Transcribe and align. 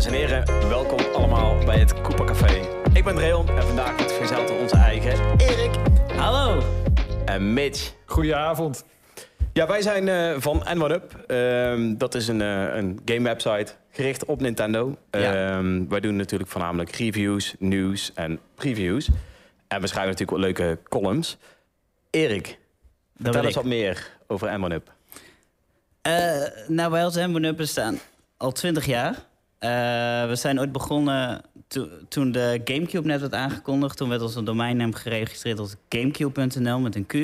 Dames 0.00 0.18
en 0.18 0.28
heren, 0.28 0.68
welkom 0.68 0.98
allemaal 1.14 1.64
bij 1.64 1.78
het 1.78 2.00
Cooper 2.00 2.26
Café. 2.26 2.60
Ik 2.92 3.04
ben 3.04 3.14
Dreon 3.14 3.48
en 3.48 3.62
vandaag 3.62 3.96
wordt 3.96 4.12
verzeld 4.12 4.48
door 4.48 4.58
onze 4.58 4.76
eigen 4.76 5.38
Erik 5.38 5.70
Hallo. 6.16 6.62
en 7.24 7.52
Mitch. 7.52 7.92
Goedenavond. 8.06 8.84
Ja, 9.52 9.66
wij 9.66 9.82
zijn 9.82 10.08
eh, 10.08 10.34
van 10.38 10.66
N1UP. 10.74 11.26
Ehm, 11.26 11.96
dat 11.96 12.14
is 12.14 12.28
een, 12.28 12.40
eh, 12.40 12.76
een 12.76 13.00
game 13.04 13.22
website 13.22 13.72
gericht 13.90 14.24
op 14.24 14.40
Nintendo. 14.40 14.96
Ja. 15.10 15.18
Ehm, 15.18 15.88
wij 15.88 16.00
doen 16.00 16.16
natuurlijk 16.16 16.50
voornamelijk 16.50 16.90
reviews, 16.90 17.54
nieuws 17.58 18.10
en 18.14 18.40
previews. 18.54 19.08
En 19.68 19.80
we 19.80 19.86
schrijven 19.86 20.10
natuurlijk 20.10 20.30
wat 20.30 20.40
leuke 20.40 20.78
columns. 20.88 21.36
Erik, 22.10 22.46
Dat 22.46 22.56
vertel 23.16 23.44
eens 23.44 23.54
wat 23.54 23.64
meer 23.64 24.10
over 24.26 24.48
N1UP. 24.48 24.92
Eh, 26.02 26.12
nou, 26.68 26.90
wij 26.90 27.04
als 27.04 27.14
Hembo 27.14 27.54
bestaan 27.54 27.98
al 28.36 28.52
20 28.52 28.86
jaar. 28.86 29.28
Eh, 29.60 29.70
we 30.28 30.32
zijn 30.36 30.60
ooit 30.60 30.72
begonnen 30.72 31.40
to- 31.68 31.88
toen 32.08 32.32
de 32.32 32.60
Gamecube 32.64 33.06
net 33.06 33.20
werd 33.20 33.34
aangekondigd. 33.34 33.96
Toen 33.96 34.08
werd 34.08 34.22
onze 34.22 34.42
domeinnaam 34.42 34.94
geregistreerd 34.94 35.58
als 35.58 35.74
gamecube.nl 35.88 36.78
met 36.78 36.94
een 36.94 37.06
Q. 37.06 37.14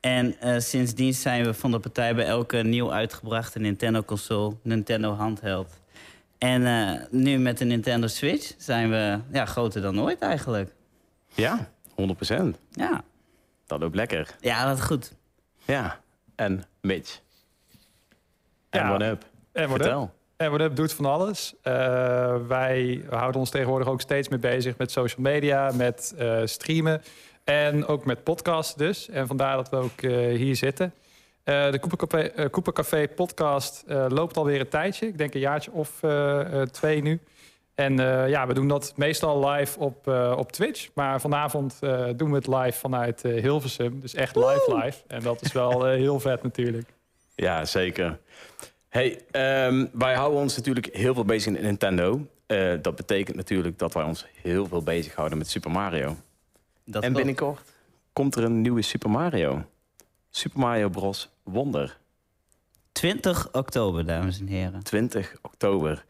En 0.00 0.40
eh, 0.40 0.58
sindsdien 0.58 1.14
zijn 1.14 1.44
we 1.44 1.54
van 1.54 1.70
de 1.70 1.78
partij 1.78 2.14
bij 2.14 2.24
elke 2.26 2.56
nieuw 2.56 2.92
uitgebrachte 2.92 3.58
Nintendo-console, 3.58 4.56
Nintendo 4.62 5.12
handheld. 5.14 5.80
En 6.38 6.66
eh, 6.66 7.00
nu 7.10 7.38
met 7.38 7.58
de 7.58 7.64
Nintendo 7.64 8.06
Switch 8.06 8.52
zijn 8.58 8.90
we 8.90 9.18
ja, 9.32 9.44
groter 9.44 9.82
dan 9.82 10.00
ooit 10.00 10.20
eigenlijk. 10.20 10.72
Ja, 11.34 11.68
100%. 11.90 12.58
Ja, 12.70 13.04
Dat 13.66 13.80
loopt 13.80 13.94
lekker. 13.94 14.36
ja 14.40 14.66
dat 14.66 14.78
is 14.78 14.84
goed. 14.84 15.12
Ja, 15.66 16.00
en 16.34 16.64
Mitch. 16.80 17.20
Ja, 18.70 18.92
N1UP. 18.98 19.18
En 19.52 19.68
wat 19.68 19.76
Vertel. 19.78 20.14
En 20.42 20.50
wat 20.50 20.76
doet 20.76 20.92
van 20.92 21.04
alles. 21.04 21.54
Eh, 21.62 22.36
wij 22.48 23.04
houden 23.10 23.40
ons 23.40 23.50
tegenwoordig 23.50 23.88
ook 23.88 24.00
steeds 24.00 24.28
meer 24.28 24.38
bezig 24.38 24.76
met 24.76 24.90
social 24.90 25.22
media, 25.22 25.70
met 25.74 26.14
eh, 26.18 26.40
streamen 26.44 27.02
en 27.44 27.86
ook 27.86 28.04
met 28.04 28.24
podcasts 28.24 28.74
dus. 28.74 29.08
En 29.08 29.26
vandaar 29.26 29.56
dat 29.56 29.68
we 29.68 29.76
ook 29.76 30.02
eh, 30.02 30.10
hier 30.36 30.56
zitten. 30.56 30.92
Eh, 31.44 31.70
de 31.70 31.78
Cooper 31.78 31.98
Café, 32.08 32.22
eh, 32.22 32.50
Cooper 32.50 32.72
Café 32.72 33.08
podcast 33.08 33.84
eh, 33.86 34.06
loopt 34.08 34.36
alweer 34.36 34.60
een 34.60 34.68
tijdje. 34.68 35.06
Ik 35.06 35.18
denk 35.18 35.34
een 35.34 35.40
jaartje 35.40 35.70
of 35.72 36.02
eh, 36.02 36.60
eh, 36.60 36.68
twee 36.68 37.02
nu. 37.02 37.20
En 37.74 37.98
eh, 37.98 38.28
ja, 38.28 38.46
we 38.46 38.54
doen 38.54 38.68
dat 38.68 38.92
meestal 38.96 39.48
live 39.48 39.78
op, 39.78 40.08
eh, 40.08 40.34
op 40.38 40.52
Twitch. 40.52 40.88
Maar 40.94 41.20
vanavond 41.20 41.76
eh, 41.80 42.04
doen 42.16 42.30
we 42.30 42.36
het 42.36 42.46
live 42.46 42.78
vanuit 42.78 43.22
Hilversum. 43.22 44.00
Dus 44.00 44.14
echt 44.14 44.36
live 44.36 44.78
live. 44.82 44.98
En 45.06 45.22
dat 45.22 45.42
is 45.42 45.52
wel 45.52 45.86
heel 45.86 46.20
vet 46.20 46.42
natuurlijk. 46.42 46.88
Ja, 47.34 47.64
zeker. 47.64 48.18
Hey, 48.92 49.24
ehm, 49.30 49.86
wij 49.92 50.14
houden 50.14 50.40
ons 50.40 50.56
natuurlijk 50.56 50.88
heel 50.92 51.14
veel 51.14 51.24
bezig 51.24 51.54
in 51.54 51.62
Nintendo. 51.62 52.26
Eh, 52.46 52.72
dat 52.82 52.96
betekent 52.96 53.36
natuurlijk 53.36 53.78
dat 53.78 53.92
wij 53.92 54.02
ons 54.02 54.26
heel 54.42 54.66
veel 54.66 54.82
bezighouden 54.82 55.38
met 55.38 55.48
Super 55.48 55.70
Mario. 55.70 56.06
Dat 56.06 56.14
en 56.84 57.00
klopt. 57.00 57.14
binnenkort 57.14 57.72
komt 58.12 58.34
er 58.34 58.44
een 58.44 58.60
nieuwe 58.60 58.82
Super 58.82 59.10
Mario. 59.10 59.64
Super 60.30 60.60
Mario 60.60 60.88
Bros. 60.88 61.30
Wonder. 61.42 61.98
20 62.92 63.52
oktober, 63.52 64.06
dames 64.06 64.40
en 64.40 64.46
heren. 64.46 64.82
20 64.82 65.36
oktober. 65.42 66.04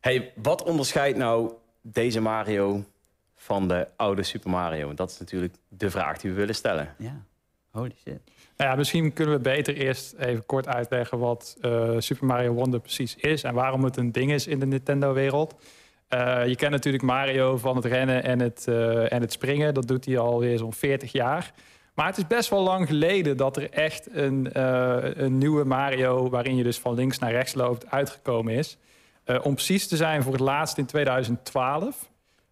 Hey, 0.00 0.32
wat 0.36 0.62
onderscheidt 0.62 1.18
nou 1.18 1.52
deze 1.80 2.20
Mario 2.20 2.84
van 3.36 3.68
de 3.68 3.88
oude 3.96 4.22
Super 4.22 4.50
Mario? 4.50 4.94
Dat 4.94 5.10
is 5.10 5.18
natuurlijk 5.18 5.54
de 5.68 5.90
vraag 5.90 6.18
die 6.18 6.30
we 6.30 6.36
willen 6.36 6.54
stellen. 6.54 6.94
Ja, 6.98 7.22
shit. 7.84 8.20
Nou 8.58 8.70
ja, 8.70 8.76
misschien 8.76 9.12
kunnen 9.12 9.34
we 9.34 9.40
beter 9.40 9.74
eerst 9.74 10.14
even 10.18 10.46
kort 10.46 10.68
uitleggen 10.68 11.18
wat 11.18 11.56
eh, 11.60 11.94
Super 11.98 12.26
Mario 12.26 12.52
Wonder 12.52 12.80
precies 12.80 13.16
is 13.16 13.42
en 13.42 13.54
waarom 13.54 13.84
het 13.84 13.96
een 13.96 14.12
ding 14.12 14.32
is 14.32 14.46
in 14.46 14.58
de 14.58 14.66
Nintendo-wereld. 14.66 15.54
Eh, 16.08 16.46
je 16.46 16.56
kent 16.56 16.70
natuurlijk 16.70 17.04
Mario 17.04 17.56
van 17.56 17.76
het 17.76 17.84
rennen 17.84 18.22
en 18.22 18.40
het, 18.40 18.64
eh, 18.68 19.12
en 19.12 19.20
het 19.20 19.32
springen. 19.32 19.74
Dat 19.74 19.88
doet 19.88 20.04
hij 20.04 20.18
alweer 20.18 20.58
zo'n 20.58 20.72
40 20.72 21.12
jaar. 21.12 21.52
Maar 21.94 22.06
het 22.06 22.16
is 22.16 22.26
best 22.26 22.50
wel 22.50 22.62
lang 22.62 22.86
geleden 22.86 23.36
dat 23.36 23.56
er 23.56 23.70
echt 23.70 24.08
een, 24.12 24.48
een 25.24 25.38
nieuwe 25.38 25.64
Mario, 25.64 26.30
waarin 26.30 26.56
je 26.56 26.62
dus 26.62 26.78
van 26.78 26.94
links 26.94 27.18
naar 27.18 27.30
rechts 27.30 27.54
loopt, 27.54 27.90
uitgekomen 27.90 28.54
is. 28.54 28.78
Om 29.42 29.54
precies 29.54 29.88
te 29.88 29.96
zijn 29.96 30.22
voor 30.22 30.32
het 30.32 30.40
laatst 30.40 30.78
in 30.78 30.86
2012. 30.86 32.10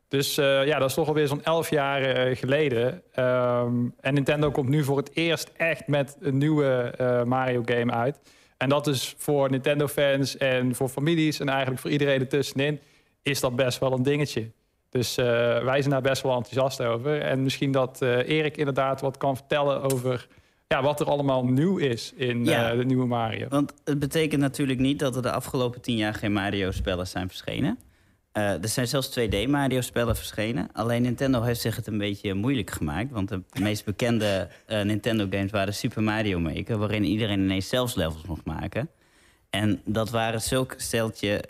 Dus 0.09 0.39
eh, 0.39 0.67
ja, 0.67 0.79
dat 0.79 0.89
is 0.89 0.95
toch 0.95 1.09
alweer 1.09 1.27
zo'n 1.29 1.43
11 1.45 1.71
jaar 1.71 2.03
eh, 2.03 2.37
geleden. 2.37 3.03
Ehm, 3.13 3.89
en 4.01 4.15
Nintendo 4.15 4.51
komt 4.51 4.69
nu 4.69 4.85
voor 4.85 4.97
het 4.97 5.11
eerst 5.15 5.51
echt 5.57 5.87
met 5.87 6.17
een 6.21 6.39
nieuwe 6.39 6.93
eh, 6.97 7.23
Mario-game 7.23 7.93
uit. 7.93 8.19
En 8.57 8.69
dat 8.69 8.87
is 8.87 9.15
voor 9.19 9.51
Nintendo-fans 9.51 10.37
en 10.37 10.75
voor 10.75 10.89
families 10.89 11.41
en 11.41 11.49
eigenlijk 11.49 11.81
voor 11.81 11.91
iedereen 11.91 12.21
ertussenin... 12.21 12.81
is 13.23 13.41
dat 13.41 13.57
best 13.57 13.79
wel 13.79 13.93
een 13.93 14.03
dingetje. 14.03 14.51
Dus 14.91 15.15
wij 15.15 15.79
zijn 15.79 15.91
daar 15.91 16.01
best 16.01 16.23
wel 16.23 16.37
enthousiast 16.37 16.81
over. 16.81 17.21
En 17.21 17.43
misschien 17.43 17.73
dat 17.73 18.03
Erik 18.03 18.57
inderdaad 18.57 19.01
wat 19.01 19.17
kan 19.17 19.37
vertellen 19.37 19.83
over... 19.83 20.27
Ja, 20.69 20.83
wat 20.83 21.01
er 21.01 21.07
allemaal 21.07 21.45
nieuw 21.45 21.77
is 21.77 22.13
in 22.17 22.45
Ja. 22.45 22.75
de 22.75 22.85
nieuwe 22.85 23.07
Mario. 23.07 23.47
Want 23.49 23.73
het 23.85 23.99
betekent 23.99 24.41
natuurlijk 24.41 24.79
niet 24.79 24.99
dat 24.99 25.17
er 25.17 25.23
de 25.23 25.31
afgelopen 25.33 25.81
10 25.81 25.97
jaar 25.97 26.15
geen 26.15 26.33
Mario-spellen 26.33 27.07
zijn 27.07 27.29
verschenen. 27.29 27.79
Eh, 28.37 28.63
er 28.63 28.69
zijn 28.69 28.89
zelfs 28.89 29.19
2D-Mario-spellen 29.19 30.17
verschenen. 30.17 30.69
Alleen 30.73 31.03
Nintendo 31.03 31.43
heeft 31.43 31.61
zich 31.61 31.77
het 31.77 31.87
een 31.87 31.99
beetje 31.99 32.35
moeilijk 32.35 32.71
gemaakt. 32.71 33.11
Want 33.11 33.29
de 33.29 33.43
meest 33.61 33.85
bekende 33.85 34.49
eh, 34.67 34.83
Nintendo-games 34.83 35.51
waren 35.51 35.75
Super 35.75 36.03
Mario 36.03 36.39
Maker... 36.39 36.79
waarin 36.79 37.05
iedereen 37.05 37.41
ineens 37.41 37.69
zelfs 37.69 37.95
levels 37.95 38.23
mocht 38.27 38.45
maken. 38.45 38.91
En 39.51 39.81
dat 39.85 40.11
waren 40.11 40.43
zulk 40.43 40.75
steltje 40.77 41.45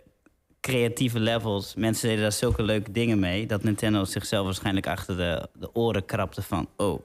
creatieve 0.61 1.21
levels. 1.21 1.75
Mensen 1.75 2.09
deden 2.09 2.23
daar 2.23 2.33
zulke 2.33 2.63
leuke 2.63 2.93
dingen 2.93 3.19
mee... 3.19 3.47
dat 3.47 3.63
Nintendo 3.63 4.05
zichzelf 4.05 4.45
waarschijnlijk 4.45 4.87
achter 4.87 5.17
de, 5.17 5.49
de 5.59 5.75
oren 5.75 6.05
krapte 6.05 6.43
van... 6.43 6.69
oh, 6.77 7.01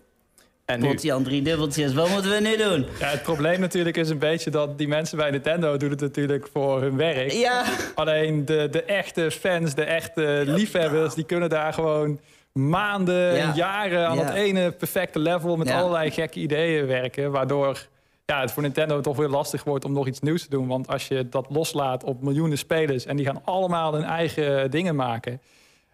nu, 0.80 0.88
potje 0.88 1.14
aan 1.14 1.24
drie 1.24 1.42
dubbeltjes, 1.42 1.94
wat 1.94 2.09
moeten 2.09 2.32
we 2.32 2.40
nu 2.40 2.58
doen? 2.58 2.86
Ja, 3.00 3.08
het 3.08 3.22
probleem 3.24 3.59
natuurlijk 3.59 3.98
is 3.98 4.09
een 4.09 4.20
beetje 4.20 4.50
dat 4.50 4.78
die 4.78 4.88
mensen 4.88 5.18
bij 5.18 5.32
Nintendo 5.32 5.78
doen 5.78 5.90
het 5.90 6.02
natuurlijk 6.02 6.48
voor 6.54 6.82
hun 6.82 6.98
werk. 6.98 7.32
Ja, 7.32 7.64
Alleen 7.96 8.46
de, 8.46 8.68
de 8.72 8.84
echte 8.84 9.32
fans, 9.32 9.76
de 9.76 9.84
echte 9.84 10.44
liefhebbers, 10.46 11.14
die 11.14 11.24
kunnen 11.26 11.50
daar 11.50 11.74
gewoon 11.74 12.20
maanden, 12.52 13.36
Ja. 13.36 13.52
jaren 13.56 14.08
aan 14.08 14.18
Ja. 14.18 14.24
dat 14.26 14.34
ene 14.34 14.72
perfecte 14.72 15.20
level 15.20 15.58
met 15.58 15.68
Ja. 15.68 15.80
allerlei 15.80 16.12
gekke 16.12 16.40
ideeën 16.40 16.86
werken. 16.88 17.32
Waardoor 17.32 17.88
ja, 18.26 18.42
het 18.42 18.52
voor 18.52 18.62
Nintendo 18.64 19.02
toch 19.02 19.18
weer 19.18 19.28
lastig 19.28 19.64
wordt 19.64 19.86
om 19.86 19.94
nog 19.94 20.08
iets 20.08 20.20
nieuws 20.20 20.44
te 20.44 20.50
doen. 20.50 20.68
Want 20.68 20.88
als 20.88 21.08
je 21.08 21.30
dat 21.30 21.46
loslaat 21.50 22.03
op 22.03 22.22
miljoenen 22.22 22.58
spelers 22.58 23.06
en 23.06 23.16
die 23.16 23.26
gaan 23.26 23.42
allemaal 23.44 23.94
hun 23.94 24.03
eigen 24.03 24.72
dingen 24.72 24.96
maken. 24.96 25.42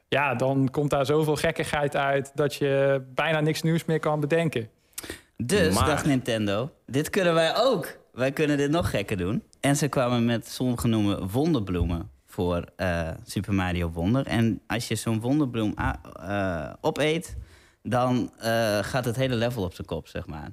Ja, 0.09 0.35
dan 0.35 0.69
komt 0.71 0.89
daar 0.89 1.05
zoveel 1.05 1.35
gekkigheid 1.35 1.95
uit 1.95 2.31
dat 2.35 2.55
je 2.55 3.03
bijna 3.15 3.39
niks 3.39 3.61
nieuws 3.61 3.85
meer 3.85 3.99
kan 3.99 4.19
bedenken. 4.19 4.69
Dus 5.37 5.75
Maar- 5.75 5.85
dacht 5.85 6.05
Nintendo, 6.05 6.71
dit 6.85 7.09
kunnen 7.09 7.33
wij 7.33 7.55
ook. 7.57 7.97
Wij 8.11 8.31
kunnen 8.31 8.57
dit 8.57 8.71
nog 8.71 8.89
gekker 8.89 9.17
doen. 9.17 9.43
En 9.59 9.75
ze 9.75 9.87
kwamen 9.87 10.25
met 10.25 10.47
zongenoemde 10.47 11.27
wonderbloemen 11.31 12.09
voor 12.25 12.65
eh, 12.75 13.09
Super 13.25 13.53
Mario 13.53 13.89
Wonder. 13.89 14.25
En 14.25 14.61
als 14.67 14.87
je 14.87 14.95
zo'n 14.95 15.19
wonderbloem 15.19 15.73
eh, 15.75 16.69
opeet, 16.81 17.35
dan 17.83 18.31
eh, 18.39 18.79
gaat 18.81 19.05
het 19.05 19.15
hele 19.15 19.35
level 19.35 19.63
op 19.63 19.73
zijn 19.73 19.87
kop, 19.87 20.07
zeg 20.07 20.25
maar. 20.27 20.49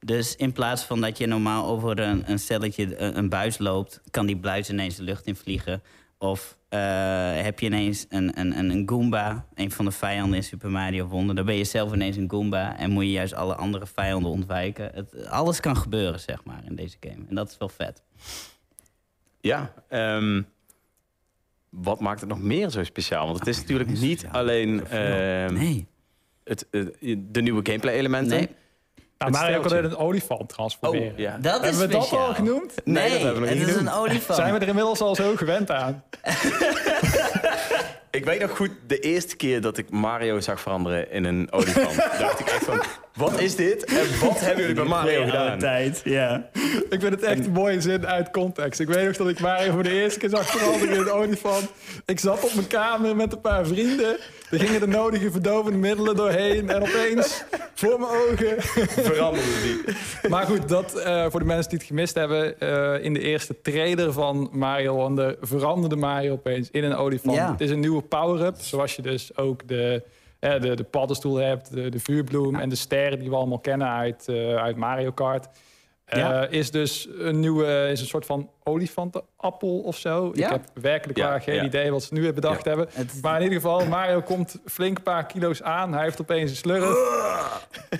Dus 0.00 0.36
in 0.36 0.52
plaats 0.52 0.82
van 0.82 1.00
dat 1.00 1.18
je 1.18 1.26
normaal 1.26 1.66
over 1.66 1.98
een, 2.00 2.30
een 2.30 2.38
stelletje 2.38 3.00
een, 3.00 3.18
een 3.18 3.28
buis 3.28 3.58
loopt... 3.58 4.00
kan 4.10 4.26
die 4.26 4.36
buis 4.36 4.70
ineens 4.70 4.96
de 4.96 5.02
lucht 5.02 5.26
in 5.26 5.36
vliegen. 5.36 5.82
Of 6.18 6.58
eh, 6.68 7.42
heb 7.42 7.60
je 7.60 7.66
ineens 7.66 8.06
een, 8.08 8.40
een, 8.40 8.58
een, 8.58 8.70
een 8.70 8.88
Goomba, 8.88 9.46
een 9.54 9.70
van 9.70 9.84
de 9.84 9.90
vijanden 9.90 10.36
in 10.36 10.44
Super 10.44 10.70
Mario 10.70 11.06
Wonder... 11.06 11.34
dan 11.34 11.44
ben 11.44 11.54
je 11.54 11.64
zelf 11.64 11.92
ineens 11.92 12.16
een 12.16 12.30
Goomba 12.30 12.78
en 12.78 12.90
moet 12.90 13.04
je 13.04 13.10
juist 13.10 13.34
alle 13.34 13.54
andere 13.54 13.86
vijanden 13.86 14.30
ontwijken. 14.30 14.90
Het, 14.94 15.26
alles 15.26 15.60
kan 15.60 15.76
gebeuren, 15.76 16.20
zeg 16.20 16.44
maar, 16.44 16.62
in 16.64 16.74
deze 16.74 16.96
game. 17.00 17.24
En 17.28 17.34
dat 17.34 17.50
is 17.50 17.58
wel 17.58 17.68
vet. 17.68 18.02
ja, 19.40 19.72
ehm, 19.88 20.42
wat 21.68 22.00
maakt 22.00 22.20
het 22.20 22.28
nog 22.28 22.42
meer 22.42 22.70
zo 22.70 22.84
speciaal? 22.84 23.26
Want 23.26 23.38
het 23.38 23.48
is 23.48 23.58
natuurlijk 23.58 23.90
niet 23.90 24.26
alleen 24.32 24.86
ehm, 24.86 25.54
Nee, 25.54 25.86
het, 26.44 26.66
de 27.18 27.40
nieuwe 27.42 27.60
gameplay-elementen. 27.66 28.36
nee. 28.36 28.48
Nou, 29.18 29.30
Mario 29.30 29.60
kan 29.60 29.68
steltje. 29.70 29.88
een 29.90 29.96
olifant 29.96 30.48
transformeren. 30.48 31.12
Oh, 31.12 31.18
ja. 31.18 31.36
Dat 31.40 31.54
is 31.64 31.68
Hebben 31.68 31.86
we 31.88 31.92
dat 31.94 32.04
speciaal. 32.06 32.26
al 32.26 32.34
genoemd? 32.34 32.72
Nee, 32.84 32.94
Nee, 32.94 33.10
dat 33.12 33.20
hebben 33.22 33.34
we 33.34 33.40
nog 33.40 33.48
het 33.48 33.58
niet 33.58 33.68
is 33.68 33.74
genoemd. 33.74 33.94
een 33.94 34.00
olifant. 34.00 34.38
Zijn 34.38 34.52
we 34.54 34.58
er 34.60 34.68
inmiddels 34.68 35.00
al 35.00 35.14
zo 35.14 35.36
gewend 35.36 35.70
aan? 35.70 36.02
Ik 38.10 38.24
weet 38.24 38.40
nog 38.40 38.56
goed, 38.56 38.70
de 38.86 38.98
eerste 39.00 39.36
keer 39.36 39.60
dat 39.60 39.78
ik 39.78 39.90
Mario 39.90 40.40
zag 40.40 40.60
veranderen 40.60 41.10
in 41.10 41.24
een 41.24 41.52
olifant, 41.52 41.96
dacht 42.20 42.40
ik 42.40 42.46
echt 42.46 42.64
van, 42.64 42.80
Wat 43.18 43.40
is 43.40 43.56
dit 43.56 43.84
en 43.84 44.20
wat 44.20 44.40
hebben 44.40 44.60
jullie 44.60 44.74
bij 44.74 44.84
Mario 44.84 45.24
gedaan? 45.24 45.58
tijd, 45.58 46.00
ja. 46.04 46.48
Ik 46.90 47.00
vind 47.00 47.02
het 47.02 47.22
echt 47.22 47.46
een 47.46 47.52
mooie 47.52 47.80
zin 47.80 48.06
uit 48.06 48.30
context. 48.30 48.80
Ik 48.80 48.86
weet 48.88 49.06
nog 49.06 49.16
dat 49.16 49.28
ik 49.28 49.40
Mario 49.40 49.72
voor 49.72 49.82
de 49.82 49.90
eerste 50.02 50.18
keer 50.18 50.28
zag 50.28 50.46
veranderen 50.46 50.94
in 50.94 51.00
een 51.00 51.10
olifant. 51.10 51.68
Ik 52.06 52.18
zat 52.20 52.44
op 52.44 52.54
mijn 52.54 52.66
kamer 52.66 53.16
met 53.16 53.32
een 53.32 53.40
paar 53.40 53.66
vrienden. 53.66 54.16
Er 54.50 54.58
gingen 54.58 54.80
de 54.80 54.86
nodige 54.86 55.30
verdovende 55.30 55.78
middelen 55.78 56.16
doorheen. 56.16 56.70
En 56.70 56.82
opeens, 56.82 57.44
voor 57.74 58.00
mijn 58.00 58.10
ogen... 58.12 58.54
Veranderde 59.02 59.50
die. 59.62 60.30
Maar 60.30 60.46
goed, 60.46 60.68
dat 60.68 60.94
eh, 60.94 61.26
voor 61.30 61.40
de 61.40 61.46
mensen 61.46 61.68
die 61.70 61.78
het 61.78 61.86
gemist 61.86 62.14
hebben. 62.14 62.60
eh, 62.60 63.04
in 63.04 63.14
de 63.14 63.20
eerste 63.20 63.60
trailer 63.62 64.12
van 64.12 64.48
Mario 64.52 64.94
Wonder 64.94 65.36
veranderde 65.40 65.96
Mario 65.96 66.32
opeens 66.32 66.68
in 66.70 66.84
een 66.84 66.94
olifant. 66.94 67.36
Ja. 67.36 67.50
Het 67.50 67.60
is 67.60 67.70
een 67.70 67.80
nieuwe 67.80 68.02
power-up. 68.02 68.54
Zoals 68.60 68.96
je 68.96 69.02
dus 69.02 69.36
ook 69.36 69.68
de, 69.68 70.02
de, 70.38 70.74
de 70.76 70.84
paddenstoel 70.84 71.36
hebt, 71.36 71.72
de, 71.74 71.88
de 71.88 71.98
vuurbloem 72.00 72.54
en 72.56 72.68
de 72.68 72.76
sterren 72.76 73.18
die 73.18 73.30
we 73.30 73.36
allemaal 73.36 73.58
kennen 73.58 73.88
uit, 73.88 74.28
eh, 74.28 74.54
uit 74.54 74.76
Mario 74.76 75.10
Kart. 75.12 75.48
Eh, 76.04 76.18
Ja. 76.18 76.46
Is 76.46 76.70
dus 76.70 77.08
een 77.18 77.40
nieuwe, 77.40 77.88
is 77.92 78.00
een 78.00 78.06
soort 78.06 78.26
van 78.26 78.50
olifantenappel 78.64 79.78
of 79.78 79.96
zo. 79.96 80.30
Ja. 80.34 80.46
Ik 80.46 80.52
heb 80.52 80.64
werkelijk 80.82 81.18
Ja, 81.18 81.28
waar 81.28 81.40
geen 81.40 81.54
ja. 81.54 81.64
idee 81.64 81.90
wat 81.90 82.02
ze 82.02 82.14
nu 82.14 82.20
weer 82.20 82.34
bedacht 82.34 82.64
Ja. 82.64 82.68
hebben. 82.70 82.88
Het- 82.92 83.18
Maar 83.22 83.36
in 83.36 83.42
ieder 83.42 83.60
geval, 83.60 83.86
Mario 83.86 84.20
komt 84.20 84.60
flink 84.66 84.96
een 84.96 85.02
paar 85.02 85.26
kilo's 85.26 85.62
aan. 85.62 85.92
Hij 85.92 86.02
heeft 86.02 86.20
opeens 86.20 86.50
een 86.50 86.56
slurf. 86.56 86.96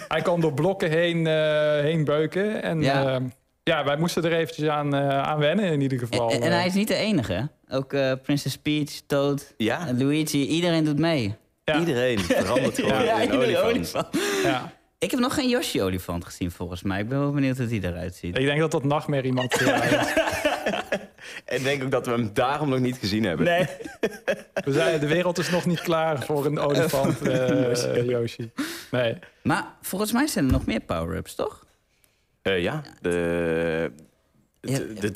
Hij 0.08 0.22
kan 0.22 0.40
door 0.40 0.52
blokken 0.54 0.90
heen, 0.90 1.26
eh, 1.26 1.80
heen 1.80 2.04
beuken. 2.04 2.62
En 2.62 2.80
Ja. 2.82 3.02
ja. 3.02 3.20
ja, 3.62 3.84
wij 3.84 3.96
moesten 3.96 4.24
er 4.24 4.32
eventjes 4.32 4.68
aan, 4.68 4.94
eh, 4.94 5.22
aan 5.22 5.38
wennen 5.38 5.64
in 5.64 5.80
ieder 5.80 5.98
geval. 5.98 6.30
En, 6.30 6.42
en 6.42 6.52
hij 6.52 6.66
is 6.66 6.74
niet 6.74 6.88
de 6.88 6.94
enige. 6.94 7.48
Ook 7.70 7.92
eh 7.92 8.12
Princess 8.22 8.58
Peach, 8.58 8.90
Toad, 9.06 9.54
Luigi, 9.98 10.46
iedereen 10.46 10.84
doet 10.84 10.98
mee. 10.98 11.34
Ja. 11.68 11.78
iedereen 11.78 12.18
verandert 12.42 12.74
gewoon 12.74 13.02
in 13.02 13.08
een 13.08 13.32
iedere 13.32 13.62
olifant. 13.62 14.08
Ja. 14.42 14.72
Ik 14.98 15.10
heb 15.10 15.20
nog 15.20 15.34
geen 15.34 15.48
Yoshi-olifant 15.48 16.24
gezien 16.24 16.50
volgens 16.50 16.82
mij. 16.82 17.00
Ik 17.00 17.08
ben 17.08 17.18
wel 17.18 17.32
benieuwd 17.32 17.56
hoe 17.56 17.66
die 17.66 17.84
eruit 17.84 18.14
ziet. 18.14 18.38
Ik 18.38 18.44
denk 18.44 18.60
dat 18.60 18.70
dat 18.70 18.84
nachtmerrie 18.84 19.32
materiaal 19.32 19.82
is. 19.82 20.12
En 21.44 21.56
ik 21.58 21.62
denk 21.62 21.82
ook 21.82 21.90
dat 21.90 22.06
we 22.06 22.12
hem 22.12 22.30
daarom 22.32 22.68
nog 22.68 22.78
niet 22.78 22.96
gezien 22.96 23.24
hebben. 23.24 23.46
Nee. 23.46 23.66
We 24.64 24.72
zijn, 24.72 25.00
de 25.00 25.06
wereld 25.06 25.38
is 25.38 25.50
nog 25.50 25.66
niet 25.66 25.80
klaar 25.80 26.22
voor 26.24 26.46
een 26.46 26.58
olifant, 26.58 27.20
eh, 27.28 28.04
Yoshi. 28.04 28.50
Nee. 28.90 29.18
Maar 29.42 29.64
volgens 29.82 30.12
mij 30.12 30.26
zijn 30.26 30.44
er 30.44 30.52
nog 30.52 30.66
meer 30.66 30.80
power-ups, 30.80 31.34
toch? 31.34 31.66
Eh, 32.42 32.62
ja, 32.62 32.82
de, 33.00 33.90
de, 34.60 34.70
Ja. 34.72 34.78
de 35.00 35.10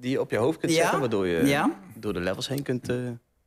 die 0.00 0.10
je 0.10 0.20
op 0.20 0.30
je 0.30 0.36
hoofd 0.36 0.58
kunt 0.58 0.72
Ja. 0.72 0.80
zetten, 0.80 1.00
waardoor 1.00 1.26
je 1.26 1.46
Ja. 1.46 1.70
door 1.94 2.12
de 2.12 2.20
levels 2.20 2.48
heen 2.48 2.62
kunt 2.62 2.88
eh, 2.88 2.96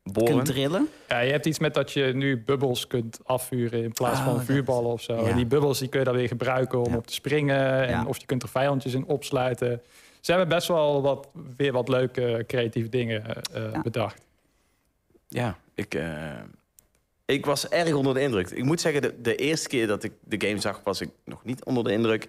boren. 0.03 0.33
Kunt 0.33 0.45
drillen. 0.45 0.87
Ja, 1.07 1.19
je 1.19 1.31
hebt 1.31 1.45
iets 1.45 1.59
met 1.59 1.73
dat 1.73 1.91
je 1.91 2.03
nu 2.03 2.43
bubbels 2.43 2.87
kunt 2.87 3.19
afvuren 3.23 3.83
in 3.83 3.91
plaats 3.91 4.19
Oh, 4.19 4.25
van 4.25 4.33
dat- 4.35 4.43
vuurballen 4.45 4.91
of 4.91 5.01
zo. 5.01 5.15
ja. 5.15 5.27
En 5.29 5.35
die 5.35 5.45
bubbels 5.45 5.79
die 5.79 5.87
kun 5.89 5.99
je 5.99 6.05
dan 6.05 6.15
weer 6.15 6.27
gebruiken 6.27 6.79
om 6.83 6.91
Ja. 6.91 6.97
op 6.97 7.07
te 7.07 7.13
springen. 7.13 7.81
En 7.87 7.89
Ja. 7.89 8.05
Of 8.05 8.17
je 8.19 8.25
kunt 8.25 8.43
er 8.43 8.49
vijandjes 8.49 8.93
in 8.93 9.05
opsluiten. 9.05 9.81
Ze 10.19 10.31
hebben 10.31 10.49
best 10.49 10.67
wel 10.67 11.01
wat, 11.01 11.27
weer 11.57 11.71
wat 11.71 11.87
leuke 11.89 12.43
creatieve 12.47 12.89
dingen 12.89 13.25
eh, 13.25 13.71
Ja. 13.73 13.81
bedacht. 13.81 14.21
Ja, 15.27 15.57
ik, 15.73 15.93
eh, 15.95 16.31
ik 17.25 17.45
was 17.45 17.67
erg 17.69 17.93
onder 17.93 18.13
de 18.13 18.21
indruk. 18.21 18.49
Ik 18.49 18.63
moet 18.63 18.81
zeggen, 18.81 19.01
de, 19.01 19.21
de 19.21 19.35
eerste 19.35 19.67
keer 19.67 19.87
dat 19.87 20.03
ik 20.03 20.11
de 20.23 20.47
game 20.47 20.59
zag, 20.59 20.81
was 20.83 21.01
ik 21.01 21.09
nog 21.25 21.43
niet 21.43 21.63
onder 21.63 21.83
de 21.83 21.91
indruk. 21.91 22.27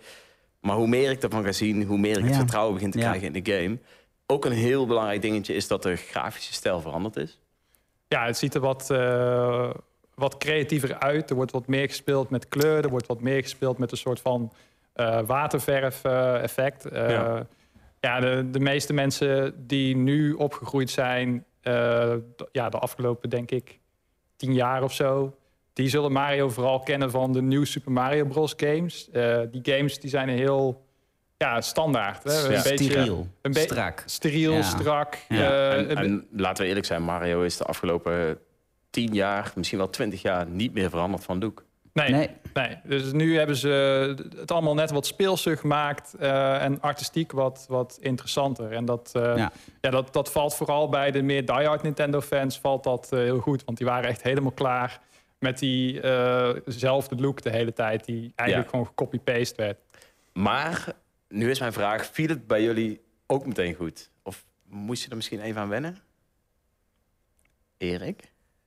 Maar 0.61 0.77
hoe 0.77 0.87
meer 0.89 1.11
ik 1.11 1.23
ervan 1.23 1.45
ga 1.45 1.53
zien, 1.53 1.83
hoe 1.85 1.99
meer 1.99 2.17
ik 2.19 2.23
het 2.25 2.33
Ja. 2.33 2.39
vertrouwen 2.39 2.75
begin 2.75 2.91
te 2.91 2.99
Ja. 2.99 3.05
krijgen 3.09 3.35
in 3.35 3.43
de 3.43 3.53
game. 3.53 3.79
Ook 4.27 4.45
een 4.45 4.53
heel 4.53 4.87
belangrijk 4.87 5.23
dingetje 5.23 5.55
is 5.55 5.67
dat 5.69 5.83
de 5.83 5.97
grafische 5.97 6.53
stijl 6.53 6.81
veranderd 6.81 7.17
is. 7.17 7.39
Ja, 8.13 8.27
het 8.27 8.37
ziet 8.37 8.55
er 8.55 8.61
wat, 8.61 8.91
eh, 8.91 9.71
wat 10.15 10.37
creatiever 10.37 10.99
uit. 10.99 11.31
Er 11.31 11.37
wordt 11.37 11.53
wat 11.53 11.67
meer 11.67 11.89
gespeeld 11.89 12.31
met 12.31 12.49
kleur. 12.49 12.85
Er 12.85 12.91
wordt 12.91 13.07
wat 13.07 13.21
meer 13.21 13.43
gespeeld 13.43 13.79
met 13.79 13.91
een 13.91 13.97
soort 13.97 14.21
van 14.21 14.53
eh 14.93 15.21
waterverf-effect. 15.27 16.87
Ja. 16.93 17.11
ja, 17.11 17.47
ja 18.01 18.21
de, 18.21 18.51
de 18.51 18.61
meeste 18.61 18.93
mensen 18.93 19.67
die 19.67 19.97
nu 19.97 20.33
opgegroeid 20.33 20.91
zijn... 20.91 21.45
eh, 21.63 22.15
ja, 22.53 22.69
de 22.69 22.79
afgelopen, 22.79 23.31
denk 23.31 23.51
ik, 23.51 23.79
tien 24.37 24.55
jaar 24.55 24.83
of 24.83 24.93
zo... 24.93 25.37
die 25.73 25.89
zullen 25.89 26.13
Mario 26.13 26.49
vooral 26.49 26.81
kennen 26.81 27.11
van 27.11 27.33
de 27.33 27.43
nieuwe 27.43 27.67
Super 27.67 27.93
Mario 27.93 28.25
Bros. 28.25 28.55
games. 28.57 29.11
Eh, 29.11 29.41
die 29.51 29.75
games 29.75 30.01
die 30.01 30.11
zijn 30.11 30.29
heel 30.29 30.85
ja, 31.43 31.61
standaard. 31.61 32.25
Hè? 32.25 32.39
Ja. 32.49 32.61
Steriel, 32.61 33.27
een 33.43 33.53
be- 33.53 33.59
strak. 33.61 34.03
Steriel, 34.07 34.53
Ja. 34.53 34.63
strak. 34.63 35.19
Ja. 35.29 35.37
eh, 35.51 35.73
en, 35.79 35.91
een- 35.91 35.97
en 35.97 36.27
laten 36.33 36.63
we 36.63 36.69
eerlijk 36.69 36.87
zijn, 36.87 37.03
Mario 37.03 37.43
is 37.43 37.57
de 37.57 37.65
afgelopen 37.65 38.39
tien 38.91 39.15
jaar, 39.15 39.53
misschien 39.55 39.79
wel 39.79 39.91
twintig 39.91 40.23
jaar, 40.23 40.47
niet 40.47 40.75
meer 40.75 40.91
veranderd 40.91 41.25
van 41.25 41.39
look. 41.39 41.65
nee, 41.93 42.11
Nee. 42.11 42.29
Nee, 42.55 42.77
dus 42.85 43.13
nu 43.13 43.37
hebben 43.39 43.57
ze 43.57 43.69
het 44.37 44.51
allemaal 44.51 44.75
net 44.75 44.91
wat 44.91 45.07
speelser 45.07 45.57
gemaakt 45.59 46.15
eh, 46.15 46.63
en 46.63 46.81
artistiek 46.81 47.33
wat, 47.33 47.65
wat 47.69 47.99
interessanter. 48.01 48.73
En 48.73 48.85
dat, 48.85 49.11
eh, 49.13 49.37
Ja. 49.37 49.53
ja. 49.81 49.91
dat, 49.91 50.13
dat 50.13 50.33
valt 50.33 50.55
vooral 50.55 50.89
bij 50.89 51.11
de 51.11 51.23
meer 51.23 51.47
diehard 51.47 51.83
Nintendo-fans 51.83 52.59
valt 52.59 52.85
dat 52.85 53.11
heel 53.11 53.39
goed. 53.41 53.65
Want 53.65 53.79
die 53.79 53.87
waren 53.87 54.09
echt 54.09 54.23
helemaal 54.23 54.51
klaar 54.53 55.01
met 55.39 55.59
diezelfde 55.59 57.17
look 57.17 57.43
de 57.43 57.51
hele 57.51 57.73
tijd, 57.73 58.05
die 58.05 58.33
eigenlijk 58.35 58.69
Ja. 58.71 58.75
gewoon 58.79 58.87
gecopy-paste 58.87 59.63
werd. 59.63 59.79
Maar 60.33 60.85
nu 61.33 61.51
is 61.51 61.59
mijn 61.61 61.73
vraag, 61.73 62.11
viel 62.13 62.29
het 62.29 62.47
bij 62.47 62.63
jullie 62.63 63.01
ook 63.27 63.47
meteen 63.47 63.75
goed? 63.75 64.11
Of 64.23 64.45
moest 64.65 65.03
je 65.03 65.11
er 65.11 65.17
misschien 65.17 65.41
even 65.41 65.61
aan 65.61 65.69
wennen? 65.69 65.99
Erik? 67.79 68.21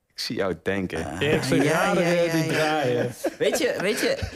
Ik 0.07 0.19
zie 0.19 0.35
jou 0.35 0.55
denken. 0.63 1.19
Eerste 1.19 1.55
Ah, 1.55 1.63
ja, 1.63 1.71
raderen 1.71 2.13
ja, 2.15 2.21
ja, 2.23 2.31
die 2.31 2.43
ja. 2.43 2.49
draaien. 2.49 3.13
Weet 3.37 3.57
je, 3.57 3.75
weet 3.79 3.99
je, 3.99 4.29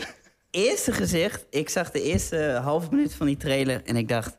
eerste 0.51 0.91
gezicht, 0.91 1.45
ik 1.49 1.69
zag 1.69 1.91
de 1.91 2.01
eerste 2.01 2.59
halve 2.63 2.87
minuut 2.91 3.13
van 3.13 3.27
die 3.27 3.37
trailer 3.37 3.81
en 3.85 3.95
ik 3.95 4.07
dacht, 4.07 4.37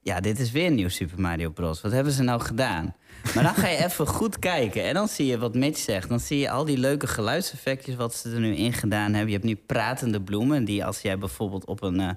ja, 0.00 0.20
dit 0.20 0.38
is 0.38 0.50
weer 0.50 0.66
een 0.66 0.74
nieuw 0.74 0.88
Super 0.88 1.20
Mario 1.20 1.50
Bros. 1.50 1.80
Wat 1.80 1.92
hebben 1.92 2.12
ze 2.12 2.22
nou 2.22 2.40
gedaan? 2.40 2.96
Maar 3.34 3.42
dan 3.42 3.54
ga 3.54 3.68
je 3.68 3.84
even 3.84 4.06
goed 4.06 4.38
kijken 4.38 4.84
en 4.84 4.94
dan 4.94 5.08
zie 5.08 5.26
je 5.26 5.38
wat 5.38 5.54
Mitch 5.54 5.78
zegt. 5.78 6.08
Dan 6.08 6.20
zie 6.20 6.38
je 6.38 6.50
al 6.50 6.64
die 6.64 6.78
leuke 6.78 7.06
geluidseffectjes 7.06 7.94
wat 7.94 8.14
ze 8.14 8.30
er 8.30 8.40
nu 8.40 8.54
in 8.56 8.72
gedaan 8.72 9.12
hebben. 9.12 9.26
Je 9.26 9.32
hebt 9.34 9.44
nu 9.44 9.56
pratende 9.56 10.20
bloemen 10.22 10.64
die 10.64 10.84
als 10.84 11.00
jij 11.00 11.18
bijvoorbeeld 11.18 11.64
op 11.64 11.82
een... 11.82 12.00
eh, 12.00 12.10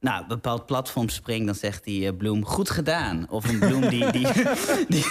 nou, 0.00 0.22
een 0.22 0.28
bepaald 0.28 0.66
platform 0.66 1.08
springt, 1.08 1.46
dan 1.46 1.54
zegt 1.54 1.84
die 1.84 2.06
eh, 2.06 2.16
bloem 2.16 2.44
goed 2.44 2.70
gedaan. 2.70 3.26
Of 3.30 3.48
een 3.48 3.58
bloem 3.58 3.88
die, 3.88 4.10
die, 4.10 4.26
die, 4.88 5.04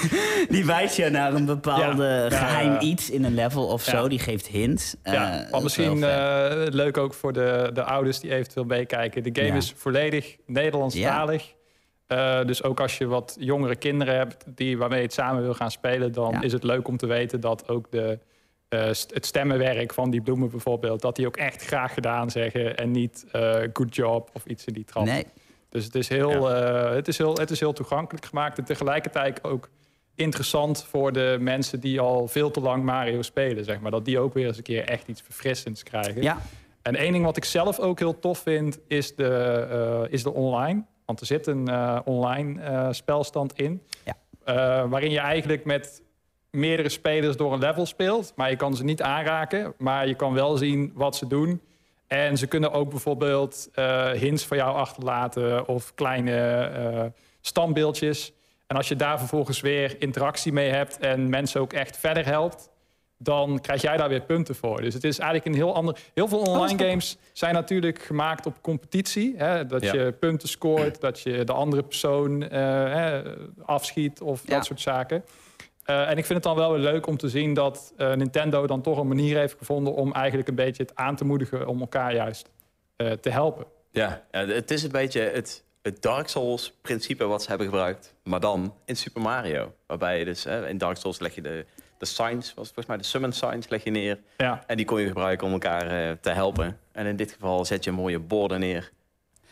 die 0.49 0.65
wijst 0.65 0.95
je 0.95 1.09
naar 1.09 1.33
een 1.33 1.45
bepaalde 1.45 2.27
Ja, 2.29 2.37
geheim 2.37 2.71
ja. 2.71 2.79
iets 2.79 3.09
in 3.09 3.23
een 3.23 3.33
level 3.33 3.65
of 3.65 3.83
zo. 3.83 4.07
Die 4.07 4.19
geeft 4.19 4.47
hints. 4.47 4.95
Ja, 5.03 5.43
Eh, 5.43 5.51
maar 5.51 5.63
misschien 5.63 6.03
eh, 6.03 6.65
leuk 6.69 6.97
ook 6.97 7.13
voor 7.13 7.33
de, 7.33 7.69
de 7.73 7.83
ouders 7.83 8.19
die 8.19 8.33
eventueel 8.33 8.65
meekijken. 8.65 9.23
De 9.23 9.41
game 9.41 9.57
is 9.57 9.73
volledig 9.75 10.37
Nederlandstalig. 10.45 11.55
Dus 12.45 12.63
ook 12.63 12.79
als 12.79 12.97
je 12.97 13.05
wat 13.05 13.35
jongere 13.39 13.75
kinderen 13.75 14.15
hebt 14.15 14.45
die, 14.45 14.77
waarmee 14.77 14.99
je 14.99 15.05
het 15.05 15.13
samen 15.13 15.43
wil 15.43 15.53
gaan 15.53 15.71
spelen... 15.71 16.11
dan 16.11 16.43
is 16.43 16.51
het 16.51 16.63
leuk 16.63 16.87
om 16.87 16.97
te 16.97 17.05
weten 17.05 17.39
dat 17.39 17.67
ook 17.69 17.91
de, 17.91 18.19
eh, 18.69 18.91
st- 18.91 19.13
het 19.13 19.25
stemmenwerk 19.25 19.93
van 19.93 20.09
die 20.09 20.21
bloemen 20.21 20.49
bijvoorbeeld... 20.49 21.01
dat 21.01 21.15
die 21.15 21.27
ook 21.27 21.37
echt 21.37 21.65
graag 21.65 21.93
gedaan 21.93 22.29
zeggen 22.31 22.77
en 22.77 22.91
niet 22.91 23.25
eh, 23.31 23.55
good 23.73 23.95
job 23.95 24.29
of 24.33 24.45
iets 24.45 24.65
in 24.65 24.73
die 24.73 24.83
trant. 24.85 25.07
Nee, 25.07 25.25
Dus 25.69 25.85
het 25.85 25.95
is, 25.95 26.07
heel, 26.07 26.51
eh, 26.55 26.91
het, 26.95 27.07
is 27.07 27.17
heel, 27.17 27.33
het 27.35 27.51
is 27.51 27.59
heel 27.59 27.73
toegankelijk 27.73 28.25
gemaakt 28.25 28.57
en 28.57 28.63
tegelijkertijd 28.63 29.43
ook 29.43 29.69
interessant 30.15 30.85
voor 30.89 31.11
de 31.13 31.37
mensen 31.39 31.79
die 31.79 31.99
al 31.99 32.27
veel 32.27 32.51
te 32.51 32.59
lang 32.59 32.83
Mario 32.83 33.21
spelen. 33.21 33.63
Zeg 33.63 33.79
maar. 33.79 33.91
Dat 33.91 34.05
die 34.05 34.19
ook 34.19 34.33
weer 34.33 34.47
eens 34.47 34.57
een 34.57 34.63
keer 34.63 34.83
echt 34.83 35.07
iets 35.07 35.21
verfrissends 35.21 35.83
krijgen. 35.83 36.21
ja. 36.21 36.37
En 36.81 36.95
één 36.95 37.11
ding 37.11 37.25
wat 37.25 37.37
ik 37.37 37.45
zelf 37.45 37.79
ook 37.79 37.99
heel 37.99 38.19
tof 38.19 38.39
vind, 38.39 38.79
is 38.87 39.15
de, 39.15 40.07
is 40.09 40.23
de 40.23 40.33
online. 40.33 40.83
Want 41.05 41.19
er 41.19 41.25
zit 41.25 41.47
een 41.47 41.69
online 42.05 42.87
spelstand 42.93 43.53
in. 43.59 43.81
Ja. 44.03 44.87
Waarin 44.87 45.11
je 45.11 45.19
eigenlijk 45.19 45.65
met 45.65 46.01
meerdere 46.51 46.89
spelers 46.89 47.37
door 47.37 47.53
een 47.53 47.59
level 47.59 47.85
speelt. 47.85 48.33
Maar 48.35 48.49
je 48.49 48.55
kan 48.55 48.75
ze 48.75 48.83
niet 48.83 49.01
aanraken. 49.01 49.73
Maar 49.77 50.07
je 50.07 50.15
kan 50.15 50.33
wel 50.33 50.57
zien 50.57 50.91
wat 50.95 51.15
ze 51.15 51.27
doen. 51.27 51.61
En 52.07 52.37
ze 52.37 52.47
kunnen 52.47 52.71
ook 52.71 52.89
bijvoorbeeld 52.89 53.69
eh, 53.73 54.09
hints 54.09 54.45
voor 54.45 54.57
jou 54.57 54.75
achterlaten. 54.75 55.67
Of 55.67 55.93
kleine 55.95 56.59
eh, 56.61 57.05
standbeeldjes. 57.41 58.31
En 58.67 58.75
als 58.77 58.87
je 58.87 58.95
daar 58.95 59.19
vervolgens 59.19 59.61
weer 59.61 59.95
interactie 59.99 60.53
mee 60.53 60.69
hebt. 60.69 60.97
En 60.97 61.29
mensen 61.29 61.61
ook 61.61 61.73
echt 61.73 61.97
verder 61.97 62.25
helpt 62.25 62.69
dan 63.19 63.59
krijg 63.61 63.81
jij 63.81 63.97
daar 63.97 64.09
weer 64.09 64.21
punten 64.21 64.55
voor. 64.55 64.81
Dus 64.81 64.93
het 64.93 65.03
is 65.03 65.19
eigenlijk 65.19 65.49
een 65.49 65.61
heel 65.61 65.75
ander... 65.75 65.97
Heel 66.13 66.27
veel 66.27 66.39
online 66.39 66.87
games 66.87 67.17
zijn 67.33 67.53
natuurlijk 67.53 68.01
gemaakt 68.01 68.45
op 68.45 68.61
competitie. 68.61 69.33
Hè? 69.37 69.65
Dat 69.65 69.81
Ja. 69.83 69.93
je 69.93 70.11
punten 70.11 70.49
scoort, 70.49 71.01
dat 71.01 71.21
je 71.21 71.43
de 71.43 71.53
andere 71.53 71.83
persoon 71.83 72.43
eh, 72.43 72.59
hè, 72.93 73.21
afschiet 73.65 74.21
of 74.21 74.41
Ja. 74.45 74.55
dat 74.55 74.65
soort 74.65 74.81
zaken. 74.81 75.23
Eh, 75.87 76.09
en 76.09 76.17
ik 76.17 76.25
vind 76.25 76.27
het 76.27 76.43
dan 76.43 76.55
wel 76.55 76.71
weer 76.71 76.81
leuk 76.81 77.07
om 77.07 77.17
te 77.17 77.29
zien 77.29 77.53
dat 77.53 77.93
eh, 77.97 78.13
Nintendo 78.13 78.67
dan 78.67 78.81
toch 78.81 78.97
een 78.97 79.07
manier 79.07 79.37
heeft 79.37 79.55
gevonden... 79.57 79.93
om 79.93 80.13
eigenlijk 80.13 80.47
een 80.47 80.55
beetje 80.55 80.83
het 80.83 80.95
aan 80.95 81.15
te 81.15 81.25
moedigen 81.25 81.67
om 81.67 81.79
elkaar 81.79 82.13
juist 82.13 82.49
eh, 82.95 83.11
te 83.11 83.29
helpen. 83.29 83.65
Ja, 83.91 84.23
ja, 84.31 84.45
het 84.45 84.71
is 84.71 84.83
een 84.83 84.91
beetje 84.91 85.19
het, 85.19 85.63
het 85.81 86.01
Dark 86.01 86.27
Souls-principe 86.27 87.25
wat 87.25 87.41
ze 87.41 87.49
hebben 87.49 87.67
gebruikt. 87.67 88.13
Maar 88.23 88.39
dan 88.39 88.73
in 88.85 88.95
Super 88.95 89.21
Mario. 89.21 89.73
Waarbij 89.85 90.19
je 90.19 90.25
dus, 90.25 90.43
hè, 90.43 90.67
in 90.67 90.77
Dark 90.77 90.97
Souls 90.97 91.19
leg 91.19 91.35
je 91.35 91.41
de, 91.41 91.65
de 91.97 92.05
signs, 92.05 92.53
was 92.53 92.65
volgens 92.65 92.85
mij 92.85 92.97
de 92.97 93.03
summon 93.03 93.31
signs, 93.31 93.69
leg 93.69 93.83
je 93.83 93.91
neer. 93.91 94.19
Ja. 94.37 94.63
En 94.67 94.77
die 94.77 94.85
kon 94.85 95.01
je 95.01 95.07
gebruiken 95.07 95.47
om 95.47 95.53
elkaar 95.53 96.09
eh, 96.09 96.15
te 96.21 96.29
helpen. 96.29 96.79
En 96.91 97.05
in 97.05 97.15
dit 97.15 97.31
geval 97.31 97.65
zet 97.65 97.83
je 97.83 97.91
mooie 97.91 98.19
borden 98.19 98.59
neer. 98.59 98.91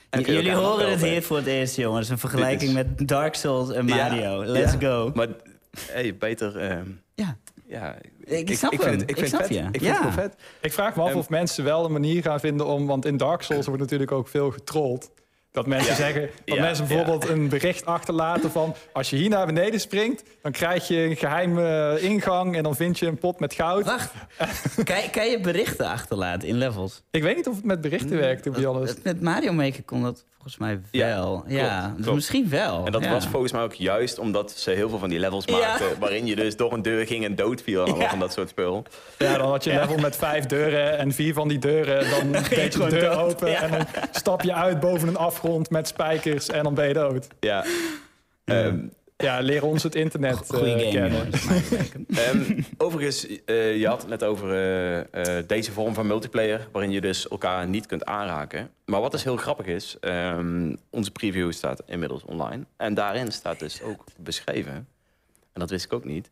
Jullie 0.10 0.52
horen 0.52 0.92
het 0.92 1.02
hier 1.02 1.24
voor 1.24 1.38
het 1.38 1.46
eerst, 1.46 1.76
jongens. 1.76 2.10
Een 2.10 2.18
vergelijking 2.18 2.74
met 2.74 3.08
Dark 3.08 3.36
Souls 3.36 3.72
en 3.72 3.88
Ja, 3.88 3.96
Mario. 3.96 4.46
Let's 4.46 4.74
ja. 4.74 4.80
go. 4.80 5.12
Maar 5.14 5.28
hey, 5.92 6.16
beter... 6.18 6.58
ehm, 6.58 6.88
Ja. 7.16 7.38
ja, 7.68 7.96
Ik 8.26 8.58
snap 8.58 8.72
vind 8.82 8.84
het, 8.92 9.02
ik 9.02 9.10
Ik 9.10 9.16
vind 9.18 9.28
snap 9.28 9.40
het 9.42 9.50
vet. 9.50 9.58
je. 9.58 9.64
Ik 9.72 9.82
vind 9.82 9.96
Ja. 9.98 10.06
het 10.06 10.14
vet. 10.14 10.36
Ik 10.62 10.74
vraag 10.74 10.96
me 10.96 11.02
af 11.02 11.10
Ehm, 11.10 11.18
of 11.18 11.30
mensen 11.30 11.64
wel 11.64 11.86
een 11.86 11.92
manier 11.92 12.22
gaan 12.22 12.40
vinden 12.40 12.66
om... 12.68 12.86
Want 12.88 13.06
in 13.06 13.18
Dark 13.18 13.42
Souls 13.42 13.66
wordt 13.66 13.82
natuurlijk 13.82 14.12
ook 14.12 14.28
veel 14.28 14.52
getrold. 14.52 15.12
Dat 15.52 15.68
mensen 15.68 15.90
Ja. 15.92 15.96
zeggen... 15.96 16.22
Dat 16.46 16.56
Ja, 16.56 16.62
mensen 16.62 16.88
bijvoorbeeld 16.88 17.30
een 17.30 17.50
bericht 17.50 17.86
achterlaten 17.86 18.52
van... 18.52 18.76
Als 18.94 19.10
je 19.10 19.16
hier 19.16 19.30
naar 19.30 19.46
beneden 19.46 19.80
springt, 19.80 20.24
dan 20.42 20.52
krijg 20.52 20.88
je 20.88 20.98
een 20.98 21.16
geheime 21.16 21.98
ingang... 22.02 22.56
en 22.56 22.64
dan 22.64 22.76
vind 22.76 23.00
je 23.00 23.06
een 23.08 23.18
pot 23.18 23.40
met 23.40 23.54
goud. 23.54 23.86
Wacht. 23.86 24.12
kan, 24.84 25.02
je- 25.02 25.10
kan 25.12 25.30
je 25.30 25.40
berichten 25.40 25.86
achterlaten 25.88 26.48
in 26.48 26.56
levels? 26.58 27.04
Ik 27.12 27.24
weet 27.24 27.36
niet 27.36 27.48
of 27.48 27.56
het 27.56 27.66
met 27.66 27.82
berichten 27.82 28.18
werkt, 28.18 28.44
to 28.44 28.52
be 28.52 28.66
honest. 28.66 29.04
Met 29.04 29.22
Mario 29.22 29.54
Maker 29.54 29.84
kon 29.84 30.02
dat 30.04 30.26
volgens 30.46 30.58
mij 30.58 30.80
Ja, 31.02 31.06
wel. 31.16 31.44
Ja, 31.48 31.80
klopt, 31.80 31.96
dus 31.96 32.04
klopt. 32.04 32.16
misschien 32.16 32.50
wel. 32.50 32.86
En 32.86 32.92
dat 32.92 33.04
ja. 33.04 33.12
was 33.12 33.28
volgens 33.28 33.52
mij 33.52 33.62
ook 33.62 33.74
juist 33.74 34.20
omdat 34.20 34.52
ze 34.52 34.72
heel 34.72 34.90
veel 34.90 35.00
van 35.00 35.10
die 35.10 35.20
levels 35.20 35.46
Ja. 35.46 35.58
maakten... 35.58 36.00
waarin 36.00 36.26
je 36.26 36.36
dus 36.36 36.56
door 36.58 36.74
een 36.74 36.82
deur 36.82 37.08
ging 37.08 37.24
en 37.26 37.36
doodviel 37.36 37.80
en 37.80 37.86
allemaal 37.88 38.02
Ja. 38.06 38.10
van 38.10 38.20
dat 38.20 38.34
soort 38.34 38.50
spul. 38.50 38.86
Ja, 39.18 39.38
dan 39.38 39.50
had 39.50 39.64
je 39.64 39.72
een 39.72 39.80
level 39.80 39.98
met 39.98 40.16
vijf 40.16 40.46
deuren 40.46 40.98
en 40.98 41.12
vier 41.12 41.34
van 41.34 41.48
die 41.48 41.60
deuren. 41.60 42.10
Dan 42.10 42.32
deed 42.32 42.50
je 42.50 42.56
de 42.56 42.72
gewoon 42.72 42.90
deur 42.90 43.02
dood. 43.10 43.18
open 43.34 43.50
Ja. 43.50 43.62
en 43.62 43.72
dan 43.72 43.86
stap 44.12 44.42
je 44.42 44.54
uit 44.54 44.80
boven 44.80 45.08
een 45.08 45.18
afgrond 45.18 45.70
met 45.70 45.88
spijkers 45.88 46.48
en 46.50 46.64
dan 46.64 46.74
ben 46.74 46.88
je 46.88 46.94
dood. 46.94 47.28
Ja. 47.40 47.66
Ehm, 48.46 48.78
Ja, 49.18 49.40
leer 49.40 49.64
ons 49.64 49.84
het 49.84 49.96
internet 49.96 50.38
Goeie 50.48 50.74
eh, 50.74 50.94
game, 50.94 51.10
kennen. 51.10 51.32
Ehm, 52.26 52.62
overigens, 52.78 53.28
eh, 53.46 53.78
je 53.78 53.88
had 53.88 54.02
het 54.02 54.10
net 54.10 54.24
over 54.24 54.50
eh, 55.12 55.48
deze 55.48 55.72
vorm 55.72 55.94
van 55.94 56.08
multiplayer, 56.08 56.68
waarin 56.72 56.92
je 56.92 57.02
dus 57.02 57.28
elkaar 57.28 57.68
niet 57.68 57.86
kunt 57.86 58.06
aanraken. 58.06 58.72
Maar 58.86 59.02
wat 59.02 59.12
dus 59.12 59.24
heel 59.24 59.38
grappig 59.38 59.66
is, 59.66 59.98
ehm, 60.00 60.76
onze 60.90 61.12
preview 61.12 61.52
staat 61.52 61.82
inmiddels 61.86 62.24
online. 62.24 62.66
En 62.78 62.94
daarin 62.94 63.32
staat 63.32 63.60
dus 63.60 63.82
ook 63.82 64.04
beschreven, 64.18 64.74
en 65.54 65.60
dat 65.60 65.70
wist 65.70 65.86
ik 65.86 65.94
ook 65.94 66.06
niet, 66.06 66.32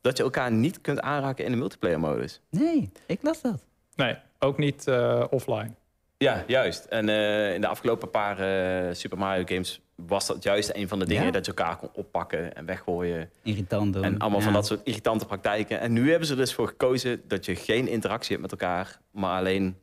dat 0.00 0.16
je 0.16 0.22
elkaar 0.22 0.52
niet 0.52 0.80
kunt 0.80 1.00
aanraken 1.00 1.44
in 1.44 1.50
de 1.50 1.56
multiplayer 1.56 2.00
modus. 2.00 2.40
Nee, 2.50 2.90
ik 3.06 3.22
las 3.22 3.40
dat. 3.40 3.64
Nee, 3.94 4.16
ook 4.38 4.58
niet 4.58 4.86
eh, 4.86 5.24
offline. 5.30 5.70
Ja, 6.16 6.44
juist. 6.46 6.84
En 6.84 7.08
eh, 7.08 7.54
in 7.54 7.60
de 7.60 7.66
afgelopen 7.66 8.10
paar 8.10 8.38
eh, 8.38 8.94
Super 8.94 9.18
Mario 9.18 9.42
games 9.44 9.80
was 10.06 10.26
dat 10.26 10.42
juist 10.42 10.70
een 10.74 10.88
van 10.88 10.98
de 10.98 11.04
dingen 11.06 11.24
Ja? 11.24 11.30
dat 11.30 11.46
je 11.46 11.52
elkaar 11.54 11.76
kon 11.76 11.88
oppakken 11.92 12.54
en 12.54 12.64
weggooien. 12.64 13.30
Irritant 13.42 13.92
doen. 13.92 14.04
En 14.04 14.18
allemaal 14.18 14.38
Ja. 14.38 14.44
van 14.44 14.52
dat 14.54 14.66
soort 14.66 14.80
irritante 14.84 15.24
praktijken. 15.26 15.80
En 15.80 15.92
nu 15.92 16.10
hebben 16.10 16.28
ze 16.28 16.34
dus 16.34 16.54
voor 16.54 16.66
gekozen 16.68 17.22
dat 17.28 17.44
je 17.44 17.56
geen 17.56 17.88
interactie 17.88 18.36
hebt 18.36 18.50
met 18.50 18.60
elkaar, 18.60 18.98
maar 19.10 19.38
alleen 19.38 19.76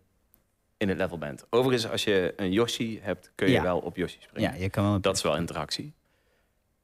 in 0.78 0.90
het 0.90 0.98
level 0.98 1.18
bent. 1.18 1.46
Overigens, 1.50 1.92
als 1.92 2.04
je 2.04 2.34
een 2.36 2.52
Yoshi 2.52 3.00
hebt, 3.02 3.32
kun 3.36 3.48
je 3.48 3.54
Ja. 3.54 3.62
wel 3.62 3.80
op 3.80 3.96
Yoshi 3.96 4.18
springen. 4.22 4.54
Ja, 4.54 4.58
je 4.60 4.70
kan 4.70 4.84
wel... 4.84 5.00
Dat 5.02 5.16
is 5.16 5.22
wel 5.22 5.36
interactie. 5.36 5.94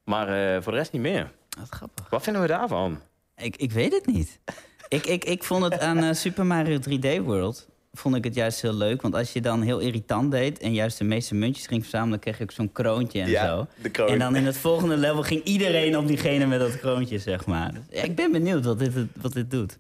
Maar 0.04 0.56
eh, 0.56 0.62
voor 0.62 0.72
de 0.72 0.78
rest 0.78 0.92
niet 0.92 1.02
meer. 1.02 1.32
Wat 1.60 1.70
grappig. 1.70 2.10
Wat 2.10 2.24
vinden 2.24 2.42
we 2.42 2.48
daarvan? 2.48 3.00
Ik, 3.36 3.56
ik 3.56 3.72
weet 3.72 3.94
het 3.94 4.06
niet. 4.06 4.40
ik, 4.88 5.06
ik, 5.06 5.26
ik 5.26 5.44
vond 5.44 5.64
het 5.64 5.80
aan 5.80 5.98
eh, 5.98 6.14
Super 6.14 6.46
Mario 6.46 6.78
3D 6.90 7.24
World... 7.24 7.70
vond 7.92 8.16
ik 8.16 8.24
het 8.24 8.36
juist 8.36 8.62
heel 8.62 8.74
leuk. 8.74 9.02
Want 9.02 9.16
als 9.16 9.34
je 9.34 9.42
dan 9.42 9.62
heel 9.62 9.80
irritant 9.80 10.32
deed... 10.32 10.60
en 10.60 10.74
juist 10.74 10.98
de 10.98 11.04
meeste 11.04 11.36
muntjes 11.36 11.68
ging 11.68 11.82
verzamelen... 11.82 12.20
kreeg 12.20 12.38
je 12.38 12.44
ook 12.44 12.52
zo'n 12.52 12.72
kroontje 12.72 13.22
en 13.22 13.30
zo. 13.48 13.68
de 13.82 13.90
kroon. 13.90 14.08
En 14.10 14.20
dan 14.20 14.36
in 14.36 14.46
het 14.46 14.58
volgende 14.58 14.98
level 14.98 15.24
ging 15.24 15.44
iedereen 15.44 15.98
op 15.98 16.08
diegene 16.08 16.46
met 16.46 16.60
dat 16.60 16.80
kroontje, 16.80 17.20
zeg 17.20 17.46
maar. 17.46 17.74
Dus, 17.74 17.82
ja, 17.90 18.02
ik 18.04 18.16
ben 18.16 18.32
benieuwd 18.32 18.66
wat 18.66 18.80
dit, 18.80 18.94
wat 19.22 19.34
dit 19.34 19.52
doet. 19.52 19.78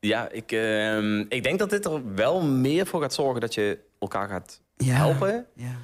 Ja, 0.00 0.28
ik, 0.30 0.52
ehm, 0.52 1.20
ik 1.28 1.42
denk 1.42 1.58
dat 1.58 1.70
dit 1.70 1.84
er 1.84 2.14
wel 2.14 2.42
meer 2.42 2.86
voor 2.86 3.00
gaat 3.00 3.14
zorgen 3.14 3.40
dat 3.40 3.54
je 3.54 3.78
elkaar 3.98 4.28
gaat 4.28 4.60
Ja. 4.76 4.94
helpen. 4.94 5.46
Ja. 5.54 5.74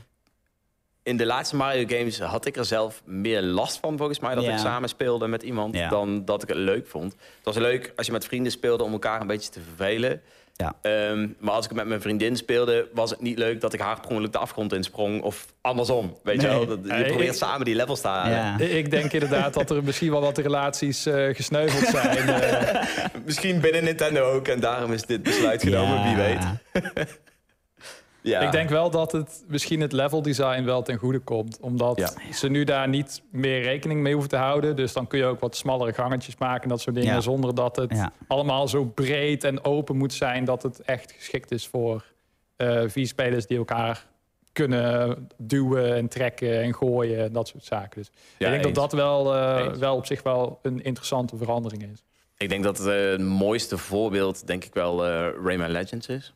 In 1.02 1.16
de 1.16 1.26
laatste 1.26 1.56
Mario 1.56 1.84
games 1.86 2.18
had 2.20 2.46
ik 2.46 2.56
er 2.56 2.64
zelf 2.64 3.02
meer 3.04 3.42
last 3.42 3.78
van, 3.78 3.96
volgens 3.96 4.18
mij, 4.18 4.34
dat 4.34 4.44
Ja. 4.44 4.52
ik 4.52 4.58
samen 4.58 4.88
speelde 4.88 5.26
met 5.26 5.42
iemand, 5.42 5.74
Ja. 5.76 5.88
dan 5.88 6.24
dat 6.24 6.42
ik 6.42 6.48
het 6.48 6.56
leuk 6.58 6.86
vond. 6.86 7.12
Het 7.12 7.44
was 7.44 7.56
leuk 7.56 7.92
als 7.96 8.06
je 8.06 8.12
met 8.12 8.24
vrienden 8.24 8.52
speelde 8.52 8.84
om 8.84 8.92
elkaar 8.92 9.20
een 9.20 9.26
beetje 9.26 9.50
te 9.50 9.60
vervelen. 9.60 10.20
Ja. 10.54 10.74
Ehm, 10.82 11.28
maar 11.38 11.54
als 11.54 11.64
ik 11.64 11.72
met 11.72 11.86
mijn 11.86 12.00
vriendin 12.00 12.36
speelde, 12.36 12.88
was 12.94 13.10
het 13.10 13.20
niet 13.20 13.38
leuk 13.38 13.60
dat 13.60 13.72
ik 13.72 13.80
haar 13.80 14.00
per 14.08 14.30
de 14.30 14.38
afgrond 14.38 14.72
insprong. 14.72 15.22
Of 15.22 15.46
andersom, 15.60 16.16
weet 16.22 16.40
je 16.40 16.46
wel. 16.46 16.66
Dat, 16.66 16.78
je 16.82 16.88
Nee, 16.92 17.04
probeert 17.04 17.30
ik- 17.30 17.36
samen 17.36 17.64
die 17.64 17.74
levels 17.74 18.00
te 18.00 18.08
halen. 18.08 18.32
Ja. 18.36 18.58
Ik 18.58 18.90
denk 18.90 19.12
inderdaad 19.12 19.54
dat 19.54 19.70
er 19.70 19.84
misschien 19.84 20.10
wel 20.10 20.20
wat 20.20 20.38
relaties 20.38 21.06
eh, 21.06 21.34
gesneuveld 21.34 21.86
zijn. 21.86 22.16
eh. 22.28 22.82
Misschien 23.24 23.60
binnen 23.60 23.84
Nintendo 23.84 24.30
ook, 24.32 24.48
en 24.48 24.60
daarom 24.60 24.92
is 24.92 25.02
dit 25.02 25.22
besluit 25.22 25.62
genomen, 25.62 25.94
Ja. 25.98 26.04
wie 26.04 26.16
weet. 26.16 26.44
Ja. 28.22 28.40
Ik 28.40 28.52
denk 28.52 28.68
wel 28.68 28.90
dat 28.90 29.12
het 29.12 29.44
misschien 29.48 29.80
het 29.80 29.92
level 29.92 30.22
design 30.22 30.64
wel 30.64 30.82
ten 30.82 30.96
goede 30.96 31.18
komt. 31.18 31.58
Omdat 31.60 31.98
Ja. 31.98 32.32
ze 32.32 32.48
nu 32.48 32.64
daar 32.64 32.88
niet 32.88 33.22
meer 33.30 33.62
rekening 33.62 34.00
mee 34.00 34.12
hoeven 34.12 34.30
te 34.30 34.36
houden. 34.36 34.76
Dus 34.76 34.92
dan 34.92 35.06
kun 35.06 35.18
je 35.18 35.24
ook 35.24 35.40
wat 35.40 35.56
smallere 35.56 35.92
gangetjes 35.92 36.36
maken 36.36 36.62
en 36.62 36.68
dat 36.68 36.80
soort 36.80 36.96
dingen. 36.96 37.14
Ja. 37.14 37.20
Zonder 37.20 37.54
dat 37.54 37.76
het 37.76 37.90
Ja. 37.92 38.12
allemaal 38.28 38.68
zo 38.68 38.84
breed 38.84 39.44
en 39.44 39.64
open 39.64 39.96
moet 39.96 40.12
zijn. 40.12 40.44
Dat 40.44 40.62
het 40.62 40.80
echt 40.82 41.12
geschikt 41.12 41.50
is 41.50 41.66
voor 41.66 42.04
eh 42.56 42.82
vier 42.86 43.06
spelers 43.06 43.46
die 43.46 43.58
elkaar 43.58 44.06
kunnen 44.52 45.28
duwen 45.38 45.94
en 45.94 46.08
trekken 46.08 46.62
en 46.62 46.74
gooien 46.74 47.24
en 47.24 47.32
dat 47.32 47.48
soort 47.48 47.64
zaken. 47.64 48.00
Dus 48.00 48.10
Ja, 48.38 48.46
ik 48.46 48.52
denk 48.52 48.64
eens. 48.64 48.74
dat 48.74 48.90
dat 48.90 49.00
wel, 49.00 49.34
eh, 49.34 49.72
wel 49.72 49.96
op 49.96 50.06
zich 50.06 50.22
wel 50.22 50.58
een 50.62 50.82
interessante 50.82 51.36
verandering 51.36 51.82
is. 51.92 52.04
Ik 52.38 52.48
denk 52.48 52.64
dat 52.64 52.78
het, 52.78 52.86
eh, 52.86 53.10
het 53.10 53.20
mooiste 53.20 53.78
voorbeeld, 53.78 54.46
denk 54.46 54.64
ik 54.64 54.74
wel, 54.74 55.06
eh, 55.06 55.28
Rayman 55.44 55.70
Legends 55.70 56.06
is. 56.08 56.34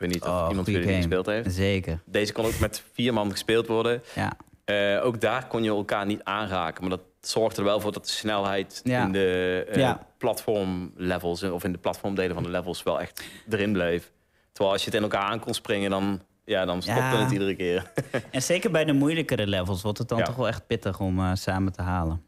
Ik 0.00 0.06
weet 0.06 0.14
niet 0.14 0.22
of 0.24 0.28
Oh, 0.42 0.46
iemand 0.50 0.66
jullie 0.66 0.86
die 0.86 0.96
gespeeld 0.96 1.26
heeft. 1.26 1.52
Zeker, 1.54 2.00
Deze 2.04 2.32
kon 2.32 2.44
ook 2.44 2.58
met 2.58 2.84
vier 2.92 3.12
man 3.12 3.30
gespeeld 3.30 3.66
worden. 3.66 4.02
ja. 4.14 4.32
Eh, 4.64 5.04
ook 5.04 5.20
daar 5.20 5.46
kon 5.46 5.62
je 5.62 5.70
elkaar 5.70 6.06
niet 6.06 6.24
aanraken. 6.24 6.80
Maar 6.80 6.90
dat 6.98 7.00
zorgt 7.20 7.56
er 7.56 7.64
wel 7.64 7.80
voor 7.80 7.92
dat 7.92 8.04
de 8.04 8.10
snelheid 8.12 8.80
Ja. 8.84 9.04
in 9.04 9.12
de 9.12 9.66
eh, 9.68 9.76
Ja. 9.78 10.06
platformlevels... 10.18 11.42
of 11.42 11.64
in 11.64 11.72
de 11.72 11.78
platformdelen 11.78 12.34
van 12.34 12.42
de 12.42 12.48
levels 12.50 12.82
wel 12.82 13.00
echt 13.00 13.24
erin 13.50 13.72
bleef. 13.72 14.10
Terwijl 14.52 14.72
als 14.74 14.84
je 14.84 14.90
het 14.90 14.96
in 14.98 15.02
elkaar 15.02 15.22
aan 15.30 15.40
kon 15.40 15.54
springen, 15.54 15.90
dan, 15.90 16.20
ja, 16.44 16.64
dan 16.64 16.82
stopte 16.82 17.00
Ja. 17.02 17.16
het 17.22 17.30
iedere 17.30 17.54
keer. 17.56 17.92
En 18.30 18.42
zeker 18.42 18.70
bij 18.70 18.84
de 18.84 18.92
moeilijkere 18.92 19.46
levels 19.46 19.82
wordt 19.82 19.98
het 19.98 20.08
dan 20.08 20.22
toch 20.24 20.36
wel 20.36 20.48
echt 20.48 20.66
pittig 20.66 21.00
om 21.00 21.18
eh, 21.18 21.30
samen 21.34 21.72
te 21.72 21.82
halen. 21.82 22.22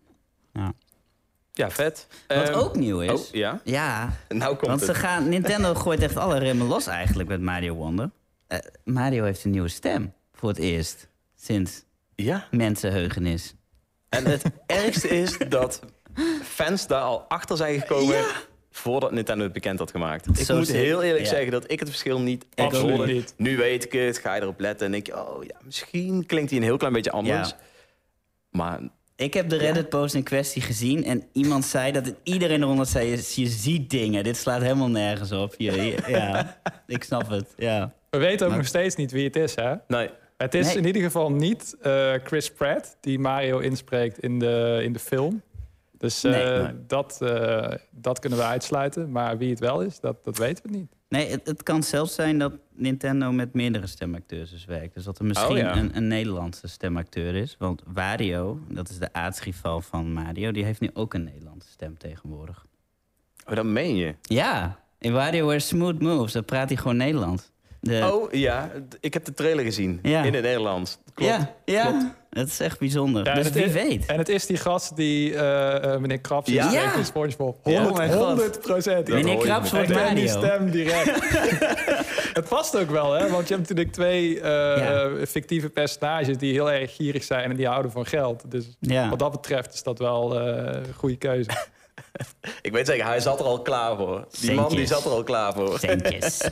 Ja. 0.52 0.72
Ja, 1.52 1.70
vet. 1.70 2.06
Wat 2.28 2.48
Ehm, 2.48 2.58
ook 2.58 2.76
nieuw 2.76 3.00
is... 3.00 3.10
Oh, 3.10 3.32
ja? 3.32 3.60
Ja, 3.64 4.12
Nou 4.28 4.54
komt 4.56 4.66
want 4.66 4.80
ze 4.80 4.86
het. 4.86 4.96
gaan, 4.96 5.28
Nintendo 5.28 5.74
gooit 5.74 6.02
echt 6.02 6.16
alle 6.16 6.38
remmen 6.38 6.66
los 6.66 6.86
eigenlijk 6.86 7.28
met 7.28 7.40
Mario 7.40 7.74
Wonder. 7.74 8.10
Eh, 8.46 8.58
Mario 8.84 9.24
heeft 9.24 9.44
een 9.44 9.50
nieuwe 9.50 9.68
stem 9.68 10.12
voor 10.32 10.48
het 10.48 10.58
eerst 10.58 11.08
sinds 11.36 11.84
Ja. 12.14 12.46
mensenheugenis. 12.50 13.54
En 14.08 14.24
het 14.24 14.42
ergste 14.66 15.08
is 15.08 15.38
dat 15.48 15.80
fans 16.42 16.86
daar 16.86 17.02
al 17.02 17.20
achter 17.28 17.56
zijn 17.56 17.80
gekomen... 17.80 18.24
voordat 18.70 19.12
Nintendo 19.12 19.44
het 19.44 19.52
bekend 19.52 19.78
had 19.78 19.90
gemaakt. 19.90 20.26
Ik 20.38 20.44
Zo 20.46 20.56
moet 20.56 20.68
heel 20.68 21.02
eerlijk 21.02 21.24
ja. 21.24 21.30
zeggen 21.30 21.50
dat 21.52 21.70
ik 21.70 21.78
het 21.80 21.88
verschil 21.88 22.20
niet 22.20 22.46
niet. 23.06 23.34
Nu 23.36 23.56
weet 23.56 23.84
ik 23.84 23.92
het, 23.92 24.18
ga 24.18 24.34
je 24.34 24.40
erop 24.42 24.60
letten 24.60 24.86
en 24.86 24.92
denk 24.92 25.06
je... 25.06 25.26
oh 25.28 25.44
ja, 25.44 25.56
misschien 25.62 26.26
klinkt 26.26 26.50
hij 26.50 26.58
een 26.58 26.64
heel 26.64 26.76
klein 26.76 26.92
beetje 26.92 27.10
anders. 27.10 27.48
Ja. 27.48 27.56
Maar 28.50 28.80
Ik 29.22 29.34
heb 29.34 29.48
de 29.48 29.56
Reddit-post 29.56 30.14
in 30.14 30.22
kwestie 30.22 30.62
gezien 30.62 31.04
en 31.04 31.22
iemand 31.32 31.64
zei 31.64 31.92
dat 31.92 32.06
het, 32.06 32.14
iedereen 32.22 32.62
eronder 32.62 32.86
zei: 32.86 33.06
je, 33.08 33.32
je 33.34 33.46
ziet 33.46 33.90
dingen, 33.90 34.24
dit 34.24 34.36
slaat 34.36 34.62
helemaal 34.62 34.88
nergens 34.90 35.32
op. 35.32 35.54
Je, 35.58 35.72
je- 35.82 36.02
ja, 36.08 36.60
ik 36.86 37.04
snap 37.04 37.28
het. 37.30 37.54
Ja. 37.56 37.92
We 38.10 38.18
weten 38.18 38.42
ook 38.42 38.48
Maar- 38.48 38.58
nog 38.58 38.66
steeds 38.68 38.96
niet 38.96 39.10
wie 39.12 39.24
het 39.24 39.36
is, 39.36 39.54
hè? 39.54 39.74
nee, 39.88 40.10
Het 40.36 40.54
is 40.54 40.66
Nee. 40.66 40.76
in 40.76 40.86
ieder 40.86 41.02
geval 41.02 41.32
niet 41.32 41.76
eh, 41.82 42.12
Chris 42.24 42.50
Pratt 42.52 42.96
die 43.00 43.18
Mario 43.18 43.58
inspreekt 43.58 44.18
in 44.18 44.38
de, 44.38 44.80
in 44.82 44.92
de 44.92 44.98
film. 44.98 45.42
Dus 45.98 46.24
eh, 46.24 46.30
Nee. 46.32 46.62
Nee. 46.62 46.72
Dat, 46.86 47.18
eh, 47.22 47.72
dat 47.90 48.18
kunnen 48.18 48.38
we 48.38 48.44
uitsluiten. 48.44 49.10
Maar 49.10 49.38
wie 49.38 49.50
het 49.50 49.58
wel 49.60 49.80
is, 49.80 50.00
dat, 50.00 50.24
dat 50.24 50.38
weten 50.38 50.64
we 50.70 50.76
niet. 50.76 50.92
Nee, 51.12 51.30
het, 51.30 51.46
het 51.46 51.62
kan 51.62 51.82
zelfs 51.82 52.14
zijn 52.14 52.38
dat 52.38 52.52
Nintendo 52.74 53.32
met 53.32 53.54
meerdere 53.54 53.86
stemacteurs 53.86 54.50
dus 54.50 54.64
werkt. 54.64 54.94
Dus 54.94 55.04
dat 55.04 55.18
er 55.18 55.24
misschien 55.24 55.50
Oh, 55.56 55.58
ja. 55.58 55.76
een, 55.76 55.96
een 55.96 56.08
Nederlandse 56.08 56.68
stemacteur 56.68 57.34
is. 57.34 57.56
Want 57.58 57.82
Wario, 57.86 58.58
dat 58.68 58.88
is 58.88 58.98
de 58.98 59.12
aartsrival 59.12 59.80
van 59.80 60.12
Mario, 60.12 60.50
die 60.52 60.64
heeft 60.64 60.80
nu 60.80 60.90
ook 60.94 61.14
een 61.14 61.24
Nederlandse 61.24 61.68
stem 61.70 61.98
tegenwoordig. 61.98 62.66
oh, 63.48 63.54
dat 63.54 63.64
meen 63.64 63.96
je. 63.96 64.14
Ja, 64.22 64.78
in 64.98 65.12
WarioWare 65.12 65.58
Smooth 65.58 66.00
Moves, 66.00 66.32
dan 66.32 66.44
praat 66.44 66.68
hij 66.68 66.76
gewoon 66.78 66.96
Nederlands. 66.96 67.50
De, 67.80 68.10
Oh 68.12 68.32
ja, 68.32 68.70
ik 69.00 69.12
heb 69.14 69.24
de 69.24 69.34
trailer 69.34 69.64
gezien 69.64 69.98
Ja. 70.02 70.22
in 70.22 70.34
het 70.34 70.42
Nederlands. 70.42 70.98
Klopt. 71.14 71.32
ja, 71.32 71.54
ja. 71.64 71.86
klopt. 71.90 72.04
Dat 72.32 72.46
is 72.46 72.60
echt 72.60 72.78
bijzonder. 72.78 73.24
Ja, 73.26 73.34
dus 73.34 73.46
en 73.46 73.52
wie 73.52 73.64
is- 73.64 73.72
weet. 73.72 74.06
En 74.06 74.18
het 74.18 74.28
is 74.28 74.46
die 74.46 74.56
gast 74.56 74.96
die 74.96 75.34
eh, 75.36 75.94
eh, 75.94 76.00
meneer 76.00 76.18
Krabs 76.20 76.50
Ja. 76.50 76.62
inspreekt 76.64 76.92
Ja. 76.92 76.98
in 76.98 77.04
SpongeBob. 77.04 77.58
Ja. 77.64 77.70
100, 77.72 77.90
Oh 77.90 77.96
mijn 77.96 78.12
God. 78.12 78.26
100 78.26 78.60
procent. 78.60 79.08
Meneer 79.08 79.36
Krabs 79.36 79.70
wordt 79.70 79.86
ken 79.92 80.14
die 80.14 80.24
Mario. 80.32 80.40
stem 80.46 80.70
direct. 80.70 81.20
het 82.38 82.48
past 82.48 82.76
ook 82.78 82.90
wel, 82.90 83.12
hè? 83.12 83.28
Want 83.30 83.48
je 83.48 83.54
hebt 83.54 83.68
natuurlijk 83.68 83.92
twee 83.96 84.40
eh, 84.40 84.50
Ja. 84.76 85.26
fictieve 85.26 85.68
personages 85.68 86.38
die 86.38 86.52
heel 86.52 86.70
erg 86.70 86.94
gierig 86.94 87.24
zijn 87.24 87.50
en 87.50 87.56
die 87.56 87.66
houden 87.66 87.90
van 87.90 88.06
geld. 88.06 88.50
Dus 88.50 88.64
Ja. 88.80 89.08
wat 89.08 89.18
dat 89.18 89.30
betreft 89.30 89.74
is 89.74 89.82
dat 89.82 89.98
wel 89.98 90.40
eh, 90.40 90.46
een 90.74 90.94
goede 90.94 91.16
keuze. 91.16 91.50
Ik 92.62 92.72
weet 92.72 92.86
zeker, 92.86 93.06
hij 93.06 93.20
zat 93.20 93.40
er 93.40 93.46
al 93.46 93.62
klaar 93.62 93.96
voor. 93.96 94.26
Die 94.40 94.52
man 94.52 94.68
die 94.74 94.86
zat 94.86 95.04
er 95.04 95.10
al 95.10 95.22
klaar 95.22 95.52
voor. 95.52 95.78
Centjes. 95.78 96.40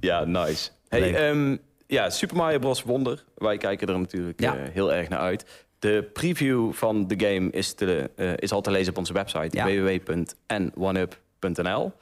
Ja, 0.00 0.24
nice. 0.24 0.68
Hey, 0.88 1.00
Leuk. 1.00 1.58
Ja, 1.88 2.10
Super 2.10 2.36
Mario 2.36 2.58
Bros. 2.58 2.82
Wonder. 2.82 3.24
Wij 3.34 3.56
kijken 3.56 3.88
er 3.88 3.98
natuurlijk 3.98 4.40
Ja. 4.40 4.56
eh, 4.56 4.62
heel 4.72 4.92
erg 4.92 5.08
naar 5.08 5.18
uit. 5.18 5.64
De 5.78 6.10
preview 6.12 6.72
van 6.72 7.06
de 7.06 7.26
game 7.26 7.50
is, 7.50 7.72
te, 7.74 8.10
eh, 8.16 8.32
is 8.36 8.52
al 8.52 8.60
te 8.60 8.70
lezen 8.70 8.92
op 8.92 8.98
onze 8.98 9.12
website 9.12 9.56
Ja. 9.56 9.64
www.n1up.nl. 9.64 11.92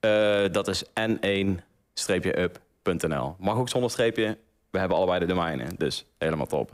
Eh, 0.00 0.44
dat 0.52 0.68
is 0.68 0.84
n1-up.nl. 2.20 3.36
Mag 3.38 3.56
ook 3.56 3.68
zonder 3.68 3.90
streepje. 3.90 4.36
We 4.70 4.78
hebben 4.78 4.96
allebei 4.96 5.18
de 5.20 5.26
domeinen, 5.26 5.68
dus 5.78 6.04
helemaal 6.18 6.46
top. 6.46 6.70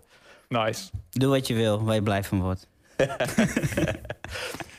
Nice. 0.49 0.91
Doe 1.11 1.29
wat 1.31 1.47
je 1.47 1.55
wil, 1.55 1.85
waar 1.85 1.95
je 1.95 2.03
blij 2.03 2.25
van 2.25 2.41
wordt. 2.41 2.67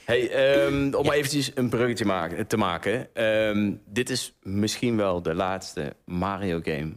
Hey, 0.05 0.29
ehm, 0.31 0.93
om 0.93 1.05
maar 1.05 1.15
eventjes 1.15 1.51
een 1.55 1.69
bruggetje 1.69 2.05
maken, 2.05 2.48
te 2.48 2.58
maken. 2.58 3.15
Ehm, 3.15 3.72
dit 3.86 4.10
is 4.10 4.34
misschien 4.43 4.98
wel 4.98 5.22
de 5.22 5.34
laatste 5.34 5.93
Mario 6.05 6.60
game 6.63 6.91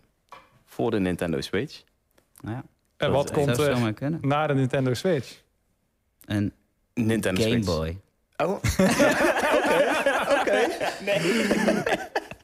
voor 0.73 0.91
de 0.91 1.01
Nintendo 1.01 1.41
Switch. 1.41 1.83
Nou 2.41 2.57
ja, 2.57 2.65
En 2.97 3.11
wat 3.11 3.31
komt 3.31 3.59
er 3.59 3.95
na 4.21 4.47
de 4.47 4.55
Nintendo 4.55 4.95
Switch? 4.95 5.43
Een 6.25 6.53
Nintendo 6.95 7.43
Game 7.43 7.63
Switch. 7.63 7.67
Boy. 7.67 8.01
Oh, 8.37 8.63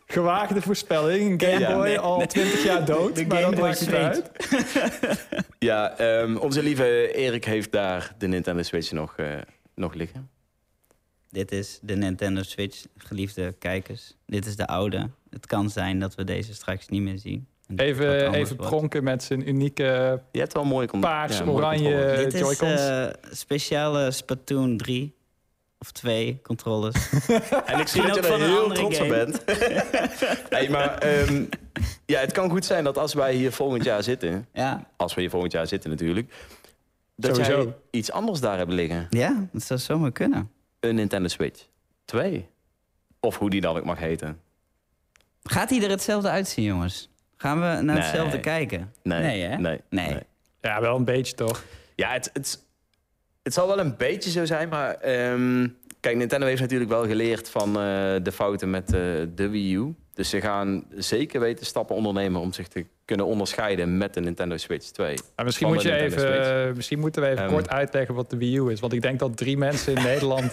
Gewaagde 0.06 0.62
voorspelling. 0.62 1.42
Game 1.42 1.58
Ja, 1.58 1.73
Boy 1.73 1.87
nee, 1.87 1.99
al 1.99 2.26
20 2.26 2.64
jaar 2.64 2.85
dood. 2.94 3.14
De 3.14 3.26
maar 3.26 3.42
Game 3.42 3.54
dat 3.56 3.61
Boy 3.61 3.68
maakt 3.68 3.80
niet 3.80 3.92
uit. 3.92 4.30
Ja, 5.58 5.99
ehm, 5.99 6.37
onze 6.37 6.62
lieve 6.62 7.12
Erik 7.14 7.44
heeft 7.44 7.73
daar 7.73 8.14
de 8.18 8.26
Nintendo 8.26 8.62
Switch 8.62 8.92
nog, 8.92 9.16
eh, 9.16 9.37
nog 9.75 9.94
liggen. 9.94 10.30
Dit 11.30 11.52
is 11.52 11.78
de 11.82 11.97
Nintendo 11.97 12.42
Switch, 12.42 12.85
geliefde 12.97 13.52
kijkers. 13.52 14.16
Dit 14.26 14.47
is 14.47 14.56
de 14.56 14.66
oude. 14.66 15.11
Het 15.30 15.47
kan 15.47 15.70
zijn 15.70 15.99
dat 15.99 16.14
we 16.14 16.25
deze 16.25 16.54
straks 16.54 16.88
niet 16.88 17.02
meer 17.02 17.18
zien. 17.18 17.47
Even, 17.76 18.34
even 18.34 18.56
pronken 18.56 19.04
met 19.04 19.22
zijn 19.22 19.48
unieke 19.48 20.22
Je 20.32 20.38
hebt 20.38 20.52
wel 20.52 20.62
een 20.62 20.68
mooie 20.68 20.87
con- 20.87 21.00
paars, 21.00 21.38
ja, 21.38 21.44
controller. 21.44 22.16
Dit 22.16 22.34
is 22.34 22.40
Joy-Cons. 22.40 22.80
eh, 22.80 23.06
speciale 23.30 24.10
Splatoon 24.10 24.76
3 24.76 25.16
of 25.78 25.90
2 25.92 26.40
controllers. 26.42 27.10
En 27.66 27.78
ik 27.80 27.88
zie 27.88 28.02
dat 28.02 28.14
je 28.14 28.20
ook 28.20 28.25
er 28.26 28.30
van 28.32 28.40
een 28.40 28.46
heel 28.48 28.62
andere 28.62 28.80
trots 28.80 29.00
op 29.00 29.08
bent. 29.08 29.42
hey, 30.54 30.68
maar 30.68 30.98
ehm, 30.98 31.44
ja, 32.06 32.20
het 32.20 32.32
kan 32.32 32.50
goed 32.50 32.64
zijn 32.64 32.84
dat 32.84 32.98
als 32.98 33.14
wij 33.14 33.34
hier 33.34 33.52
volgend 33.52 33.84
jaar 33.84 34.02
zitten... 34.02 34.46
ja. 34.52 34.87
als 34.96 35.14
we 35.14 35.20
hier 35.20 35.30
volgend 35.30 35.52
jaar 35.52 35.66
zitten 35.66 35.90
natuurlijk... 35.90 36.32
dat 37.16 37.37
Sowieso. 37.37 37.62
jij 37.62 37.75
iets 37.90 38.10
anders 38.10 38.40
daar 38.40 38.58
hebt 38.58 38.72
liggen. 38.72 39.06
ja, 39.10 39.48
dat 39.52 39.62
zou 39.62 39.78
zomaar 39.80 40.12
kunnen. 40.12 40.50
Een 40.80 40.94
Nintendo 40.94 41.28
Switch 41.28 41.62
2. 42.04 42.48
Of 43.20 43.38
hoe 43.38 43.50
die 43.50 43.60
dan 43.60 43.76
ook 43.76 43.84
mag 43.84 43.98
heten. 43.98 44.40
Gaat 45.42 45.70
hij 45.70 45.82
er 45.82 45.90
hetzelfde 45.90 46.28
uitzien, 46.28 46.64
jongens? 46.64 47.10
Gaan 47.38 47.57
we 47.61 47.66
naar 47.66 47.83
Nee. 47.85 47.97
hetzelfde 47.97 48.40
kijken? 48.40 48.92
Nee, 49.02 49.21
Nee, 49.23 49.42
hè? 49.42 49.57
Nee, 49.59 49.80
Nee. 49.90 50.16
Ja, 50.61 50.80
wel 50.80 50.97
een 50.97 51.04
beetje 51.04 51.35
toch. 51.35 51.64
Ja, 51.95 52.11
het, 52.12 52.30
het, 52.33 52.62
het 53.42 53.54
zal 53.54 53.66
wel 53.66 53.78
een 53.78 53.97
beetje 53.97 54.30
zo 54.30 54.45
zijn, 54.45 54.68
maar... 54.68 54.95
ehm, 54.95 55.68
kijk, 56.00 56.16
Nintendo 56.16 56.47
heeft 56.47 56.61
natuurlijk 56.61 56.90
wel 56.90 57.07
geleerd 57.07 57.50
van 57.50 57.68
eh, 57.68 57.75
de 58.23 58.33
fouten 58.33 58.71
met 58.71 58.85
eh, 58.92 59.00
de 59.35 59.49
Wii 59.49 59.75
U. 59.75 59.95
Dus 60.14 60.28
ze 60.30 60.40
gaan 60.40 60.85
zeker 60.95 61.40
weten 61.40 61.66
stappen 61.66 61.97
ondernemen 61.97 62.40
om 62.40 62.52
zich 62.52 62.68
te 62.68 62.87
kunnen 63.04 63.26
onderscheiden 63.26 63.97
met 63.99 64.14
de 64.14 64.21
Nintendo 64.21 64.57
Switch 64.57 64.87
2. 64.90 65.16
Maar 65.37 65.45
misschien, 65.45 65.68
moet 65.68 65.83
je 65.83 65.92
even, 65.95 66.21
Switch. 66.21 66.49
eh, 66.49 66.73
misschien 66.75 66.99
moeten 66.99 67.23
we 67.23 67.28
even 67.28 67.42
Ehm. 67.45 67.52
kort 67.52 67.68
uitleggen 67.71 68.14
wat 68.14 68.30
de 68.30 68.37
Wii 68.37 68.57
U 68.57 68.71
is. 68.71 68.80
Want 68.80 68.92
ik 68.92 69.02
denk 69.02 69.18
dat 69.18 69.37
drie 69.37 69.57
mensen 69.57 69.95
in 69.97 70.02
Nederland... 70.12 70.52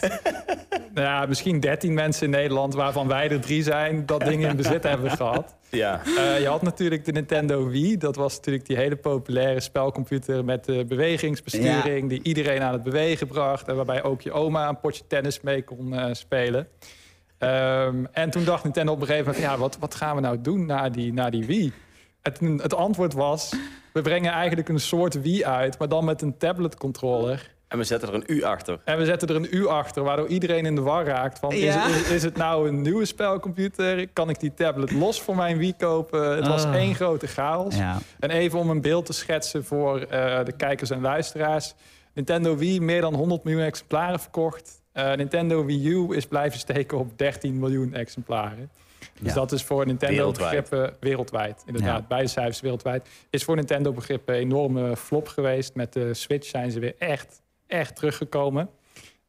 nou 0.95 1.07
ja, 1.07 1.25
misschien 1.25 1.59
dertien 1.59 1.93
mensen 1.93 2.25
in 2.25 2.29
Nederland... 2.29 2.73
waarvan 2.73 3.07
wij 3.07 3.29
er 3.29 3.39
drie 3.39 3.63
zijn, 3.63 4.05
dat 4.05 4.21
ding 4.21 4.47
in 4.47 4.55
bezit 4.55 4.83
hebben 4.91 5.11
gehad. 5.11 5.55
Ja. 5.69 6.01
Eh, 6.17 6.39
je 6.39 6.47
had 6.47 6.61
natuurlijk 6.61 7.05
de 7.05 7.11
Nintendo 7.11 7.67
Wii. 7.67 7.97
Dat 7.97 8.15
was 8.15 8.35
natuurlijk 8.35 8.65
die 8.65 8.77
hele 8.77 8.95
populaire 8.95 9.59
spelcomputer 9.59 10.45
met 10.45 10.65
de 10.65 10.85
bewegingsbesturing... 10.85 12.09
die 12.09 12.19
iedereen 12.23 12.61
aan 12.61 12.73
het 12.73 12.83
bewegen 12.83 13.27
bracht. 13.27 13.67
En 13.67 13.75
waarbij 13.75 14.03
ook 14.03 14.21
je 14.21 14.31
oma 14.31 14.69
een 14.69 14.79
potje 14.79 15.03
tennis 15.07 15.41
mee 15.41 15.63
kon 15.63 15.93
eh, 15.93 16.13
spelen. 16.13 16.67
Ehm, 17.37 18.05
en 18.11 18.29
toen 18.29 18.43
dacht 18.43 18.63
Nintendo 18.63 18.91
op 18.91 19.01
een 19.01 19.07
gegeven 19.07 19.31
moment... 19.31 19.51
ja, 19.51 19.57
wat, 19.57 19.77
wat 19.79 19.95
gaan 19.95 20.15
we 20.15 20.21
nou 20.21 20.41
doen 20.41 20.65
na 20.65 20.89
die, 20.89 21.13
na 21.13 21.29
die 21.29 21.45
Wii? 21.45 21.73
Het, 22.21 22.39
het 22.57 22.73
antwoord 22.73 23.13
was... 23.13 23.53
we 23.93 24.01
brengen 24.01 24.31
eigenlijk 24.31 24.69
een 24.69 24.79
soort 24.79 25.21
Wii 25.21 25.45
uit... 25.45 25.79
maar 25.79 25.89
dan 25.89 26.05
met 26.05 26.21
een 26.21 26.37
tablet-controller... 26.37 27.54
En 27.75 27.81
we 27.81 27.87
zetten 27.87 28.09
er 28.09 28.15
een 28.15 28.23
U 28.27 28.43
achter. 28.43 28.79
En 28.83 28.97
we 28.97 29.05
zetten 29.05 29.27
er 29.27 29.35
een 29.35 29.47
U 29.51 29.67
achter, 29.67 30.03
waardoor 30.03 30.27
iedereen 30.27 30.65
in 30.65 30.75
de 30.75 30.81
war 30.81 31.05
raakt. 31.05 31.39
Van, 31.39 31.55
Ja. 31.57 31.87
is, 31.87 31.95
is, 31.95 32.09
is 32.09 32.23
het 32.23 32.37
nou 32.37 32.67
een 32.67 32.81
nieuwe 32.81 33.05
spelcomputer? 33.05 34.07
Kan 34.13 34.29
ik 34.29 34.39
die 34.39 34.53
tablet 34.53 34.91
los 34.91 35.21
voor 35.21 35.35
mijn 35.35 35.57
Wii 35.57 35.73
kopen? 35.77 36.35
Het 36.35 36.47
was 36.47 36.63
Ah. 36.65 36.73
één 36.75 36.95
grote 36.95 37.27
chaos. 37.27 37.75
Ja. 37.77 37.97
En 38.19 38.29
even 38.29 38.59
om 38.59 38.69
een 38.69 38.81
beeld 38.81 39.05
te 39.05 39.13
schetsen 39.13 39.65
voor 39.65 39.99
eh, 39.99 40.45
de 40.45 40.51
kijkers 40.51 40.89
en 40.89 41.01
luisteraars. 41.01 41.73
Nintendo 42.13 42.55
Wii, 42.57 42.81
meer 42.81 43.01
dan 43.01 43.13
100 43.13 43.43
miljoen 43.43 43.63
exemplaren 43.63 44.19
verkocht. 44.19 44.81
Eh, 44.91 45.13
Nintendo 45.13 45.65
Wii 45.65 45.87
U 45.87 46.15
is 46.15 46.25
blijven 46.25 46.59
steken 46.59 46.97
op 46.97 47.17
13 47.17 47.59
miljoen 47.59 47.93
exemplaren. 47.93 48.69
Dus 49.19 49.29
Ja. 49.29 49.33
dat 49.39 49.51
is 49.51 49.63
voor 49.63 49.85
Nintendo 49.85 50.15
Wereldwijd. 50.15 50.69
begrippen 50.69 50.97
wereldwijd. 50.99 51.63
Inderdaad, 51.65 51.99
Ja. 51.99 52.05
beide 52.07 52.27
cijfers 52.27 52.61
wereldwijd. 52.61 53.07
Is 53.29 53.43
voor 53.43 53.55
Nintendo 53.55 53.91
begrippen 53.91 54.35
een 54.35 54.41
enorme 54.41 54.95
flop 54.97 55.27
geweest. 55.27 55.75
Met 55.75 55.93
de 55.93 56.13
Switch 56.13 56.47
zijn 56.47 56.71
ze 56.71 56.79
weer 56.79 56.95
echt, 56.99 57.41
echt 57.67 57.95
teruggekomen. 57.95 58.69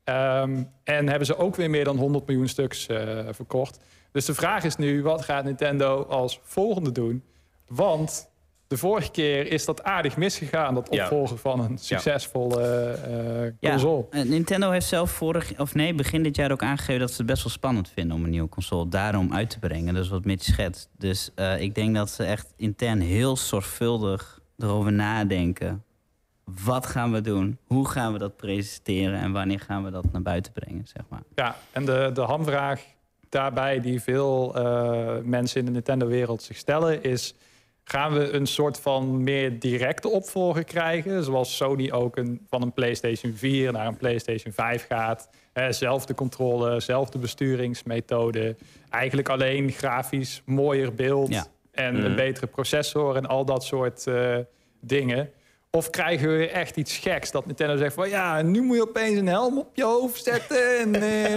Ehm, 0.05 0.63
en 0.85 1.09
hebben 1.09 1.27
ze 1.27 1.37
ook 1.37 1.57
weer 1.57 1.71
meer 1.71 1.85
dan 1.85 1.97
100 1.97 2.27
miljoen 2.27 2.49
stuks 2.49 2.87
eh, 2.87 3.19
verkocht. 3.31 3.79
Dus 4.13 4.25
de 4.25 4.35
vraag 4.35 4.65
is 4.65 4.77
nu, 4.77 5.03
wat 5.03 5.25
gaat 5.25 5.45
Nintendo 5.45 6.03
als 6.03 6.41
volgende 6.43 6.93
doen? 6.93 7.23
Want 7.67 8.29
de 8.67 8.77
vorige 8.77 9.11
keer 9.11 9.47
is 9.53 9.65
dat 9.65 9.83
aardig 9.83 10.17
misgegaan, 10.17 10.75
dat 10.75 10.89
Ja. 10.91 11.03
opvolgen 11.03 11.39
van 11.39 11.61
een 11.61 11.79
succesvolle 11.79 12.63
eh, 12.93 13.53
Ja, 13.61 13.71
console. 13.71 14.05
eh, 14.11 14.23
Nintendo 14.23 14.71
heeft 14.71 14.87
zelf 14.87 15.11
vorig, 15.11 15.59
of 15.59 15.75
nee, 15.75 15.95
begin 15.95 16.23
dit 16.23 16.37
jaar 16.37 16.53
ook 16.53 16.63
aangegeven 16.63 17.01
dat 17.01 17.11
ze 17.11 17.17
het 17.17 17.27
best 17.27 17.43
wel 17.43 17.53
spannend 17.53 17.89
vinden 17.95 18.17
om 18.17 18.25
een 18.25 18.31
nieuwe 18.31 18.49
console 18.49 18.89
daarom 18.89 19.33
uit 19.35 19.51
te 19.51 19.59
brengen. 19.59 19.95
Dat 19.95 20.05
is 20.05 20.11
wat 20.11 20.25
Mitch 20.25 20.45
schetst. 20.45 20.89
Dus 20.99 21.31
eh, 21.35 21.61
ik 21.61 21.75
denk 21.75 21.95
dat 21.95 22.11
ze 22.11 22.25
echt 22.25 22.53
intern 22.57 23.01
heel 23.01 23.37
zorgvuldig 23.37 24.41
erover 24.59 24.93
nadenken. 24.93 25.85
Wat 26.65 26.87
gaan 26.87 27.13
we 27.13 27.21
doen? 27.21 27.59
Hoe 27.67 27.89
gaan 27.89 28.13
we 28.13 28.19
dat 28.19 28.37
presenteren? 28.37 29.19
En 29.19 29.33
wanneer 29.33 29.61
gaan 29.61 29.85
we 29.85 29.91
dat 29.91 30.05
naar 30.13 30.23
buiten 30.23 30.53
brengen, 30.53 30.87
zeg 30.87 31.03
maar. 31.09 31.23
Ja, 31.35 31.57
en 31.73 31.85
de, 31.85 32.11
de 32.15 32.21
hamvraag 32.21 32.83
daarbij 33.29 33.81
die 33.81 34.01
veel 34.03 34.55
eh, 34.57 35.17
mensen 35.23 35.61
in 35.61 35.67
de 35.67 35.73
Nintendo-wereld 35.73 36.43
zich 36.43 36.57
stellen 36.57 37.03
is... 37.03 37.35
gaan 37.85 38.13
we 38.13 38.31
een 38.31 38.47
soort 38.47 38.81
van 38.81 39.23
meer 39.25 39.59
directe 39.59 40.09
opvolger 40.09 40.65
krijgen... 40.65 41.25
zoals 41.25 41.57
Sony 41.57 41.91
ook 41.91 42.17
een, 42.17 42.41
van 42.49 42.63
een 42.63 42.73
PlayStation 42.73 43.33
4 43.35 43.73
naar 43.73 43.87
een 43.87 43.97
PlayStation 43.97 44.53
5 44.53 44.87
gaat... 44.87 45.29
Eh, 45.53 45.67
zelfde 45.71 46.15
controle, 46.15 46.81
zelfde 46.81 47.19
besturingsmethode... 47.19 48.57
eigenlijk 48.91 49.29
alleen 49.29 49.71
grafisch 49.71 50.43
mooier 50.45 50.95
beeld 50.95 51.29
Ja. 51.29 51.47
en 51.71 51.95
Mhm. 51.95 52.05
een 52.05 52.15
betere 52.15 52.47
processor... 52.47 53.17
en 53.17 53.27
al 53.27 53.45
dat 53.45 53.65
soort 53.65 54.07
eh, 54.07 54.37
dingen... 54.81 55.31
Of 55.77 55.91
krijgen 55.91 56.39
we 56.39 56.49
echt 56.49 56.77
iets 56.77 56.97
geks? 56.99 57.31
Dat 57.31 57.47
Nintendo 57.47 57.77
zegt 57.77 57.95
van 57.95 58.09
ja, 58.09 58.43
nu 58.43 58.61
moet 58.63 58.77
je 58.77 58.83
opeens 58.83 59.19
een 59.19 59.27
helm 59.27 59.59
op 59.59 59.69
je 59.73 59.85
hoofd 59.85 60.23
zetten. 60.25 60.79
En, 60.79 60.95
eh, 61.03 61.35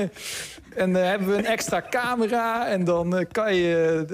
en 0.75 0.93
dan 0.93 0.95
hebben 1.03 1.27
we 1.27 1.35
een 1.37 1.45
extra 1.45 1.85
camera. 1.89 2.67
En 2.67 2.83
dan 2.83 3.17
eh, 3.17 3.25
kan 3.31 3.55
je. 3.55 4.05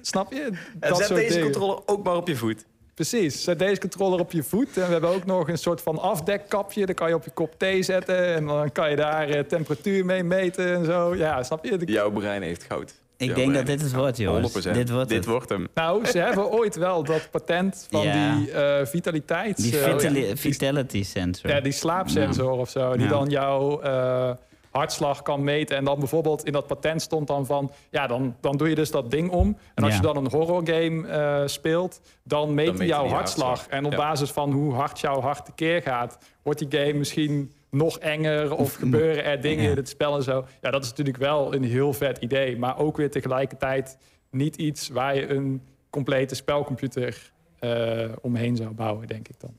snap 0.00 0.32
je? 0.32 0.42
En 0.42 0.58
Dat 0.88 0.96
zet 0.96 1.06
soort 1.06 1.18
deze 1.18 1.32
dingen. 1.32 1.44
controller 1.50 1.78
ook 1.86 2.04
maar 2.04 2.16
op 2.16 2.28
je 2.28 2.36
voet. 2.36 2.64
Precies. 2.94 3.44
Zet 3.44 3.58
deze 3.58 3.80
controller 3.80 4.20
op 4.20 4.32
je 4.32 4.42
voet. 4.42 4.76
En 4.76 4.86
we 4.86 4.92
hebben 4.92 5.10
ook 5.10 5.24
nog 5.24 5.48
een 5.48 5.58
soort 5.58 5.80
van 5.80 5.98
afdekkapje. 5.98 6.86
Dan 6.86 6.94
kan 6.94 7.08
je 7.08 7.14
op 7.14 7.24
je 7.24 7.30
kop 7.30 7.54
thee 7.58 7.82
zetten. 7.82 8.34
En 8.34 8.46
dan 8.46 8.72
kan 8.72 8.90
je 8.90 8.96
daar 8.96 9.28
eh, 9.28 9.40
temperatuur 9.40 10.04
mee 10.04 10.24
meten 10.24 10.74
en 10.74 10.84
zo. 10.84 11.14
Ja, 11.16 11.42
snap 11.42 11.64
je? 11.64 11.76
De- 11.76 11.92
Jouw 11.92 12.10
brein 12.10 12.42
heeft 12.42 12.62
goud. 12.64 12.94
Ik 13.28 13.34
denk 13.34 13.54
dat 13.54 13.66
dit 13.66 13.80
het 13.82 13.92
wordt, 13.92 14.16
jongens. 14.16 14.66
100%. 14.66 14.70
Dit 14.72 14.90
wordt 14.90 15.08
dit 15.08 15.18
het. 15.18 15.26
wordt 15.26 15.48
hem. 15.48 15.66
Nou, 15.74 16.06
ze 16.06 16.18
hebben 16.18 16.50
ooit 16.50 16.76
wel 16.76 17.04
dat 17.04 17.28
patent 17.30 17.86
van 17.90 18.02
Ja. 18.06 18.34
die 18.36 18.50
eh 18.50 18.86
vitaliteits... 18.86 19.62
Die 19.62 19.78
eh, 19.78 19.92
vitali- 19.92 20.36
vitality 20.36 21.02
sensor. 21.04 21.50
Ja, 21.50 21.60
die 21.60 21.72
slaapsensor 21.72 22.50
of 22.58 22.68
zo. 22.70 22.92
Die 22.92 23.02
Ja. 23.02 23.08
dan 23.08 23.28
jouw 23.28 23.80
eh, 23.80 24.30
hartslag 24.76 25.22
kan 25.22 25.44
meten. 25.44 25.76
En 25.76 25.84
dan 25.84 25.98
bijvoorbeeld 25.98 26.44
in 26.44 26.52
dat 26.52 26.66
patent 26.66 27.02
stond 27.02 27.26
dan 27.26 27.46
van... 27.46 27.70
Ja, 27.90 28.06
dan, 28.06 28.36
dan 28.40 28.56
doe 28.56 28.68
je 28.68 28.74
dus 28.74 28.90
dat 28.90 29.10
ding 29.10 29.30
om. 29.30 29.56
En 29.74 29.84
als 29.84 29.92
Ja. 29.92 29.98
je 30.00 30.06
dan 30.06 30.16
een 30.16 30.30
horrorgame 30.30 31.08
eh 31.08 31.42
speelt... 31.46 32.00
dan 32.22 32.54
meet 32.54 32.78
hij 32.78 32.86
jouw 32.86 33.06
hartslag. 33.06 33.46
hartslag. 33.48 33.68
En 33.78 33.84
op 33.84 33.90
Ja. 33.92 33.98
basis 33.98 34.30
van 34.30 34.52
hoe 34.52 34.72
hard 34.74 35.00
jouw 35.00 35.20
hart 35.20 35.44
tekeer 35.44 35.82
gaat... 35.82 36.18
wordt 36.42 36.58
die 36.70 36.80
game 36.80 36.92
misschien 36.98 37.52
nog 37.70 37.98
enger 37.98 38.56
of 38.56 38.74
gebeuren 38.84 39.24
er 39.24 39.40
dingen 39.40 39.70
in 39.70 39.76
het 39.76 39.88
spel 39.88 40.16
en 40.16 40.22
zo. 40.22 40.44
Ja, 40.60 40.70
dat 40.70 40.82
is 40.82 40.88
natuurlijk 40.88 41.16
wel 41.16 41.54
een 41.54 41.64
heel 41.64 41.92
vet 41.92 42.18
idee. 42.18 42.58
Maar 42.58 42.78
ook 42.78 42.96
weer 42.96 43.10
tegelijkertijd 43.10 43.98
niet 44.30 44.56
iets 44.56 44.88
waar 44.88 45.14
je 45.16 45.28
een 45.28 45.62
complete 45.90 46.34
spelcomputer 46.34 47.32
eh, 47.58 48.04
omheen 48.20 48.56
zou 48.56 48.70
bouwen, 48.70 49.06
denk 49.06 49.28
ik 49.28 49.40
dan. 49.40 49.50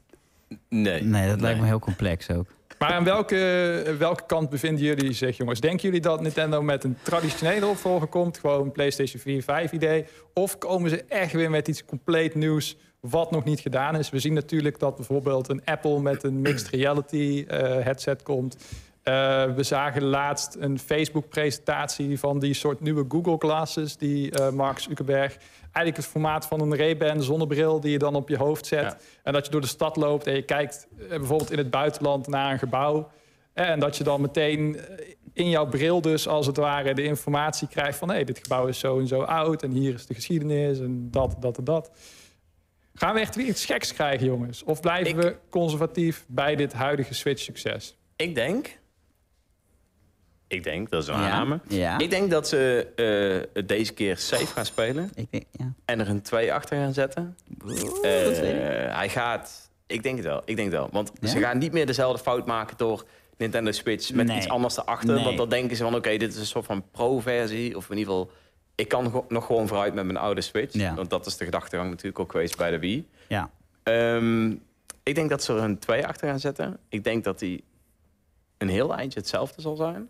Nee. 0.69 1.03
Nee, 1.03 1.29
dat 1.29 1.41
lijkt 1.41 1.59
me 1.59 1.65
heel 1.65 1.79
complex 1.79 2.29
ook. 2.29 2.47
Maar 2.79 2.93
aan 2.93 3.03
welke, 3.03 3.95
welke 3.97 4.23
kant 4.25 4.49
bevinden 4.49 4.83
jullie 4.83 5.13
zich, 5.13 5.37
jongens? 5.37 5.59
Denken 5.59 5.81
jullie 5.81 6.01
dat 6.01 6.21
Nintendo 6.21 6.61
met 6.61 6.83
een 6.83 6.97
traditionele 7.01 7.65
opvolger 7.65 8.07
komt? 8.07 8.37
Gewoon 8.37 8.71
PlayStation 8.71 9.21
4, 9.21 9.43
5 9.43 9.71
idee? 9.71 10.05
Of 10.33 10.57
komen 10.57 10.89
ze 10.89 11.03
echt 11.07 11.33
weer 11.33 11.49
met 11.49 11.67
iets 11.67 11.85
compleet 11.85 12.35
nieuws 12.35 12.77
wat 12.99 13.31
nog 13.31 13.43
niet 13.43 13.59
gedaan 13.59 13.95
is? 13.95 14.09
We 14.09 14.19
zien 14.19 14.33
natuurlijk 14.33 14.79
dat 14.79 14.95
bijvoorbeeld 14.95 15.49
een 15.49 15.61
Apple 15.65 15.99
met 15.99 16.23
een 16.23 16.41
mixed 16.41 16.69
reality 16.69 17.45
uh, 17.47 17.59
headset 17.59 18.23
komt. 18.23 18.57
Uh, 19.09 19.55
we 19.55 19.63
zagen 19.63 20.03
laatst 20.03 20.55
een 20.59 20.79
Facebook-presentatie 20.79 22.19
van 22.19 22.39
die 22.39 22.53
soort 22.53 22.79
nieuwe 22.81 23.05
Google 23.07 23.35
Glasses... 23.37 23.97
die 23.97 24.39
uh, 24.39 24.49
Mark 24.49 24.79
Zuckerberg 24.79 25.37
eigenlijk 25.61 25.97
het 25.97 26.05
formaat 26.05 26.45
van 26.45 26.61
een 26.61 26.77
Ray-Ban 26.77 27.21
zonnebril 27.23 27.79
die 27.79 27.91
je 27.91 27.97
dan 27.97 28.15
op 28.15 28.29
je 28.29 28.37
hoofd 28.37 28.65
zet. 28.65 28.81
Ja. 28.81 28.97
En 29.23 29.33
dat 29.33 29.45
je 29.45 29.51
door 29.51 29.61
de 29.61 29.67
stad 29.67 29.95
loopt 29.95 30.27
en 30.27 30.35
je 30.35 30.41
kijkt 30.41 30.87
eh, 30.99 31.07
bijvoorbeeld 31.07 31.51
in 31.51 31.57
het 31.57 31.69
buitenland 31.69 32.27
naar 32.27 32.51
een 32.51 32.59
gebouw. 32.59 33.11
En 33.53 33.79
dat 33.79 33.97
je 33.97 34.03
dan 34.03 34.21
meteen 34.21 34.79
in 35.33 35.49
jouw 35.49 35.65
bril 35.65 36.01
dus 36.01 36.27
als 36.27 36.47
het 36.47 36.57
ware 36.57 36.93
de 36.93 37.03
informatie 37.03 37.67
krijgt 37.67 37.97
van... 37.97 38.07
hé, 38.07 38.15
hey, 38.15 38.23
dit 38.23 38.39
gebouw 38.39 38.67
is 38.67 38.79
zo 38.79 38.99
en 38.99 39.07
zo 39.07 39.21
oud 39.21 39.63
en 39.63 39.71
hier 39.71 39.93
is 39.93 40.05
de 40.05 40.13
geschiedenis 40.13 40.79
en 40.79 41.11
dat, 41.11 41.35
dat 41.39 41.57
en 41.57 41.63
dat. 41.63 41.91
Gaan 42.93 43.13
we 43.13 43.19
echt 43.19 43.35
weer 43.35 43.47
iets 43.47 43.65
geks 43.65 43.93
krijgen, 43.93 44.25
jongens? 44.25 44.63
Of 44.63 44.79
blijven 44.79 45.17
Ik- 45.17 45.21
we 45.21 45.35
conservatief 45.49 46.25
bij 46.27 46.55
dit 46.55 46.73
huidige 46.73 47.13
Switch-succes? 47.13 47.97
Ik 48.15 48.35
denk... 48.35 48.83
Ik 50.47 50.63
denk, 50.63 50.89
dat 50.89 51.01
is 51.01 51.07
een 51.07 51.13
aanname. 51.15 51.59
ja. 51.67 51.97
Ik 51.97 52.09
denk 52.09 52.31
dat 52.31 52.47
ze 52.47 52.87
eh, 52.95 53.49
het 53.53 53.67
deze 53.67 53.93
keer 53.93 54.17
safe 54.17 54.45
gaan 54.45 54.65
spelen. 54.65 55.11
Ik 55.15 55.27
denk, 55.31 55.43
ja. 55.51 55.73
En 55.85 55.99
er 55.99 56.09
een 56.09 56.21
2 56.21 56.53
achter 56.53 56.77
gaan 56.77 56.93
zetten. 56.93 57.37
Eh, 57.67 58.23
dat 58.23 58.39
weet 58.39 58.53
ik. 58.53 58.91
hij 58.91 59.09
gaat... 59.09 59.69
Ik 59.87 60.03
denk 60.03 60.15
het 60.17 60.25
wel, 60.25 60.41
ik 60.45 60.55
denk 60.55 60.71
het 60.71 60.79
wel. 60.79 60.89
Want 60.91 61.11
Ja? 61.21 61.27
ze 61.27 61.39
gaan 61.39 61.57
niet 61.57 61.71
meer 61.71 61.85
dezelfde 61.85 62.23
fout 62.23 62.45
maken 62.45 62.77
door 62.77 63.05
Nintendo 63.37 63.71
Switch 63.71 64.13
met 64.13 64.27
Nee. 64.27 64.37
iets 64.37 64.47
anders 64.49 64.77
erachter. 64.77 65.13
Nee. 65.15 65.23
Want 65.23 65.37
dan 65.37 65.49
denken 65.49 65.75
ze 65.77 65.83
van, 65.83 65.95
oké, 65.95 66.17
dit 66.17 66.33
is 66.33 66.39
een 66.39 66.45
soort 66.45 66.65
van 66.65 66.83
pro-versie. 66.91 67.77
Of 67.77 67.89
in 67.89 67.97
ieder 67.97 68.13
geval, 68.13 68.31
ik 68.75 68.87
kan 68.87 69.09
go- 69.11 69.25
nog 69.29 69.45
gewoon 69.45 69.67
vooruit 69.67 69.93
met 69.93 70.05
mijn 70.05 70.17
oude 70.17 70.41
Switch. 70.41 70.73
Ja. 70.73 70.93
Want 70.95 71.09
dat 71.09 71.25
is 71.25 71.37
de 71.37 71.45
gedachtegang 71.45 71.89
natuurlijk 71.89 72.19
ook 72.19 72.31
geweest 72.31 72.57
bij 72.57 72.71
de 72.71 72.79
Wii. 72.79 73.07
Ja. 73.27 73.49
Ehm, 73.83 74.51
ik 75.03 75.15
denk 75.15 75.29
dat 75.29 75.43
ze 75.43 75.53
er 75.53 75.63
een 75.63 75.79
2 75.79 76.07
achter 76.07 76.27
gaan 76.29 76.39
zetten. 76.39 76.77
Ik 76.89 77.03
denk 77.03 77.23
dat 77.23 77.39
die 77.39 77.63
een 78.57 78.69
heel 78.69 78.95
eindje 78.95 79.19
hetzelfde 79.19 79.61
zal 79.61 79.75
zijn. 79.75 80.09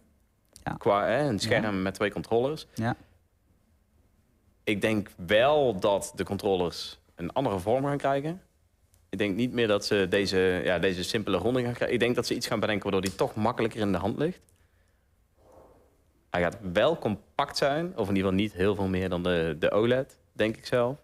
Qua 0.78 1.06
hè, 1.06 1.28
een 1.28 1.40
scherm 1.40 1.82
met 1.82 1.94
twee 1.94 2.12
controllers. 2.12 2.68
Ja. 2.74 2.96
Ik 4.64 4.82
denk 4.82 5.10
wel 5.26 5.80
dat 5.80 6.12
de 6.16 6.24
controllers 6.24 7.00
een 7.16 7.34
andere 7.34 7.60
vorm 7.60 7.86
gaan 7.86 7.98
krijgen. 7.98 8.42
Ik 9.10 9.18
denk 9.18 9.36
niet 9.36 9.52
meer 9.52 9.68
dat 9.68 9.86
ze 9.86 10.08
deze, 10.10 10.62
ja, 10.64 10.80
deze 10.80 11.04
simpele 11.04 11.38
ronde 11.38 11.64
gaan 11.64 11.74
krijgen. 11.74 11.94
Ik 11.94 12.00
denk 12.00 12.16
dat 12.16 12.26
ze 12.26 12.36
iets 12.36 12.48
gaan 12.48 12.60
bedenken 12.60 12.84
waardoor 12.84 13.10
die 13.10 13.16
toch 13.16 13.36
makkelijker 13.36 13.80
in 13.80 13.92
de 13.92 13.98
hand 13.98 14.18
ligt. 14.18 14.40
Hij 16.30 16.42
gaat 16.42 16.58
wel 16.74 16.98
compact 16.98 17.58
zijn, 17.58 17.86
of 17.98 18.10
in 18.10 18.16
ieder 18.16 18.32
geval 18.32 18.32
niet 18.32 18.54
heel 18.54 18.76
veel 18.76 18.88
meer 18.88 19.10
dan 19.10 19.24
de, 19.24 19.56
de 19.60 19.72
OLED, 19.72 20.20
denk 20.32 20.58
ik 20.58 20.66
zelf. 20.66 20.98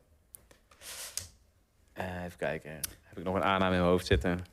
Eh, 1.93 2.23
even 2.23 2.37
kijken, 2.37 2.71
heb 3.03 3.17
ik 3.17 3.23
nog 3.23 3.35
een 3.35 3.43
aanname 3.43 3.75
in 3.75 3.79
mijn 3.79 3.91
hoofd 3.91 4.05
zitten? 4.05 4.45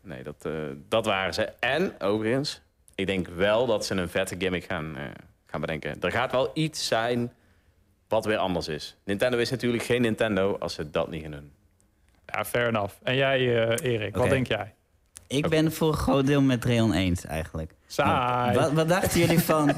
Nee, 0.00 0.22
dat, 0.22 0.44
eh, 0.44 0.52
dat 0.88 1.06
waren 1.06 1.34
ze. 1.34 1.42
En, 1.44 2.00
overigens, 2.00 2.62
ik 2.94 3.06
denk 3.06 3.28
wel 3.28 3.66
dat 3.66 3.86
ze 3.86 3.94
een 3.94 4.08
vette 4.08 4.34
gimmick 4.38 4.64
gaan, 4.64 4.96
eh, 4.96 5.04
gaan 5.46 5.60
bedenken. 5.60 6.00
Er 6.00 6.10
gaat 6.10 6.32
wel 6.32 6.50
iets 6.54 6.86
zijn 6.86 7.32
wat 8.08 8.24
weer 8.24 8.36
anders 8.36 8.68
is. 8.68 8.96
Nintendo 9.04 9.38
is 9.38 9.50
natuurlijk 9.50 9.82
geen 9.82 10.02
Nintendo 10.02 10.56
als 10.58 10.74
ze 10.74 10.90
dat 10.90 11.10
niet 11.10 11.22
gaan 11.22 11.30
doen. 11.30 11.52
Ja, 12.26 12.44
fair 12.44 12.68
enough. 12.68 12.94
En 13.02 13.16
jij, 13.16 13.66
eh, 13.68 13.92
Erik, 13.92 14.16
wat 14.16 14.28
denk 14.28 14.46
jij? 14.46 14.74
Ik 15.26 15.48
ben 15.48 15.72
voor 15.72 15.88
een 15.88 15.94
groot 15.94 16.26
deel 16.26 16.40
met 16.42 16.64
Reon 16.64 16.92
eens 16.92 17.24
eigenlijk. 17.24 17.74
Saai. 17.86 18.58
Wat, 18.58 18.72
wat 18.72 18.88
dachten 18.88 19.20
jullie 19.20 19.38
van, 19.38 19.72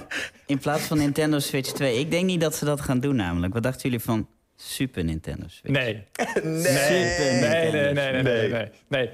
in 0.47 0.59
plaats 0.59 0.83
van 0.83 0.99
Nintendo 0.99 1.39
Switch 1.39 1.73
2? 1.73 1.99
Ik 1.99 2.11
denk 2.11 2.25
niet 2.25 2.41
dat 2.41 2.55
ze 2.55 2.65
dat 2.65 2.81
gaan 2.81 3.01
doen 3.01 3.17
namelijk. 3.17 3.55
Wat 3.55 3.63
dachten 3.63 3.83
jullie 3.83 4.05
van 4.05 4.29
Super 4.57 5.05
Nintendo 5.05 5.45
Switch? 5.49 5.79
Nee. 5.79 6.05
Super 6.63 7.41
Nee, 7.41 7.71
nee, 7.71 7.71
nee, 7.71 7.93
nee, 7.93 8.13
nee, 8.13 8.23
nee, 8.23 8.49
nee. 8.49 8.71
nee. 8.89 9.11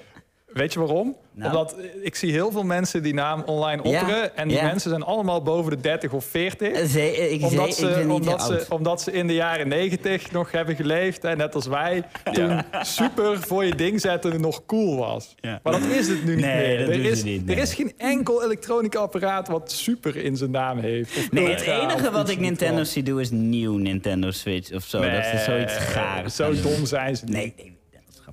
Weet 0.55 0.73
je 0.73 0.79
waarom? 0.79 1.17
Nou. 1.35 1.51
Omdat 1.51 1.77
eh, 1.79 1.85
ik 2.03 2.15
zie 2.15 2.33
heel 2.33 2.51
veel 2.51 2.63
mensen 2.63 3.03
die 3.03 3.15
naam 3.15 3.43
online 3.47 3.89
Ja, 3.89 4.01
opperen. 4.01 4.37
En 4.37 4.49
die 4.49 4.57
ja. 4.57 4.63
mensen 4.65 4.91
zijn 4.91 5.03
allemaal 5.03 5.43
boven 5.43 5.71
de 5.71 5.81
30 5.81 6.13
of 6.13 6.25
40. 6.25 6.69
Eh, 6.73 6.85
Ze, 6.85 7.31
ik, 7.31 7.43
Omdat 7.43 7.75
ze, 7.75 7.89
ik 7.91 8.11
omdat, 8.13 8.43
ze, 8.43 8.67
omdat 8.69 9.03
ze 9.03 9.13
in 9.13 9.27
de 9.27 9.35
jaren 9.35 9.69
90 9.69 10.31
nog 10.33 10.51
hebben 10.53 10.77
geleefd. 10.77 11.25
En 11.25 11.37
net 11.37 11.55
als 11.55 11.67
wij. 11.67 12.03
Toen 12.33 12.61
super 12.83 13.41
voor 13.41 13.65
je 13.65 13.75
ding 13.75 14.01
zetten 14.01 14.41
nog 14.41 14.67
cool 14.67 14.97
was. 14.97 15.35
Maar 15.41 15.61
dat 15.73 15.85
is 15.85 16.09
het 16.09 16.25
nu 16.25 16.35
niet 16.37 16.45
Nee, 16.45 16.77
meer. 16.77 16.87
dat 16.87 16.95
er, 16.95 17.05
is, 17.05 17.23
niet, 17.23 17.51
er 17.51 17.59
is 17.59 17.75
geen 17.75 17.93
enkel 17.97 18.45
elektronisch 18.45 18.97
apparaat 18.97 19.49
wat 19.49 19.73
super 19.73 20.17
in 20.17 20.37
zijn 20.37 20.51
naam 20.51 20.79
heeft. 20.79 21.17
Of 21.17 21.31
Nee, 21.31 21.49
het 21.49 21.61
enige 21.61 22.11
wat 22.11 22.29
ik 22.29 22.39
Nintendo 22.39 22.85
zie 22.85 23.03
doen 23.03 23.21
is 23.21 23.31
nieuw 23.31 23.77
Nintendo 23.77 24.31
Switch 24.31 24.73
of 24.73 24.85
zo. 24.85 25.01
dat 25.01 25.11
is 25.35 25.45
zoiets 25.45 25.79
Nee, 25.79 25.87
gaars. 25.87 26.37
Zo 26.37 26.53
dom 26.63 26.87
zijn 26.87 27.17
ze 27.17 27.25
niet. 27.25 27.35
Nee, 27.35 27.77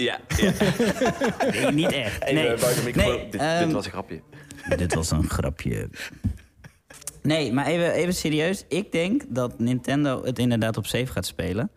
Ja, 0.04 0.20
ja. 0.38 0.52
Nee, 1.52 1.72
niet 1.72 1.92
echt. 1.92 2.24
Even 2.24 2.36
Nee, 2.36 2.58
buiten 2.60 2.76
de 2.76 2.82
microfoon. 2.84 3.12
nee, 3.16 3.30
dit, 3.30 3.42
ehm, 3.42 3.64
dit 3.64 3.72
was 3.74 3.86
een 3.86 3.92
grapje. 3.92 4.22
Dit 4.78 4.94
was 4.94 5.12
een 5.12 5.30
grapje. 5.30 5.90
Nee, 7.22 7.54
maar 7.54 7.66
even, 7.66 7.92
even 7.92 8.14
serieus. 8.14 8.66
Ik 8.68 8.92
denk 8.92 9.24
dat 9.28 9.60
Nintendo 9.60 10.24
het 10.24 10.40
inderdaad 10.40 10.78
op 10.78 10.86
safe 10.86 11.06
gaat 11.12 11.26
spelen. 11.26 11.72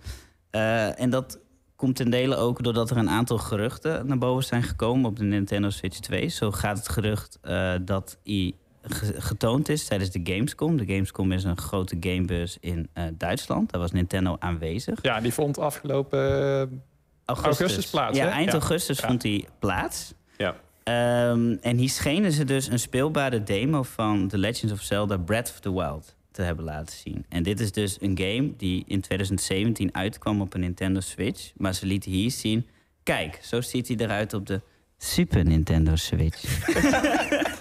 Eh, 0.50 1.00
en 1.00 1.10
dat 1.10 1.38
komt 1.76 1.96
ten 1.96 2.10
dele 2.10 2.36
ook 2.36 2.62
doordat 2.62 2.90
er 2.90 2.96
een 2.96 3.10
aantal 3.10 3.38
geruchten 3.38 4.06
naar 4.06 4.18
boven 4.18 4.44
zijn 4.44 4.62
gekomen 4.62 5.06
op 5.10 5.16
de 5.18 5.24
Nintendo 5.24 5.70
Switch 5.70 5.98
2. 5.98 6.28
Zo 6.28 6.50
gaat 6.50 6.76
het 6.78 6.88
gerucht 6.88 7.38
eh, 7.42 7.74
dat 7.82 8.18
hij 8.24 8.52
ge- 8.82 9.20
getoond 9.20 9.68
is 9.68 9.84
tijdens 9.86 10.10
de 10.10 10.20
Gamescom. 10.24 10.76
De 10.76 10.86
Gamescom 10.86 11.32
is 11.32 11.44
een 11.44 11.58
grote 11.58 11.96
gamebus 12.00 12.56
in 12.60 12.88
eh, 12.92 13.04
Duitsland. 13.14 13.70
Daar 13.72 13.80
was 13.80 13.92
Nintendo 13.92 14.36
aanwezig. 14.38 14.98
Ja, 15.02 15.20
die 15.20 15.32
vond 15.32 15.58
afgelopen... 15.58 16.82
eh, 17.24 17.34
Augustus 17.36 17.86
plaats, 17.90 18.18
Ja, 18.18 18.24
hè? 18.24 18.30
eind 18.30 18.46
Ja. 18.46 18.52
augustus 18.52 18.98
Ja. 18.98 19.06
vond 19.06 19.20
die 19.20 19.46
plaats. 19.58 20.12
Ja. 20.36 20.56
Ehm, 20.84 21.56
en 21.60 21.76
hier 21.76 21.88
schenen 21.90 22.32
ze 22.32 22.44
dus 22.44 22.66
een 22.68 22.78
speelbare 22.78 23.42
demo 23.42 23.82
van 23.82 24.28
The 24.28 24.38
Legends 24.38 24.72
of 24.72 24.80
Zelda 24.80 25.16
Breath 25.16 25.50
of 25.50 25.60
the 25.60 25.72
Wild 25.74 26.14
te 26.32 26.42
hebben 26.42 26.64
laten 26.64 26.96
zien. 26.96 27.24
En 27.28 27.42
dit 27.42 27.60
is 27.60 27.72
dus 27.72 27.96
een 28.00 28.18
game 28.18 28.52
die 28.56 28.84
in 28.86 29.00
2017 29.00 29.94
uitkwam 29.94 30.40
op 30.40 30.54
een 30.54 30.60
Nintendo 30.60 31.00
Switch. 31.00 31.50
Maar 31.56 31.74
ze 31.74 31.86
lieten 31.86 32.10
hier 32.10 32.30
zien, 32.30 32.66
kijk, 33.02 33.38
zo 33.42 33.60
ziet 33.60 33.88
hij 33.88 33.96
eruit 33.96 34.34
op 34.34 34.46
de 34.46 34.60
Super 34.98 35.44
Nintendo 35.44 35.96
Switch. 35.96 36.42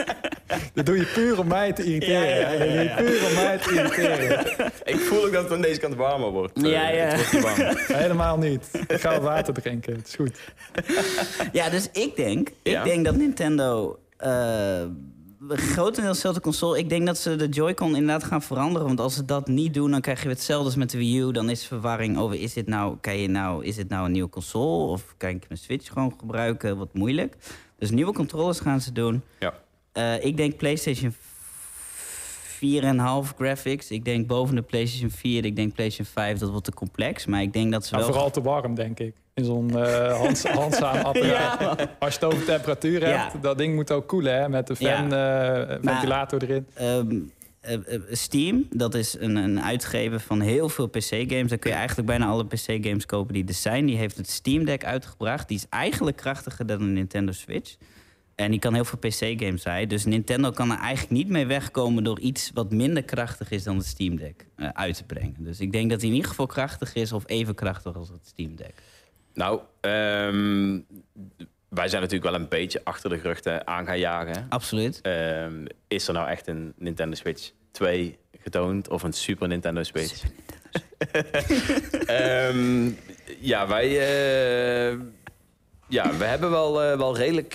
Dat 0.74 0.86
doe 0.86 0.98
je 0.98 1.06
puur 1.14 1.40
om 1.40 1.48
mij 1.48 1.74
te 1.74 1.84
irriteren. 1.84 2.22
Ja, 2.40 2.52
ja, 2.52 2.52
ja, 2.52 2.58
Dat 2.58 2.68
doe 2.68 2.78
je 2.78 2.84
ja. 2.84 2.96
puur 2.96 3.26
om 3.28 3.34
mij 3.34 3.58
te 3.58 3.72
irriteren. 3.76 4.72
Ik 4.84 5.00
voel 5.00 5.26
ook 5.26 5.32
dat 5.32 5.44
het 5.44 5.52
aan 5.54 5.62
deze 5.62 5.80
kant 5.80 5.96
warmer 5.96 6.30
wordt. 6.30 6.52
Ja, 6.62 6.90
Eh, 6.92 6.98
ja. 6.98 7.04
Het 7.06 7.32
wordt 7.32 7.58
niet 7.58 7.58
warm. 7.58 7.78
Helemaal 8.02 8.38
niet. 8.38 8.70
Ik 8.88 9.02
ga 9.02 9.12
wat 9.12 9.22
water 9.22 9.54
drinken. 9.54 9.96
Het 9.96 10.08
is 10.08 10.16
goed. 10.16 10.40
ja, 11.52 11.70
dus 11.70 11.90
ik 11.92 12.16
denk, 12.16 12.50
ik 12.50 12.56
Ja. 12.72 12.84
denk 12.84 13.06
dat 13.06 13.16
Nintendo... 13.16 14.00
eh 14.18 14.84
grotendeels 15.50 16.16
dezelfde 16.16 16.42
console. 16.42 16.78
Ik 16.78 16.90
denk 16.90 17.06
dat 17.06 17.18
ze 17.18 17.36
de 17.36 17.50
Joy-Con 17.50 17.96
inderdaad 17.96 18.24
gaan 18.24 18.42
veranderen. 18.42 18.88
Want 18.88 19.00
als 19.00 19.14
ze 19.16 19.26
dat 19.26 19.48
niet 19.48 19.74
doen, 19.74 19.92
dan 19.92 20.02
krijg 20.02 20.24
je 20.24 20.30
hetzelfde 20.30 20.66
als 20.66 20.76
met 20.76 20.90
de 20.90 20.98
Wii 20.98 21.20
U. 21.20 21.32
Dan 21.32 21.50
is 21.50 21.66
verwarring 21.66 22.18
over, 22.18 22.40
is 22.42 22.54
dit 22.54 22.68
nou, 22.68 22.98
kan 23.02 23.18
je 23.18 23.28
nou, 23.28 23.66
is 23.66 23.76
dit 23.76 23.90
nou 23.90 24.06
een 24.06 24.12
nieuwe 24.12 24.30
console? 24.30 24.92
Of 24.92 25.14
kan 25.18 25.30
ik 25.30 25.46
mijn 25.48 25.60
Switch 25.60 25.88
gewoon 25.88 26.14
gebruiken? 26.20 26.78
Wat 26.78 26.94
moeilijk. 26.94 27.36
Dus 27.78 27.90
nieuwe 27.92 28.14
controllers 28.14 28.60
gaan 28.60 28.82
ze 28.82 28.92
doen. 28.92 29.22
Ja. 29.40 29.54
Eh, 29.94 30.24
ik 30.26 30.38
denk 30.38 30.58
PlayStation 30.58 31.14
4,5 32.62 33.34
graphics. 33.38 33.92
Ik 33.92 34.06
denk 34.06 34.28
boven 34.28 34.56
de 34.56 34.62
PlayStation 34.62 35.10
4. 35.10 35.46
Ik 35.46 35.56
denk 35.56 35.74
PlayStation 35.74 36.14
5, 36.14 36.38
dat 36.40 36.50
wordt 36.50 36.66
te 36.66 36.74
complex. 36.74 37.26
Maar 37.26 37.42
ik 37.42 37.54
denk 37.54 37.72
dat 37.72 37.86
ze 37.86 37.94
Nou, 37.94 38.04
wel... 38.06 38.14
vooral 38.14 38.32
te 38.32 38.42
warm, 38.42 38.76
denk 38.76 39.00
ik. 39.00 39.14
In 39.34 39.46
zo'n 39.46 39.78
eh 39.84 40.18
hands, 40.20 40.44
handzaam 40.62 40.98
apparaat. 41.06 41.88
Als 42.00 42.14
je 42.14 42.20
het 42.26 42.34
over 42.34 42.46
temperatuur 42.46 43.08
Ja. 43.08 43.30
hebt, 43.30 43.44
dat 43.44 43.58
ding 43.58 43.76
moet 43.76 43.92
ook 43.92 44.08
koelen, 44.08 44.36
hè? 44.36 44.50
Met 44.50 44.68
de 44.68 44.76
fan, 44.76 45.14
eh, 45.14 45.78
ventilator 45.82 46.44
erin. 46.44 46.68
Ehm, 46.74 47.20
eh, 47.62 47.74
eh, 47.74 48.02
Steam, 48.12 48.68
dat 48.70 48.96
is 48.96 49.16
een, 49.20 49.36
een 49.36 49.62
uitgever 49.62 50.20
van 50.20 50.40
heel 50.42 50.70
veel 50.70 50.88
PC-games. 50.88 51.50
Daar 51.50 51.58
kun 51.58 51.72
je 51.72 51.78
eigenlijk 51.78 52.08
bijna 52.08 52.26
alle 52.26 52.46
PC-games 52.46 53.06
kopen 53.06 53.34
die 53.34 53.48
er 53.48 53.54
zijn. 53.54 53.86
Die 53.86 53.98
heeft 53.98 54.18
het 54.18 54.30
Steam 54.30 54.66
Deck 54.66 54.86
uitgebracht. 54.86 55.48
Die 55.48 55.58
is 55.58 55.66
eigenlijk 55.70 56.18
krachtiger 56.18 56.66
dan 56.66 56.82
een 56.82 56.94
Nintendo 56.94 57.32
Switch. 57.32 57.76
En 58.44 58.52
die 58.52 58.60
kan 58.60 58.74
heel 58.74 58.86
veel 58.86 59.00
PC-games 59.00 59.62
zijn. 59.62 59.88
Dus 59.88 60.06
Nintendo 60.06 60.52
kan 60.52 60.72
er 60.72 60.78
eigenlijk 60.78 61.12
niet 61.12 61.30
mee 61.30 61.46
wegkomen 61.46 62.04
door 62.04 62.20
iets 62.20 62.52
wat 62.54 62.72
minder 62.72 63.04
krachtig 63.04 63.52
is 63.52 63.64
dan 63.64 63.78
het 63.78 63.86
Steam 63.86 64.16
Deck 64.16 64.46
eh, 64.56 64.70
uit 64.74 64.96
te 64.96 65.04
brengen. 65.04 65.36
Dus 65.38 65.60
ik 65.60 65.72
denk 65.72 65.90
dat 65.90 66.00
hij 66.00 66.10
in 66.10 66.16
ieder 66.16 66.30
geval 66.30 66.46
krachtig 66.46 66.94
is 66.94 67.12
of 67.12 67.24
even 67.26 67.56
krachtig 67.56 67.96
als 67.96 68.10
het 68.10 68.28
Steam 68.28 68.56
Deck. 68.56 68.74
Nou, 69.34 69.62
ehm, 69.82 70.80
wij 71.70 71.88
zijn 71.88 72.02
natuurlijk 72.02 72.32
wel 72.32 72.42
een 72.42 72.48
beetje 72.48 72.82
achter 72.84 73.10
de 73.10 73.20
geruchten 73.20 73.68
aan 73.68 73.86
gaan 73.86 74.00
jagen. 74.00 74.46
Absoluut. 74.50 75.02
Ehm, 75.02 75.66
is 75.88 76.08
er 76.08 76.14
nou 76.14 76.28
echt 76.28 76.48
een 76.48 76.74
Nintendo 76.78 77.16
Switch 77.16 77.52
2 77.72 78.18
getoond 78.40 78.90
of 78.90 79.04
een 79.04 79.14
Super 79.14 79.48
Nintendo 79.48 79.84
Switch? 79.84 80.24
Ehm, 82.06 82.92
ja, 83.40 83.68
wij, 83.68 83.88
eh, 83.88 85.00
ja, 85.88 86.18
we 86.18 86.24
hebben 86.24 86.50
wel, 86.50 86.84
eh, 86.84 86.98
wel 86.98 87.18
redelijk 87.18 87.54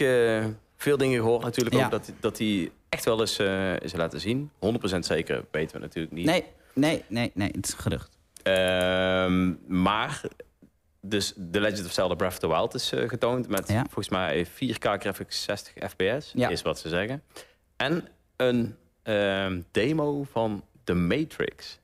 veel 0.76 0.96
dingen 0.96 1.20
gehoord 1.20 1.42
natuurlijk 1.42 1.76
Ja. 1.76 1.84
ook 1.84 1.90
dat, 1.90 2.12
dat 2.20 2.36
die 2.36 2.72
echt 2.88 3.04
wel 3.04 3.20
eens 3.20 3.38
eh, 3.38 3.80
is 3.80 3.92
laten 3.92 4.20
zien. 4.20 4.50
100% 4.94 4.98
zeker 4.98 5.44
weten 5.50 5.76
we 5.76 5.82
natuurlijk 5.82 6.14
niet. 6.14 6.26
Nee, 6.26 6.44
nee, 6.74 7.04
nee, 7.08 7.30
nee, 7.34 7.50
het 7.54 7.66
is 7.66 7.72
een 7.72 7.78
gerucht. 7.78 8.18
Ehm, 8.42 9.52
maar 9.82 10.20
dus 11.00 11.34
The 11.52 11.60
Legend 11.60 11.86
of 11.86 11.92
Zelda 11.92 12.14
Breath 12.14 12.32
of 12.32 12.38
the 12.38 12.48
Wild 12.48 12.74
is 12.74 12.92
eh, 12.92 13.08
getoond 13.08 13.48
met 13.48 13.68
Ja. 13.68 13.82
volgens 13.82 14.08
mij 14.08 14.46
4K 14.46 14.78
graphics 15.00 15.42
60 15.42 15.72
fps, 15.90 16.32
Ja. 16.34 16.48
is 16.48 16.62
wat 16.62 16.78
ze 16.78 16.88
zeggen. 16.88 17.22
En 17.76 18.08
een 18.36 18.76
ehm, 19.02 19.60
demo 19.70 20.24
van 20.32 20.64
The 20.84 20.94
Matrix 20.94 21.78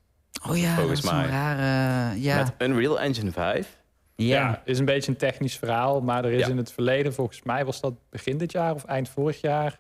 Oh 0.49 0.57
ja, 0.59 0.75
Volgens 0.75 1.01
dat 1.01 1.11
is 1.13 1.19
zo'n 1.19 1.29
mij. 1.29 1.29
rare... 1.39 2.21
ja. 2.21 2.37
met 2.37 2.69
Unreal 2.69 3.01
Engine 3.01 3.33
5. 3.33 3.79
Ja. 4.27 4.37
ja. 4.49 4.63
is 4.65 4.79
een 4.79 4.85
beetje 4.85 5.11
een 5.11 5.17
technisch 5.19 5.59
verhaal. 5.59 6.01
Maar 6.01 6.25
er 6.25 6.33
is 6.33 6.41
Ja. 6.41 6.49
in 6.49 6.57
het 6.57 6.73
verleden, 6.73 7.15
volgens 7.15 7.43
mij 7.43 7.65
was 7.65 7.81
dat 7.81 7.95
begin 8.11 8.39
dit 8.39 8.53
jaar 8.53 8.75
of 8.75 8.85
eind 8.85 9.09
vorig 9.09 9.41
jaar... 9.41 9.79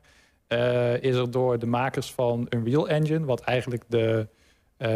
eh, 0.48 1.02
is 1.02 1.16
er 1.16 1.30
door 1.30 1.58
de 1.58 1.66
makers 1.66 2.12
van 2.12 2.46
Unreal 2.50 2.88
Engine, 2.88 3.24
wat 3.24 3.40
eigenlijk 3.40 3.82
de, 3.88 4.26
eh, 4.76 4.90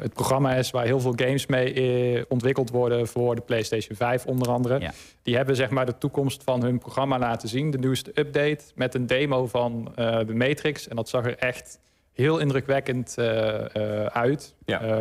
het 0.00 0.12
programma 0.12 0.54
is 0.54 0.70
waar 0.70 0.84
heel 0.84 1.00
veel 1.00 1.12
games 1.16 1.46
mee 1.46 1.72
eh, 1.72 2.22
ontwikkeld 2.28 2.70
worden 2.70 3.06
voor 3.06 3.34
de 3.34 3.40
PlayStation 3.40 3.96
5 3.96 4.26
onder 4.26 4.48
andere. 4.48 4.80
Ja. 4.80 4.92
Die 5.22 5.36
hebben 5.36 5.56
zeg 5.56 5.70
maar 5.70 5.86
de 5.86 5.98
toekomst 5.98 6.42
van 6.42 6.62
hun 6.62 6.78
programma 6.78 7.18
laten 7.18 7.48
zien, 7.48 7.70
de 7.70 7.78
nieuwste 7.78 8.10
update, 8.14 8.64
met 8.74 8.94
een 8.94 9.06
demo 9.06 9.46
van 9.46 9.92
de 10.26 10.34
Matrix. 10.34 10.88
En 10.88 10.96
dat 10.96 11.08
zag 11.08 11.24
er 11.24 11.36
echt 11.38 11.78
heel 12.12 12.38
indrukwekkend 12.38 13.14
uit. 14.12 14.54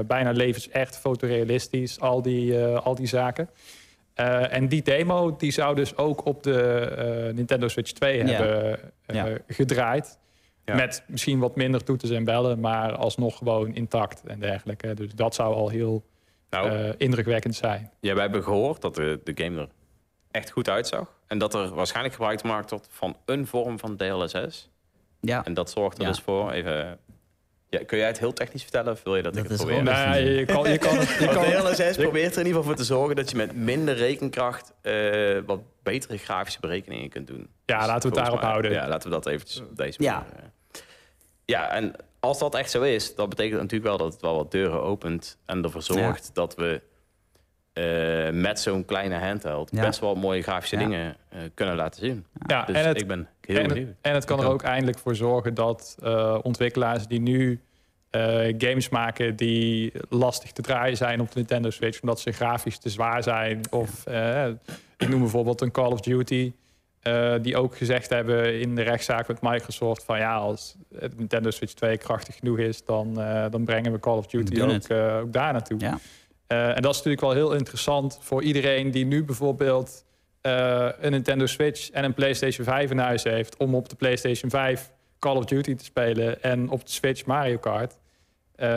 Bijna 0.08 0.32
levensecht, 0.32 0.98
fotorealistisch, 0.98 2.00
al 2.00 2.22
die, 2.22 2.58
al 2.60 2.96
die 2.96 3.08
zaken. 3.08 3.50
Eh, 4.20 4.54
en 4.54 4.68
die 4.68 4.82
demo 4.82 5.36
die 5.36 5.52
zou 5.52 5.76
dus 5.76 5.98
ook 5.98 6.26
op 6.26 6.44
de 6.44 6.62
eh, 6.62 7.34
Nintendo 7.34 7.68
Switch 7.68 7.92
2 7.92 8.18
Ja. 8.18 8.26
hebben 8.26 8.80
eh, 9.06 9.16
Ja. 9.16 9.38
gedraaid. 9.48 10.20
Ja. 10.66 10.76
Met 10.76 11.04
misschien 11.08 11.40
wat 11.40 11.56
minder 11.56 11.84
toeters 11.84 12.12
en 12.12 12.24
bellen, 12.24 12.60
maar 12.60 12.96
alsnog 12.96 13.38
gewoon 13.38 13.76
intact 13.76 14.22
en 14.26 14.40
dergelijke. 14.40 14.94
Dus 14.94 15.14
dat 15.16 15.36
zou 15.36 15.54
al 15.56 15.70
heel 15.70 16.04
Nou, 16.50 16.70
eh, 16.70 16.94
indrukwekkend 16.98 17.56
zijn. 17.56 17.92
ja, 18.00 18.14
wij 18.14 18.24
hebben 18.24 18.44
gehoord 18.44 18.82
dat 18.82 18.96
de, 18.96 19.20
de 19.24 19.44
game 19.44 19.60
er 19.62 19.68
echt 20.32 20.50
goed 20.52 20.70
uitzag. 20.70 21.14
En 21.28 21.38
dat 21.38 21.54
er 21.54 21.74
waarschijnlijk 21.74 22.16
gebruik 22.16 22.40
gemaakt 22.42 22.70
wordt 22.70 22.88
van 22.92 23.18
een 23.26 23.48
vorm 23.48 23.80
van 23.80 23.98
DLSS. 23.98 24.70
ja. 25.22 25.46
En 25.46 25.54
dat 25.54 25.70
zorgt 25.70 25.98
er 25.98 26.04
Ja. 26.04 26.10
dus 26.10 26.20
voor, 26.20 26.52
even... 26.52 26.98
Ja, 27.70 27.80
kun 27.86 27.98
jij 27.98 28.08
het 28.08 28.20
heel 28.20 28.34
technisch 28.34 28.62
vertellen 28.62 28.94
of 28.94 29.04
wil 29.04 29.16
je 29.16 29.22
dat, 29.24 29.34
Dat 29.34 29.44
ik 29.44 29.50
het 29.50 29.58
probeer? 29.58 29.84
Nou, 29.84 29.98
ja, 29.98 30.14
je, 30.14 30.46
kan, 30.46 30.72
je 30.72 30.78
kan 30.78 30.98
het... 30.98 31.10
Je 31.96 31.96
probeert 32.02 32.34
er 32.36 32.40
in 32.42 32.46
ieder 32.46 32.46
geval 32.46 32.64
voor 32.64 32.76
te 32.76 32.84
zorgen 32.84 33.16
dat 33.16 33.30
je 33.30 33.36
met 33.36 33.56
minder 33.56 33.96
rekenkracht 33.96 34.74
eh, 34.82 35.38
wat 35.46 35.60
betere 35.84 36.18
grafische 36.18 36.60
berekeningen 36.60 37.10
kunt 37.10 37.28
doen. 37.28 37.48
Ja, 37.66 37.78
Dus 37.78 37.88
laten 37.88 38.10
we 38.10 38.16
het 38.16 38.26
daarop 38.26 38.42
houden. 38.42 38.72
Ja, 38.72 38.88
laten 38.88 39.10
we 39.10 39.16
dat 39.16 39.26
eventjes 39.28 39.62
op 39.62 39.76
deze 39.78 40.04
Ja. 40.04 40.14
manier, 40.14 40.34
eh. 40.36 40.44
Ja, 41.46 41.72
en 41.72 41.94
als 42.20 42.40
dat 42.40 42.56
echt 42.56 42.72
zo 42.72 42.82
is, 42.82 43.16
dan 43.16 43.30
betekent 43.30 43.56
natuurlijk 43.62 43.84
wel 43.90 43.98
dat 43.98 44.14
het 44.14 44.22
wel 44.22 44.36
wat 44.36 44.52
deuren 44.52 44.82
opent 44.84 45.38
en 45.46 45.64
ervoor 45.64 45.82
zorgt 45.84 46.30
dat 46.34 46.56
we 46.56 46.82
eh, 47.74 48.30
met 48.34 48.60
zo'n 48.60 48.86
kleine 48.86 49.16
handheld 49.18 49.70
Ja. 49.74 49.82
best 49.82 50.00
wel 50.00 50.16
mooie 50.16 50.42
grafische 50.42 50.76
Ja. 50.76 50.82
dingen 50.82 51.16
eh, 51.30 51.40
kunnen 51.54 51.76
laten 51.76 52.00
zien. 52.06 52.26
ja, 52.48 52.66
Dus 52.66 52.76
en 52.76 52.88
het, 52.88 53.00
ik 53.02 53.08
ben 53.08 53.28
heel 53.54 53.64
en, 53.64 53.70
het, 53.70 53.88
en 54.02 54.14
het 54.14 54.26
kan 54.26 54.40
er 54.40 54.48
ook. 54.48 54.62
eindelijk 54.62 55.00
voor 55.00 55.16
zorgen 55.16 55.54
dat 55.54 55.98
eh, 56.04 56.38
ontwikkelaars 56.42 57.08
die 57.08 57.22
nu 57.22 57.60
eh, 58.10 58.54
games 58.58 58.90
maken 58.90 59.36
die 59.36 59.92
lastig 60.10 60.52
te 60.52 60.62
draaien 60.62 60.98
zijn 60.98 61.22
op 61.22 61.28
de 61.28 61.38
Nintendo 61.38 61.70
Switch, 61.70 62.02
omdat 62.02 62.20
ze 62.20 62.32
grafisch 62.32 62.78
te 62.78 62.90
zwaar 62.90 63.24
zijn. 63.24 63.62
Of 63.70 64.06
eh, 64.06 64.48
ik 64.98 65.10
noem 65.10 65.20
bijvoorbeeld 65.20 65.62
een 65.62 65.72
Call 65.72 65.92
of 65.92 66.00
Duty. 66.00 66.52
die 67.42 67.58
ook 67.58 67.78
gezegd 67.78 68.10
hebben 68.10 68.60
in 68.60 68.76
de 68.76 68.82
rechtszaak 68.82 69.28
met 69.28 69.42
Microsoft 69.42 70.04
van 70.04 70.18
ja, 70.18 70.36
als 70.36 70.76
Nintendo 71.16 71.50
Switch 71.50 71.74
2 71.74 71.98
krachtig 71.98 72.36
genoeg 72.36 72.58
is, 72.58 72.86
dan, 72.86 73.14
dan 73.50 73.64
brengen 73.66 73.92
we 73.92 74.00
Call 74.00 74.18
of 74.18 74.28
Duty 74.28 74.62
ook, 74.62 74.92
ook 75.24 75.34
daar 75.34 75.54
naartoe. 75.54 75.80
Ja. 75.80 76.00
En 76.48 76.82
dat 76.82 76.92
is 76.92 76.98
natuurlijk 76.98 77.22
wel 77.22 77.34
heel 77.34 77.54
interessant 77.54 78.18
voor 78.22 78.44
iedereen 78.44 78.92
die 78.92 79.06
nu 79.06 79.24
bijvoorbeeld 79.24 80.06
een 81.00 81.12
Nintendo 81.12 81.46
Switch 81.46 81.90
en 81.90 82.04
een 82.04 82.14
PlayStation 82.14 82.66
5 82.66 82.92
in 82.92 82.98
huis 82.98 83.24
heeft. 83.24 83.58
Om 83.58 83.76
op 83.76 83.90
de 83.90 83.96
PlayStation 83.96 84.50
5 84.50 84.92
Call 85.20 85.36
of 85.36 85.46
Duty 85.46 85.76
te 85.76 85.84
spelen 85.84 86.44
en 86.44 86.70
op 86.70 86.86
de 86.86 86.92
Switch 86.92 87.26
Mario 87.26 87.58
Kart. 87.58 87.98
Eh, 88.56 88.68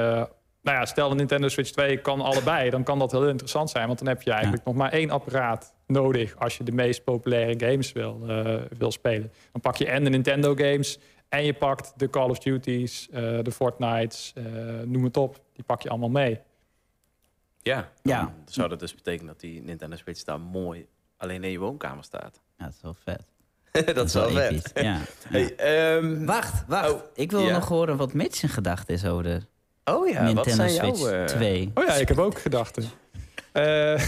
nou 0.62 0.78
ja, 0.78 0.84
stel 0.86 1.08
de 1.08 1.14
Nintendo 1.14 1.48
Switch 1.48 1.70
2 1.70 1.96
kan 1.98 2.20
allebei, 2.20 2.70
dan 2.70 2.82
kan 2.82 2.98
dat 2.98 3.12
heel 3.12 3.28
interessant 3.28 3.70
zijn. 3.70 3.86
Want 3.86 3.98
dan 3.98 4.08
heb 4.08 4.22
je 4.22 4.30
eigenlijk 4.30 4.64
nog 4.64 4.74
maar 4.74 4.92
één 4.92 5.10
apparaat 5.10 5.74
nodig 5.86 6.36
als 6.38 6.56
je 6.56 6.64
de 6.64 6.72
meest 6.72 7.04
populaire 7.04 7.66
games 7.66 7.92
wil, 7.92 8.22
eh, 8.28 8.54
wil 8.78 8.90
spelen. 8.92 9.32
Dan 9.52 9.60
pak 9.60 9.76
je 9.76 9.86
en 9.86 10.04
de 10.04 10.10
Nintendo 10.10 10.54
games 10.54 10.98
en 11.28 11.44
je 11.44 11.52
pakt 11.52 11.92
de 11.96 12.10
Call 12.10 12.28
of 12.28 12.38
Duties, 12.38 13.08
eh, 13.10 13.38
de 13.42 13.50
Fortnites, 13.52 14.32
eh, 14.34 14.44
noem 14.84 15.04
het 15.04 15.16
op. 15.16 15.40
Die 15.52 15.64
pak 15.64 15.82
je 15.82 15.88
allemaal 15.88 16.08
mee. 16.10 16.40
Ja, 17.62 17.90
Ja. 18.02 18.34
zou 18.44 18.68
dat 18.68 18.80
dus 18.80 18.94
betekenen 18.94 19.26
dat 19.26 19.40
die 19.40 19.62
Nintendo 19.62 19.96
Switch 19.96 20.22
daar 20.22 20.40
mooi 20.40 20.86
alleen 21.22 21.44
in 21.44 21.50
je 21.50 21.58
woonkamer 21.58 22.04
staat. 22.04 22.40
Ja, 22.58 22.64
dat 22.64 22.74
is 22.74 22.80
wel 22.82 22.96
vet. 23.04 23.22
dat 23.96 24.06
is 24.06 24.12
wel 24.14 24.30
vet. 24.30 24.70
Ja. 24.74 24.82
Ja. 24.92 24.98
Hey, 25.28 25.54
ehm, 25.56 26.24
Wacht, 26.24 26.64
wacht. 26.66 26.90
Oh, 26.92 27.00
ik 27.14 27.30
wil 27.30 27.40
ja. 27.40 27.52
nog 27.52 27.68
horen 27.68 27.96
wat 27.96 28.12
Mitch 28.12 28.36
zijn 28.36 28.52
gedachte 28.52 28.92
is 28.92 29.04
over 29.04 29.22
de 29.22 29.40
oh 29.84 30.08
ja, 30.08 30.14
wat 30.14 30.34
Nintendo 30.34 30.52
zijn 30.52 30.70
Switch 30.70 30.98
jouw... 31.00 31.10
eh, 31.20 31.24
2. 31.24 31.70
Oh 31.74 31.84
ja, 31.84 31.92
ik 31.94 32.08
heb 32.08 32.18
ook 32.18 32.38
gedachten. 32.40 32.84
Eh, 33.52 33.62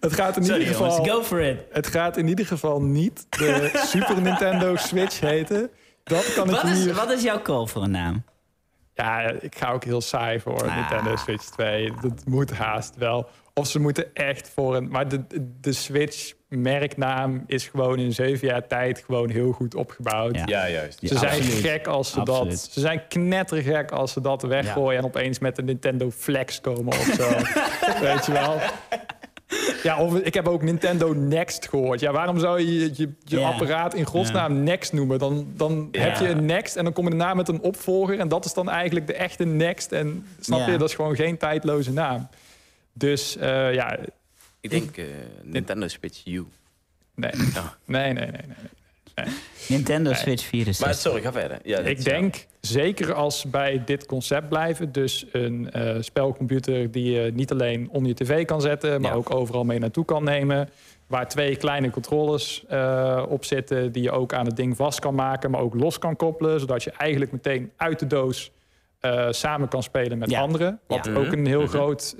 het 0.00 0.12
gaat 0.14 0.36
in 0.36 0.44
Sorry 0.44 0.60
ieder 0.60 0.74
jongens, 0.76 0.96
geval. 0.96 1.04
go 1.04 1.22
for 1.22 1.40
it. 1.40 1.58
Het 1.70 1.86
gaat 1.86 2.16
in 2.16 2.28
ieder 2.28 2.46
geval 2.46 2.82
niet 2.82 3.26
de 3.30 3.70
Super 3.86 4.20
Nintendo 4.20 4.76
Switch 4.76 5.20
heten. 5.20 5.70
Dat 6.04 6.32
kan 6.34 6.48
ik 6.48 6.54
Wat 6.54 6.64
is, 6.64 6.84
hier. 6.84 6.94
wat 6.94 7.10
is 7.10 7.22
jouw 7.22 7.42
call 7.42 7.66
voor 7.66 7.82
een 7.82 7.90
naam? 7.90 8.24
Ja, 8.94 9.20
ik 9.40 9.56
ga 9.56 9.70
ook 9.70 9.84
heel 9.84 10.00
saai 10.00 10.40
voor 10.40 10.68
Ah. 10.68 10.76
Nintendo 10.76 11.16
Switch 11.16 11.44
2. 11.44 11.92
Dat 12.00 12.22
moet 12.26 12.52
haast 12.52 12.96
wel. 12.96 13.28
Of 13.54 13.66
ze 13.66 13.78
moeten 13.80 14.14
echt 14.14 14.48
voor 14.54 14.76
een. 14.76 14.88
Maar 14.88 15.08
de, 15.08 15.20
de 15.60 15.72
Switch 15.72 16.32
merknaam 16.48 17.44
is 17.46 17.68
gewoon 17.68 17.98
in 17.98 18.12
zeven 18.12 18.48
jaar 18.48 18.66
tijd 18.66 19.02
gewoon 19.06 19.30
heel 19.30 19.52
goed 19.52 19.74
opgebouwd. 19.74 20.36
Ja. 20.36 20.42
Ja, 20.46 20.68
juist. 20.68 21.00
Ja, 21.00 21.08
Ze 21.08 21.18
zijn 21.18 21.30
absoluut. 21.40 21.66
gek 21.66 21.86
als 21.86 22.10
ze 22.10 22.20
Absoluut. 22.20 22.50
dat. 22.50 22.60
Ze 22.72 22.80
zijn 22.80 23.02
knettergek 23.08 23.90
als 23.90 24.12
ze 24.12 24.20
dat 24.20 24.42
weggooien 24.42 24.98
en 24.98 25.04
opeens 25.04 25.38
met 25.38 25.56
de 25.56 25.62
Nintendo 25.62 26.10
Flex 26.10 26.60
komen 26.60 26.86
of 26.86 27.04
zo. 27.16 27.28
Weet 28.06 28.26
je 28.26 28.32
wel? 28.32 28.58
Ja, 29.82 30.00
of 30.00 30.18
ik 30.18 30.34
heb 30.34 30.48
ook 30.48 30.62
Nintendo 30.62 31.12
Next 31.12 31.68
gehoord. 31.68 32.00
Ja, 32.00 32.12
waarom 32.12 32.38
zou 32.38 32.60
je 32.60 32.90
je, 32.94 33.08
je, 33.24 33.40
apparaat 33.40 33.94
in 33.94 34.04
godsnaam 34.04 34.62
Next 34.62 34.92
noemen? 34.92 35.18
Dan, 35.18 35.46
dan 35.56 35.88
heb 35.92 36.16
je 36.16 36.28
een 36.28 36.44
Next 36.44 36.76
en 36.76 36.84
dan 36.84 36.92
kom 36.92 37.04
je 37.04 37.10
daarna 37.10 37.34
met 37.34 37.48
een 37.48 37.60
opvolger. 37.60 38.18
En 38.18 38.28
dat 38.28 38.44
is 38.44 38.54
dan 38.54 38.68
eigenlijk 38.70 39.06
de 39.06 39.14
echte 39.14 39.44
Next. 39.44 39.92
En 39.92 40.26
snap 40.40 40.66
je, 40.66 40.76
dat 40.76 40.88
is 40.88 40.94
gewoon 40.94 41.16
geen 41.16 41.36
tijdloze 41.36 41.92
naam. 41.92 42.28
Dus 42.92 43.36
eh, 43.36 43.74
ja, 43.74 43.98
Ik 44.60 44.70
denk 44.70 44.96
eh, 44.96 45.04
Nintendo 45.42 45.88
Switch 45.88 46.26
U. 46.26 46.44
nee. 47.14 47.30
Nee, 47.84 48.12
nee, 48.12 48.12
nee, 48.12 48.30
nee. 48.30 48.70
Nintendo 49.68 50.10
Nee. 50.10 50.18
Switch 50.18 50.44
64. 50.44 50.86
Maar 50.86 50.94
sorry, 50.94 51.20
ga 51.22 51.32
verder. 51.32 51.58
Ja, 51.62 51.78
Ik 51.78 52.04
denk, 52.04 52.46
zeker 52.60 53.12
als 53.14 53.44
bij 53.44 53.82
dit 53.84 54.06
concept 54.06 54.48
blijven... 54.48 54.92
dus 54.92 55.26
een 55.32 55.70
eh, 55.70 55.96
spelcomputer 56.00 56.90
die 56.90 57.10
je 57.12 57.30
niet 57.34 57.50
alleen 57.52 57.88
om 57.90 58.06
je 58.06 58.14
tv 58.14 58.44
kan 58.44 58.60
zetten... 58.60 59.00
maar 59.00 59.10
Ja. 59.10 59.16
ook 59.16 59.34
overal 59.34 59.64
mee 59.64 59.78
naartoe 59.78 60.04
kan 60.04 60.24
nemen... 60.24 60.68
waar 61.06 61.28
twee 61.28 61.56
kleine 61.56 61.90
controllers 61.90 62.64
eh, 62.68 63.24
op 63.28 63.44
zitten... 63.44 63.92
die 63.92 64.02
je 64.02 64.10
ook 64.10 64.32
aan 64.34 64.46
het 64.46 64.56
ding 64.56 64.76
vast 64.76 64.98
kan 65.00 65.14
maken... 65.14 65.50
maar 65.50 65.60
ook 65.60 65.74
los 65.74 65.98
kan 65.98 66.16
koppelen... 66.16 66.60
zodat 66.60 66.82
je 66.82 66.90
eigenlijk 66.90 67.32
meteen 67.32 67.70
uit 67.76 67.98
de 67.98 68.06
doos 68.06 68.50
eh, 69.00 69.26
samen 69.30 69.68
kan 69.68 69.82
spelen 69.82 70.18
met 70.18 70.30
Ja. 70.30 70.40
anderen. 70.40 70.80
Wat 70.86 71.04
Ja. 71.06 71.14
ook 71.14 71.32
een 71.32 71.46
heel 71.46 71.60
Mhm. 71.60 71.68
groot, 71.70 72.14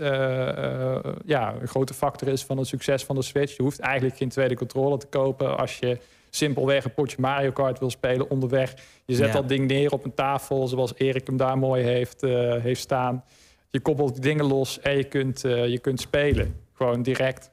ja, 1.27 1.55
een 1.61 1.69
grote 1.69 1.95
factor 1.95 2.29
is 2.29 2.45
van 2.45 2.59
het 2.59 2.67
succes 2.67 3.05
van 3.05 3.17
de 3.17 3.23
Switch. 3.23 3.57
Je 3.57 3.63
hoeft 3.63 3.79
eigenlijk 3.79 4.17
geen 4.17 4.29
tweede 4.29 4.55
controller 4.55 4.99
te 4.99 5.07
kopen... 5.07 5.59
als 5.59 5.79
je 5.79 5.99
simpelweg 6.35 6.85
een 6.85 6.95
potje 6.95 7.17
Mario 7.21 7.51
Kart 7.53 7.79
wil 7.79 7.91
spelen 7.91 8.31
onderweg. 8.31 8.75
Je 9.05 9.15
zet 9.15 9.27
Ja. 9.27 9.33
dat 9.33 9.49
ding 9.49 9.67
neer 9.67 9.93
op 9.93 10.05
een 10.05 10.15
tafel, 10.15 10.67
zoals 10.69 10.93
Erik 10.97 11.27
hem 11.27 11.37
daar 11.37 11.59
mooi 11.59 11.83
heeft, 11.83 12.23
eh, 12.23 12.63
heeft 12.63 12.81
staan. 12.81 13.25
Je 13.71 13.81
koppelt 13.81 14.23
dingen 14.23 14.45
los 14.45 14.81
en 14.81 14.97
je 14.97 15.05
kunt, 15.05 15.45
eh, 15.45 15.67
je 15.67 15.79
kunt 15.79 16.01
spelen. 16.01 16.61
Gewoon 16.73 17.03
direct. 17.03 17.51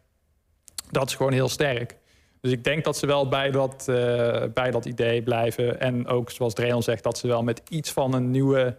Dat 0.92 1.10
is 1.10 1.16
gewoon 1.16 1.34
heel 1.34 1.50
sterk. 1.50 1.98
Dus 2.42 2.52
ik 2.52 2.64
denk 2.64 2.84
dat 2.84 2.98
ze 2.98 3.06
wel 3.06 3.28
bij 3.28 3.52
dat, 3.52 3.88
eh, 3.88 4.44
bij 4.54 4.72
dat 4.72 4.86
idee 4.86 5.22
blijven. 5.22 5.80
En 5.80 6.08
ook, 6.08 6.30
zoals 6.32 6.54
Dreon 6.54 6.84
zegt, 6.84 7.04
dat 7.04 7.18
ze 7.18 7.28
wel 7.28 7.44
met 7.44 7.62
iets 7.70 7.92
van 7.92 8.14
een 8.14 8.32
nieuwe 8.32 8.78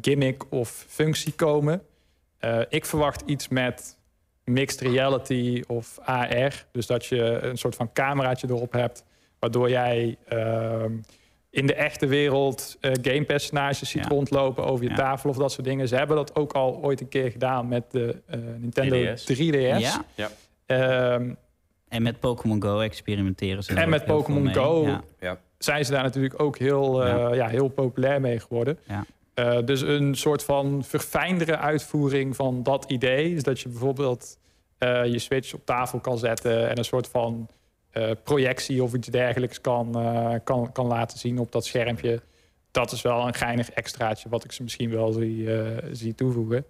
gimmick 0.00 0.52
of 0.52 0.84
functie 0.88 1.32
komen. 1.32 1.82
Ik 2.68 2.84
verwacht 2.84 3.22
iets 3.26 3.48
met 3.48 3.96
mixed 4.52 4.80
reality 4.80 5.62
of 5.66 5.98
AR. 6.04 6.66
Dus 6.72 6.86
dat 6.86 7.06
je 7.06 7.22
een 7.42 7.58
soort 7.58 7.74
van 7.74 7.92
cameraatje 7.92 8.46
erop 8.48 8.72
hebt, 8.72 9.04
waardoor 9.38 9.68
jij 9.70 10.16
ehm, 10.28 10.92
in 11.50 11.66
de 11.66 11.74
echte 11.74 12.06
wereld 12.06 12.76
eh 12.80 12.92
gamepersonages 13.02 13.88
ziet 13.90 14.02
Ja. 14.02 14.08
rondlopen 14.08 14.64
over 14.64 14.84
je 14.84 14.90
Ja. 14.90 14.96
tafel 14.96 15.30
of 15.30 15.36
dat 15.36 15.52
soort 15.52 15.66
dingen. 15.66 15.88
Ze 15.88 15.96
hebben 15.96 16.16
dat 16.16 16.34
ook 16.36 16.52
al 16.52 16.78
ooit 16.82 17.00
een 17.00 17.08
keer 17.08 17.30
gedaan 17.30 17.68
met 17.68 17.84
de 17.90 18.22
eh, 18.26 18.38
Nintendo 18.58 18.96
3DS. 19.14 19.24
3DS. 19.24 19.98
Ja? 20.14 20.30
Ehm, 20.66 21.34
En 21.88 22.02
met 22.02 22.20
Pokémon 22.20 22.62
Go 22.62 22.80
experimenteren 22.80 23.62
ze. 23.64 23.74
En 23.74 23.88
met 23.88 24.04
Pokémon. 24.04 24.54
Go 24.54 24.82
Ja. 24.86 25.02
Ja. 25.20 25.38
zijn 25.58 25.84
ze 25.84 25.92
daar 25.92 26.02
natuurlijk 26.02 26.42
ook 26.42 26.58
heel, 26.58 27.04
eh, 27.04 27.08
Ja. 27.10 27.34
ja. 27.34 27.46
heel 27.48 27.68
populair 27.68 28.20
mee 28.20 28.40
geworden. 28.40 28.78
Ja. 28.88 29.04
Eh, 29.34 29.58
dus 29.64 29.80
een 29.80 30.14
soort 30.14 30.44
van 30.44 30.84
verfijndere 30.84 31.56
uitvoering 31.58 32.36
van 32.36 32.62
dat 32.62 32.84
idee. 32.90 33.34
is 33.34 33.42
dat 33.42 33.60
je 33.60 33.68
bijvoorbeeld 33.68 34.38
eh, 34.80 35.04
je 35.04 35.18
Switch 35.18 35.54
op 35.54 35.64
tafel 35.64 36.00
kan 36.00 36.18
zetten 36.18 36.68
en 36.68 36.78
een 36.78 36.84
soort 36.84 37.08
van 37.08 37.48
eh, 37.90 38.10
projectie 38.24 38.82
of 38.82 38.94
iets 38.94 39.08
dergelijks 39.08 39.60
kan, 39.60 39.98
eh, 39.98 40.34
kan, 40.44 40.72
kan 40.72 40.86
laten 40.86 41.18
zien 41.18 41.38
op 41.38 41.52
dat 41.52 41.64
schermpje. 41.64 42.22
Dat 42.70 42.92
is 42.92 43.02
wel 43.02 43.26
een 43.26 43.34
geinig 43.34 43.70
extraatje 43.70 44.28
wat 44.28 44.44
ik 44.44 44.52
ze 44.52 44.62
misschien 44.62 44.90
wel 44.90 45.12
zie, 45.12 45.48
zie 45.92 46.14
toevoegen. 46.14 46.64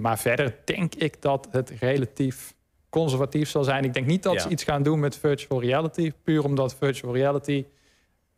Maar 0.00 0.18
verder 0.18 0.56
denk 0.64 0.94
ik 0.94 1.22
dat 1.22 1.48
het 1.50 1.70
relatief 1.70 2.54
conservatief 2.88 3.48
zal 3.48 3.64
zijn. 3.64 3.84
Ik 3.84 3.94
denk 3.94 4.06
niet 4.06 4.22
dat 4.22 4.34
Ja. 4.34 4.40
ze 4.40 4.48
iets 4.48 4.64
gaan 4.64 4.82
doen 4.82 5.00
met 5.00 5.18
virtual 5.18 5.60
reality. 5.60 6.12
Puur 6.22 6.44
omdat 6.44 6.74
virtual 6.74 7.14
reality 7.14 7.66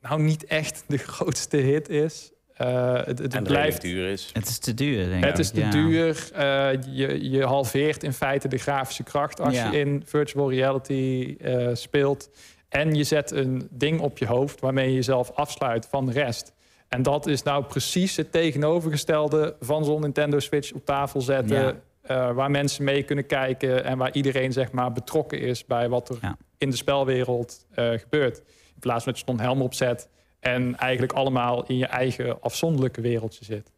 nou 0.01 0.23
niet 0.23 0.45
echt 0.45 0.85
de 0.87 0.99
grootste 1.15 1.57
hit 1.57 1.89
is. 1.89 2.33
Eh, 2.55 2.95
het 2.95 3.07
het 3.07 3.21
en 3.21 3.39
het 3.39 3.43
blijft 3.49 3.81
duur 3.81 4.09
is. 4.11 4.31
Het 4.33 4.49
is 4.49 4.59
te 4.59 4.75
duur, 4.75 5.09
denk 5.09 5.23
ik. 5.25 5.31
het 5.31 5.39
is 5.39 5.51
te 5.51 5.61
Ja. 5.61 5.71
duur. 5.71 6.29
Eh, 6.35 6.69
je, 6.91 7.31
je 7.31 7.45
halveert 7.45 8.03
in 8.03 8.13
feite 8.13 8.49
de 8.49 8.59
grafische 8.59 9.03
kracht 9.03 9.41
als 9.41 9.55
Ja. 9.55 9.71
je 9.71 9.79
in 9.79 10.03
virtual 10.07 10.51
reality 10.51 11.37
eh, 11.41 11.69
speelt. 11.73 12.31
En 12.69 12.95
je 12.95 13.05
zet 13.05 13.31
een 13.31 13.69
ding 13.71 14.01
op 14.01 14.19
je 14.19 14.27
hoofd 14.27 14.61
waarmee 14.61 14.89
je 14.89 14.95
jezelf 14.95 15.31
afsluit 15.31 15.87
van 15.91 16.07
de 16.07 16.13
rest. 16.13 16.53
En 16.89 17.03
dat 17.03 17.27
is 17.27 17.43
nou 17.43 17.65
precies 17.65 18.17
het 18.17 18.33
tegenovergestelde 18.33 19.57
van 19.61 19.85
zo'n 19.85 20.01
Nintendo 20.01 20.39
Switch 20.39 20.73
op 20.73 20.85
tafel 20.85 21.21
zetten. 21.21 21.57
Ja. 21.63 21.75
eh, 22.03 22.33
waar 22.35 22.51
mensen 22.51 22.85
mee 22.85 23.03
kunnen 23.03 23.27
kijken 23.27 23.85
en 23.85 23.99
waar 23.99 24.13
iedereen 24.13 24.53
zeg 24.53 24.73
maar, 24.73 24.93
betrokken 24.93 25.41
is 25.41 25.65
bij 25.67 25.89
wat 25.89 26.09
er 26.09 26.17
Ja. 26.21 26.37
in 26.59 26.71
de 26.71 26.77
spelwereld 26.77 27.67
eh, 27.75 27.91
gebeurt. 27.91 28.39
In 28.75 28.81
plaats 28.81 29.05
van 29.05 29.13
dat 29.13 29.21
je 29.21 29.27
zo'n 29.29 29.41
helm 29.41 29.63
opzet 29.63 30.09
en 30.45 30.77
eigenlijk 30.77 31.13
allemaal 31.13 31.65
in 31.67 31.77
je 31.77 31.87
eigen 31.87 32.43
afzonderlijke 32.43 33.01
wereldje 33.01 33.45
zit. 33.45 33.73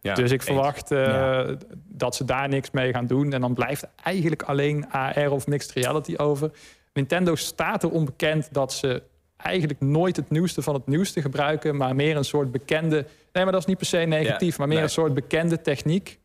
Ja, 0.00 0.14
dus 0.14 0.30
ik 0.32 0.42
verwacht 0.42 0.90
eh, 0.90 1.04
Ja. 1.06 1.56
dat 1.88 2.14
ze 2.16 2.24
daar 2.24 2.48
niks 2.48 2.70
mee 2.70 2.92
gaan 2.92 3.06
doen. 3.06 3.32
En 3.32 3.40
dan 3.40 3.54
blijft 3.54 3.86
eigenlijk 4.04 4.42
alleen 4.42 4.90
AR 4.90 5.30
of 5.30 5.46
mixed 5.46 5.72
reality 5.72 6.14
over. 6.16 6.50
Nintendo 6.92 7.34
staat 7.34 7.82
er 7.82 7.90
onbekend 7.90 8.48
dat 8.52 8.72
ze 8.72 9.02
eigenlijk 9.36 9.80
nooit 9.80 10.16
het 10.16 10.30
nieuwste 10.30 10.62
van 10.62 10.74
het 10.74 10.86
nieuwste 10.86 11.20
gebruiken, 11.20 11.76
maar 11.76 11.94
meer 11.94 12.16
een 12.16 12.24
soort 12.24 12.50
bekende. 12.52 13.06
Nee, 13.32 13.42
maar 13.44 13.52
dat 13.52 13.60
is 13.60 13.66
niet 13.66 13.76
per 13.76 13.86
se 13.86 13.96
negatief, 13.98 14.50
Ja, 14.50 14.54
maar 14.58 14.66
meer 14.66 14.76
nee. 14.76 14.84
een 14.86 14.90
soort 14.92 15.14
bekende 15.14 15.60
techniek. 15.60 16.18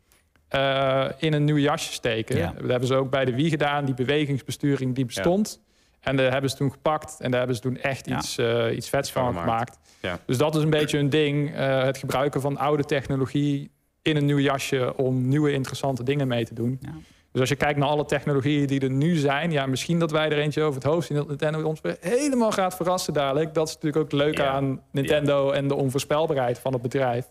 eh, 0.47 1.06
in 1.17 1.34
een 1.34 1.43
nieuw 1.43 1.58
jasje 1.58 1.93
steken. 1.93 2.53
Dat 2.62 2.69
hebben 2.69 2.88
ze 2.88 2.95
ook 2.95 3.10
bij 3.10 3.25
de 3.25 3.36
Wii 3.36 3.49
gedaan. 3.49 3.86
Die 3.86 3.93
bewegingsbesturing 3.95 4.95
die 4.95 5.06
bestond. 5.06 5.62
En 6.03 6.15
daar 6.15 6.31
hebben 6.31 6.49
ze 6.49 6.55
toen 6.55 6.71
gepakt. 6.71 7.15
En 7.19 7.29
daar 7.29 7.37
hebben 7.39 7.55
ze 7.55 7.61
toen 7.61 7.77
echt 7.77 8.05
Ja. 8.07 8.17
iets, 8.17 8.37
eh, 8.37 8.75
iets 8.75 8.89
vets 8.89 9.11
Van 9.11 9.33
van 9.33 9.41
gemaakt. 9.41 9.79
Ja. 10.01 10.19
Dus 10.25 10.37
dat 10.37 10.55
is 10.55 10.63
een 10.63 10.69
beetje 10.69 10.97
hun 10.97 11.09
ding. 11.09 11.55
eh, 11.55 11.83
het 11.83 11.97
gebruiken 11.97 12.41
van 12.41 12.57
oude 12.57 12.83
technologie 12.85 13.71
in 14.01 14.15
een 14.15 14.25
nieuw 14.25 14.39
jasje 14.39 14.97
om 14.97 15.27
nieuwe 15.27 15.51
interessante 15.51 16.03
dingen 16.03 16.27
mee 16.27 16.45
te 16.45 16.53
doen. 16.53 16.77
Ja. 16.81 16.93
Dus 17.31 17.41
als 17.41 17.49
je 17.49 17.55
kijkt 17.55 17.79
naar 17.79 17.87
alle 17.89 18.05
technologieën 18.05 18.67
die 18.67 18.79
er 18.79 18.89
nu 18.89 19.15
zijn, 19.15 19.51
ja, 19.51 19.65
misschien 19.65 19.99
dat 19.99 20.11
wij 20.11 20.25
er 20.29 20.37
eentje 20.37 20.61
over 20.61 20.81
het 20.81 20.91
hoofd 20.91 21.07
zien 21.07 21.17
dat 21.17 21.27
Nintendo 21.27 21.61
ons 21.63 21.81
weer 21.81 21.97
helemaal 21.99 22.51
gaat 22.51 22.75
verrassen 22.75 23.13
dadelijk. 23.13 23.53
Dat 23.53 23.67
is 23.67 23.73
natuurlijk 23.73 24.03
ook 24.03 24.11
het 24.11 24.21
leuke 24.21 24.41
Ja. 24.41 24.49
aan 24.51 24.81
Nintendo 24.91 25.51
en 25.51 25.67
de 25.67 25.75
onvoorspelbaarheid 25.75 26.59
van 26.59 26.73
het 26.73 26.81
bedrijf. 26.81 27.25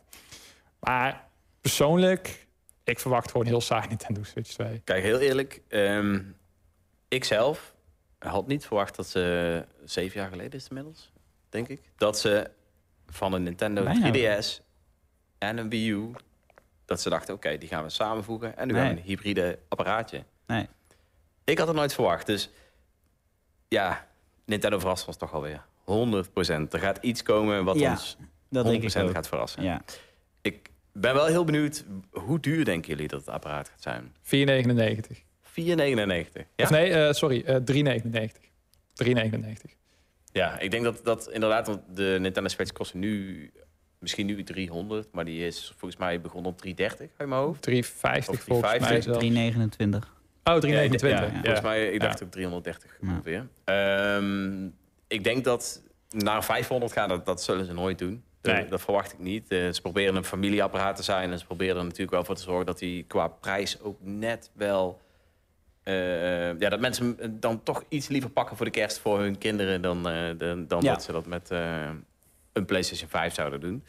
Maar 0.80 1.24
persoonlijk, 1.61 2.46
ik 2.85 2.98
verwacht 3.00 3.30
gewoon 3.30 3.46
heel 3.46 3.61
saai 3.61 3.88
Nintendo 3.88 4.22
Switch 4.22 4.50
2. 4.52 4.80
Kijk, 4.85 5.02
heel 5.02 5.18
eerlijk. 5.18 5.61
ehm, 5.68 6.20
ik 7.08 7.24
zelf 7.24 7.71
had 8.30 8.46
niet 8.46 8.66
verwacht 8.66 8.96
dat 8.96 9.06
ze... 9.06 9.64
Zeven 9.85 10.20
jaar 10.20 10.30
geleden 10.30 10.52
is 10.52 10.62
het 10.62 10.70
inmiddels, 10.70 11.12
denk 11.48 11.68
ik. 11.68 11.80
Dat 11.96 12.18
ze 12.18 12.50
van 13.06 13.32
een 13.32 13.42
Nintendo 13.42 13.82
Bijna. 13.85 14.40
3DS 14.40 14.61
en 15.38 15.58
een 15.58 15.68
Wii 15.68 15.90
U... 15.90 16.11
Dat 16.85 17.00
ze 17.00 17.08
dachten, 17.08 17.35
oké, 17.35 17.58
die 17.58 17.68
gaan 17.68 17.82
we 17.82 17.90
samenvoegen. 17.90 18.56
En 18.56 18.66
nu 18.66 18.72
Nee. 18.72 18.82
hebben 18.82 19.02
we 19.02 19.11
een 19.11 19.16
hybride 19.16 19.58
apparaatje. 19.68 20.24
Nee. 20.46 20.68
Ik 21.44 21.58
had 21.58 21.66
het 21.66 21.76
nooit 21.76 21.94
verwacht. 21.94 22.26
Dus 22.26 22.50
ja, 23.68 24.08
Nintendo 24.44 24.78
verrast 24.78 25.06
ons 25.06 25.16
toch 25.16 25.32
alweer. 25.32 25.64
100% 25.85 26.72
Er 26.72 26.78
gaat 26.78 26.98
iets 27.00 27.22
komen 27.22 27.64
wat 27.64 27.78
Ja, 27.78 27.90
ons 27.90 28.16
100 28.16 28.30
Dat 28.48 28.64
denk 28.64 28.82
ik 29.08 29.14
gaat 29.14 29.28
verrassen. 29.28 29.62
Ja. 29.62 29.82
Ik 30.40 30.70
ben 30.92 31.14
wel 31.14 31.26
heel 31.26 31.44
benieuwd, 31.44 31.85
hoe 32.11 32.40
duur 32.40 32.64
denken 32.64 32.88
jullie 32.90 33.08
dat 33.08 33.20
het 33.20 33.28
apparaat 33.28 33.68
gaat 33.68 33.82
zijn? 33.82 34.14
4,99. 34.22 35.22
4,99. 35.53 36.47
Ja? 36.57 36.65
Of 36.65 36.71
nee, 36.71 36.93
eh, 36.93 37.12
sorry, 37.12 37.43
eh 37.47 37.57
3,99. 37.57 38.51
3,99. 38.95 39.75
Ja, 40.33 40.59
ik 40.59 40.71
denk 40.71 40.85
dat, 40.85 41.01
dat 41.05 41.31
inderdaad, 41.33 41.67
want 41.67 41.81
de 41.97 42.17
Nintendo 42.21 42.49
Switch 42.49 42.73
kost 42.73 42.95
nu 42.95 43.51
misschien 43.99 44.27
nu 44.27 44.43
300, 44.45 45.09
maar 45.12 45.25
die 45.25 45.47
is 45.47 45.73
volgens 45.77 46.01
mij 46.01 46.21
begonnen 46.21 46.51
op 46.51 46.59
330 46.59 47.11
uit 47.17 47.29
mijn 47.29 47.41
hoofd. 47.41 47.62
3,50 47.71 48.29
Of 48.29 48.41
volgens 48.41 48.71
mij 48.71 48.79
3,50. 48.79 49.03
zelfs. 49.03 49.19
329. 49.19 50.17
Oh, 50.45 50.57
3,29. 50.59 50.69
Ja, 50.71 51.27
ik- 51.27 51.33
ja, 51.33 51.37
Ja, 51.37 51.41
Volgens 51.43 51.61
mij, 51.61 51.91
ik 51.93 52.01
dacht 52.01 52.19
Ja. 52.19 52.25
ook 52.25 52.31
330 52.33 52.97
Ja. 53.01 53.09
ongeveer. 53.09 53.47
Ehm, 53.65 54.67
ik 55.09 55.25
denk 55.25 55.45
dat 55.45 55.83
naar 56.11 56.45
500 56.45 56.93
gaan, 56.93 57.09
dat, 57.09 57.27
dat 57.27 57.43
zullen 57.43 57.65
ze 57.65 57.73
nooit 57.73 57.99
doen. 57.99 58.23
Nee. 58.43 58.67
Dat 58.69 58.81
verwacht 58.81 59.12
ik 59.12 59.19
niet. 59.19 59.51
Eh, 59.51 59.73
ze 59.73 59.81
proberen 59.81 60.17
een 60.17 60.25
familieapparaat 60.25 60.97
te 60.97 61.03
zijn 61.03 61.31
en 61.33 61.38
ze 61.38 61.45
proberen 61.47 61.77
er 61.77 61.83
natuurlijk 61.85 62.11
wel 62.11 62.25
voor 62.25 62.35
te 62.35 62.43
zorgen 62.43 62.67
dat 62.67 62.79
die 62.79 63.03
qua 63.05 63.29
prijs 63.29 63.81
ook 63.81 63.97
net 64.01 64.51
wel. 64.55 65.01
Eh, 65.83 66.59
ja, 66.59 66.68
dat 66.68 66.81
mensen 66.81 67.16
hem 67.18 67.37
dan 67.40 67.62
toch 67.62 67.85
iets 67.88 68.09
liever 68.09 68.31
pakken 68.31 68.57
voor 68.57 68.66
de 68.66 68.73
kerst 68.73 68.99
voor 68.99 69.21
hun 69.21 69.38
kinderen 69.38 69.83
dan, 69.83 70.09
eh, 70.09 70.31
dan, 70.38 70.66
dan 70.66 70.83
Ja. 70.83 70.92
dat 70.92 71.03
ze 71.03 71.12
dat 71.12 71.27
met 71.27 71.51
eh, 71.51 71.90
een 72.53 72.64
PlayStation 72.64 73.09
5 73.09 73.35
zouden 73.35 73.61
doen. 73.61 73.85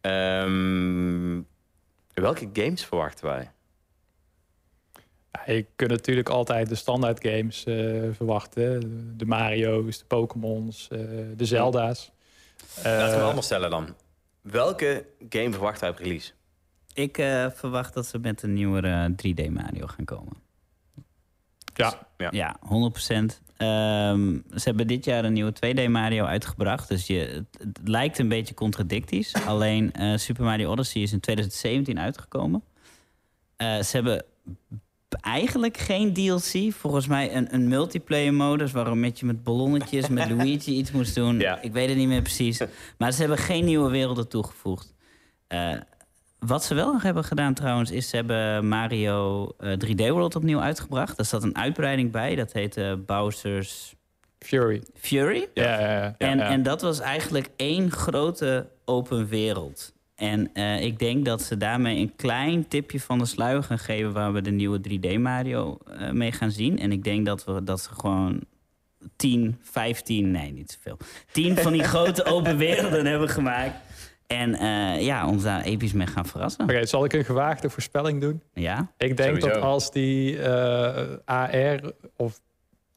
Ehm, 0.00 1.40
welke 2.14 2.48
games 2.52 2.84
verwachten 2.84 3.24
wij? 3.26 3.50
Ja, 5.32 5.52
je 5.52 5.66
kunt 5.76 5.90
natuurlijk 5.90 6.28
altijd 6.28 6.68
de 6.68 6.74
standaard 6.74 7.26
games 7.26 7.64
eh, 7.64 7.74
verwachten. 8.12 8.80
De 9.18 9.26
Mario's, 9.26 9.98
de 9.98 10.04
Pokémons, 10.04 10.88
eh, 10.90 10.98
de 11.36 11.44
Zelda's. 11.44 12.10
Laten 12.84 13.10
we 13.10 13.16
Eh, 13.16 13.28
anders 13.28 13.46
stellen 13.46 13.70
dan. 13.70 13.94
Welke 14.40 15.06
game 15.28 15.50
verwachten 15.50 15.80
wij 15.80 15.90
op 15.90 15.98
release? 15.98 16.32
Ik 16.94 17.18
eh, 17.18 17.46
verwacht 17.50 17.94
dat 17.94 18.06
ze 18.06 18.18
met 18.18 18.42
een 18.42 18.52
nieuwere 18.52 19.14
3D 19.16 19.50
Mario 19.50 19.86
gaan 19.86 20.04
komen. 20.04 20.41
Ja, 21.74 22.06
Ja. 22.16 22.28
Ja, 22.30 22.56
100%. 22.60 23.40
Ehm, 23.56 24.38
ze 24.54 24.62
hebben 24.62 24.86
dit 24.86 25.04
jaar 25.04 25.24
een 25.24 25.32
nieuwe 25.32 25.52
2D 25.52 25.88
Mario 25.88 26.24
uitgebracht. 26.24 26.88
Dus 26.88 27.06
je, 27.06 27.18
het, 27.18 27.46
het 27.58 27.88
lijkt 27.88 28.18
een 28.18 28.28
beetje 28.28 28.54
contradictisch. 28.54 29.34
Alleen 29.46 29.92
eh, 29.92 30.16
Super 30.16 30.44
Mario 30.44 30.70
Odyssey 30.70 31.02
is 31.02 31.12
in 31.12 31.20
2017 31.20 31.98
uitgekomen. 31.98 32.62
Eh, 33.56 33.80
ze 33.80 33.96
hebben 33.96 34.24
eigenlijk 35.20 35.76
geen 35.76 36.12
DLC. 36.12 36.72
Volgens 36.72 37.06
mij 37.06 37.34
een, 37.36 37.54
een 37.54 37.68
multiplayer 37.68 38.34
modus... 38.34 38.72
waarom 38.72 39.04
je 39.04 39.26
met 39.26 39.42
ballonnetjes, 39.42 40.08
met 40.08 40.30
Luigi 40.36 40.76
iets 40.76 40.90
moest 40.90 41.14
doen. 41.14 41.38
Ja. 41.38 41.60
Ik 41.60 41.72
weet 41.72 41.88
het 41.88 41.98
niet 41.98 42.08
meer 42.08 42.22
precies. 42.22 42.60
Maar 42.98 43.12
ze 43.12 43.20
hebben 43.20 43.38
geen 43.38 43.64
nieuwe 43.64 43.90
werelden 43.90 44.28
toegevoegd. 44.28 44.94
Eh, 45.46 45.72
wat 46.46 46.64
ze 46.64 46.74
wel 46.74 46.92
nog 46.92 47.02
hebben 47.02 47.24
gedaan 47.24 47.54
trouwens, 47.54 47.90
is 47.90 48.08
ze 48.08 48.16
hebben 48.16 48.68
Mario 48.68 49.48
eh, 49.58 49.72
3D 49.86 50.08
World 50.08 50.36
opnieuw 50.36 50.60
uitgebracht. 50.60 51.16
Daar 51.16 51.26
zat 51.26 51.42
een 51.42 51.56
uitbreiding 51.56 52.10
bij, 52.10 52.34
dat 52.34 52.52
heette 52.52 53.02
Bowser's 53.06 53.94
Fury. 54.38 54.82
Fury. 54.94 55.48
Ja, 55.54 55.80
ja, 55.80 55.90
ja, 55.90 56.14
en, 56.18 56.38
ja. 56.38 56.48
en 56.48 56.62
dat 56.62 56.82
was 56.82 57.00
eigenlijk 57.00 57.48
één 57.56 57.90
grote 57.90 58.68
open 58.84 59.28
wereld. 59.28 59.92
En 60.14 60.50
eh, 60.52 60.82
ik 60.84 60.98
denk 60.98 61.24
dat 61.24 61.42
ze 61.42 61.56
daarmee 61.56 61.98
een 61.98 62.12
klein 62.16 62.68
tipje 62.68 63.00
van 63.00 63.18
de 63.18 63.26
sluier 63.26 63.62
gaan 63.62 63.78
geven... 63.78 64.12
waar 64.12 64.32
we 64.32 64.40
de 64.40 64.50
nieuwe 64.50 64.80
3D 64.88 65.20
Mario 65.20 65.78
eh, 65.86 66.10
mee 66.10 66.32
gaan 66.32 66.50
zien. 66.50 66.78
En 66.78 66.92
ik 66.92 67.04
denk 67.04 67.26
dat, 67.26 67.44
we, 67.44 67.64
dat 67.64 67.80
ze 67.80 67.88
gewoon 67.88 68.40
10, 69.16 69.58
15, 69.62 70.30
nee, 70.30 70.52
niet 70.52 70.70
zoveel... 70.70 70.98
10 71.32 71.56
van 71.56 71.72
die 71.72 71.82
grote 71.82 72.24
open 72.24 72.56
werelden 72.56 73.06
hebben 73.06 73.28
gemaakt. 73.28 73.74
En 74.32 74.54
eh, 74.54 75.02
ja, 75.04 75.28
ons 75.28 75.42
daar 75.42 75.62
episch 75.62 75.92
mee 75.92 76.06
gaan 76.06 76.26
verrassen. 76.26 76.62
Oké, 76.64 76.86
zal 76.86 77.04
ik 77.04 77.12
een 77.12 77.24
gewaagde 77.24 77.70
voorspelling 77.70 78.20
doen? 78.20 78.42
Ja, 78.54 78.92
Ik 78.96 79.16
denk 79.16 79.28
Sowieso. 79.28 79.48
dat 79.48 79.62
als 79.62 79.90
die 79.90 80.38
eh, 80.42 81.04
AR 81.24 81.80
of 82.16 82.40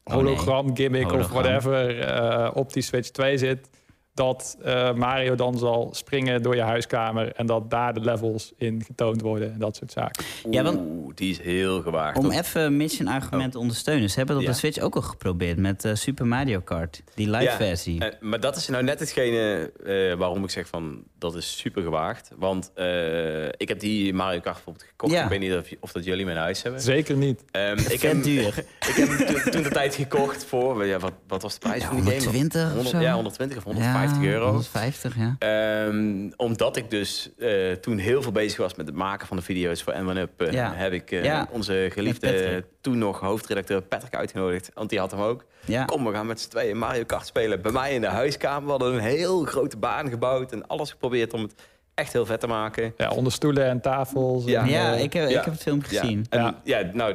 Oh, 0.08 0.14
nee. 0.14 0.22
hologram 0.24 0.76
gimmick 0.76 1.12
of 1.12 1.28
whatever 1.28 2.00
eh, 2.00 2.50
op 2.54 2.72
die 2.72 2.82
Switch 2.82 3.08
2 3.10 3.38
zit, 3.38 3.68
dat 4.16 4.56
eh, 4.64 4.92
Mario 4.92 5.34
dan 5.34 5.58
zal 5.58 5.88
springen 5.92 6.42
door 6.42 6.54
je 6.54 6.60
huiskamer 6.62 7.32
en 7.32 7.46
dat 7.46 7.70
daar 7.70 7.94
de 7.94 8.00
levels 8.00 8.52
in 8.56 8.82
getoond 8.86 9.20
worden 9.20 9.52
en 9.52 9.58
dat 9.58 9.76
soort 9.76 9.92
zaken. 9.92 10.24
Ja, 10.50 10.62
want- 10.62 10.78
Oeh, 10.80 11.14
die 11.14 11.30
is 11.30 11.40
heel 11.40 11.82
gewaagd. 11.82 12.18
Om 12.18 12.30
even 12.30 12.76
Mission 12.76 13.08
argument 13.08 13.52
te 13.52 13.58
ondersteunen. 13.58 14.10
Ze 14.10 14.16
hebben 14.18 14.36
het 14.36 14.44
op 14.46 14.50
de 14.52 14.58
Switch 14.58 14.78
ook 14.78 14.94
al 14.94 15.02
geprobeerd 15.02 15.58
met 15.58 15.84
eh, 15.84 15.94
Super 15.94 16.26
Mario 16.26 16.60
Kart. 16.60 17.02
Die 17.14 17.30
live 17.30 17.42
Ja, 17.42 17.56
versie. 17.56 18.00
eh, 18.04 18.20
maar 18.20 18.40
dat 18.40 18.56
is 18.56 18.68
nou 18.68 18.84
net 18.84 18.98
hetgene 19.00 19.72
eh, 19.84 20.14
waarom 20.18 20.44
ik 20.44 20.50
zeg 20.50 20.66
van 20.68 21.02
dat 21.18 21.34
is 21.36 21.56
super 21.58 21.82
gewaagd. 21.82 22.30
Want 22.36 22.70
eh, 22.74 23.44
ik 23.46 23.68
heb 23.68 23.80
die 23.80 24.14
Mario 24.14 24.40
Kart 24.40 24.54
bijvoorbeeld 24.54 24.86
gekocht. 24.88 25.12
Ja. 25.12 25.22
Ik 25.22 25.28
weet 25.28 25.40
niet 25.40 25.54
of, 25.54 25.68
of 25.80 25.92
dat 25.92 26.04
jullie 26.04 26.24
mijn 26.24 26.36
huis 26.36 26.62
hebben. 26.62 26.80
Zeker 26.80 27.16
niet. 27.16 27.44
Ehm, 27.50 27.78
ik 27.88 28.02
heb, 28.02 28.22
duur. 28.22 28.46
ik 28.88 28.94
heb 28.94 29.08
hem 29.08 29.26
toen, 29.26 29.52
toen 29.52 29.62
de 29.62 29.68
tijd 29.70 29.94
gekocht 29.94 30.44
voor, 30.44 30.86
ja, 30.86 30.98
wat, 30.98 31.12
wat 31.26 31.42
was 31.42 31.52
de 31.54 31.60
prijs 31.60 31.82
Ja, 31.82 31.88
van 31.88 31.96
die 31.96 32.04
game? 32.04 32.16
120 32.24 32.62
of 32.64 32.72
100, 32.72 32.88
zo. 32.88 33.00
Ja, 33.00 33.12
120 33.14 33.56
of 33.58 33.64
150 33.64 34.05
Ja, 34.20 34.22
euro. 34.30 34.46
150, 34.46 35.16
ja. 35.18 35.36
Ehm, 35.38 36.30
omdat 36.36 36.76
ik 36.76 36.90
dus 36.90 37.30
eh, 37.38 37.72
toen 37.72 37.98
heel 37.98 38.22
veel 38.22 38.32
bezig 38.32 38.58
was 38.58 38.74
met 38.74 38.86
het 38.86 38.96
maken 38.96 39.26
van 39.26 39.36
de 39.36 39.42
video's 39.42 39.82
voor 39.82 39.92
N1UP... 39.94 40.36
eh, 40.46 40.52
Ja. 40.52 40.72
heb 40.74 40.92
ik 40.92 41.10
eh, 41.10 41.24
Ja. 41.24 41.48
onze 41.50 41.88
geliefde, 41.92 42.64
toen 42.80 42.98
nog 42.98 43.20
hoofdredacteur 43.20 43.82
Patrick 43.82 44.14
uitgenodigd. 44.16 44.70
Want 44.74 44.90
die 44.90 44.98
had 44.98 45.10
hem 45.10 45.20
ook. 45.20 45.44
ja. 45.64 45.84
Kom, 45.84 46.04
we 46.04 46.12
gaan 46.12 46.26
met 46.26 46.40
z'n 46.40 46.48
tweeën 46.48 46.78
Mario 46.78 47.04
Kart 47.04 47.26
spelen. 47.26 47.62
Bij 47.62 47.72
mij 47.72 47.94
in 47.94 48.00
de 48.00 48.06
huiskamer. 48.06 48.64
We 48.64 48.70
hadden 48.70 48.94
een 48.94 49.00
heel 49.00 49.44
grote 49.44 49.76
baan 49.76 50.08
gebouwd 50.08 50.52
en 50.52 50.66
alles 50.66 50.90
geprobeerd 50.90 51.32
om 51.32 51.42
het 51.42 51.54
echt 51.94 52.12
heel 52.12 52.26
vet 52.26 52.40
te 52.40 52.46
maken. 52.46 52.94
Ja, 52.96 53.10
onder 53.10 53.32
stoelen 53.32 53.64
en 53.66 53.80
tafels. 53.80 54.44
Ja. 54.44 54.62
en, 54.62 54.68
Ja, 54.70 54.92
ik 54.92 55.12
heb, 55.12 55.28
Ja. 55.28 55.38
ik 55.38 55.44
heb 55.44 55.54
het 55.54 55.62
filmpje 55.62 55.94
Ja, 55.94 56.00
gezien. 56.00 56.26
en, 56.30 56.56
Ja. 56.64 56.90
nou, 56.92 57.14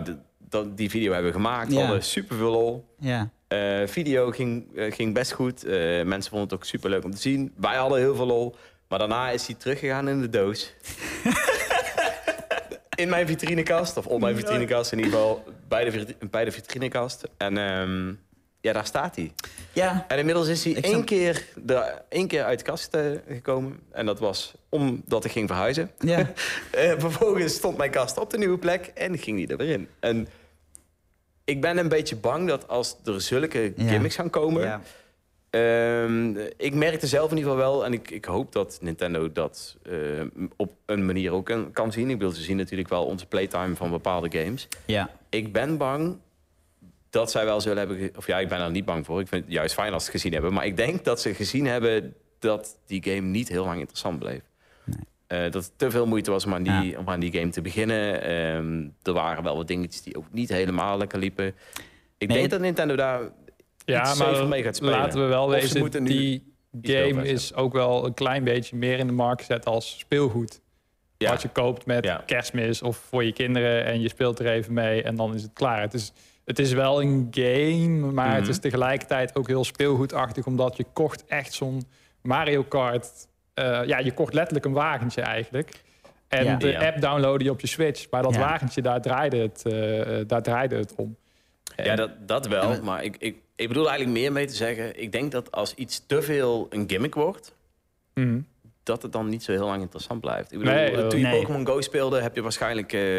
die 0.75 0.89
video 0.89 1.11
hebben 1.13 1.31
we 1.31 1.37
gemaakt. 1.37 1.69
We 1.73 1.79
hadden 1.79 2.03
super 2.03 2.35
veel 2.37 2.51
lol. 2.51 2.85
Ja. 2.99 3.29
Eh, 3.51 3.87
video 3.87 4.29
ging, 4.29 4.75
eh, 4.75 4.91
ging 4.91 5.13
best 5.13 5.31
goed. 5.31 5.63
Eh, 5.63 5.71
mensen 6.03 6.29
vonden 6.29 6.41
het 6.41 6.53
ook 6.53 6.65
super 6.65 6.89
leuk 6.89 7.03
om 7.03 7.11
te 7.11 7.21
zien. 7.21 7.53
Wij 7.57 7.75
hadden 7.75 7.99
heel 7.99 8.15
veel 8.15 8.25
lol. 8.25 8.55
Maar 8.87 8.99
daarna 8.99 9.29
is 9.29 9.47
hij 9.47 9.55
teruggegaan 9.55 10.09
in 10.09 10.21
de 10.21 10.29
doos. 10.29 10.73
in 12.95 13.09
mijn 13.09 13.27
vitrinekast. 13.27 13.97
Of 13.97 14.07
op 14.07 14.19
mijn 14.19 14.35
vitrinekast 14.35 14.91
in 14.91 14.97
ieder 14.97 15.13
geval. 15.13 15.43
Bij 15.67 15.89
de, 15.89 16.15
bij 16.29 16.45
de 16.45 16.51
vitrinekast. 16.51 17.23
En 17.37 17.57
ehm, 17.57 18.07
ja, 18.61 18.73
daar 18.73 18.85
staat 18.85 19.15
hij. 19.15 19.31
Ja. 19.73 20.05
En 20.07 20.17
inmiddels 20.17 20.47
is 20.47 20.63
hij 20.63 20.73
één 20.75 20.93
snap- 20.93 21.05
keer, 21.05 21.45
de, 21.55 21.93
één 22.09 22.27
keer 22.27 22.43
uit 22.43 22.59
de 22.59 22.65
kast 22.65 22.97
gekomen. 23.27 23.79
En 23.91 24.05
dat 24.05 24.19
was 24.19 24.53
omdat 24.69 25.25
ik 25.25 25.31
ging 25.31 25.47
verhuizen. 25.47 25.91
Ja. 25.99 26.31
Vervolgens 26.97 27.53
stond 27.53 27.77
mijn 27.77 27.91
kast 27.91 28.17
op 28.17 28.29
de 28.29 28.37
nieuwe 28.37 28.57
plek 28.57 28.91
en 28.93 29.17
ging 29.17 29.37
die 29.37 29.47
er 29.47 29.57
weer 29.57 29.69
in. 29.69 29.87
En 29.99 30.27
ik 31.51 31.61
ben 31.61 31.77
een 31.77 31.89
beetje 31.89 32.15
bang 32.15 32.47
dat 32.47 32.67
als 32.67 32.95
er 33.05 33.21
zulke 33.21 33.73
gimmicks 33.77 34.15
gaan 34.15 34.29
komen... 34.29 34.81
Ehm, 35.49 36.37
ik 36.57 36.73
merkte 36.73 37.07
zelf 37.07 37.31
in 37.31 37.37
ieder 37.37 37.51
geval 37.51 37.71
wel, 37.71 37.85
en 37.85 37.93
ik, 37.93 38.11
ik 38.11 38.25
hoop 38.25 38.51
dat 38.51 38.77
Nintendo 38.81 39.31
dat 39.31 39.77
eh, 39.83 39.95
op 40.55 40.71
een 40.85 41.05
manier 41.05 41.31
ook 41.31 41.45
kan, 41.45 41.71
kan 41.71 41.91
zien. 41.91 42.09
Ik 42.09 42.17
bedoel, 42.17 42.33
ze 42.33 42.41
zien 42.41 42.57
natuurlijk 42.57 42.89
wel 42.89 43.05
onze 43.05 43.25
playtime 43.25 43.75
van 43.75 43.89
bepaalde 43.89 44.39
games. 44.39 44.67
ja. 44.85 45.09
Ik 45.29 45.53
ben 45.53 45.77
bang 45.77 46.17
dat 47.09 47.31
zij 47.31 47.45
wel 47.45 47.61
zullen 47.61 47.77
hebben... 47.77 48.11
Of 48.17 48.27
ja, 48.27 48.39
ik 48.39 48.47
ben 48.47 48.59
er 48.59 48.71
niet 48.71 48.85
bang 48.85 49.05
voor. 49.05 49.19
Ik 49.19 49.27
vind 49.27 49.43
het 49.43 49.53
juist 49.53 49.73
fijn 49.73 49.93
als 49.93 50.03
ze 50.03 50.11
het 50.11 50.21
gezien 50.21 50.33
hebben. 50.33 50.53
Maar 50.53 50.65
ik 50.65 50.77
denk 50.77 51.03
dat 51.03 51.21
ze 51.21 51.33
gezien 51.33 51.65
hebben 51.65 52.15
dat 52.39 52.77
die 52.85 53.03
game 53.03 53.27
niet 53.27 53.47
heel 53.47 53.65
lang 53.65 53.79
interessant 53.79 54.19
bleef. 54.19 54.41
Eh, 55.31 55.41
dat 55.51 55.53
het 55.53 55.71
te 55.75 55.91
veel 55.91 56.05
moeite 56.05 56.31
was 56.31 56.45
om 56.45 56.53
aan 56.53 56.63
die, 56.63 56.97
om 56.97 57.09
aan 57.09 57.19
die 57.19 57.31
game 57.31 57.49
te 57.49 57.61
beginnen. 57.61 58.21
Ehm, 58.23 58.87
er 59.03 59.13
waren 59.13 59.43
wel 59.43 59.55
wat 59.55 59.67
dingetjes 59.67 60.01
die 60.01 60.17
ook 60.17 60.25
niet 60.31 60.49
helemaal 60.49 60.97
lekker 60.97 61.19
liepen. 61.19 61.47
Ik 62.17 62.27
Nee, 62.27 62.37
denk 62.37 62.49
dat 62.49 62.59
Nintendo 62.59 62.95
daar 62.95 63.21
Ja, 63.85 64.01
iets 64.09 64.17
maar 64.19 64.47
mee 64.47 64.63
gaat 64.63 64.75
spelen. 64.75 64.93
laten 64.93 65.21
we 65.21 65.25
wel 65.27 65.45
Of 65.45 65.51
wezen, 65.51 66.03
die 66.03 66.53
game 66.81 67.27
is 67.27 67.53
ook 67.53 67.73
wel 67.73 68.05
een 68.05 68.13
klein 68.13 68.43
beetje 68.43 68.75
meer 68.75 68.99
in 68.99 69.07
de 69.07 69.13
markt 69.13 69.39
gezet 69.41 69.65
als 69.65 69.99
speelgoed. 69.99 70.61
Ja. 71.17 71.29
Wat 71.29 71.41
je 71.41 71.49
koopt 71.49 71.85
met 71.85 72.05
Ja. 72.05 72.23
kerstmis 72.25 72.81
of 72.81 72.97
voor 72.97 73.23
je 73.23 73.33
kinderen 73.33 73.85
en 73.85 74.01
je 74.01 74.09
speelt 74.09 74.39
er 74.39 74.47
even 74.47 74.73
mee 74.73 75.03
en 75.03 75.15
dan 75.15 75.33
is 75.33 75.41
het 75.41 75.53
klaar. 75.53 75.81
Het 75.81 75.93
is, 75.93 76.11
het 76.45 76.59
is 76.59 76.71
wel 76.73 77.01
een 77.01 77.27
game, 77.31 78.11
maar 78.11 78.31
het 78.33 78.41
Mhm. 78.41 78.49
is 78.49 78.59
tegelijkertijd 78.59 79.35
ook 79.35 79.47
heel 79.47 79.63
speelgoedachtig, 79.63 80.45
omdat 80.45 80.77
je 80.77 80.85
kocht 80.93 81.25
echt 81.25 81.53
zo'n 81.53 81.83
Mario 82.21 82.63
Kart. 82.63 83.27
Eh, 83.61 83.87
ja, 83.87 83.97
je 83.97 84.11
kocht 84.13 84.33
letterlijk 84.33 84.65
een 84.65 84.73
wagentje 84.73 85.21
eigenlijk. 85.21 85.71
En 86.27 86.43
Ja. 86.43 86.55
de 86.55 86.67
Ja. 86.67 86.87
app 86.87 87.01
downloadde 87.01 87.43
je 87.43 87.51
op 87.51 87.61
je 87.61 87.67
Switch. 87.67 88.09
Maar 88.09 88.21
dat 88.23 88.33
Ja. 88.33 88.39
wagentje, 88.39 88.81
daar 88.81 89.01
draaide 89.01 89.37
het, 89.37 89.65
eh, 89.65 90.19
eh, 90.19 90.27
daar 90.27 90.41
draaide 90.41 90.75
het 90.75 90.95
om. 90.95 91.15
Ja, 91.75 91.95
dat, 91.95 92.11
dat 92.27 92.47
wel. 92.47 92.81
Maar- 92.83 93.03
ik, 93.03 93.15
ik, 93.19 93.35
ik 93.55 93.67
bedoel 93.67 93.89
eigenlijk 93.89 94.19
meer 94.19 94.31
mee 94.31 94.45
te 94.45 94.55
zeggen... 94.55 95.01
ik 95.01 95.11
denk 95.11 95.31
dat 95.31 95.51
als 95.51 95.73
iets 95.73 96.05
te 96.05 96.21
veel 96.21 96.67
een 96.69 96.83
gimmick 96.89 97.13
wordt... 97.15 97.55
Mhm. 98.13 98.39
dat 98.83 99.01
het 99.01 99.11
dan 99.11 99.29
niet 99.29 99.43
zo 99.43 99.51
heel 99.51 99.65
lang 99.65 99.81
interessant 99.81 100.21
blijft. 100.21 100.51
Ik 100.51 100.57
bedoel, 100.59 100.73
Nee, 100.73 101.07
toen 101.07 101.19
je 101.19 101.25
nee. 101.25 101.39
Pokémon 101.41 101.65
Go 101.65 101.81
speelde... 101.81 102.21
heb 102.21 102.35
je 102.35 102.41
waarschijnlijk 102.41 102.93
eh, 102.93 103.17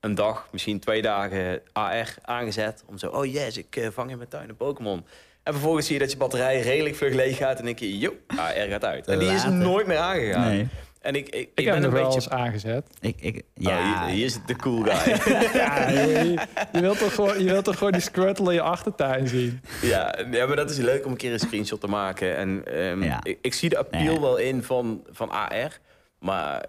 een 0.00 0.14
dag, 0.14 0.48
misschien 0.52 0.80
twee 0.80 1.02
dagen 1.02 1.62
AR 1.72 2.14
aangezet... 2.22 2.84
om 2.86 2.98
zo, 2.98 3.06
oh 3.10 3.24
yes, 3.32 3.56
ik 3.58 3.76
eh, 3.76 3.88
vang 3.88 4.10
in 4.10 4.16
mijn 4.16 4.28
tuin 4.28 4.48
een 4.48 4.56
Pokémon. 4.56 5.04
En 5.42 5.52
vervolgens 5.52 5.86
zie 5.86 5.94
je 5.94 6.00
dat 6.00 6.10
je 6.10 6.16
batterij 6.16 6.60
redelijk 6.60 6.94
vlug 6.96 7.14
leeg 7.14 7.36
gaat... 7.36 7.58
en 7.58 7.64
denk 7.64 7.78
je, 7.78 7.98
yo, 7.98 8.12
AR 8.26 8.66
gaat 8.68 8.84
uit. 8.84 9.06
En 9.06 9.18
die 9.18 9.28
is 9.28 9.42
Later. 9.44 9.52
nooit 9.52 9.86
meer 9.86 9.98
aangegaan. 9.98 10.48
Nee. 10.48 10.68
En 11.00 11.14
ik, 11.14 11.26
ik, 11.28 11.34
ik, 11.34 11.40
Ik, 11.40 11.54
ben 11.54 11.64
heb 11.64 11.74
hem 11.74 11.84
een 11.84 11.90
nog 11.90 11.92
wel 12.00 12.02
beetje... 12.10 12.20
eens 12.20 12.28
aangezet. 12.30 12.86
Ik, 13.00 13.16
ik, 13.20 13.42
Ja. 13.54 13.78
ja. 13.78 14.06
hier, 14.06 14.24
is 14.24 14.38
de 14.46 14.56
cool 14.56 14.82
guy. 14.82 15.16
Ja, 15.54 15.88
je, 15.88 16.38
je 16.72 16.80
wilt 16.80 16.98
toch 16.98 17.14
gewoon, 17.14 17.38
je 17.42 17.50
wilt 17.50 17.64
toch 17.64 17.76
gewoon 17.78 17.92
die 17.92 18.00
Squirtle 18.00 18.46
in 18.48 18.54
je 18.54 18.60
achtertuin 18.62 19.28
zien? 19.28 19.60
Ja, 19.82 20.14
ja, 20.30 20.46
maar 20.46 20.56
dat 20.56 20.70
is 20.70 20.76
leuk 20.76 21.04
om 21.04 21.10
een 21.10 21.16
keer 21.16 21.32
een 21.32 21.38
screenshot 21.38 21.80
te 21.80 21.86
maken. 21.86 22.36
En 22.36 22.62
ehm, 22.66 23.02
Ja. 23.02 23.20
ik, 23.22 23.38
ik 23.42 23.54
zie 23.54 23.68
de 23.68 23.78
appeal 23.78 24.14
Ja. 24.14 24.20
wel 24.20 24.36
in 24.36 24.62
van, 24.62 25.04
van 25.10 25.30
AR. 25.30 25.78
Maar 26.18 26.68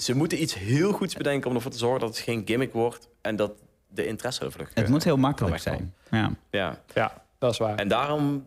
ze 0.00 0.14
moeten 0.16 0.42
iets 0.42 0.54
heel 0.54 0.92
goeds 0.92 1.14
bedenken 1.14 1.50
om 1.50 1.56
ervoor 1.56 1.70
te 1.70 1.78
zorgen 1.78 2.00
dat 2.00 2.08
het 2.08 2.18
geen 2.18 2.42
gimmick 2.44 2.72
wordt. 2.72 3.08
En 3.20 3.36
dat 3.36 3.52
de 3.88 4.06
interesse 4.06 4.44
er 4.44 4.52
vlug 4.52 4.70
Het 4.74 4.88
moet 4.88 5.04
heel 5.04 5.16
makkelijk 5.16 5.62
kan. 5.62 5.62
zijn. 5.62 5.94
Ja. 6.10 6.30
Ja, 6.50 6.78
Ja, 6.94 7.24
dat 7.38 7.52
is 7.52 7.58
waar. 7.58 7.76
en 7.78 7.88
daarom 7.88 8.46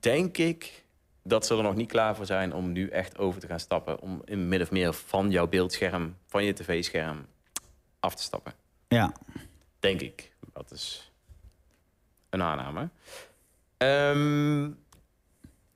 denk 0.00 0.38
ik 0.38 0.84
dat 1.22 1.46
ze 1.46 1.56
er 1.56 1.62
nog 1.62 1.74
niet 1.74 1.88
klaar 1.88 2.16
voor 2.16 2.26
zijn 2.26 2.52
om 2.54 2.72
nu 2.72 2.88
echt 2.88 3.18
over 3.18 3.40
te 3.40 3.46
gaan 3.46 3.60
stappen. 3.60 4.00
Om 4.00 4.22
in 4.24 4.48
min 4.48 4.60
of 4.62 4.70
meer 4.70 4.92
van 4.92 5.30
jouw 5.30 5.46
beeldscherm, 5.48 6.16
van 6.26 6.44
je 6.44 6.52
tv-scherm 6.52 7.26
af 8.00 8.14
te 8.14 8.22
stappen. 8.22 8.52
ja. 8.88 9.12
Denk 9.80 10.00
ik. 10.00 10.32
Dat 10.52 10.70
is 10.70 11.12
een 12.30 12.42
aanname. 12.42 12.88
Ehm, 13.76 14.64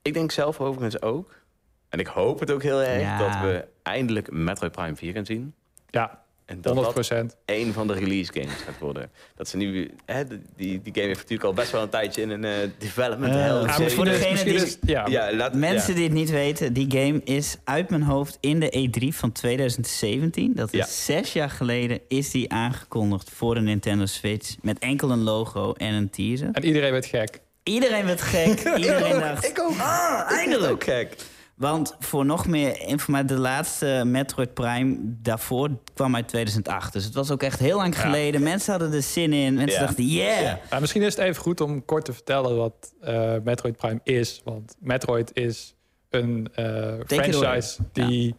ik 0.01 0.13
denk 0.13 0.31
zelf 0.31 0.59
overigens 0.59 1.01
ook. 1.01 1.41
En 1.89 1.99
ik 1.99 2.07
hoop 2.07 2.39
het 2.39 2.51
ook 2.51 2.63
heel 2.63 2.81
erg 2.81 3.01
Ja. 3.01 3.17
dat 3.17 3.41
we 3.41 3.67
eindelijk 3.83 4.31
Metroid 4.31 4.71
Prime 4.71 4.95
4 4.95 5.13
gaan 5.13 5.25
zien. 5.25 5.53
Ja, 5.89 6.23
En 6.49 6.61
dat 6.61 6.73
100 6.75 7.07
dat 7.09 7.35
een 7.45 7.73
van 7.73 7.87
de 7.87 7.93
release 7.93 8.31
games 8.33 8.53
gaat 8.65 8.79
worden. 8.79 9.11
Dat 9.35 9.47
ze 9.47 9.57
nu, 9.57 9.91
hè, 10.05 10.23
die, 10.27 10.37
die 10.81 10.93
game 10.93 11.05
heeft 11.07 11.19
natuurlijk 11.19 11.43
al 11.43 11.53
best 11.53 11.71
wel 11.71 11.81
een 11.81 11.89
tijdje 11.89 12.21
in 12.21 12.29
een 12.29 12.43
eh, 12.43 12.51
development 12.77 13.33
Eh, 13.33 13.39
hell 13.41 13.61
ja, 13.85 13.89
voor 13.89 14.05
degene 14.05 14.43
die- 14.43 14.53
is- 14.53 14.77
ja, 14.81 15.07
ja, 15.07 15.33
laat, 15.33 15.53
Mensen 15.53 15.89
ja. 15.89 15.95
die 15.95 16.03
het 16.03 16.13
niet 16.13 16.29
weten, 16.29 16.73
die 16.73 16.91
game 16.91 17.21
is 17.23 17.55
uit 17.63 17.89
mijn 17.89 18.01
hoofd 18.03 18.37
in 18.41 18.59
de 18.59 18.89
E3 18.89 19.07
van 19.15 19.31
2017. 19.31 20.53
Dat 20.55 20.73
is 20.73 20.79
Ja. 20.79 20.85
zes 20.85 21.33
jaar 21.33 21.49
geleden 21.49 21.99
is 22.07 22.31
die 22.31 22.51
aangekondigd 22.51 23.29
voor 23.33 23.55
de 23.55 23.61
Nintendo 23.61 24.05
Switch. 24.05 24.55
Met 24.61 24.79
enkel 24.79 25.11
een 25.11 25.23
logo 25.23 25.73
en 25.73 25.93
een 25.93 26.09
teaser. 26.09 26.49
En 26.51 26.65
iedereen 26.65 26.91
werd 26.91 27.05
gek. 27.05 27.39
Iedereen 27.63 28.05
werd 28.05 28.21
gek. 28.21 28.59
Iedereen 28.77 29.19
dacht, 29.19 29.45
Ik 29.49 29.59
ook. 29.61 29.77
ah, 29.79 30.19
Ik 30.29 30.37
eindelijk. 30.37 30.71
ook 30.71 30.83
gek. 30.83 31.15
Want 31.59 31.95
voor 31.99 32.25
nog 32.25 32.47
meer 32.47 32.79
informatie, 32.87 33.27
de 33.27 33.37
laatste 33.37 34.01
Metroid 34.05 34.53
Prime 34.53 34.97
daarvoor 35.01 35.69
kwam 35.93 36.15
uit 36.15 36.27
2008. 36.27 36.93
Dus 36.93 37.03
het 37.03 37.13
was 37.13 37.31
ook 37.31 37.43
echt 37.43 37.59
heel 37.59 37.77
lang 37.77 37.95
Ja. 37.95 38.01
geleden. 38.01 38.43
Mensen 38.43 38.71
hadden 38.71 38.93
er 38.93 39.01
zin 39.01 39.33
in. 39.33 39.53
Mensen 39.53 39.79
Ja. 39.79 39.85
dachten, 39.85 40.05
yeah. 40.07 40.41
Ja. 40.41 40.59
Nou, 40.69 40.81
misschien 40.81 41.01
is 41.01 41.15
het 41.15 41.23
even 41.25 41.41
goed 41.41 41.61
om 41.61 41.85
kort 41.85 42.05
te 42.05 42.13
vertellen 42.13 42.55
wat 42.57 42.93
eh, 43.01 43.33
Metroid 43.43 43.77
Prime 43.77 43.99
is. 44.03 44.41
Want 44.43 44.75
Metroid 44.79 45.31
is 45.33 45.75
een 46.09 46.47
eh, 46.55 46.93
franchise 47.07 47.77
die 47.93 48.35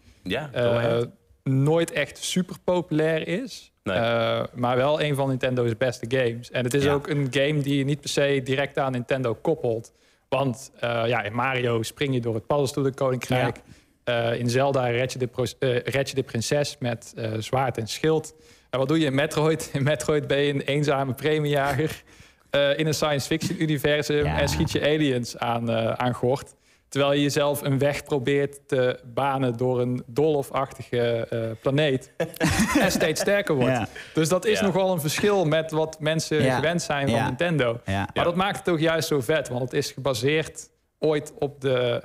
eh, 0.53 0.99
nooit 1.43 1.91
echt 1.93 2.19
super 2.25 2.57
populair 2.65 3.29
is. 3.29 3.73
Nee. 3.83 3.97
Eh, 3.97 4.43
maar 4.55 4.77
wel 4.77 5.03
een 5.03 5.15
van 5.15 5.29
Nintendo's 5.29 5.77
beste 5.77 6.05
games. 6.19 6.51
En 6.51 6.65
het 6.65 6.75
is 6.75 6.85
Ja. 6.85 6.93
ook 6.93 7.07
een 7.09 7.27
game 7.31 7.61
die 7.61 7.79
je 7.79 7.85
niet 7.85 8.01
per 8.01 8.11
se 8.11 8.41
direct 8.45 8.79
aan 8.79 8.93
Nintendo 8.93 9.35
koppelt. 9.35 9.93
Want 10.31 10.71
eh, 10.81 11.03
ja, 11.07 11.23
in 11.23 11.33
Mario 11.35 11.83
spring 11.83 12.15
je 12.15 12.21
door 12.21 12.35
het 12.35 12.47
paddenstoelenkoninkrijk. 12.47 13.57
Eh 14.05 14.39
in 14.39 14.51
Zelda 14.51 14.87
red 14.87 15.13
je 15.13 15.19
de, 15.19 15.29
eh, 15.59 15.93
red 15.93 16.09
je 16.09 16.15
de 16.15 16.23
prinses 16.23 16.77
met 16.79 17.15
zwaard 17.39 17.79
en 17.79 17.87
schild. 17.87 18.35
En 18.71 18.79
wat 18.79 18.89
doe 18.89 18.99
je 18.99 19.07
in 19.07 19.15
Metroid? 19.15 19.71
In 19.73 19.83
Metroid 19.83 20.27
ben 20.27 20.39
je 20.39 20.53
een 20.53 20.61
eenzame 20.61 21.15
premiejager... 21.15 22.03
eh, 22.51 22.79
in 22.79 22.87
een 22.87 22.95
science 22.95 23.27
fiction 23.27 23.63
universum 23.63 24.25
Ja. 24.25 24.41
en 24.41 24.49
schiet 24.49 24.71
je 24.73 24.81
aliens 24.83 25.39
aan, 25.39 25.71
eh, 25.71 25.93
aan 25.93 26.15
gort. 26.15 26.55
Terwijl 26.91 27.13
je 27.13 27.23
jezelf 27.23 27.63
een 27.63 27.79
weg 27.79 28.05
probeert 28.05 28.69
te 28.69 28.99
banen 29.05 29.57
door 29.57 29.81
een 29.81 30.03
dolfachtige 30.07 31.27
eh, 31.31 31.39
planeet. 31.61 32.13
en 32.81 32.91
steeds 32.91 33.21
sterker 33.21 33.55
wordt. 33.55 33.71
Ja. 33.73 33.89
Dus 34.15 34.29
dat 34.29 34.45
is 34.45 34.59
Ja. 34.61 34.65
nogal 34.67 34.93
een 34.93 35.01
verschil 35.01 35.45
met 35.45 35.71
wat 35.71 36.01
mensen 36.01 36.43
Ja. 36.43 36.55
gewend 36.55 36.83
zijn 36.83 37.09
van 37.09 37.17
Ja. 37.19 37.27
Nintendo. 37.27 37.81
Ja. 37.85 38.09
Maar 38.15 38.25
dat 38.25 38.35
maakt 38.35 38.59
het 38.59 38.69
ook 38.69 38.81
juist 38.81 39.09
zo 39.09 39.21
vet, 39.21 39.49
want 39.49 39.63
het 39.63 39.73
is 39.73 39.91
gebaseerd 39.93 40.71
ooit 40.99 41.33
op 41.39 41.61
de 41.61 42.01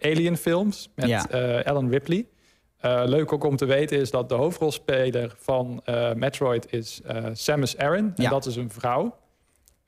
eh, 0.00 0.10
Alien 0.12 0.36
films 0.36 0.90
met 0.94 1.08
Ja. 1.08 1.28
eh, 1.30 1.66
Alan 1.66 1.90
Ripley. 1.90 2.26
Eh, 2.78 3.02
leuk 3.04 3.32
ook 3.32 3.44
om 3.44 3.56
te 3.56 3.64
weten 3.64 3.98
is 3.98 4.10
dat 4.10 4.28
de 4.28 4.34
hoofdrolspeler 4.34 5.34
van 5.38 5.80
eh, 5.84 6.12
Metroid 6.12 6.72
is 6.72 7.00
eh, 7.06 7.24
Samus 7.32 7.76
Aran. 7.76 8.12
En 8.16 8.30
dat 8.30 8.46
is 8.46 8.56
een 8.56 8.70
vrouw. 8.70 9.16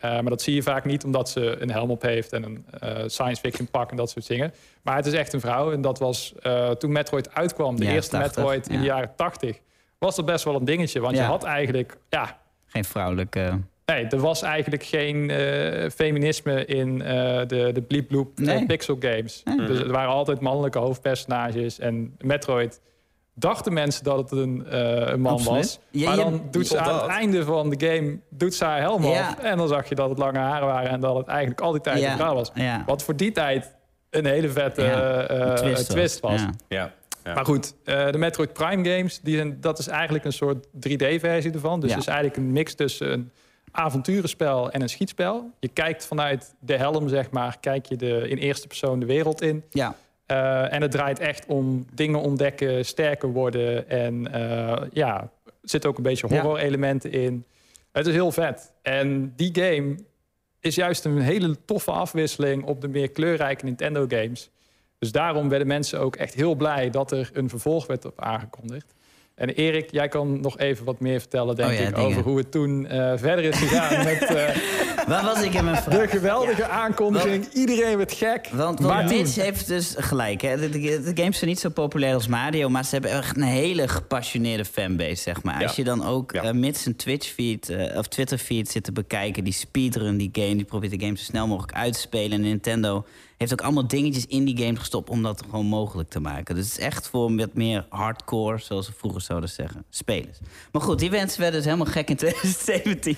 Eh, 0.02 0.10
maar 0.10 0.30
dat 0.30 0.42
zie 0.42 0.54
je 0.54 0.62
vaak 0.62 0.84
niet 0.84 1.04
omdat 1.04 1.28
ze 1.28 1.56
een 1.58 1.70
helm 1.70 1.90
op 1.90 2.02
heeft 2.02 2.32
en 2.32 2.42
een 2.42 2.64
eh, 2.80 3.02
science 3.06 3.40
fiction 3.40 3.68
pak 3.70 3.90
en 3.90 3.96
dat 3.96 4.10
soort 4.10 4.26
dingen. 4.26 4.52
Maar 4.82 4.96
het 4.96 5.06
is 5.06 5.12
echt 5.12 5.32
een 5.32 5.40
vrouw. 5.40 5.72
En 5.72 5.80
dat 5.80 5.98
was 5.98 6.34
eh, 6.42 6.70
toen 6.70 6.92
Metroid 6.92 7.34
uitkwam, 7.34 7.76
de 7.76 7.84
Ja, 7.84 7.90
eerste 7.92 8.16
80, 8.16 8.36
Metroid 8.36 8.68
in 8.68 8.78
de 8.78 8.84
ja. 8.84 8.94
jaren 8.94 9.12
80, 9.16 9.58
was 9.98 10.16
dat 10.16 10.24
best 10.24 10.44
wel 10.44 10.54
een 10.54 10.64
dingetje. 10.64 11.00
Want 11.00 11.16
je 11.16 11.22
had 11.22 11.44
eigenlijk, 11.44 11.96
ja, 12.08 12.38
Geen 12.66 12.84
vrouwelijke... 12.84 13.58
Nee, 13.86 14.06
er 14.06 14.18
was 14.18 14.42
eigenlijk 14.42 14.82
geen 14.82 15.30
feminisme 15.94 16.64
in 16.64 16.98
de, 16.98 17.70
de 17.72 17.82
Bleep 17.82 18.08
Bloop 18.08 18.38
Nee. 18.38 18.66
pixel 18.66 18.96
games. 19.00 19.42
Nee. 19.44 19.66
Dus 19.66 19.78
er 19.78 19.92
waren 19.92 20.10
altijd 20.10 20.40
mannelijke 20.40 20.78
hoofdpersonages. 20.78 21.78
En 21.78 22.16
Metroid 22.18 22.80
dachten 23.34 23.72
mensen 23.72 24.04
dat 24.04 24.18
het 24.18 24.30
een, 24.40 24.66
eh, 24.66 24.80
een 25.12 25.20
man 25.20 25.32
Absoluut. 25.32 25.58
was. 25.58 25.78
Ja, 25.90 26.06
maar 26.08 26.16
dan 26.16 26.42
doet 26.50 26.66
ze 26.66 26.78
aan 26.78 26.94
het 26.94 27.06
einde 27.06 27.44
van 27.44 27.70
de 27.70 27.86
game 27.86 28.18
doet 28.30 28.54
ze 28.54 28.64
haar 28.64 28.80
helm 28.80 29.04
Ja. 29.04 29.28
af. 29.28 29.38
En 29.38 29.56
dan 29.56 29.68
zag 29.68 29.88
je 29.88 29.94
dat 29.94 30.08
het 30.08 30.18
lange 30.18 30.38
haren 30.38 30.66
waren 30.66 30.90
en 30.90 31.00
dat 31.00 31.16
het 31.16 31.26
eigenlijk 31.26 31.60
al 31.60 31.72
die 31.72 31.80
tijd 31.80 31.98
Ja. 32.00 32.10
een 32.10 32.16
vrouw 32.18 32.34
was. 32.34 32.50
Ja. 32.54 32.82
Wat 32.86 33.02
voor 33.02 33.16
die 33.16 33.32
tijd 33.32 33.74
een 34.10 34.26
hele 34.26 34.48
vette 34.48 34.82
Ja, 34.82 35.22
eh, 35.26 35.70
eh, 35.70 35.76
twist, 35.76 36.20
was. 36.20 36.40
Ja. 36.40 36.50
Ja. 36.68 36.92
Ja. 37.24 37.34
Maar 37.34 37.44
goed, 37.44 37.74
eh, 37.84 38.10
de 38.10 38.18
Metroid 38.18 38.52
Prime 38.52 38.90
games, 38.90 39.20
die 39.20 39.36
zijn, 39.36 39.60
dat 39.60 39.78
is 39.78 39.86
eigenlijk 39.88 40.24
een 40.24 40.32
soort 40.32 40.66
3D-versie 40.72 41.52
ervan. 41.52 41.80
Dus 41.80 41.88
Ja. 41.90 41.94
het 41.96 42.04
is 42.06 42.12
eigenlijk 42.12 42.36
een 42.42 42.52
mix 42.52 42.74
tussen 42.74 43.12
een 43.12 43.30
avonturenspel 43.72 44.70
en 44.70 44.82
een 44.82 44.88
schietspel. 44.88 45.50
Je 45.60 45.68
kijkt 45.68 46.06
vanuit 46.06 46.54
de 46.60 46.76
helm, 46.76 47.08
zeg 47.08 47.30
maar, 47.30 47.56
kijk 47.60 47.86
je 47.86 47.96
de, 47.96 48.28
in 48.28 48.36
eerste 48.36 48.66
persoon 48.66 49.00
de 49.00 49.06
wereld 49.06 49.42
in. 49.42 49.64
ja. 49.70 49.94
Eh, 50.32 50.72
en 50.72 50.82
het 50.82 50.90
draait 50.90 51.18
echt 51.18 51.46
om 51.46 51.86
dingen 51.94 52.20
ontdekken, 52.20 52.84
sterker 52.84 53.28
worden. 53.28 53.88
En 53.88 54.32
eh, 54.32 54.82
ja, 54.92 55.20
er 55.44 55.52
zitten 55.62 55.90
ook 55.90 55.96
een 55.96 56.02
beetje 56.02 56.26
horror-elementen 56.26 57.12
in. 57.12 57.44
Het 57.92 58.06
is 58.06 58.14
heel 58.14 58.32
vet. 58.32 58.72
En 58.82 59.32
die 59.36 59.50
game 59.54 59.96
is 60.60 60.74
juist 60.74 61.04
een 61.04 61.20
hele 61.20 61.64
toffe 61.64 61.90
afwisseling 61.90 62.64
op 62.64 62.80
de 62.80 62.88
meer 62.88 63.10
kleurrijke 63.10 63.64
Nintendo 63.64 64.04
games. 64.08 64.50
Dus 64.98 65.12
daarom 65.12 65.48
werden 65.48 65.66
mensen 65.66 66.00
ook 66.00 66.16
echt 66.16 66.34
heel 66.34 66.54
blij 66.54 66.90
dat 66.90 67.12
er 67.12 67.30
een 67.32 67.48
vervolg 67.48 67.86
werd 67.86 68.04
op 68.04 68.20
aangekondigd. 68.20 68.94
En 69.34 69.48
Erik, 69.48 69.90
jij 69.90 70.08
kan 70.08 70.40
nog 70.40 70.58
even 70.58 70.84
wat 70.84 71.00
meer 71.00 71.20
vertellen, 71.20 71.56
denk 71.56 71.70
Oh 71.70 71.74
ja, 71.76 71.80
ik, 71.80 71.94
dingen. 71.94 72.08
over 72.08 72.22
hoe 72.22 72.38
het 72.38 72.50
toen 72.50 72.86
eh, 72.86 73.12
verder 73.16 73.44
is 73.44 73.58
gegaan 73.58 74.04
met 74.12 74.18
Waar 75.06 75.24
was 75.24 75.42
ik 75.42 75.54
in 75.54 75.64
mijn 75.64 75.82
vraag? 75.82 76.00
de 76.00 76.08
geweldige 76.08 76.66
aankondiging. 76.68 77.46
Iedereen 77.52 77.96
werd 77.96 78.12
gek. 78.12 78.48
Want, 78.52 78.80
want 78.80 79.08
Mitch 79.08 79.34
heeft 79.34 79.66
dus 79.66 79.94
gelijk. 79.98 80.40
Hè? 80.40 80.56
De, 80.56 80.68
de, 80.68 80.78
de 80.80 81.22
games 81.22 81.38
zijn 81.38 81.50
niet 81.50 81.60
zo 81.60 81.68
populair 81.68 82.14
als 82.14 82.26
Mario, 82.26 82.68
maar 82.68 82.84
ze 82.84 82.90
hebben 82.90 83.10
echt 83.10 83.36
een 83.36 83.42
hele 83.42 83.88
gepassioneerde 83.88 84.64
fanbase, 84.64 85.14
zeg 85.22 85.42
maar. 85.42 85.60
Ja. 85.60 85.66
Als 85.66 85.76
je 85.76 85.84
dan 85.84 86.04
ook 86.06 86.32
Ja. 86.32 86.42
eh, 86.42 86.52
Mitch 86.52 86.78
zijn 86.80 86.96
Twitch-feed 86.96 87.68
eh, 87.68 87.98
of 87.98 88.06
Twitter-feed 88.08 88.70
zit 88.70 88.84
te 88.84 88.92
bekijken, 88.92 89.44
die 89.44 89.52
speedrun 89.52 90.16
die 90.16 90.30
game, 90.32 90.54
die 90.56 90.64
probeert 90.64 90.92
de 91.00 91.04
game 91.06 91.16
zo 91.18 91.24
snel 91.24 91.46
mogelijk 91.46 91.72
uit 91.76 91.92
te 91.92 92.00
spelen. 92.00 92.32
En 92.32 92.40
Nintendo 92.40 93.04
heeft 93.36 93.52
ook 93.52 93.60
allemaal 93.62 93.86
dingetjes 93.88 94.26
in 94.26 94.44
die 94.44 94.56
game 94.64 94.76
gestopt 94.78 95.10
om 95.10 95.22
dat 95.22 95.42
gewoon 95.50 95.66
mogelijk 95.66 96.08
te 96.08 96.20
maken. 96.20 96.54
Dus 96.54 96.64
het 96.68 96.78
is 96.78 96.84
echt 96.84 97.08
voor 97.08 97.36
wat 97.36 97.54
meer 97.54 97.86
hardcore, 97.88 98.58
zoals 98.58 98.86
ze 98.86 98.92
vroeger 98.98 99.20
zouden 99.20 99.48
zeggen, 99.48 99.84
spelers. 99.90 100.38
Maar 100.72 100.82
goed, 100.82 100.98
die 100.98 101.10
mensen 101.10 101.40
werden 101.40 101.62
dus 101.62 101.70
helemaal 101.72 101.92
gek 101.92 102.08
in 102.10 102.16
2017. 102.26 103.16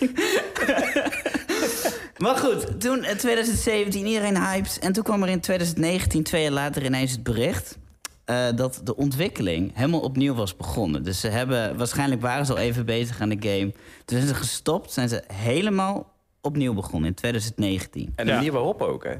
Maar 2.16 2.36
goed, 2.36 2.80
toen 2.80 3.04
in 3.04 3.16
2017 3.16 4.06
iedereen 4.06 4.36
hypes. 4.36 4.78
En 4.78 4.92
toen 4.92 5.02
kwam 5.02 5.22
er 5.22 5.28
in 5.28 5.40
2019, 5.40 6.22
twee 6.22 6.42
jaar 6.42 6.50
later, 6.52 6.84
ineens 6.84 7.10
het 7.12 7.22
bericht. 7.22 7.78
eh, 8.24 8.46
dat 8.54 8.80
de 8.84 8.96
ontwikkeling 8.96 9.70
helemaal 9.74 10.00
opnieuw 10.00 10.34
was 10.34 10.56
begonnen. 10.56 11.02
Dus 11.02 11.20
ze 11.20 11.28
hebben, 11.28 11.76
waarschijnlijk 11.76 12.20
waren 12.20 12.46
ze 12.46 12.52
al 12.52 12.58
even 12.58 12.86
bezig 12.86 13.20
aan 13.20 13.28
de 13.28 13.36
game. 13.48 13.72
Toen 14.04 14.16
zijn 14.18 14.26
ze 14.28 14.34
gestopt, 14.34 14.92
zijn 14.92 15.08
ze 15.08 15.22
helemaal 15.32 16.12
opnieuw 16.40 16.74
begonnen 16.74 17.08
in 17.08 17.14
2019. 17.14 18.12
En 18.16 18.24
de 18.24 18.30
Ja. 18.30 18.36
manier 18.36 18.52
waarop 18.52 18.82
ook, 18.82 19.04
hè? 19.04 19.14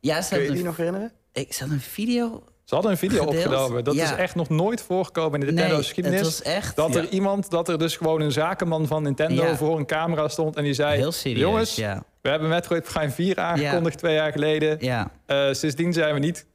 Ja, 0.00 0.22
ze 0.22 0.34
Kun 0.34 0.44
je 0.44 0.50
die 0.52 0.64
nog 0.64 0.76
herinneren? 0.76 1.12
ik 1.32 1.52
zat 1.52 1.70
een 1.70 1.80
video. 1.80 2.42
Ze 2.64 2.74
hadden 2.74 2.92
een 2.92 2.98
video 2.98 3.24
Gedeeld? 3.24 3.44
opgenomen. 3.46 3.84
Dat 3.84 3.94
Ja. 3.94 4.04
is 4.04 4.10
echt 4.16 4.34
nog 4.34 4.48
nooit 4.48 4.82
voorgekomen 4.82 5.32
in 5.34 5.40
de 5.40 5.46
Nintendo 5.46 5.74
Nee, 5.74 5.82
geschiedenis. 5.82 6.18
het 6.20 6.26
was 6.28 6.42
echt 6.42 6.76
Dat 6.76 6.94
er 6.94 7.02
Ja. 7.02 7.08
iemand, 7.08 7.50
dat 7.50 7.68
er 7.68 7.78
dus 7.78 7.96
gewoon 7.96 8.20
een 8.20 8.32
zakenman 8.32 8.86
van 8.86 9.02
Nintendo 9.02 9.44
Ja. 9.44 9.56
voor 9.56 9.78
een 9.78 9.86
camera 9.86 10.28
stond 10.28 10.56
en 10.56 10.62
die 10.64 10.74
zei: 10.74 10.96
heel 10.96 11.12
serieus. 11.12 11.40
Jongens, 11.40 11.74
ja. 11.74 12.02
we 12.22 12.28
hebben 12.28 12.48
Metroid 12.48 12.82
Prime 12.92 13.10
4 13.10 13.38
aangekondigd 13.38 13.98
twee 13.98 14.14
jaar 14.14 14.32
geleden. 14.32 14.76
ja. 14.80 15.10
Eh, 15.26 15.46
sindsdien 15.52 15.92
zijn 15.92 16.14
we 16.14 16.20
niet 16.20 16.46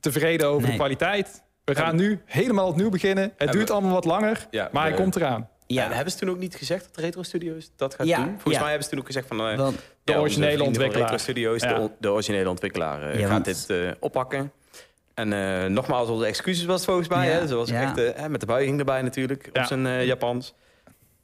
tevreden 0.00 0.48
over 0.48 0.60
Nee. 0.62 0.70
de 0.70 0.76
kwaliteit. 0.76 1.42
We 1.64 1.74
gaan 1.74 1.96
nu 1.96 2.20
helemaal 2.24 2.66
opnieuw 2.68 2.90
beginnen. 2.90 3.24
Het 3.24 3.48
En 3.48 3.50
duurt 3.50 3.70
allemaal 3.70 3.92
wat 3.92 4.04
langer, 4.04 4.46
Ja, 4.50 4.68
maar 4.72 4.82
hij 4.82 4.90
we- 4.90 4.96
komt 5.02 5.16
eraan. 5.16 5.48
Ja. 5.66 5.84
ja. 5.88 5.92
hebben 5.94 6.12
ze 6.12 6.18
toen 6.18 6.30
ook 6.30 6.38
niet 6.38 6.54
gezegd 6.54 6.84
dat 6.94 7.04
Retro 7.04 7.22
Studios 7.22 7.70
dat 7.76 7.94
gaat 7.94 8.06
Ja, 8.06 8.16
doen? 8.16 8.26
Volgens 8.32 8.54
ja. 8.54 8.58
mij 8.60 8.68
hebben 8.68 8.84
ze 8.84 8.90
toen 8.90 8.98
ook 9.00 9.06
gezegd 9.06 9.26
van... 9.26 9.48
eh, 9.48 9.56
Want, 9.56 9.76
De 10.04 10.18
originele 10.18 10.62
ontwikkelaar. 10.62 11.02
Retro 11.10 11.22
Studios, 11.22 11.62
Ja. 11.62 11.88
de, 12.00 12.10
originele 12.12 12.48
ontwikkelaar, 12.48 13.10
eh, 13.10 13.18
Ja, 13.20 13.26
gaat 13.28 13.44
dit 13.44 13.64
eh, 13.70 13.76
oppakken. 14.00 14.52
En 15.14 15.32
eh, 15.32 15.70
nogmaals, 15.70 16.08
onze 16.08 16.26
excuses 16.26 16.64
was 16.64 16.76
het 16.76 16.84
volgens 16.84 17.08
mij. 17.08 17.28
Ja, 17.28 17.32
Hè? 17.32 17.46
Zoals 17.46 17.70
ja. 17.70 17.82
echt, 17.82 17.98
eh, 17.98 18.22
hè, 18.22 18.28
met 18.28 18.40
de 18.40 18.46
buiging 18.46 18.78
erbij 18.78 19.02
natuurlijk, 19.02 19.48
Ja. 19.52 19.60
op 19.60 19.66
zijn 19.66 19.86
eh, 19.86 20.06
Japans. 20.06 20.54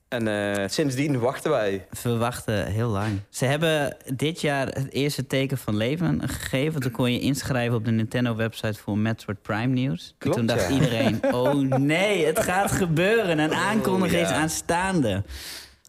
En 0.09 0.29
eh, 0.29 0.69
sindsdien 0.69 1.19
wachten 1.19 1.51
wij. 1.51 1.87
We 2.03 2.17
wachten 2.17 2.67
heel 2.67 2.89
lang. 2.89 3.21
Ze 3.29 3.45
hebben 3.45 3.97
dit 4.15 4.41
jaar 4.41 4.67
het 4.67 4.93
eerste 4.93 5.27
teken 5.27 5.59
van 5.59 5.77
leven 5.77 6.29
gegeven. 6.29 6.81
Toen 6.81 6.91
kon 6.91 7.13
je 7.13 7.21
inschrijven 7.21 7.77
op 7.77 7.85
de 7.85 7.91
Nintendo-website 7.91 8.79
voor 8.79 8.99
Metroid 8.99 9.43
Prime 9.43 9.67
nieuws. 9.67 10.15
Klopt, 10.19 10.37
en 10.37 10.47
toen 10.47 10.57
dacht 10.57 10.69
ja. 10.69 10.75
iedereen, 10.75 11.21
oh 11.35 11.55
nee, 11.79 12.27
het 12.27 12.41
gaat 12.41 12.73
gebeuren. 12.73 13.39
Een 13.39 13.55
aankondiging 13.55 14.23
is 14.23 14.29
ja. 14.29 14.35
aanstaande. 14.35 15.23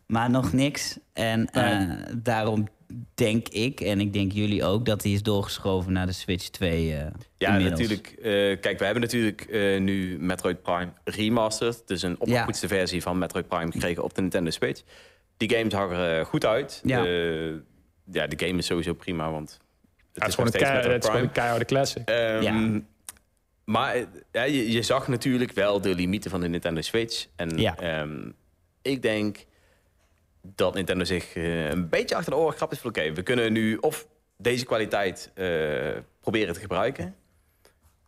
Maar 0.05 0.29
nog 0.29 0.53
niks. 0.53 0.97
En 1.13 1.49
eh, 1.49 1.89
daarom 2.17 2.67
denk 3.13 3.47
ik, 3.47 3.79
en 3.81 3.99
ik 3.99 4.13
denk 4.13 4.31
jullie 4.31 4.63
ook... 4.65 4.85
dat 4.85 5.01
die 5.01 5.13
is 5.13 5.23
doorgeschoven 5.23 5.93
naar 5.93 6.05
de 6.05 6.11
Switch 6.11 6.47
2 6.49 6.93
eh 6.95 7.05
Ja, 7.37 7.55
inmiddels. 7.55 7.79
natuurlijk. 7.81 8.07
eh, 8.17 8.59
kijk, 8.61 8.79
we 8.79 8.83
hebben 8.85 9.01
natuurlijk 9.03 9.41
eh, 9.41 9.79
nu 9.79 10.17
Metroid 10.19 10.61
Prime 10.61 10.93
Remastered. 11.03 11.81
Dus 11.87 12.01
een 12.01 12.19
opgepoetste 12.19 12.67
versie 12.67 13.01
van 13.01 13.17
Metroid 13.17 13.47
Prime 13.47 13.71
gekregen 13.71 14.03
op 14.03 14.13
de 14.13 14.21
Nintendo 14.21 14.49
Switch. 14.49 14.81
Die 15.37 15.49
game 15.55 15.69
zag 15.69 15.91
er 15.91 16.25
goed 16.25 16.45
uit. 16.45 16.81
Ja. 16.83 17.05
Ja, 18.11 18.27
de 18.27 18.45
game 18.45 18.57
is 18.57 18.65
sowieso 18.65 18.93
prima, 18.93 19.31
want 19.31 19.59
Het 20.13 20.27
is, 20.27 20.35
gewoon 20.35 20.51
nog 20.51 20.61
een, 20.61 20.67
het 20.67 20.85
is 20.85 20.85
gewoon 20.85 20.99
Prime. 20.99 21.19
een 21.21 21.31
keiharde 21.31 21.65
classic. 21.65 22.09
Ehm, 22.09 22.41
Ja. 22.41 22.81
Maar 23.65 23.95
ja, 24.31 24.43
je, 24.43 24.71
je 24.71 24.81
zag 24.81 25.07
natuurlijk 25.07 25.51
wel 25.51 25.81
de 25.81 25.95
limieten 25.95 26.31
van 26.31 26.41
de 26.41 26.47
Nintendo 26.47 26.81
Switch. 26.81 27.27
En 27.35 27.57
Ja. 27.57 27.77
ehm, 27.77 28.29
ik 28.81 29.01
denk 29.01 29.37
dat 30.41 30.73
Nintendo 30.73 31.03
zich 31.03 31.35
eh, 31.35 31.69
een 31.69 31.89
beetje 31.89 32.15
achter 32.15 32.31
de 32.31 32.37
oren 32.37 32.55
grapt 32.55 32.71
is 32.71 32.79
van... 32.79 32.89
oké, 32.89 33.13
we 33.13 33.21
kunnen 33.21 33.53
nu 33.53 33.77
of 33.77 34.07
deze 34.37 34.65
kwaliteit 34.65 35.31
eh, 35.33 35.47
proberen 36.19 36.53
te 36.53 36.59
gebruiken... 36.59 37.15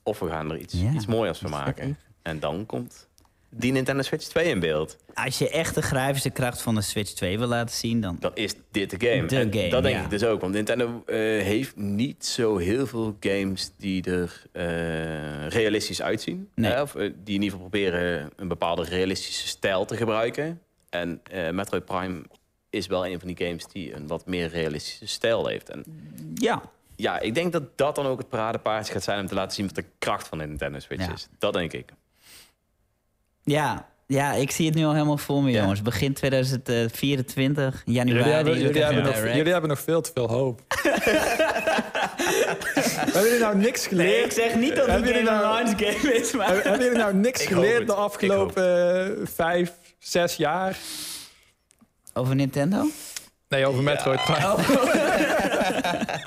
of 0.04 0.20
we 0.20 0.30
gaan 0.30 0.52
er 0.52 0.58
iets, 0.58 0.74
Ja, 0.74 0.92
iets 0.92 1.06
mooiers 1.06 1.40
van 1.40 1.50
maken. 1.50 1.98
En 2.22 2.40
dan 2.40 2.66
komt 2.66 3.08
die 3.50 3.72
Nintendo 3.72 4.02
Switch 4.02 4.26
2 4.26 4.50
in 4.50 4.60
beeld. 4.60 4.98
Als 5.14 5.38
je 5.38 5.50
echt 5.50 5.76
de 5.76 5.82
grafische 5.82 6.30
kracht 6.30 6.62
van 6.62 6.76
de 6.76 6.82
Switch 6.82 7.12
2 7.12 7.40
wil 7.40 7.48
laten 7.48 7.76
zien... 7.76 8.02
dan 8.02 8.18
Dan 8.20 8.32
is 8.34 8.54
dit 8.72 8.90
de 9.00 9.08
game. 9.08 9.28
De 9.28 9.36
game, 9.36 9.70
dat 9.70 9.84
denk 9.84 9.96
ja. 9.96 10.04
ik 10.04 10.10
dus 10.10 10.24
ook. 10.24 10.42
Want 10.42 10.54
Nintendo 10.54 11.04
eh, 11.06 11.16
heeft 11.18 11.76
niet 11.76 12.26
zo 12.26 12.58
heel 12.58 12.88
veel 12.88 13.18
games 13.20 13.72
die 13.78 14.04
er 14.04 14.42
realistisch 15.50 16.02
uitzien. 16.02 16.50
Nee. 16.56 16.72
Hè? 16.72 16.82
Of 16.82 16.92
die 16.92 17.10
in 17.10 17.24
ieder 17.26 17.44
geval 17.44 17.60
proberen 17.60 18.30
een 18.36 18.48
bepaalde 18.48 18.84
realistische 18.84 19.48
stijl 19.48 19.86
te 19.86 19.98
gebruiken. 19.98 20.62
En 20.94 21.20
eh, 21.24 21.50
Metroid 21.50 21.86
Prime 21.86 22.22
is 22.70 22.88
wel 22.88 23.06
een 23.08 23.20
van 23.20 23.28
die 23.34 23.46
games 23.48 23.66
die 23.68 23.96
een 23.96 24.08
wat 24.08 24.26
meer 24.26 24.48
realistische 24.50 25.08
stijl 25.08 25.48
heeft. 25.48 25.70
En 25.70 25.84
ja, 26.36 26.62
ja, 26.96 27.20
ik 27.20 27.34
denk 27.36 27.52
dat 27.52 27.64
dat 27.78 27.96
dan 27.96 28.06
ook 28.06 28.18
het 28.18 28.30
paradepaardje 28.30 28.94
gaat 28.94 29.04
zijn 29.04 29.20
om 29.20 29.28
te 29.28 29.34
laten 29.36 29.56
zien 29.56 29.66
wat 29.66 29.76
de 29.76 29.86
kracht 30.00 30.28
van 30.28 30.38
de 30.38 30.46
Nintendo 30.46 30.80
Switch 30.80 31.06
Ja. 31.06 31.14
is. 31.14 31.28
Dat 31.40 31.54
denk 31.54 31.74
ik. 31.74 31.90
Ja, 33.44 33.88
ja, 34.08 34.32
ik 34.34 34.52
zie 34.52 34.66
het 34.66 34.76
nu 34.76 34.86
al 34.86 34.94
helemaal 34.94 35.18
voor 35.18 35.44
me, 35.44 35.52
Ja. 35.52 35.62
jongens. 35.62 35.82
Begin 35.82 36.14
2024, 36.14 37.82
januari. 37.86 38.18
Jullie 38.20 38.34
hebben, 38.34 38.60
jullie, 38.60 38.84
hebben 38.84 39.04
nog, 39.04 39.14
direct. 39.16 39.36
jullie 39.36 39.52
hebben 39.52 39.70
nog 39.70 39.80
veel 39.80 40.02
te 40.02 40.12
veel 40.14 40.28
hoop. 40.30 40.62
hebben 43.06 43.24
jullie 43.24 43.40
nou 43.40 43.58
niks 43.58 43.88
geleerd? 43.88 44.10
Nee, 44.16 44.24
ik 44.24 44.32
zeg 44.32 44.56
niet 44.56 44.76
dat 44.76 44.88
het 44.88 45.02
een 45.02 45.08
Game 45.08 45.22
nou- 45.22 45.42
Launch 45.42 45.70
game 45.80 46.14
is, 46.14 46.32
maar... 46.32 46.46
Hebben 46.46 46.64
hebben 46.64 46.84
jullie 46.84 47.00
nou 47.02 47.14
niks 47.16 47.42
Ik 47.42 47.48
geleerd 47.48 47.88
de 47.88 47.94
afgelopen 47.94 48.64
eh, 49.22 49.28
vijf, 49.28 49.74
zes 50.04 50.36
jaar? 50.36 50.78
Over 52.14 52.36
Nintendo? 52.36 52.86
Nee, 53.48 53.66
over 53.66 53.84
Metroid 53.84 54.24
Prime. 54.24 54.54
Oh. 54.54 54.60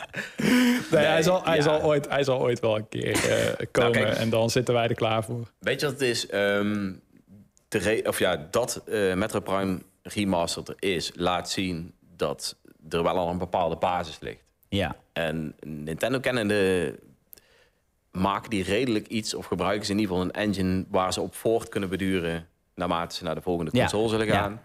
Nee, 0.91 1.05
hij, 1.05 1.23
zal, 1.23 1.45
hij, 1.45 1.57
ja. 1.57 1.63
zal 1.63 1.83
ooit, 1.83 2.09
hij 2.09 2.25
zal 2.25 2.41
ooit 2.41 2.61
wel 2.61 2.77
een 2.77 2.89
keer 2.89 3.31
eh, 3.31 3.67
komen 3.71 3.93
kijk. 3.93 4.15
en 4.17 4.31
dan 4.31 4.51
zitten 4.51 4.75
wij 4.75 4.89
er 4.89 4.95
klaar 4.95 5.25
voor. 5.25 5.51
Weet 5.59 5.81
je 5.81 5.87
wat 5.87 5.95
het 5.95 6.09
is? 6.09 6.27
Ehm, 6.27 6.93
de 7.69 7.79
re- 7.79 8.03
of 8.05 8.19
ja, 8.19 8.47
dat 8.51 8.83
eh 8.87 9.15
Metro 9.15 9.41
Prime 9.41 9.79
Remastered 10.03 10.69
er 10.69 10.77
is, 10.79 11.11
laat 11.15 11.51
zien 11.51 11.95
dat 12.17 12.57
er 12.89 13.03
wel 13.03 13.17
al 13.19 13.29
een 13.29 13.39
bepaalde 13.39 13.77
basis 13.77 14.19
ligt. 14.21 14.43
Ja. 14.69 14.97
En 15.13 15.55
Nintendo 15.61 16.21
kennende 16.21 16.95
maken 18.11 18.51
die 18.51 18.63
redelijk 18.63 19.07
iets... 19.07 19.35
of 19.35 19.47
gebruiken 19.47 19.87
ze 19.87 19.93
in 19.93 19.99
ieder 19.99 20.15
geval 20.15 20.29
een 20.31 20.41
engine... 20.43 20.85
waar 20.89 21.13
ze 21.13 21.21
op 21.21 21.35
voort 21.35 21.69
kunnen 21.69 21.89
beduren... 21.89 22.49
naarmate 22.77 23.15
ze 23.15 23.25
naar 23.25 23.35
de 23.35 23.41
volgende 23.41 23.71
Ja. 23.75 23.81
console 23.81 24.09
zullen 24.09 24.27
Ja. 24.27 24.33
gaan. 24.43 24.61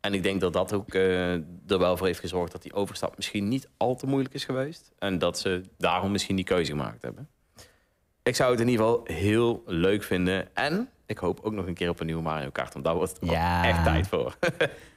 En 0.00 0.14
ik 0.14 0.22
denk 0.22 0.40
dat 0.40 0.52
dat 0.52 0.72
ook 0.72 0.94
eh, 0.94 1.32
er 1.32 1.42
wel 1.78 1.96
voor 1.96 2.06
heeft 2.06 2.20
gezorgd... 2.20 2.52
dat 2.52 2.62
die 2.62 2.72
overstap 2.72 3.16
misschien 3.16 3.48
niet 3.48 3.68
al 3.76 3.94
te 3.96 4.06
moeilijk 4.06 4.34
is 4.34 4.44
geweest. 4.44 4.90
En 4.98 5.18
dat 5.18 5.38
ze 5.38 5.62
daarom 5.78 6.10
misschien 6.12 6.36
die 6.36 6.44
keuze 6.44 6.70
gemaakt 6.70 7.02
hebben. 7.02 7.28
Ik 8.22 8.36
zou 8.36 8.50
het 8.50 8.60
in 8.60 8.68
ieder 8.68 8.86
geval 8.86 9.00
heel 9.04 9.62
leuk 9.66 10.02
vinden. 10.02 10.54
En 10.54 10.88
ik 11.06 11.18
hoop 11.18 11.40
ook 11.42 11.52
nog 11.52 11.66
een 11.66 11.74
keer 11.74 11.88
op 11.88 12.00
een 12.00 12.06
nieuwe 12.06 12.22
Mario 12.22 12.50
Kart. 12.50 12.72
Want 12.72 12.84
daar 12.84 12.94
wordt 12.94 13.16
Ja. 13.20 13.64
echt 13.64 13.84
tijd 13.84 14.06
voor. 14.08 14.36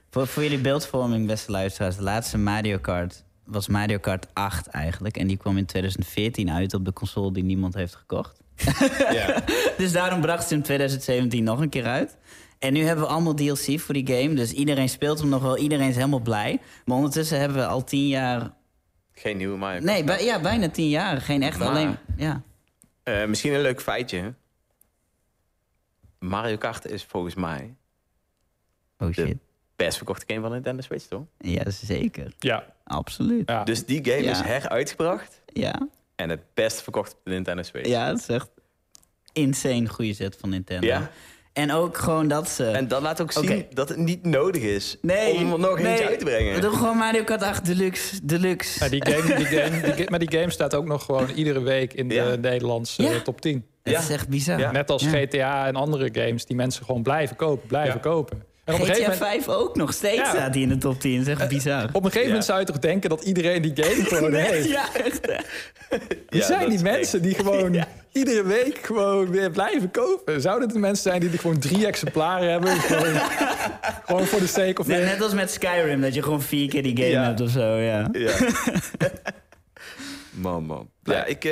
Voor, 0.10 0.28
voor 0.28 0.43
jullie 0.43 0.58
beeldvorming, 0.62 1.28
beste 1.28 1.51
luisteraars. 1.51 1.95
De 1.95 2.01
laatste 2.03 2.38
Mario 2.38 2.78
Kart 2.78 3.24
was 3.45 3.68
Mario 3.68 3.97
Kart 3.97 4.28
8 4.34 4.68
eigenlijk. 4.68 5.18
En 5.18 5.28
die 5.28 5.38
kwam 5.38 5.58
in 5.58 5.66
2014 5.66 6.51
uit 6.51 6.74
op 6.74 6.86
de 6.86 6.93
console 6.93 7.32
die 7.32 7.43
niemand 7.43 7.74
heeft 7.74 7.95
gekocht. 7.95 8.39
ja. 9.12 9.43
Dus 9.78 9.91
daarom 9.91 10.22
bracht 10.22 10.47
ze 10.47 10.53
in 10.53 10.62
2017 10.62 11.43
nog 11.43 11.60
een 11.60 11.70
keer 11.70 11.86
uit. 11.86 12.18
En 12.66 12.74
nu 12.74 12.84
hebben 12.84 13.05
we 13.05 13.11
allemaal 13.11 13.34
DLC 13.34 13.80
voor 13.80 13.93
die 13.93 14.07
game. 14.07 14.34
Dus 14.34 14.51
iedereen 14.51 14.89
speelt 14.89 15.20
hem 15.20 15.30
nog 15.30 15.41
wel. 15.41 15.57
Iedereen 15.57 15.89
is 15.89 15.95
helemaal 15.95 16.20
blij. 16.20 16.59
Maar 16.86 16.95
ondertussen 16.97 17.39
hebben 17.39 17.57
we 17.57 17.66
al 17.66 17.84
tien 17.84 18.07
jaar... 18.07 18.53
Geen 19.11 19.38
nieuwe 19.38 19.57
Mario 19.57 19.80
Kart. 19.80 19.91
Nee, 19.91 20.03
bij- 20.03 20.24
ja, 20.26 20.39
bijna 20.41 20.70
tien 20.70 20.89
jaar. 20.89 21.22
Geen 21.22 21.43
echt 21.43 21.57
Maar- 21.59 21.68
alleen... 21.68 21.95
Ja. 22.18 22.41
Eh, 23.03 23.26
misschien 23.26 23.53
een 23.53 23.61
leuk 23.61 23.82
feitje. 23.82 24.34
Mario 26.20 26.57
Kart 26.57 26.86
is 26.86 27.03
volgens 27.03 27.36
mij 27.36 27.76
Oh 28.99 29.07
de 29.07 29.13
shit. 29.13 29.38
best 29.76 29.97
verkochte 29.97 30.24
game 30.28 30.41
van 30.41 30.51
Nintendo 30.51 30.82
Switch, 30.82 31.05
toch? 31.05 31.24
Ja, 31.39 31.70
zeker. 31.70 32.34
Ja, 32.39 32.66
Absoluut. 32.84 33.49
ja. 33.49 33.63
Dus 33.63 33.86
die 33.86 34.05
game 34.05 34.24
Ja. 34.24 34.32
is 34.32 34.41
heruitgebracht 34.41 35.41
Ja. 35.53 35.88
en 36.16 36.30
het 36.30 36.41
best 36.53 36.82
verkocht 36.82 37.13
op 37.13 37.20
de 37.24 37.32
Nintendo 37.32 37.61
Switch. 37.63 37.88
Ja, 37.89 38.07
dat 38.09 38.20
is 38.20 38.28
echt 38.28 38.49
insane 39.34 39.88
goede 39.89 40.13
zet 40.13 40.38
van 40.39 40.49
Nintendo. 40.49 40.88
Ja. 40.88 41.11
En 41.56 41.72
ook 41.72 41.97
gewoon 41.97 42.28
dat 42.28 42.49
ze... 42.49 42.66
En 42.66 42.88
dat 42.88 43.01
laat 43.01 43.22
ook 43.22 43.32
zien 43.32 43.66
dat 43.74 43.89
het 43.89 43.97
niet 43.97 44.26
nodig 44.26 44.62
is 44.62 44.97
Nee, 45.01 45.36
om 45.36 45.60
nog 45.60 45.80
nee. 45.80 45.88
eentje 45.91 46.08
uit 46.08 46.20
te 46.20 46.26
brengen. 46.26 46.53
We 46.56 46.62
doen 46.62 46.74
gewoon 46.74 46.97
Mario 46.97 47.24
Kart 47.24 47.41
8 47.43 47.66
Deluxe. 47.66 48.20
Deluxe. 48.26 48.84
Ja, 48.84 48.89
die 48.89 49.06
game, 49.06 49.36
die 49.36 49.45
game, 49.60 49.82
die 49.82 49.93
ga- 49.93 50.10
maar 50.10 50.20
die 50.20 50.32
game 50.39 50.49
staat 50.51 50.76
ook 50.76 50.86
nog 50.86 51.06
gewoon 51.06 51.30
iedere 51.30 51.62
week 51.62 51.93
in 51.93 52.08
de 52.08 52.14
Ja. 52.16 52.36
Nederlandse 52.36 53.01
Ja. 53.03 53.20
top 53.24 53.41
10. 53.41 53.66
Het 53.84 53.93
Ja. 53.93 53.99
is 53.99 54.10
echt 54.10 54.28
bizar. 54.30 54.60
Ja. 54.60 54.72
Net 54.72 54.91
als 54.91 55.03
Ja. 55.03 55.10
GTA 55.10 55.68
en 55.68 55.76
andere 55.76 56.10
games 56.12 56.45
die 56.45 56.56
mensen 56.56 56.86
gewoon 56.86 57.03
blijven 57.03 57.36
kopen, 57.36 57.68
blijven 57.68 57.93
Ja. 57.93 57.99
kopen. 58.10 58.43
En 58.66 58.74
op 58.74 58.80
een 58.80 58.86
GTA 58.86 58.93
gegeven 58.95 59.20
moment, 59.20 59.43
5 59.45 59.47
ook 59.55 59.76
nog 59.76 59.93
steeds 59.93 60.16
Ja. 60.16 60.30
staat 60.30 60.53
hij 60.53 60.61
in 60.63 60.70
de 60.70 60.78
top 60.78 60.99
10. 60.99 61.18
Dat 61.18 61.28
is 61.28 61.34
echt 61.41 61.47
bizar. 61.49 61.84
op 61.84 61.95
een 61.95 62.01
gegeven 62.01 62.22
Ja. 62.22 62.28
moment 62.28 62.45
zou 62.45 62.59
je 62.59 62.66
toch 62.66 62.80
denken 62.80 63.09
dat 63.09 63.24
iedereen 63.24 63.61
die 63.61 63.72
game 63.76 64.03
gewoon 64.16 64.34
heeft. 64.34 64.70
Ja, 64.70 64.86
echt. 65.03 65.20
Ja, 66.30 66.45
zijn 66.45 66.70
die 66.70 66.80
mensen 66.82 67.22
die 67.22 67.36
gewoon 67.36 67.84
iedere 68.11 68.43
week 68.43 68.80
gewoon 68.84 69.30
weer 69.32 69.51
blijven 69.51 69.91
kopen? 69.91 70.41
Zouden 70.41 70.63
het 70.63 70.74
de 70.74 70.80
mensen 70.80 71.03
zijn 71.03 71.20
die 71.20 71.32
er 71.32 71.39
gewoon 71.39 71.59
drie 71.59 71.86
exemplaren 71.86 72.51
hebben? 72.51 72.70
gewoon, 72.72 73.16
gewoon 74.05 74.26
voor 74.26 74.39
de 74.39 74.47
sake 74.47 74.82
of 74.82 74.88
Net, 74.88 74.99
it? 74.99 75.05
net 75.05 75.22
als 75.22 75.34
met 75.34 75.51
Skyrim, 75.51 76.01
dat 76.01 76.13
je 76.13 76.24
gewoon 76.24 76.41
vier 76.41 76.70
keer 76.70 76.84
die 76.84 76.95
game 76.95 77.09
Ja. 77.09 77.24
hebt 77.24 77.41
of 77.41 77.49
zo. 77.49 77.61
Ja. 77.76 78.09
Ja. 78.11 78.32
man, 80.32 80.63
man. 80.66 80.89
Ja, 81.03 81.26
ik, 81.26 81.45
eh, 81.45 81.51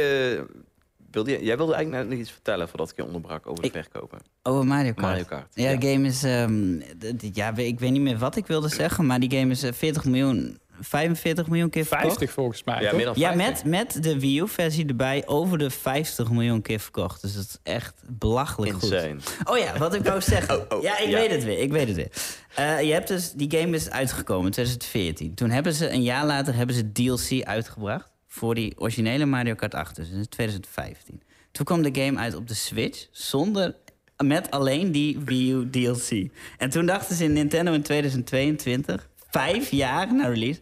wilde, 1.14 1.44
jij 1.44 1.58
wilde 1.58 1.74
eigenlijk 1.74 2.04
net 2.04 2.12
nog 2.14 2.22
iets 2.22 2.32
vertellen 2.32 2.68
voordat 2.70 2.90
ik 2.90 2.96
je 2.96 3.06
onderbrak 3.06 3.48
over 3.48 3.62
de 3.62 3.68
Ik- 3.68 3.74
verkopen. 3.92 4.20
Over 4.44 4.66
Mario 4.66 4.94
Kart. 4.94 5.00
Mario 5.08 5.24
Kart. 5.24 5.48
Ja, 5.54 5.76
de 5.76 5.88
game 5.92 6.08
is... 6.08 6.24
ehm, 6.24 6.80
d- 7.18 7.36
ja, 7.36 7.56
ik 7.58 7.80
weet 7.80 7.92
niet 7.92 8.02
meer 8.02 8.18
wat 8.18 8.36
ik 8.36 8.48
wilde 8.48 8.70
zeggen, 8.70 9.06
maar 9.06 9.20
die 9.20 9.32
game 9.40 9.52
is 9.52 9.64
eh, 9.64 9.74
40 9.74 10.06
miljoen, 10.06 10.58
45 10.80 11.48
miljoen 11.48 11.70
keer 11.70 11.86
verkocht. 11.86 12.08
50 12.08 12.32
volgens 12.32 12.64
mij. 12.64 12.82
Ja, 12.82 12.88
toch? 12.88 12.96
meer 12.98 13.06
dan 13.06 13.14
Ja, 13.18 13.34
50. 13.34 13.64
met, 13.66 13.94
met 13.94 14.04
de 14.04 14.20
Wii 14.20 14.40
U-versie 14.40 14.86
erbij 14.88 15.24
over 15.28 15.58
de 15.58 15.70
50 15.70 16.32
miljoen 16.32 16.62
keer 16.62 16.80
verkocht. 16.80 17.22
Dus 17.22 17.34
dat 17.36 17.44
is 17.44 17.58
echt 17.64 18.04
belachelijk 18.08 18.74
goed. 18.74 18.92
Insane. 18.92 19.18
Oh 19.44 19.58
ja, 19.58 19.78
wat 19.78 19.94
ik 19.94 20.04
wou 20.04 20.22
zeggen. 20.22 20.56
Oh, 20.72 20.78
oh, 20.78 20.84
ja, 20.84 21.00
ik 21.00 21.10
ja. 21.10 21.18
weet 21.20 21.32
het 21.32 21.44
weer. 21.44 21.60
Ik 21.60 21.72
weet 21.72 21.88
het 21.88 21.96
weer. 21.96 22.12
Eh, 22.56 22.82
je 22.82 22.92
hebt 22.94 23.08
dus, 23.08 23.32
die 23.32 23.52
game 23.60 23.76
is 23.76 23.90
uitgekomen 23.90 24.46
in 24.46 24.52
2014. 24.52 25.34
Toen 25.34 25.50
hebben 25.50 25.74
ze, 25.74 25.90
een 25.92 26.04
jaar 26.04 26.26
later, 26.26 26.56
hebben 26.56 26.76
ze 26.76 26.92
DLC 26.92 27.44
uitgebracht. 27.44 28.12
Voor 28.34 28.56
die 28.56 28.74
originele 28.78 29.26
Mario 29.26 29.56
Kart 29.56 29.76
8, 29.76 29.96
dus 29.96 30.10
in 30.10 30.30
2015. 30.30 31.22
Toen 31.52 31.66
kwam 31.66 31.82
de 31.82 32.02
game 32.02 32.20
uit 32.20 32.36
op 32.36 32.48
de 32.48 32.54
Switch, 32.54 33.08
zonder, 33.12 33.76
met 34.24 34.52
alleen 34.52 34.92
die 34.92 35.20
Wii 35.20 35.52
U 35.52 35.70
DLC. 35.70 36.32
En 36.58 36.70
toen 36.70 36.86
dachten 36.86 37.16
ze 37.16 37.24
in 37.24 37.34
Nintendo 37.34 37.74
in 37.74 37.82
2022, 37.82 39.10
vijf 39.30 39.72
jaar 39.72 40.14
na 40.14 40.28
release... 40.28 40.62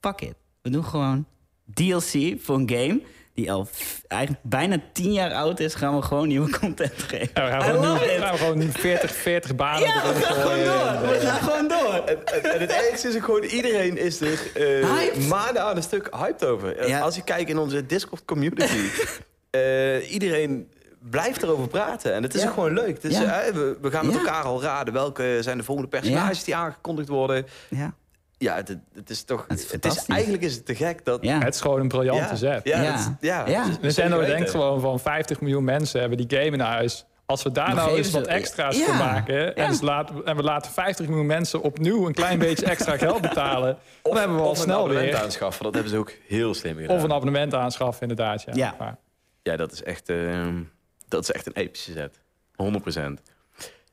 Fuck 0.00 0.20
it. 0.20 0.34
We 0.62 0.70
doen 0.70 0.84
gewoon 0.84 1.26
DLC 1.74 2.40
voor 2.40 2.56
een 2.56 2.70
game 2.70 3.00
die 3.34 3.52
al 3.52 3.68
eigenlijk 4.08 4.42
bijna 4.44 4.78
tien 4.92 5.12
jaar 5.12 5.32
oud 5.32 5.60
is, 5.60 5.74
gaan 5.74 5.96
we 5.96 6.02
gewoon 6.02 6.28
nieuwe 6.28 6.58
content 6.58 7.02
geven. 7.02 7.30
Ja, 7.34 7.44
we 7.44 7.50
gaan 7.50 7.62
gewoon, 7.62 7.98
nu, 7.98 8.04
it. 8.04 8.20
gaan 8.20 8.32
we 8.32 8.38
gewoon 8.38 8.58
nu 8.58 8.70
40, 8.70 9.12
40 9.12 9.54
banen 9.54 9.80
Ja, 9.80 10.02
we 10.02 10.08
erin 10.08 10.22
gaan 10.22 10.34
gewoon 10.34 10.64
door. 10.64 11.08
We 11.08 11.18
gaan 11.20 11.40
gewoon 11.40 11.68
door. 11.68 11.77
En, 12.06 12.26
en- 12.26 12.52
en 12.54 12.60
het 12.60 12.70
ergste 12.72 13.08
is 13.08 13.16
ook 13.16 13.24
gewoon, 13.24 13.42
iedereen 13.42 13.96
is 13.98 14.20
er 14.20 14.50
eh 14.54 14.90
Hyped. 14.90 15.28
maanden 15.28 15.62
aan 15.62 15.76
een 15.76 15.82
stuk 15.82 16.08
hyped 16.16 16.44
over. 16.44 16.76
Eh, 16.76 16.88
Ja. 16.88 17.00
Als 17.00 17.14
je 17.14 17.22
kijkt 17.22 17.50
in 17.50 17.58
onze 17.58 17.86
Discord 17.86 18.24
community, 18.24 18.78
eh, 19.50 20.12
iedereen 20.12 20.70
blijft 21.10 21.42
erover 21.42 21.68
praten. 21.68 22.14
En 22.14 22.22
het 22.22 22.34
is 22.34 22.42
Ja. 22.42 22.48
ook 22.48 22.54
gewoon 22.54 22.72
leuk. 22.74 23.02
Dus, 23.02 23.18
Ja. 23.18 23.40
eh, 23.42 23.52
we, 23.54 23.78
we 23.80 23.90
gaan 23.90 24.06
met 24.06 24.14
Ja. 24.14 24.20
elkaar 24.20 24.42
al 24.44 24.62
raden 24.62 24.94
welke 24.94 25.38
zijn 25.40 25.58
de 25.58 25.64
volgende 25.64 25.90
personages 25.90 26.38
Ja. 26.38 26.44
die 26.44 26.56
aangekondigd 26.56 27.08
worden. 27.08 27.46
Ja. 27.68 27.94
Ja, 28.40 28.54
het, 28.54 28.76
het 28.94 29.10
is 29.10 29.22
toch... 29.22 29.44
Het 29.48 29.58
is 29.58 29.62
Het 29.64 29.64
is, 29.64 29.70
fantastisch. 29.80 30.14
eigenlijk 30.14 30.42
is 30.42 30.54
het 30.54 30.66
te 30.66 30.74
gek 30.74 31.04
dat... 31.04 31.22
Ja. 31.22 31.38
Het 31.38 31.54
is 31.54 31.60
gewoon 31.60 31.80
een 31.80 31.88
briljante 31.88 32.22
ja, 32.22 32.34
zet. 32.34 32.60
Ja, 32.64 32.82
Ja. 32.82 32.92
dat 32.92 33.10
ja, 33.20 33.46
Ja. 33.48 33.66
Nintendo 33.80 34.24
denkt 34.24 34.50
gewoon 34.50 34.80
van 34.80 35.00
50 35.00 35.40
miljoen 35.40 35.64
mensen 35.64 36.00
hebben 36.00 36.18
die 36.26 36.38
game 36.38 36.50
in 36.52 36.60
huis. 36.60 37.06
Als 37.30 37.42
we 37.42 37.52
daar 37.52 37.66
Dan 37.66 37.76
nou 37.76 37.96
eens 37.96 38.10
wat 38.10 38.26
extra's 38.26 38.76
Ja. 38.78 38.84
voor 38.84 38.94
maken... 38.94 39.56
En, 39.56 39.78
laten, 39.80 40.24
en 40.24 40.36
we 40.36 40.42
laten 40.42 40.72
50 40.72 41.06
miljoen 41.08 41.26
mensen 41.26 41.60
opnieuw 41.62 42.06
een 42.06 42.12
klein 42.14 42.38
beetje 42.38 42.66
extra 42.66 42.96
geld 42.96 43.20
betalen... 43.20 43.78
dan 44.02 44.16
hebben 44.16 44.36
we 44.36 44.42
al 44.42 44.48
Of 44.50 44.56
een 44.56 44.62
snel 44.62 44.76
abonnement 44.78 45.10
weer... 45.12 45.20
aanschaffen, 45.22 45.64
dat 45.64 45.74
hebben 45.74 45.92
ze 45.92 45.98
ook 45.98 46.12
heel 46.26 46.54
slim 46.54 46.76
gedaan. 46.76 46.96
Of 46.96 47.02
een 47.02 47.12
abonnement 47.12 47.54
aanschaffen, 47.54 48.02
inderdaad. 48.08 48.42
Ja. 48.42 48.52
Ja. 48.54 48.74
Maar- 48.78 48.96
Ja, 49.42 49.56
dat 49.56 49.72
is 49.72 49.82
echt, 49.82 50.08
ehm, 50.08 50.62
dat 51.08 51.22
is 51.22 51.32
echt 51.32 51.46
een 51.46 51.52
epische 51.56 51.92
zet. 51.92 52.20
100%. 52.56 53.22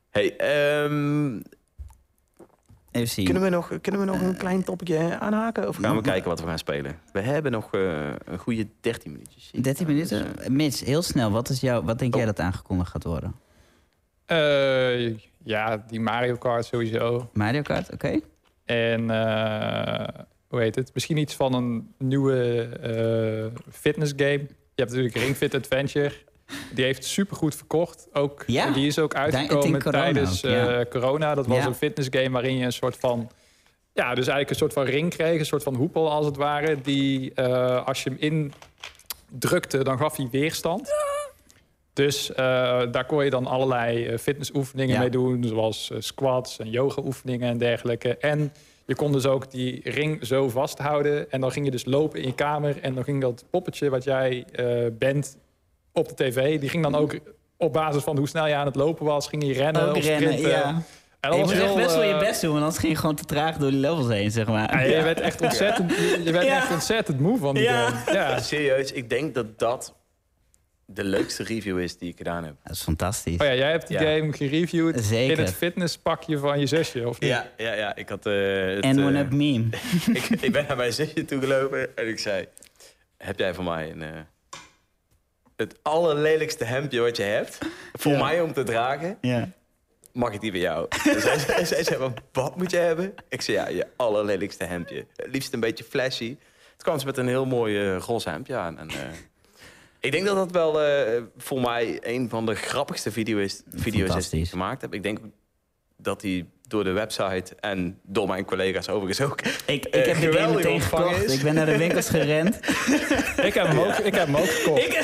Hey, 0.10 0.36
ehm, 0.38 1.40
Even 2.96 3.08
zien. 3.08 3.26
kunnen, 3.26 3.44
we 3.44 3.50
nog, 3.50 3.72
kunnen 3.82 4.02
we 4.02 4.08
nog 4.08 4.22
een 4.22 4.38
klein 4.38 4.64
topje 4.64 5.20
aanhaken? 5.20 5.68
Of 5.68 5.76
gaan 5.76 5.96
we 5.96 6.02
kijken 6.02 6.30
wat 6.30 6.40
we 6.42 6.48
gaan 6.48 6.58
spelen? 6.58 7.00
We 7.12 7.22
hebben 7.22 7.52
nog 7.52 7.74
eh, 7.74 8.08
een 8.26 8.38
goede 8.40 8.68
13 8.82 9.12
minuutjes. 9.12 9.52
13 9.62 9.88
minuten. 9.88 10.36
Dus, 10.36 10.48
Mitch, 10.48 10.80
heel 10.86 11.02
snel. 11.02 11.32
Wat, 11.32 11.50
is 11.50 11.60
jouw, 11.60 11.84
wat 11.84 12.00
denk 12.00 12.14
Oh. 12.14 12.18
jij 12.20 12.28
dat 12.30 12.40
aangekondigd 12.40 12.90
gaat 12.92 13.04
worden? 13.04 13.36
Eh, 14.26 15.18
ja, 15.44 15.78
die 15.88 16.00
Mario 16.00 16.36
Kart 16.36 16.66
sowieso. 16.66 17.30
Mario 17.34 17.62
Kart, 17.62 17.94
oké. 17.94 18.20
En 18.66 19.10
eh, 19.10 20.08
hoe 20.48 20.60
heet 20.62 20.76
het? 20.76 20.92
Misschien 20.94 21.18
iets 21.18 21.36
van 21.36 21.54
een 21.54 21.94
nieuwe 21.98 22.62
eh 22.82 23.62
fitness 23.72 24.14
game. 24.16 24.32
Je 24.76 24.82
hebt 24.82 24.90
natuurlijk 24.90 25.16
Ring 25.16 25.36
Fit 25.36 25.56
Adventure. 25.56 26.12
Die 26.74 26.86
heeft 26.86 27.06
supergoed 27.06 27.56
verkocht. 27.56 28.08
Ook, 28.14 28.44
Ja, 28.48 28.70
die 28.72 28.88
is 28.88 29.00
ook 29.00 29.16
uitgekomen 29.16 29.82
corona 29.82 30.04
tijdens 30.04 30.46
ook, 30.46 30.52
ja. 30.52 30.80
eh, 30.80 30.90
corona. 30.90 31.36
Dat 31.36 31.48
was 31.48 31.58
Ja. 31.58 31.66
een 31.66 31.76
fitness 31.76 32.08
game 32.12 32.30
waarin 32.30 32.58
je 32.58 32.66
een 32.66 32.74
soort 32.74 32.98
van... 32.98 33.30
Ja, 33.94 34.08
dus 34.10 34.28
eigenlijk 34.28 34.50
een 34.50 34.56
soort 34.56 34.74
van 34.74 34.84
ring 34.84 35.10
kreeg. 35.10 35.40
Een 35.40 35.46
soort 35.46 35.64
van 35.64 35.76
hoepel 35.76 36.12
als 36.12 36.26
het 36.26 36.36
ware. 36.38 36.82
Die 36.82 37.34
eh, 37.34 37.86
als 37.86 38.04
je 38.04 38.10
hem 38.10 38.50
indrukte, 39.30 39.84
dan 39.84 39.98
gaf 39.98 40.18
hij 40.18 40.28
weerstand. 40.32 40.90
Dus 41.94 42.34
eh, 42.34 42.36
daar 42.92 43.06
kon 43.06 43.24
je 43.24 43.30
dan 43.30 43.46
allerlei 43.48 44.18
fitnessoefeningen 44.18 45.00
mee 45.00 45.10
doen. 45.10 45.44
Zoals 45.44 45.92
squats 46.00 46.60
en 46.60 46.70
yoga-oefeningen 46.70 47.50
en 47.50 47.58
dergelijke. 47.58 48.18
En 48.18 48.54
je 48.86 48.96
kon 48.96 49.12
dus 49.12 49.26
ook 49.26 49.52
die 49.52 49.82
ring 49.84 50.26
zo 50.26 50.50
vasthouden. 50.50 51.32
En 51.32 51.42
dan 51.42 51.52
ging 51.52 51.66
je 51.66 51.72
dus 51.72 51.86
lopen 51.86 52.20
in 52.22 52.28
je 52.28 52.34
kamer. 52.36 52.82
En 52.82 52.94
dan 52.96 53.04
ging 53.04 53.22
dat 53.22 53.44
poppetje 53.50 53.90
wat 53.90 54.04
jij 54.04 54.46
bent 54.92 55.38
op 55.96 56.08
de 56.08 56.14
tv... 56.24 56.60
die 56.60 56.70
ging 56.70 56.84
dan 56.84 56.96
ook 56.96 57.18
op 57.58 57.74
basis 57.74 58.04
van 58.04 58.18
hoe 58.18 58.28
snel 58.28 58.48
je 58.48 58.56
aan 58.56 58.66
het 58.66 58.76
lopen 58.76 59.06
was... 59.06 59.28
ging 59.28 59.44
je 59.46 59.54
rennen 59.54 59.90
Ook 59.90 59.96
of 59.96 60.04
rennen, 60.06 60.32
sprinten. 60.34 60.50
ja. 60.52 60.82
En 61.20 61.38
je 61.38 61.44
moet 61.44 61.52
echt 61.52 61.76
best 61.76 61.96
wel 61.96 62.04
je 62.04 62.14
eh, 62.14 62.20
best 62.20 62.42
doen, 62.42 62.50
want 62.52 62.64
anders 62.64 62.80
ging 62.82 62.94
je 62.94 63.00
gewoon 63.00 63.16
te 63.16 63.26
traag 63.26 63.58
door 63.58 63.70
die 63.72 63.80
levels 63.80 64.08
heen, 64.08 64.32
zeg 64.32 64.48
maar. 64.48 64.88
ja, 64.88 64.96
je 64.98 65.04
werd 65.04 65.20
echt 65.20 65.42
ontzettend, 65.42 65.92
je 66.24 66.32
werd 66.32 66.46
Ja. 66.46 66.56
echt 66.58 66.72
ontzettend 66.72 67.20
moe 67.20 67.38
van 67.38 67.54
die 67.54 67.64
Ja. 67.64 67.90
game. 67.90 68.18
Ja. 68.18 68.40
Serieus, 68.40 68.92
ik 68.92 69.10
denk 69.10 69.36
dat 69.36 69.60
dat 69.60 69.96
de 70.86 71.04
leukste 71.04 71.44
review 71.44 71.80
is 71.80 71.98
die 71.98 72.10
ik 72.12 72.18
gedaan 72.18 72.44
heb. 72.44 72.56
Dat 72.64 72.76
is 72.76 72.82
fantastisch. 72.82 73.38
Oh 73.38 73.46
ja, 73.46 73.54
jij 73.56 73.72
hebt 73.72 73.88
die 73.88 74.00
Ja. 74.00 74.18
game 74.18 74.34
gereviewd 74.34 75.04
Zeker. 75.04 75.38
in 75.40 75.44
het 75.46 75.54
fitnesspakje 75.54 76.38
van 76.38 76.60
je 76.60 76.66
zusje, 76.68 77.08
of 77.08 77.20
niet? 77.20 77.30
Ja, 77.30 77.48
ja, 77.58 77.74
ja. 77.74 77.96
Ik 77.96 78.10
had... 78.10 78.26
eh, 78.26 78.34
het, 78.76 78.84
En 78.84 79.00
eh, 79.00 79.06
one 79.06 79.20
up 79.20 79.32
meme. 79.32 79.66
ik, 80.14 80.24
ik 80.42 80.52
ben 80.52 80.66
naar 80.68 80.78
mijn 80.78 80.94
zusje 80.94 81.26
toegelopen 81.26 81.98
en 81.98 82.08
ik 82.08 82.20
zei... 82.20 82.46
Heb 83.18 83.40
jij 83.40 83.54
voor 83.54 83.64
mij 83.64 83.92
een, 83.92 84.02
eh, 84.02 84.10
het 85.56 85.80
allerlelijkste 85.82 86.64
hemdje 86.64 87.00
wat 87.00 87.18
je 87.18 87.24
hebt... 87.24 87.58
voor 87.94 88.12
Ja. 88.12 88.24
mij 88.24 88.42
om 88.42 88.54
te 88.54 88.64
dragen? 88.64 89.18
Ja. 89.22 89.50
Mag 90.14 90.34
ik 90.34 90.42
die 90.42 90.52
bij 90.52 90.60
jou? 90.60 90.86
En 90.90 91.22
zij, 91.22 91.40
zij, 91.40 91.66
zij 91.66 91.84
zei, 91.84 92.14
wat 92.32 92.56
moet 92.58 92.72
je 92.72 92.78
hebben? 92.78 93.14
Ik 93.30 93.42
zei, 93.42 93.58
ja, 93.58 93.68
je 93.68 93.88
allerlelijkste 93.96 94.64
hemdje. 94.64 95.06
Het 95.16 95.32
liefst 95.32 95.54
een 95.54 95.60
beetje 95.60 95.84
flashy. 95.84 96.28
Toen 96.38 96.78
kwam 96.78 97.00
ze 97.00 97.06
met 97.06 97.18
een 97.18 97.28
heel 97.28 97.46
mooi 97.46 97.80
eh, 97.80 97.98
roze 97.98 98.30
hemdje 98.30 98.56
aan. 98.56 98.80
En, 98.80 98.90
eh, 98.90 98.96
ik 100.00 100.12
denk 100.12 100.26
dat 100.26 100.36
dat 100.36 100.52
wel 100.52 100.82
eh, 100.82 101.22
voor 101.38 101.62
mij 101.62 102.00
een 102.02 102.30
van 102.30 102.46
de 102.46 102.56
grappigste 102.56 103.12
video's, 103.12 103.62
video's 103.74 104.16
is 104.16 104.30
die 104.30 104.42
ik 104.44 104.50
gemaakt 104.50 104.82
heb. 104.82 104.94
Ik 104.94 105.04
denk 105.04 105.20
dat 105.98 106.22
die 106.22 106.50
door 106.68 106.84
de 106.84 106.92
website 106.92 107.56
en 107.60 108.00
door 108.04 108.28
mijn 108.28 108.46
collega's 108.46 108.90
overigens 108.90 109.22
ook... 109.32 109.42
Ik, 109.42 109.86
ik 109.86 109.86
Eh, 109.86 110.06
heb 110.06 110.32
de 110.32 110.38
game 110.40 110.54
meteen 110.56 110.72
ontvangen 110.72 111.08
gekocht. 111.08 111.26
is. 111.26 111.34
Ik 111.38 111.42
ben 111.44 111.54
naar 111.54 111.66
de 111.66 111.78
winkels 111.78 112.10
gerend. 112.10 112.60
Ik 113.44 113.54
heb 113.54 113.68
hem 113.68 113.80
ook, 113.80 113.94
ik 113.98 114.16
heb 114.16 114.26
hem 114.26 114.36
ook 114.36 114.50
gekocht. 114.50 114.98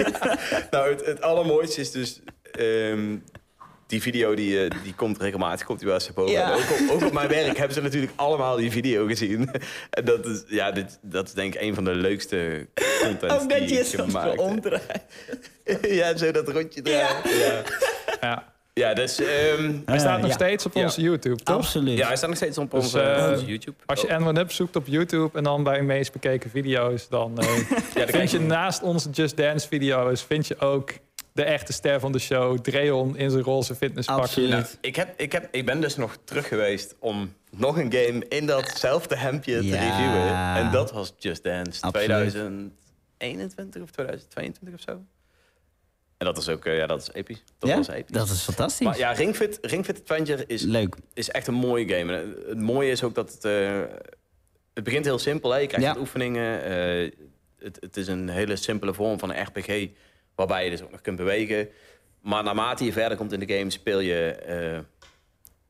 nou, 0.70 0.90
het, 0.90 1.06
het 1.06 1.22
allermooiste 1.22 1.80
is 1.80 1.90
dus... 1.90 2.20
ehm, 2.52 3.16
die 3.86 4.02
video 4.02 4.34
die, 4.34 4.64
eh, 4.64 4.70
die 4.82 4.94
komt 4.94 5.18
regelmatig 5.20 5.66
komt 5.66 5.78
die 5.78 5.88
wel 5.88 5.96
eens 5.96 6.12
boven. 6.12 6.32
Ja. 6.32 6.52
Ook, 6.54 6.60
op, 6.60 6.90
ook 6.90 7.04
op 7.06 7.12
mijn 7.12 7.28
werk 7.28 7.56
hebben 7.58 7.74
ze 7.76 7.82
natuurlijk 7.82 8.12
allemaal 8.16 8.56
die 8.56 8.70
video 8.70 9.06
gezien. 9.06 9.50
En 9.90 10.04
dat 10.04 10.26
is, 10.26 10.42
ja, 10.46 10.70
dit, 10.72 10.98
dat 11.02 11.26
is 11.26 11.32
denk 11.34 11.54
ik 11.54 11.60
een 11.60 11.74
van 11.74 11.84
de 11.84 11.94
leukste 11.94 12.66
content 13.02 13.32
Ook 13.32 13.48
die 13.48 13.68
je 13.74 13.78
ik 13.80 13.86
gemaakt 13.86 14.30
heb. 14.30 14.38
omdraait. 14.38 15.02
ja, 15.82 16.16
zo 16.16 16.30
dat 16.30 16.48
rondje 16.48 16.82
draaien. 16.82 17.38
Ja, 17.38 17.62
Ja. 18.20 18.52
Ja. 18.72 18.94
dus... 18.94 19.18
ehm, 19.20 19.72
Hij 19.84 19.98
staat 19.98 20.18
nog 20.20 20.28
ja. 20.28 20.34
steeds 20.34 20.66
op 20.66 20.74
Ja. 20.74 20.82
onze 20.82 21.00
YouTube, 21.00 21.36
toch? 21.42 21.56
Absoluut. 21.56 21.98
ja, 21.98 22.06
hij 22.06 22.16
staat 22.16 22.28
nog 22.28 22.38
steeds 22.38 22.58
op 22.58 22.70
Dus, 22.70 22.82
onze, 22.84 23.00
eh, 23.00 23.30
onze 23.32 23.46
YouTube. 23.46 23.76
Als 23.86 24.00
je 24.00 24.06
N1 24.34 24.38
Up 24.38 24.52
zoekt 24.52 24.76
op 24.76 24.86
YouTube 24.86 25.38
en 25.38 25.44
dan 25.44 25.62
bij 25.62 25.76
de 25.76 25.82
meest 25.84 26.12
bekeken 26.12 26.50
video's, 26.50 27.08
dan 27.08 27.38
eh, 27.38 27.56
ja, 27.68 27.74
dan 27.94 28.06
vind 28.08 28.30
je 28.30 28.38
je 28.38 28.44
naast 28.44 28.82
onze 28.82 29.10
Just 29.10 29.36
Dance 29.36 29.68
video's 29.68 30.22
vind 30.22 30.46
je 30.46 30.58
ook 30.58 30.92
de 31.32 31.42
echte 31.44 31.72
ster 31.72 32.00
van 32.00 32.12
de 32.12 32.18
show, 32.18 32.58
Dreon 32.58 33.16
in 33.16 33.30
zijn 33.30 33.42
roze 33.42 33.74
fitnesspakje. 33.74 34.22
Absoluut. 34.22 34.50
Nou, 34.50 34.64
ik, 34.80 34.96
heb, 34.96 35.14
ik, 35.20 35.32
heb, 35.32 35.48
ik 35.50 35.66
ben 35.66 35.80
dus 35.80 35.96
nog 35.96 36.16
terug 36.24 36.48
geweest 36.48 36.94
om 36.98 37.32
nog 37.50 37.76
een 37.78 37.92
game 37.92 38.24
in 38.28 38.46
datzelfde 38.46 39.16
hemdje 39.16 39.58
te 39.58 39.66
Ja. 39.66 39.74
reviewen. 39.80 40.64
En 40.66 40.72
dat 40.72 40.92
was 40.92 41.14
Just 41.18 41.44
Dance 41.44 41.82
Absoluut. 41.82 42.06
2021 43.18 43.82
of 43.82 43.90
2022 43.90 44.74
of 44.74 44.80
zo. 44.80 45.02
En 46.22 46.28
dat 46.28 46.38
is 46.38 46.48
ook, 46.48 46.64
eh, 46.64 46.76
ja, 46.76 46.86
dat 46.86 47.00
is 47.02 47.08
episch. 47.12 47.42
Dat 47.58 47.70
ja? 47.70 47.76
was 47.76 47.88
episch. 47.88 48.16
Dat 48.16 48.28
is 48.28 48.42
fantastisch. 48.42 48.86
Maar 48.86 48.98
ja, 48.98 49.12
Ring 49.12 49.36
Fit, 49.36 49.58
Ring 49.62 49.84
Fit 49.84 50.00
Adventure 50.00 50.44
is, 50.46 50.62
Leuk. 50.62 50.96
is 51.14 51.30
echt 51.30 51.46
een 51.46 51.54
mooie 51.54 51.88
game. 51.88 52.16
En 52.16 52.34
het 52.48 52.60
mooie 52.60 52.90
is 52.90 53.02
ook 53.02 53.14
dat 53.14 53.32
het... 53.32 53.44
eh, 53.44 53.80
het 54.74 54.84
begint 54.84 55.04
heel 55.04 55.18
simpel, 55.18 55.50
hè. 55.50 55.58
Je 55.58 55.66
krijgt 55.66 55.86
Ja. 55.94 56.00
oefeningen. 56.00 56.62
eh, 56.64 57.10
het, 57.58 57.76
het 57.80 57.96
is 57.96 58.06
een 58.08 58.28
hele 58.28 58.56
simpele 58.56 58.94
vorm 58.94 59.18
van 59.18 59.30
een 59.30 59.42
RPG... 59.42 59.88
waarbij 60.34 60.64
je 60.64 60.70
dus 60.70 60.82
ook 60.82 60.90
nog 60.90 61.00
kunt 61.00 61.16
bewegen. 61.16 61.68
Maar 62.20 62.42
naarmate 62.42 62.84
je 62.84 62.92
verder 62.92 63.16
komt 63.16 63.32
in 63.32 63.40
de 63.40 63.54
game... 63.56 63.70
speel 63.70 64.00
je 64.00 64.30
eh, 64.30 64.78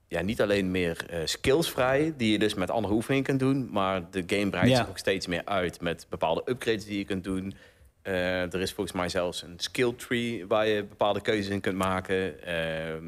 ja, 0.08 0.20
niet 0.20 0.40
alleen 0.42 0.70
meer 0.70 1.04
eh, 1.10 1.18
skills 1.24 1.70
vrij... 1.70 2.14
die 2.16 2.32
je 2.32 2.38
dus 2.38 2.54
met 2.54 2.70
andere 2.70 2.94
oefeningen 2.94 3.24
kunt 3.24 3.40
doen... 3.40 3.68
maar 3.70 4.10
de 4.10 4.22
game 4.26 4.50
breidt 4.50 4.70
Ja. 4.70 4.76
zich 4.76 4.88
ook 4.88 4.98
steeds 4.98 5.26
meer 5.26 5.42
uit... 5.44 5.80
met 5.80 6.06
bepaalde 6.08 6.42
upgrades 6.46 6.84
die 6.84 6.98
je 6.98 7.04
kunt 7.04 7.24
doen... 7.24 7.54
Eh, 8.02 8.52
er 8.54 8.60
is 8.60 8.72
volgens 8.72 8.96
mij 8.96 9.08
zelfs 9.08 9.42
een 9.42 9.54
skill 9.56 9.92
tree... 9.96 10.46
waar 10.46 10.66
je 10.66 10.84
bepaalde 10.84 11.20
keuzes 11.20 11.48
in 11.48 11.60
kunt 11.60 11.76
maken... 11.76 12.42
Ehm, 12.46 13.04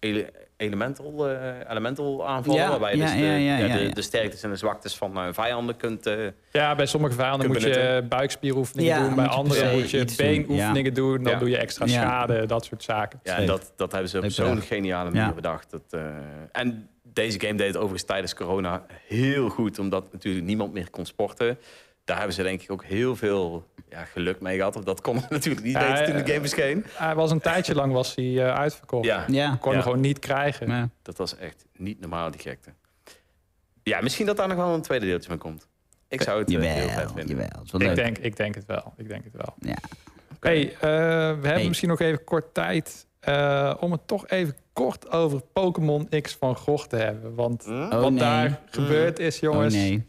ele- 0.00 0.30
elemental, 0.56 1.28
eh, 1.28 1.70
elemental 1.70 2.26
aanvallen. 2.28 2.60
Ja, 2.60 2.68
waarbij 2.68 2.90
je 2.90 2.96
ja, 2.96 3.04
dus 3.04 3.12
de, 3.14 3.18
ja, 3.20 3.34
ja, 3.34 3.56
ja, 3.58 3.66
ja, 3.66 3.76
de, 3.76 3.82
ja. 3.82 3.90
de 3.92 4.02
sterktes 4.02 4.42
en 4.42 4.50
de 4.50 4.56
zwaktes 4.56 4.96
van 4.96 5.16
eh, 5.18 5.28
vijanden 5.32 5.76
kunt... 5.76 6.06
eh, 6.06 6.26
Ja, 6.52 6.74
bij 6.74 6.86
sommige 6.86 7.14
vijanden 7.14 7.48
moet 7.48 7.62
je 7.62 8.04
buikspieroefeningen 8.08 8.94
Ja, 8.96 9.06
doen. 9.06 9.14
Bij 9.14 9.26
anderen 9.26 9.72
moet 9.74 9.90
je 9.90 10.04
beenoefeningen 10.16 10.94
doen. 10.94 11.22
Dan 11.22 11.32
Ja. 11.32 11.38
doe 11.38 11.50
je 11.50 11.56
extra 11.56 11.86
Ja. 11.86 11.92
schade, 11.92 12.46
dat 12.46 12.64
soort 12.64 12.82
zaken. 12.82 13.20
ja, 13.22 13.36
en 13.36 13.46
dat, 13.46 13.72
dat 13.76 13.92
hebben 13.92 14.10
ze 14.10 14.18
op 14.22 14.30
zo'n 14.30 14.60
geniale 14.60 15.10
manier 15.10 15.26
Ja. 15.28 15.32
bedacht. 15.34 15.70
Dat, 15.70 15.82
eh, 15.90 16.00
en 16.52 16.88
deze 17.02 17.40
game 17.40 17.54
deed 17.54 17.66
het 17.66 17.76
overigens 17.76 18.04
tijdens 18.04 18.34
corona 18.34 18.86
heel 19.06 19.48
goed. 19.48 19.78
Omdat 19.78 20.12
natuurlijk 20.12 20.44
niemand 20.44 20.72
meer 20.72 20.90
kon 20.90 21.06
sporten. 21.06 21.58
Daar 22.06 22.16
hebben 22.16 22.34
ze 22.34 22.42
denk 22.42 22.62
ik 22.62 22.70
ook 22.70 22.84
heel 22.84 23.16
veel 23.16 23.66
ja, 23.88 24.04
geluk 24.04 24.40
mee 24.40 24.56
gehad. 24.56 24.76
Of 24.76 24.84
dat 24.84 25.00
kon 25.00 25.14
natuurlijk 25.30 25.64
niet 25.64 25.74
Ja, 25.74 25.92
weten 25.92 26.04
toen 26.14 26.22
de 26.24 26.28
game 26.32 26.40
verscheen. 26.40 26.84
Hij 26.92 27.14
was 27.14 27.30
een 27.30 27.40
tijdje 27.40 27.74
lang 27.74 27.92
was 27.92 28.14
hij 28.14 28.24
eh, 28.46 28.54
uitverkocht. 28.58 29.04
Ja, 29.04 29.24
Ja. 29.28 29.56
Kon 29.60 29.70
Ja. 29.70 29.76
hem 29.76 29.82
gewoon 29.86 30.00
niet 30.00 30.18
krijgen. 30.18 30.92
Dat 31.02 31.16
was 31.16 31.36
echt 31.36 31.64
niet 31.76 32.00
normaal, 32.00 32.30
die 32.30 32.40
gekte. 32.40 32.70
Ja, 33.82 34.00
misschien 34.00 34.26
dat 34.26 34.36
daar 34.36 34.48
nog 34.48 34.56
wel 34.56 34.74
een 34.74 34.82
tweede 34.82 35.06
deeltje 35.06 35.28
van 35.28 35.38
komt. 35.38 35.68
Ik 36.08 36.22
zou 36.22 36.38
het 36.38 36.54
eh, 36.54 36.60
heel 36.60 36.88
vet 36.88 36.88
Jawel, 36.90 37.08
vinden. 37.08 37.28
jawel. 37.36 37.48
Het 37.58 37.64
is 37.66 37.70
wel 37.72 37.80
Ik 37.80 37.86
leuk. 37.86 37.96
denk, 37.96 38.18
ik 38.18 38.36
denk 38.36 38.54
het 38.54 38.66
wel. 38.66 38.92
Ik 38.96 39.08
denk 39.08 39.24
het 39.24 39.32
wel. 39.32 39.54
Ja. 39.58 39.76
Hey, 40.40 40.72
eh, 40.72 40.78
we 40.80 40.86
hebben 40.88 41.50
Hey. 41.50 41.68
misschien 41.68 41.88
nog 41.88 42.00
even 42.00 42.24
kort 42.24 42.54
tijd 42.54 43.06
eh, 43.20 43.74
om 43.80 43.92
het 43.92 44.06
toch 44.06 44.28
even 44.28 44.56
kort 44.72 45.10
over 45.10 45.40
Pokémon 45.52 46.08
X 46.22 46.36
van 46.40 46.56
Gogh 46.56 46.86
te 46.86 46.96
hebben. 46.96 47.34
Want 47.34 47.64
Hm? 47.64 47.70
Oh, 47.72 47.90
wat 47.90 48.10
nee. 48.10 48.18
daar 48.18 48.60
gebeurd 48.70 49.18
is, 49.18 49.38
jongens. 49.38 49.74
Oh 49.74 49.80
nee. 49.80 50.06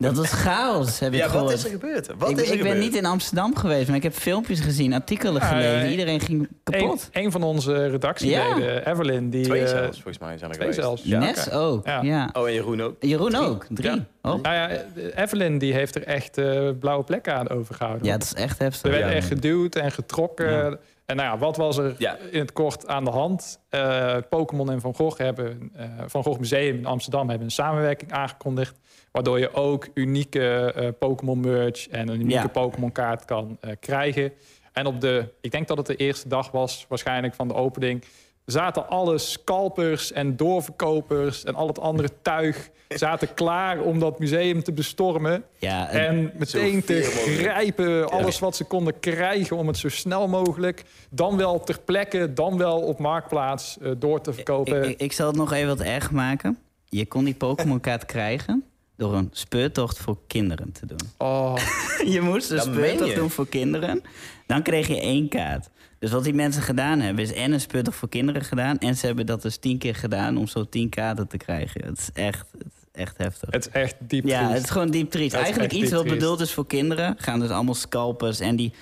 Dat 0.00 0.16
was 0.16 0.30
chaos, 0.30 0.98
heb 0.98 1.12
ik 1.12 1.18
Ja, 1.18 1.28
gehoord. 1.28 1.44
wat 1.44 1.52
is 1.58 1.64
er 1.64 1.70
gebeurd? 1.70 2.06
Wat 2.18 2.30
ik 2.30 2.36
is 2.36 2.48
er 2.50 2.54
ik 2.56 2.62
ben 2.62 2.78
niet 2.78 2.94
in 2.96 3.04
Amsterdam 3.04 3.56
geweest, 3.56 3.86
maar 3.86 3.96
ik 3.96 4.02
heb 4.02 4.12
filmpjes 4.14 4.60
gezien, 4.60 4.92
artikelen 4.92 5.34
Ja, 5.42 5.48
gelezen. 5.48 5.80
eh, 5.80 5.90
Iedereen 5.90 6.20
ging 6.20 6.48
kapot. 6.64 7.08
een 7.12 7.30
van 7.32 7.42
onze 7.42 7.86
redactieleden, 7.86 8.86
Evelyn, 8.90 9.30
die... 9.30 9.44
Twee 9.44 9.62
eh, 9.62 9.68
zelfs, 9.68 9.94
volgens 9.94 10.18
mij 10.18 10.38
zijn 10.38 10.50
er 10.50 10.56
twee 10.56 10.68
geweest. 10.72 10.86
zelfs. 10.88 11.02
Ja, 11.04 11.18
Nes 11.18 11.50
ook, 11.50 11.86
Ja. 11.86 12.02
ja. 12.02 12.30
Oh, 12.32 12.46
en 12.46 12.52
Jeroen 12.54 12.82
ook. 12.82 12.94
Jeroen 13.00 13.30
Drie. 13.30 13.42
ook, 13.42 13.66
drie. 13.70 13.90
Ja. 13.90 14.06
Oh. 14.22 14.42
Nou 14.42 14.54
ja, 14.54 14.68
de- 14.94 15.12
Evelyn 15.16 15.58
die 15.58 15.72
heeft 15.72 15.94
er 15.94 16.02
echt 16.04 16.38
eh, 16.38 16.68
blauwe 16.80 17.04
plekken 17.04 17.34
aan 17.34 17.48
overgehouden. 17.48 18.06
Ja, 18.06 18.12
dat 18.12 18.22
is 18.22 18.34
echt 18.34 18.58
heftig. 18.58 18.82
Er 18.92 18.98
werd 18.98 19.10
Ja. 19.10 19.16
echt 19.16 19.26
geduwd 19.28 19.74
en 19.74 19.92
getrokken. 19.92 20.78
En 21.10 21.16
nou 21.16 21.28
ja, 21.28 21.38
wat 21.38 21.56
was 21.56 21.76
er 21.78 21.94
Ja. 21.98 22.16
in 22.30 22.38
het 22.38 22.52
kort 22.52 22.86
aan 22.88 23.04
de 23.04 23.10
hand? 23.10 23.60
Eh, 23.68 24.16
Pokémon 24.28 24.70
en 24.70 24.80
Van 24.80 24.94
Gogh 24.94 25.18
hebben, 25.18 25.70
eh, 25.74 25.84
Van 26.06 26.22
Gogh 26.22 26.38
Museum 26.38 26.76
in 26.76 26.86
Amsterdam 26.86 27.28
hebben 27.28 27.46
een 27.46 27.52
samenwerking 27.52 28.12
aangekondigd. 28.12 28.78
Waardoor 29.12 29.38
je 29.38 29.54
ook 29.54 29.88
unieke 29.94 30.72
eh, 30.72 30.88
Pokémon 30.98 31.40
merch 31.40 31.88
en 31.88 32.08
een 32.08 32.14
unieke 32.20 32.32
Ja. 32.42 32.46
Pokémon 32.46 32.92
kaart 32.92 33.24
kan 33.24 33.58
krijgen. 33.80 34.32
En 34.72 34.86
op 34.86 35.00
de, 35.00 35.24
ik 35.40 35.50
denk 35.50 35.68
dat 35.68 35.76
het 35.76 35.86
de 35.86 35.96
eerste 35.96 36.28
dag 36.28 36.50
was 36.50 36.86
waarschijnlijk 36.88 37.34
van 37.34 37.48
de 37.48 37.54
opening. 37.54 38.04
Zaten 38.50 38.88
alle 38.88 39.18
scalpers 39.18 40.12
en 40.12 40.36
doorverkopers 40.36 41.44
en 41.44 41.54
al 41.54 41.66
het 41.66 41.78
andere 41.80 42.08
tuig 42.22 42.70
zaten 42.88 43.34
klaar 43.34 43.80
om 43.80 43.98
dat 43.98 44.18
museum 44.18 44.62
te 44.62 44.72
bestormen. 44.72 45.44
Ja, 45.58 45.88
en- 45.88 46.00
En 46.06 46.32
meteen 46.38 46.84
te 46.84 47.02
grijpen, 47.02 48.10
alles 48.10 48.38
wat 48.38 48.56
ze 48.56 48.64
konden 48.64 49.00
krijgen 49.00 49.56
om 49.56 49.66
het 49.66 49.76
zo 49.78 49.88
snel 49.88 50.28
mogelijk, 50.28 50.82
dan 51.10 51.36
wel 51.36 51.64
ter 51.64 51.80
plekke, 51.80 52.32
dan 52.32 52.58
wel 52.58 52.80
op 52.80 52.98
marktplaats 52.98 53.78
eh, 53.82 53.90
door 53.98 54.20
te 54.20 54.32
verkopen. 54.32 54.82
ik, 54.82 54.88
ik, 54.90 55.00
ik 55.00 55.12
zal 55.12 55.26
het 55.26 55.36
nog 55.36 55.52
even 55.52 55.68
wat 55.68 55.80
erg 55.80 56.10
maken. 56.10 56.58
Je 56.88 57.06
kon 57.06 57.24
die 57.24 57.34
Pokémon-kaart 57.34 58.04
krijgen 58.06 58.64
door 58.96 59.14
een 59.14 59.28
speurtocht 59.32 59.98
voor 59.98 60.16
kinderen 60.26 60.72
te 60.72 60.86
doen. 60.86 60.98
oh, 61.18 61.56
je 62.14 62.20
moest 62.20 62.50
een 62.50 62.60
speurtocht 62.60 63.10
je? 63.10 63.16
doen 63.16 63.30
voor 63.30 63.48
kinderen. 63.48 64.02
Dan 64.46 64.62
kreeg 64.62 64.86
je 64.88 65.00
één 65.00 65.28
kaart. 65.28 65.68
Dus 66.00 66.10
wat 66.10 66.24
die 66.24 66.34
mensen 66.34 66.62
gedaan 66.62 67.00
hebben, 67.00 67.24
is 67.24 67.32
en 67.32 67.52
een 67.52 67.60
speurtocht 67.60 67.96
voor 67.96 68.08
kinderen 68.08 68.44
gedaan... 68.44 68.78
en 68.78 68.96
ze 68.96 69.06
hebben 69.06 69.26
dat 69.26 69.42
dus 69.42 69.56
tien 69.56 69.78
keer 69.78 69.94
gedaan 69.94 70.36
om 70.36 70.46
zo 70.46 70.68
tien 70.68 70.88
kaarten 70.88 71.28
te 71.28 71.36
krijgen. 71.36 71.84
Het 71.84 71.98
is 71.98 72.10
echt, 72.12 72.46
het 72.58 72.66
is 72.66 72.88
echt 72.92 73.18
heftig. 73.18 73.48
het 73.50 73.66
is 73.66 73.72
echt 73.72 73.94
diep 73.98 74.24
Ja, 74.24 74.38
triest. 74.38 74.54
het 74.54 74.62
is 74.64 74.70
gewoon 74.70 74.90
diep 74.90 75.10
triest. 75.10 75.34
Eigenlijk 75.34 75.72
iets 75.72 75.90
wat 75.90 76.06
bedoeld 76.06 76.40
is 76.40 76.52
voor 76.52 76.66
kinderen. 76.66 77.14
Gaan 77.18 77.40
dus 77.40 77.50
allemaal 77.50 77.74
scalpers 77.74 78.40
en 78.40 78.56
die... 78.56 78.72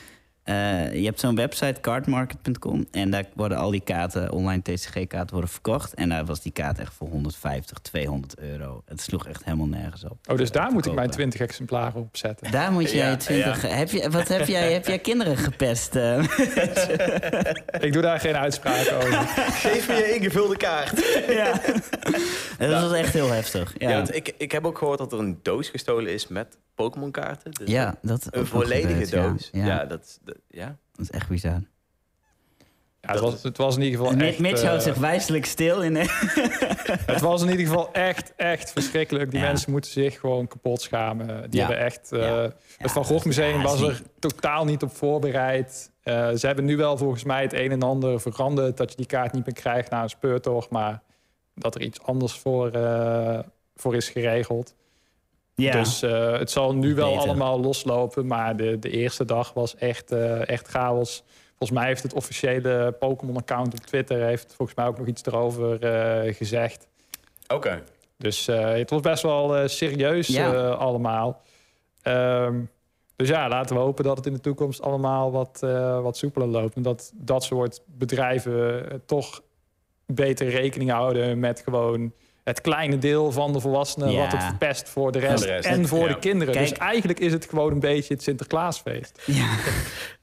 eh, 0.49 0.95
je 0.95 1.05
hebt 1.05 1.21
zo'n 1.21 1.35
website, 1.35 1.81
cardmarket.com. 1.81 2.87
En 2.91 3.11
daar 3.11 3.25
worden 3.35 3.59
al 3.59 3.71
die 3.71 3.81
kaarten, 3.81 4.33
online 4.33 4.63
TCG-kaarten, 4.63 5.31
worden 5.33 5.51
verkocht. 5.51 5.95
En 5.95 6.09
daar 6.09 6.25
was 6.25 6.41
die 6.41 6.53
kaart 6.53 6.79
echt 6.79 6.95
voor 6.95 7.09
150, 7.09 7.79
200 7.79 8.39
euro. 8.39 8.83
Het 8.87 9.01
sloeg 9.01 9.27
echt 9.29 9.45
helemaal 9.45 9.67
nergens 9.67 10.05
op. 10.05 10.17
Oh, 10.31 10.37
dus 10.37 10.51
daar 10.51 10.73
moet 10.73 10.87
ik 10.87 10.93
mijn 10.95 11.13
Verkopen. 11.13 11.31
20 11.31 11.41
exemplaren 11.41 12.01
op 12.01 12.17
zetten. 12.17 12.51
Daar 12.51 12.73
moet 12.73 12.91
jij 12.91 13.11
Ja, 13.11 13.17
20... 13.17 13.63
Heb 13.63 13.91
je, 13.91 14.11
wat 14.11 14.29
heb 14.29 14.47
jij, 14.47 14.73
heb 14.73 14.87
jij 14.87 14.99
kinderen 14.99 15.37
gepest? 15.37 15.97
eh? 15.97 16.19
Ik 17.81 17.93
doe 17.93 18.03
daar 18.03 18.21
geen 18.21 18.37
uitspraak 18.37 18.93
over. 18.97 19.13
Geef 19.53 19.89
me 19.89 19.95
je 19.95 20.15
ingevulde 20.15 20.57
kaart. 20.57 21.23
ja. 21.29 21.61
Dat 22.59 22.83
was 22.83 22.93
echt 22.93 23.13
heel 23.13 23.31
heftig. 23.31 23.75
Ja. 23.79 23.89
Ja, 23.91 23.97
want 23.97 24.15
ik, 24.15 24.35
ik 24.39 24.53
heb 24.53 24.65
ook 24.67 24.79
gehoord 24.79 24.99
dat 24.99 25.13
er 25.13 25.19
een 25.19 25.39
doos 25.43 25.69
gestolen 25.69 26.13
is 26.13 26.29
met 26.29 26.59
Pokémon 26.85 27.11
kaarten. 27.11 27.51
Dus 27.53 27.69
ja 27.71 27.95
dat 28.03 28.27
Een 28.31 28.47
volledige 28.47 29.17
doos. 29.17 29.49
Ja, 29.53 29.67
Ja, 29.67 29.85
dat, 29.85 30.19
dat- 30.25 30.37
ja. 30.49 30.67
dat 30.93 31.05
is 31.05 31.11
echt 31.11 31.29
bizar. 31.29 31.63
Ja, 33.01 33.11
het, 33.13 33.21
was, 33.21 33.43
het 33.43 33.57
was 33.57 33.77
in 33.77 33.83
ieder 33.83 33.99
geval 33.99 34.15
Mitch, 34.15 34.29
echt... 34.29 34.39
Mitch 34.39 34.61
eh, 34.63 34.69
houdt 34.69 34.83
zich 34.83 34.95
wijselijk 34.97 35.45
stil 35.47 35.83
in... 35.83 35.97
Het 37.13 37.21
was 37.21 37.43
in 37.43 37.49
ieder 37.51 37.67
geval 37.67 37.93
echt, 37.93 38.33
echt 38.37 38.73
verschrikkelijk. 38.73 39.31
Die 39.31 39.41
Ja. 39.41 39.47
mensen 39.47 39.71
moeten 39.71 39.91
zich 39.91 40.21
gewoon 40.21 40.47
kapot 40.47 40.81
schamen. 40.83 41.51
Die 41.51 41.61
Ja. 41.61 41.67
hebben 41.67 41.85
echt... 41.85 42.13
eh, 42.13 42.21
Ja. 42.21 42.53
Het 42.79 42.91
Van 42.93 43.05
Gogh 43.05 43.25
Museum 43.27 43.57
Ja, 43.57 43.63
was 43.63 43.81
er 43.81 44.03
totaal 44.19 44.65
niet 44.65 44.83
op 44.83 44.97
voorbereid. 44.97 45.91
Eh, 46.03 46.31
ze 46.33 46.47
hebben 46.47 46.65
nu 46.65 46.77
wel 46.77 46.97
volgens 46.97 47.25
mij 47.25 47.43
het 47.43 47.53
een 47.53 47.71
en 47.71 47.83
ander 47.83 48.21
veranderd... 48.21 48.77
dat 48.77 48.91
je 48.91 48.97
die 48.97 49.07
kaart 49.07 49.33
niet 49.33 49.47
meer 49.47 49.55
krijgt 49.55 49.91
na 49.91 50.03
een 50.03 50.09
speurtocht... 50.09 50.71
maar 50.71 51.03
dat 51.55 51.75
er 51.75 51.83
iets 51.83 52.03
anders 52.03 52.33
voor, 52.39 52.71
eh, 52.71 53.39
voor 53.77 53.95
is 53.97 54.09
geregeld. 54.09 54.75
Ja. 55.63 55.73
Dus 55.73 56.03
eh, 56.03 56.33
het 56.39 56.51
zal 56.51 56.75
nu 56.75 56.95
wel 56.95 57.09
Beter. 57.15 57.29
allemaal 57.29 57.61
loslopen... 57.61 58.27
maar 58.27 58.57
de, 58.57 58.79
de 58.79 58.91
eerste 58.91 59.25
dag 59.25 59.53
was 59.53 59.77
echt, 59.77 60.13
eh, 60.13 60.49
echt 60.49 60.69
chaos. 60.69 61.23
Volgens 61.57 61.79
mij 61.79 61.89
heeft 61.89 62.03
het 62.03 62.13
officiële 62.15 62.93
Pokémon-account 62.99 63.75
op 63.75 63.81
Twitter... 63.87 64.23
heeft 64.25 64.55
volgens 64.57 64.77
mij 64.79 64.87
ook 64.87 64.99
nog 64.99 65.07
iets 65.07 65.25
erover 65.25 65.83
eh, 65.83 66.35
gezegd. 66.35 66.89
Oké. 67.55 67.83
Dus 68.17 68.49
eh, 68.49 68.73
het 68.73 68.91
was 68.91 69.01
best 69.01 69.23
wel 69.23 69.57
eh, 69.57 69.69
serieus 69.69 70.27
Ja. 70.29 70.53
eh, 70.55 70.79
allemaal. 70.79 71.43
Ehm, 72.03 72.61
dus 73.17 73.29
ja, 73.29 73.49
laten 73.49 73.77
we 73.77 73.83
hopen 73.83 74.05
dat 74.05 74.17
het 74.17 74.27
in 74.27 74.33
de 74.33 74.41
toekomst 74.41 74.83
allemaal 74.83 75.31
wat, 75.33 75.61
eh, 75.63 76.01
wat 76.01 76.17
soepeler 76.17 76.49
loopt. 76.49 76.75
En 76.77 76.83
dat 76.83 77.13
dat 77.15 77.45
soort 77.45 77.83
bedrijven 77.87 79.03
toch 79.07 79.43
beter 80.07 80.49
rekening 80.49 80.91
houden 80.91 81.39
met 81.39 81.61
gewoon 81.61 82.13
het 82.49 82.61
kleine 82.61 82.99
deel 82.99 83.33
van 83.33 83.53
de 83.53 83.61
volwassenen... 83.61 84.11
Ja. 84.11 84.19
wat 84.19 84.33
het 84.33 84.43
verpest 84.43 84.89
voor 84.89 85.13
de 85.13 85.19
rest, 85.19 85.43
de 85.43 85.49
rest. 85.49 85.69
en 85.69 85.89
voor 85.89 86.09
Ja. 86.09 86.15
de 86.15 86.19
kinderen. 86.19 86.55
Kijk. 86.55 86.69
Dus 86.69 86.79
eigenlijk 86.79 87.21
is 87.21 87.33
het 87.33 87.47
gewoon 87.49 87.73
een 87.73 87.81
beetje 87.81 88.15
het 88.15 88.23
Sinterklaasfeest. 88.23 89.23
Ja. 89.27 89.49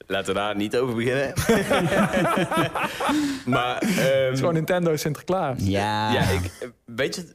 Laten 0.08 0.34
we 0.34 0.40
daar 0.40 0.56
niet 0.56 0.78
over 0.78 0.96
beginnen. 0.96 1.34
maar, 3.46 3.78
ehm, 3.82 4.24
Het 4.24 4.34
is 4.34 4.40
gewoon 4.40 4.54
Nintendo 4.54 4.96
Sinterklaas. 4.96 5.58
Ja. 5.62 6.14
ja, 6.14 6.22
ik, 6.22 6.72
weet 6.86 7.16
je, 7.16 7.34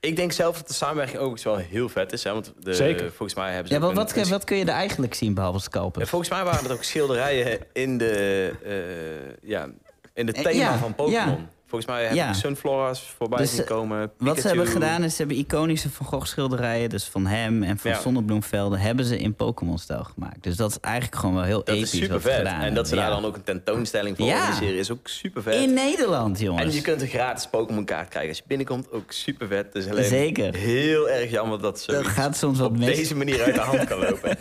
ik 0.00 0.16
denk 0.16 0.32
zelf 0.32 0.56
dat 0.56 0.68
de 0.68 0.74
samenwerking 0.74 1.16
overigens 1.18 1.44
wel 1.44 1.56
heel 1.56 1.88
vet 1.88 2.12
is. 2.12 2.24
Hè, 2.24 2.32
want 2.32 2.52
de, 2.58 2.74
Zeker. 2.74 3.06
volgens 3.08 3.34
mij 3.34 3.48
hebben 3.52 3.66
ze 3.68 3.72
Ja, 3.74 3.84
ook 3.86 3.94
wat, 3.94 4.10
een- 4.12 4.18
wat, 4.18 4.28
wat 4.28 4.44
kun 4.44 4.56
je 4.56 4.64
er 4.64 4.70
eigenlijk 4.70 5.14
zien 5.14 5.34
behalve 5.34 5.58
scalpen? 5.58 6.00
Ja, 6.00 6.06
volgens 6.06 6.30
mij 6.30 6.44
waren 6.44 6.62
het 6.62 6.72
ook 6.72 6.82
schilderijen 6.84 7.58
in 7.72 7.98
de, 7.98 8.52
eh, 8.64 9.48
ja, 9.50 9.68
in 10.14 10.26
de 10.26 10.32
Eh, 10.32 10.42
thema 10.42 10.60
ja, 10.60 10.78
van 10.78 10.94
Pokémon. 10.94 11.48
Ja. 11.72 11.78
Volgens 11.78 11.86
mij 11.86 12.04
heb 12.04 12.14
Ja. 12.14 12.28
ik 12.28 12.34
Sunflora's 12.34 13.14
voorbij 13.16 13.38
Dus, 13.38 13.50
zien 13.50 13.60
eh, 13.60 13.66
komen. 13.66 14.10
Wat 14.18 14.40
ze 14.40 14.46
hebben 14.46 14.66
gedaan 14.66 15.02
is, 15.04 15.12
ze 15.12 15.18
hebben 15.18 15.36
iconische 15.36 15.90
Van 15.90 16.06
Gogh 16.06 16.26
schilderijen, 16.26 16.88
dus 16.90 17.04
van 17.04 17.26
hem 17.26 17.62
en 17.62 17.78
van 17.78 17.90
Ja. 17.90 18.00
Zonnebloemvelden, 18.00 18.78
hebben 18.78 19.04
ze 19.04 19.18
in 19.18 19.34
Pokémon-stijl 19.34 20.04
gemaakt. 20.04 20.42
Dus 20.42 20.56
dat 20.56 20.70
is 20.70 20.78
eigenlijk 20.80 21.16
gewoon 21.16 21.34
wel 21.34 21.44
heel 21.44 21.64
Dat 21.64 21.74
episch 21.74 21.92
is 21.92 21.98
super 21.98 22.12
wat 22.12 22.22
ze 22.22 22.28
vet. 22.28 22.38
gedaan 22.38 22.60
En 22.60 22.74
dat 22.74 22.88
ze 22.88 22.94
daar 22.94 23.04
hebben. 23.04 23.22
dan 23.22 23.30
ook 23.30 23.36
een 23.36 23.44
tentoonstelling 23.44 24.16
voor 24.16 24.26
Ja. 24.26 24.38
organiseren 24.38 24.78
is 24.78 24.90
ook 24.90 25.08
super 25.08 25.42
vet. 25.42 25.54
In 25.54 25.72
Nederland, 25.74 26.38
jongens. 26.40 26.64
En 26.64 26.72
je 26.72 26.80
kunt 26.80 27.00
een 27.02 27.08
gratis 27.08 27.46
Pokémon 27.46 27.84
kaart 27.84 28.08
krijgen. 28.08 28.28
Als 28.30 28.38
je 28.38 28.44
binnenkomt, 28.46 28.90
ook 28.92 29.12
super 29.12 29.46
vet. 29.46 29.72
Dus 29.72 29.88
alleen 29.88 30.04
Zeker. 30.04 30.54
heel 30.54 31.08
erg 31.10 31.30
jammer 31.30 31.60
dat 31.60 31.80
zo 31.80 31.92
dat 31.92 32.06
gaat 32.06 32.36
soms 32.36 32.58
wat 32.58 32.68
op 32.70 32.76
mis. 32.78 32.96
deze 32.96 33.16
manier 33.16 33.42
uit 33.42 33.54
de 33.54 33.60
hand 33.60 33.84
kan 33.84 33.98
lopen. 34.08 34.36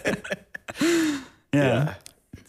ja. 1.50 1.98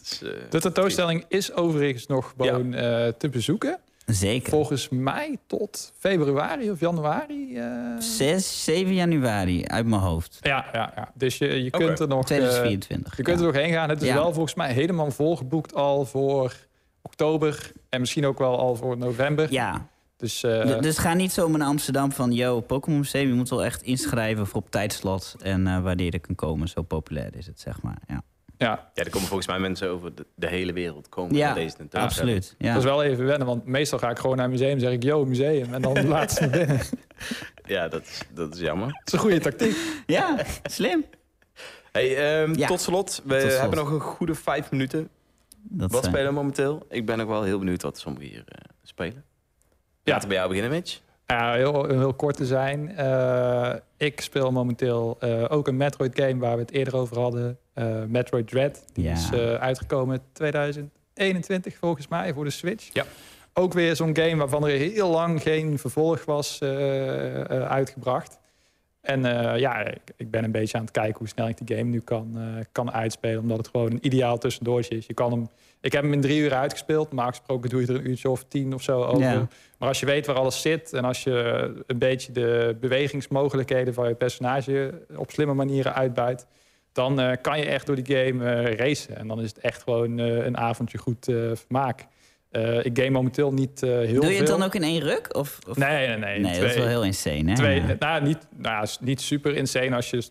Is, 0.03 0.21
eh, 0.23 0.29
De 0.49 0.59
tentoonstelling 0.59 1.25
is 1.27 1.53
overigens 1.53 2.07
nog 2.07 2.33
gewoon 2.37 2.73
eh, 2.73 3.07
te 3.17 3.29
bezoeken. 3.29 3.79
Zeker. 4.05 4.49
Volgens 4.49 4.89
mij 4.89 5.37
tot 5.47 5.93
februari 5.97 6.71
of 6.71 6.79
januari. 6.79 7.57
eh. 7.57 7.65
6, 7.99 8.63
7 8.63 8.93
januari 8.93 9.65
uit 9.65 9.85
mijn 9.85 10.01
hoofd. 10.01 10.37
Ja, 10.41 10.65
ja, 10.73 10.91
ja. 10.95 11.11
Dus 11.13 11.37
je, 11.37 11.69
kunt 11.69 11.99
er 11.99 12.07
nog. 12.07 12.19
eh, 12.19 12.25
2024. 12.25 13.17
je 13.17 13.23
kunt 13.23 13.39
er 13.39 13.45
nog 13.45 13.55
heen 13.55 13.71
gaan. 13.73 13.89
Het 13.89 14.01
is 14.01 14.07
Ja. 14.07 14.13
wel 14.13 14.33
volgens 14.33 14.53
mij 14.55 14.73
helemaal 14.73 15.11
volgeboekt 15.11 15.73
al 15.75 16.05
voor 16.05 16.55
oktober. 17.01 17.71
En 17.89 17.99
misschien 17.99 18.25
ook 18.25 18.37
wel 18.39 18.57
al 18.59 18.75
voor 18.75 18.97
november. 18.97 19.51
Ja, 19.51 19.87
Dus 20.17 20.43
eh, 20.43 20.79
dus 20.81 20.97
ga 20.97 21.13
niet 21.13 21.31
zomaar 21.31 21.59
naar 21.59 21.67
Amsterdam 21.67 22.11
van... 22.11 22.31
yo, 22.31 22.59
Pokémon 22.59 22.99
Museum, 22.99 23.27
je 23.27 23.33
moet 23.33 23.49
wel 23.49 23.63
echt 23.63 23.81
inschrijven 23.81 24.47
voor 24.47 24.61
op 24.61 24.71
tijdslot... 24.71 25.35
en 25.41 25.67
eh, 25.67 25.81
wanneer 25.83 26.13
er 26.13 26.19
kan 26.19 26.35
komen. 26.35 26.67
Zo 26.67 26.81
populair 26.81 27.35
is 27.35 27.45
het, 27.45 27.59
zeg 27.59 27.81
maar. 27.81 27.97
Ja, 28.07 28.21
ja, 28.63 28.91
ja, 28.93 29.03
er 29.03 29.09
komen 29.09 29.27
volgens 29.27 29.47
mij 29.47 29.59
mensen 29.59 29.89
over 29.89 30.15
de, 30.15 30.25
de 30.35 30.47
hele 30.47 30.73
wereld 30.73 31.09
komen 31.09 31.35
ja 31.35 31.45
naar 31.45 31.55
deze 31.55 31.75
tentoonstelling. 31.75 32.35
absoluut. 32.37 32.55
Ja. 32.57 32.73
dat 32.73 32.77
is 32.83 32.89
wel 32.89 33.03
even 33.03 33.25
wennen. 33.25 33.47
Want 33.47 33.65
meestal 33.65 33.99
ga 33.99 34.09
ik 34.09 34.19
gewoon 34.19 34.35
naar 34.35 34.45
een 34.45 34.51
museum 34.51 34.71
en 34.73 34.79
zeg 34.79 34.91
ik... 34.91 35.03
Yo, 35.03 35.25
museum. 35.25 35.73
En 35.73 35.81
dan 35.81 36.07
laat 36.07 36.31
ze 36.31 36.41
me 36.43 36.49
binnen. 36.49 36.77
Dat 36.77 36.89
Ja, 37.65 37.87
dat 37.87 38.01
is, 38.01 38.21
dat 38.33 38.53
is 38.53 38.59
jammer. 38.59 39.01
is 39.05 39.13
een 39.13 39.19
goede 39.19 39.39
tactiek. 39.39 39.75
ja, 40.05 40.37
slim. 40.63 41.05
Hey, 41.91 42.41
ehm, 42.41 42.53
Ja. 42.57 42.67
tot 42.67 42.81
slot. 42.81 43.21
We 43.25 43.29
Tot 43.33 43.41
slot. 43.41 43.59
hebben 43.59 43.77
nog 43.79 43.91
een 43.91 43.99
goede 43.99 44.35
vijf 44.35 44.71
minuten. 44.71 45.09
Dat, 45.61 45.91
Wat 45.91 46.03
eh, 46.03 46.09
spelen 46.09 46.27
we 46.27 46.33
momenteel? 46.33 46.85
Ik 46.89 47.05
ben 47.05 47.19
ook 47.19 47.27
wel 47.27 47.43
heel 47.43 47.59
benieuwd 47.59 47.81
wat 47.81 47.97
sommigen 47.99 48.29
hier 48.29 48.43
eh, 48.47 48.57
spelen. 48.83 49.23
Ja. 50.03 50.11
Laten 50.13 50.21
we 50.21 50.27
bij 50.27 50.37
jou 50.37 50.47
beginnen, 50.49 50.71
Mitch. 50.71 50.99
Ja, 51.27 51.53
heel, 51.53 51.85
heel 51.87 52.13
kort 52.13 52.35
te 52.35 52.45
zijn. 52.45 52.95
Eh, 52.97 53.73
ik 53.97 54.21
speel 54.21 54.51
momenteel 54.51 55.17
eh, 55.19 55.45
ook 55.49 55.67
een 55.67 55.77
Metroid 55.77 56.19
game 56.19 56.37
waar 56.39 56.55
we 56.55 56.61
het 56.61 56.71
eerder 56.71 56.95
over 56.95 57.19
hadden. 57.19 57.57
Eh, 57.73 57.85
Metroid 58.07 58.47
Dread. 58.47 58.83
Die 58.93 59.03
Ja. 59.03 59.11
is 59.13 59.29
eh, 59.31 59.53
uitgekomen 59.53 60.15
in 60.15 60.21
2021 60.33 61.75
volgens 61.77 62.07
mij 62.07 62.33
voor 62.33 62.43
de 62.43 62.49
Switch. 62.49 62.89
Ja. 62.93 63.03
Ook 63.53 63.73
weer 63.73 63.95
zo'n 63.95 64.15
game 64.17 64.35
waarvan 64.35 64.67
er 64.67 64.77
heel 64.77 65.09
lang 65.09 65.41
geen 65.41 65.79
vervolg 65.79 66.25
was 66.25 66.59
eh, 66.59 67.39
eh, 67.41 67.61
uitgebracht. 67.69 68.39
En 69.03 69.25
eh, 69.25 69.59
ja, 69.59 69.85
ik, 69.85 70.01
ik 70.17 70.31
ben 70.31 70.43
een 70.43 70.51
beetje 70.51 70.77
aan 70.77 70.83
het 70.83 70.93
kijken 70.93 71.17
hoe 71.17 71.27
snel 71.27 71.47
ik 71.47 71.67
die 71.67 71.77
game 71.77 71.89
nu 71.89 71.99
kan, 71.99 72.31
eh, 72.35 72.63
kan 72.71 72.91
uitspelen. 72.91 73.39
Omdat 73.39 73.57
het 73.57 73.67
gewoon 73.67 73.91
een 73.91 74.05
ideaal 74.05 74.37
tussendoortje 74.37 74.97
is. 74.97 75.05
Je 75.05 75.13
kan 75.13 75.31
hem, 75.31 75.47
ik 75.81 75.91
heb 75.91 76.03
hem 76.03 76.13
in 76.13 76.21
drie 76.21 76.39
uur 76.39 76.53
uitgespeeld. 76.53 77.07
Normaal 77.11 77.29
gesproken 77.29 77.69
doe 77.69 77.81
je 77.81 77.87
er 77.87 77.95
een 77.95 78.09
uurtje 78.09 78.29
of 78.29 78.43
tien 78.47 78.73
of 78.73 78.81
zo 78.81 79.03
over. 79.03 79.21
Ja. 79.21 79.47
Maar 79.77 79.87
als 79.87 79.99
je 79.99 80.05
weet 80.05 80.25
waar 80.25 80.35
alles 80.35 80.61
zit 80.61 80.93
en 80.93 81.05
als 81.05 81.23
je 81.23 81.83
een 81.87 81.97
beetje 81.97 82.31
de 82.31 82.77
bewegingsmogelijkheden 82.79 83.93
van 83.93 84.07
je 84.07 84.15
personage 84.15 85.05
op 85.15 85.31
slimme 85.31 85.53
manieren 85.53 85.93
uitbuit, 85.93 86.47
dan 86.91 87.19
eh, 87.19 87.31
kan 87.41 87.59
je 87.59 87.65
echt 87.65 87.85
door 87.85 88.03
die 88.03 88.15
game 88.15 88.61
racen. 88.75 89.17
En 89.17 89.27
dan 89.27 89.41
is 89.41 89.49
het 89.49 89.59
echt 89.59 89.83
gewoon 89.83 90.17
een 90.17 90.57
avondje 90.57 90.97
goed 90.97 91.25
vermaak. 91.53 92.05
Eh, 92.53 92.85
ik 92.85 92.97
game 92.97 93.09
momenteel 93.09 93.53
niet 93.53 93.83
eh, 93.83 93.89
heel 93.89 94.05
veel. 94.07 94.21
Doe 94.21 94.31
je 94.31 94.37
het 94.37 94.47
dan 94.47 94.63
ook 94.63 94.75
in 94.75 94.83
één 94.83 94.99
ruk? 95.01 95.35
Of, 95.35 95.59
of... 95.69 95.77
Nee, 95.77 96.07
nee, 96.07 96.17
nee. 96.17 96.39
Nee, 96.39 96.59
dat 96.59 96.69
is 96.69 96.75
wel 96.75 96.87
heel 96.87 97.03
insane, 97.03 97.49
hè? 97.49 97.55
twee, 97.55 97.81
Ja. 97.81 97.95
nou, 97.99 98.23
niet, 98.23 98.37
nou, 98.57 98.83
is 98.83 98.97
niet 99.01 99.21
super 99.21 99.55
insane 99.55 99.95
als 99.95 100.09
je 100.09 100.23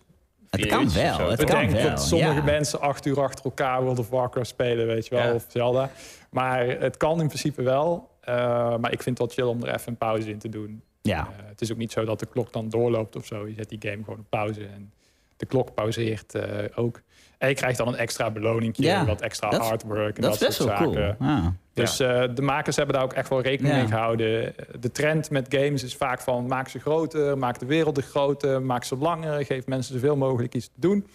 Het 0.51 0.67
kan 0.67 0.93
wel, 0.93 1.15
zo. 1.15 1.29
het 1.29 1.45
kan 1.45 1.71
wel. 1.73 1.83
dat 1.83 2.03
sommige 2.03 2.35
ja. 2.35 2.43
mensen 2.43 2.81
acht 2.81 3.07
uur 3.07 3.21
achter 3.23 3.45
elkaar 3.45 3.83
World 3.83 3.99
of 3.99 4.09
Warcraft 4.09 4.49
spelen, 4.49 4.87
weet 4.87 5.07
je 5.07 5.15
wel, 5.15 5.25
Ja. 5.27 5.35
of 5.35 5.45
Zelda. 5.49 5.91
Maar 6.31 6.67
het 6.67 6.97
kan 6.97 7.21
in 7.21 7.27
principe 7.27 7.63
wel. 7.63 8.11
Eh, 8.21 8.35
maar 8.77 8.93
ik 8.93 9.03
vind 9.03 9.19
het 9.19 9.37
wel 9.37 9.47
chill 9.47 9.57
om 9.57 9.63
er 9.69 9.75
even 9.75 9.89
een 9.89 9.97
pauze 9.97 10.31
in 10.31 10.39
te 10.39 10.49
doen. 10.49 10.83
Ja, 11.03 11.29
het 11.45 11.61
is 11.61 11.73
ook 11.73 11.79
niet 11.79 11.93
zo 11.93 12.05
dat 12.05 12.19
de 12.21 12.27
klok 12.27 12.53
dan 12.53 12.69
doorloopt 12.69 13.17
of 13.17 13.27
zo. 13.27 13.47
Je 13.49 13.55
zet 13.55 13.69
die 13.69 13.79
game 13.91 14.05
gewoon 14.05 14.19
op 14.19 14.27
pauze 14.29 14.61
en 14.67 14.93
de 15.37 15.47
klok 15.47 15.75
pauzeert 15.75 16.35
eh, 16.35 16.45
ook. 16.75 17.01
En 17.43 17.49
je 17.49 17.55
krijgt 17.55 17.79
dan 17.79 17.89
een 17.89 17.97
extra 17.97 18.31
beloning, 18.31 18.75
Ja, 18.77 19.05
wat 19.05 19.21
extra 19.21 19.51
dat 19.51 19.61
is- 19.63 19.69
artwork 19.71 20.17
en 20.17 20.23
dat 20.23 20.39
dat, 20.39 20.53
soort 20.53 20.75
cool. 20.75 20.93
zaken. 20.93 21.17
Ah. 21.27 21.47
Dus 21.75 22.01
eh, 22.01 22.23
de 22.35 22.43
makers 22.43 22.77
hebben 22.77 22.95
daar 22.95 23.05
ook 23.05 23.13
echt 23.13 23.29
wel 23.29 23.41
rekening 23.41 23.75
Ja. 23.75 23.81
mee 23.81 23.89
gehouden. 23.91 24.55
De 24.81 24.91
trend 24.93 25.31
met 25.31 25.47
games 25.49 25.83
is 25.85 25.97
vaak 25.97 26.21
van 26.21 26.47
maak 26.47 26.69
ze 26.69 26.79
groter, 26.79 27.39
maak 27.39 27.59
de 27.59 27.67
werelden 27.67 28.03
groter, 28.03 28.63
maak 28.63 28.85
ze 28.85 28.97
langer, 28.97 29.45
geef 29.45 29.67
mensen 29.67 29.95
zoveel 29.95 30.17
mogelijk 30.17 30.55
iets 30.55 30.67
te 30.67 30.81
doen. 30.81 31.07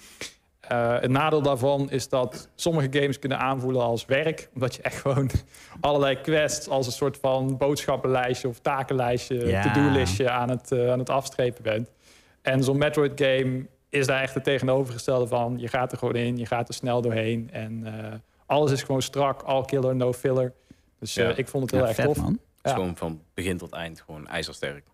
Eh 0.59 0.99
het 0.99 1.11
nadeel 1.11 1.41
daarvan 1.41 1.91
is 1.91 2.09
dat 2.09 2.49
sommige 2.55 2.87
games 2.99 3.19
kunnen 3.19 3.39
aanvoelen 3.39 3.81
als 3.81 4.05
werk. 4.05 4.49
Omdat 4.53 4.75
je 4.75 4.81
echt 4.81 4.95
gewoon 5.01 5.29
allerlei 5.79 6.21
quests 6.21 6.69
als 6.69 6.85
een 6.85 6.91
soort 6.91 7.17
van 7.21 7.57
boodschappenlijstje 7.57 8.47
of 8.47 8.59
takenlijstje, 8.59 9.45
Ja. 9.47 9.61
to-do-listje 9.61 10.29
aan, 10.29 10.49
het, 10.49 10.71
eh, 10.71 10.91
aan 10.91 10.99
het 10.99 11.09
afstrepen 11.09 11.63
bent. 11.63 11.89
En 12.41 12.63
zo'n 12.63 12.77
Metroid 12.77 13.11
game 13.21 13.65
is 13.89 14.05
daar 14.07 14.21
echt 14.21 14.33
het 14.33 14.43
tegenovergestelde 14.43 15.27
van. 15.27 15.59
Je 15.59 15.67
gaat 15.67 15.91
er 15.91 15.97
gewoon 15.97 16.15
in, 16.15 16.37
je 16.37 16.45
gaat 16.45 16.67
er 16.67 16.73
snel 16.73 17.01
doorheen. 17.01 17.49
En 17.51 18.01
eh, 18.03 18.13
alles 18.45 18.71
is 18.71 18.83
gewoon 18.83 19.01
strak, 19.01 19.41
all 19.41 19.65
killer, 19.65 19.95
no 19.95 20.13
filler. 20.13 20.53
Dus 20.99 21.17
eh, 21.17 21.29
Ja. 21.29 21.35
ik 21.35 21.47
vond 21.47 21.63
het 21.63 21.71
heel 21.71 21.81
Ja, 21.81 21.87
erg 21.87 21.95
vet, 21.95 22.05
tof. 22.05 22.17
man. 22.17 22.31
Het 22.31 22.39
is 22.65 22.71
Ja. 22.71 22.77
gewoon 22.77 22.95
van 22.97 23.21
begin 23.33 23.57
tot 23.57 23.71
eind 23.71 24.01
gewoon 24.01 24.27
ijzersterk. 24.27 24.85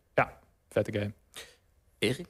Vette 0.70 0.92
game. 0.92 1.12
Erik? 2.00 2.28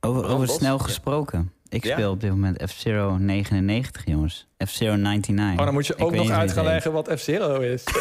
Over, 0.00 0.48
snel 0.48 0.76
Ja. 0.76 0.82
gesproken. 0.84 1.52
Ik 1.72 1.84
Ja? 1.84 1.92
speel 1.92 2.10
op 2.10 2.20
dit 2.20 2.30
moment 2.30 2.62
F-Zero 2.70 3.16
99, 3.16 4.02
jongens. 4.06 4.46
F-Zero 4.66 4.94
99. 4.96 5.58
Oh, 5.58 5.64
dan 5.64 5.74
moet 5.74 5.86
je 5.86 5.98
ook 5.98 6.14
nog 6.14 6.30
uit 6.30 6.52
gaan 6.52 6.64
leggen 6.64 6.92
wat 6.92 7.10
F-Zero 7.16 7.60
is. 7.60 7.84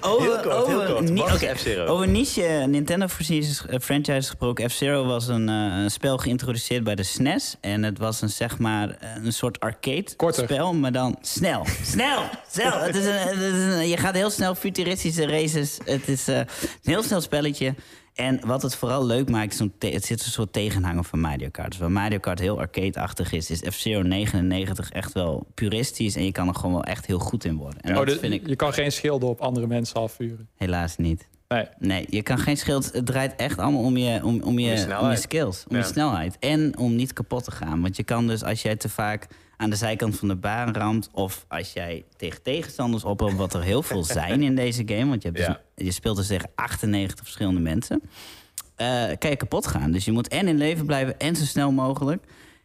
Over, 0.00 0.40
kort, 0.40 0.46
over, 0.46 1.02
ni- 1.02 1.22
F-Zero? 1.54 1.84
over 1.86 2.08
niche 2.08 2.64
Nintendo 2.68 3.06
franchises, 3.08 3.66
eh, 3.66 3.78
franchise 3.80 4.12
gesproken. 4.28 4.70
F-Zero 4.70 5.04
was 5.06 5.28
een, 5.28 5.48
eh, 5.48 5.84
spel 5.86 6.16
geïntroduceerd 6.18 6.84
bij 6.84 6.94
de 6.94 7.02
SNES. 7.02 7.56
En 7.60 7.82
het 7.82 7.98
was 7.98 8.20
een, 8.22 8.28
zeg 8.30 8.58
maar, 8.58 8.96
een 9.24 9.32
soort 9.32 9.60
arcade 9.60 10.16
Korter. 10.16 10.44
spel, 10.44 10.74
maar 10.74 10.92
dan 10.92 11.18
snel. 11.20 11.66
snel! 11.92 12.22
snel! 12.50 12.78
Het 12.78 12.96
is 12.96 13.04
een, 13.06 13.12
het 13.18 13.38
is 13.40 13.52
een- 13.74 13.88
je 13.88 13.96
gaat 13.96 14.14
heel 14.14 14.30
snel 14.30 14.54
futuristische 14.54 15.26
races. 15.26 15.78
Het 15.84 16.08
is 16.08 16.28
eh, 16.28 16.36
een 16.36 16.46
heel 16.82 17.02
snel 17.02 17.20
spelletje. 17.20 17.74
En 18.14 18.40
wat 18.46 18.62
het 18.62 18.76
vooral 18.76 19.06
leuk 19.06 19.30
maakt, 19.30 19.52
is 19.52 19.58
het 19.92 20.04
zit 20.04 20.24
een 20.24 20.30
soort 20.30 20.52
tegenhanger 20.52 21.04
van 21.04 21.20
Mario 21.20 21.48
Kart. 21.50 21.70
Dus 21.70 21.80
waar 21.80 21.90
Mario 21.90 22.18
Kart 22.18 22.38
heel 22.38 22.58
arcade-achtig 22.58 23.32
is, 23.32 23.50
is 23.50 23.62
F-Zero 23.74 24.02
99 24.02 24.90
echt 24.90 25.12
wel 25.12 25.46
puristisch. 25.54 26.16
En 26.16 26.24
je 26.24 26.32
kan 26.32 26.48
er 26.48 26.54
gewoon 26.54 26.72
wel 26.72 26.84
echt 26.84 27.06
heel 27.06 27.18
goed 27.18 27.44
in 27.44 27.56
worden. 27.56 27.80
En 27.80 27.90
Oh, 27.90 27.96
dat 27.96 28.06
dus 28.06 28.18
vind 28.18 28.32
ik 28.32 28.46
Je 28.48 28.56
kan 28.56 28.72
geen 28.72 28.92
schilden 28.92 29.28
op 29.28 29.40
andere 29.40 29.66
mensen 29.66 29.96
afvuren. 30.00 30.48
helaas 30.56 30.96
niet. 30.96 31.28
Nee. 31.48 31.66
Nee, 31.78 32.06
je 32.08 32.22
kan 32.22 32.38
geen 32.38 32.56
schild. 32.56 32.92
Het 32.92 33.06
draait 33.06 33.34
echt 33.36 33.58
allemaal 33.58 33.82
om 33.82 33.96
je, 33.96 34.24
om, 34.24 34.42
om 34.42 34.58
je, 34.58 34.96
om 35.00 35.10
je, 35.10 35.16
skills, 35.16 35.64
om 35.68 35.76
Ja. 35.76 35.82
je 35.82 35.88
snelheid. 35.88 36.36
En 36.40 36.78
om 36.78 36.96
niet 36.96 37.12
kapot 37.12 37.44
te 37.44 37.50
gaan. 37.50 37.80
Want 37.80 37.96
je 37.96 38.02
kan 38.02 38.26
dus, 38.26 38.42
als 38.44 38.62
jij 38.62 38.76
te 38.76 38.88
vaak 38.88 39.26
aan 39.56 39.70
de 39.70 39.76
zijkant 39.76 40.18
van 40.18 40.28
de 40.28 40.36
baan 40.36 40.74
ramt... 40.74 41.08
of 41.12 41.44
als 41.48 41.72
jij 41.72 42.04
tegen 42.16 42.42
tegenstanders 42.42 43.04
oploopt, 43.04 43.36
wat 43.36 43.54
er 43.54 43.62
heel 43.62 43.82
veel 43.82 44.04
zijn 44.20 44.42
in 44.42 44.54
deze 44.54 44.82
game... 44.86 45.08
want 45.08 45.22
je, 45.22 45.28
hebt 45.28 45.40
dus 45.40 45.46
Ja. 45.46 45.60
je 45.74 45.92
speelt 45.92 46.16
dus 46.16 46.26
tegen 46.26 46.50
98 46.54 47.24
verschillende 47.24 47.60
mensen... 47.60 48.02
eh, 48.76 49.04
kan 49.18 49.30
je 49.30 49.36
kapot 49.36 49.66
gaan. 49.66 49.90
Dus 49.90 50.04
je 50.04 50.12
moet 50.12 50.28
en 50.28 50.48
in 50.48 50.56
leven 50.56 50.86
blijven 50.86 51.18
en 51.18 51.36
zo 51.36 51.44
snel 51.44 51.72
mogelijk... 51.72 52.22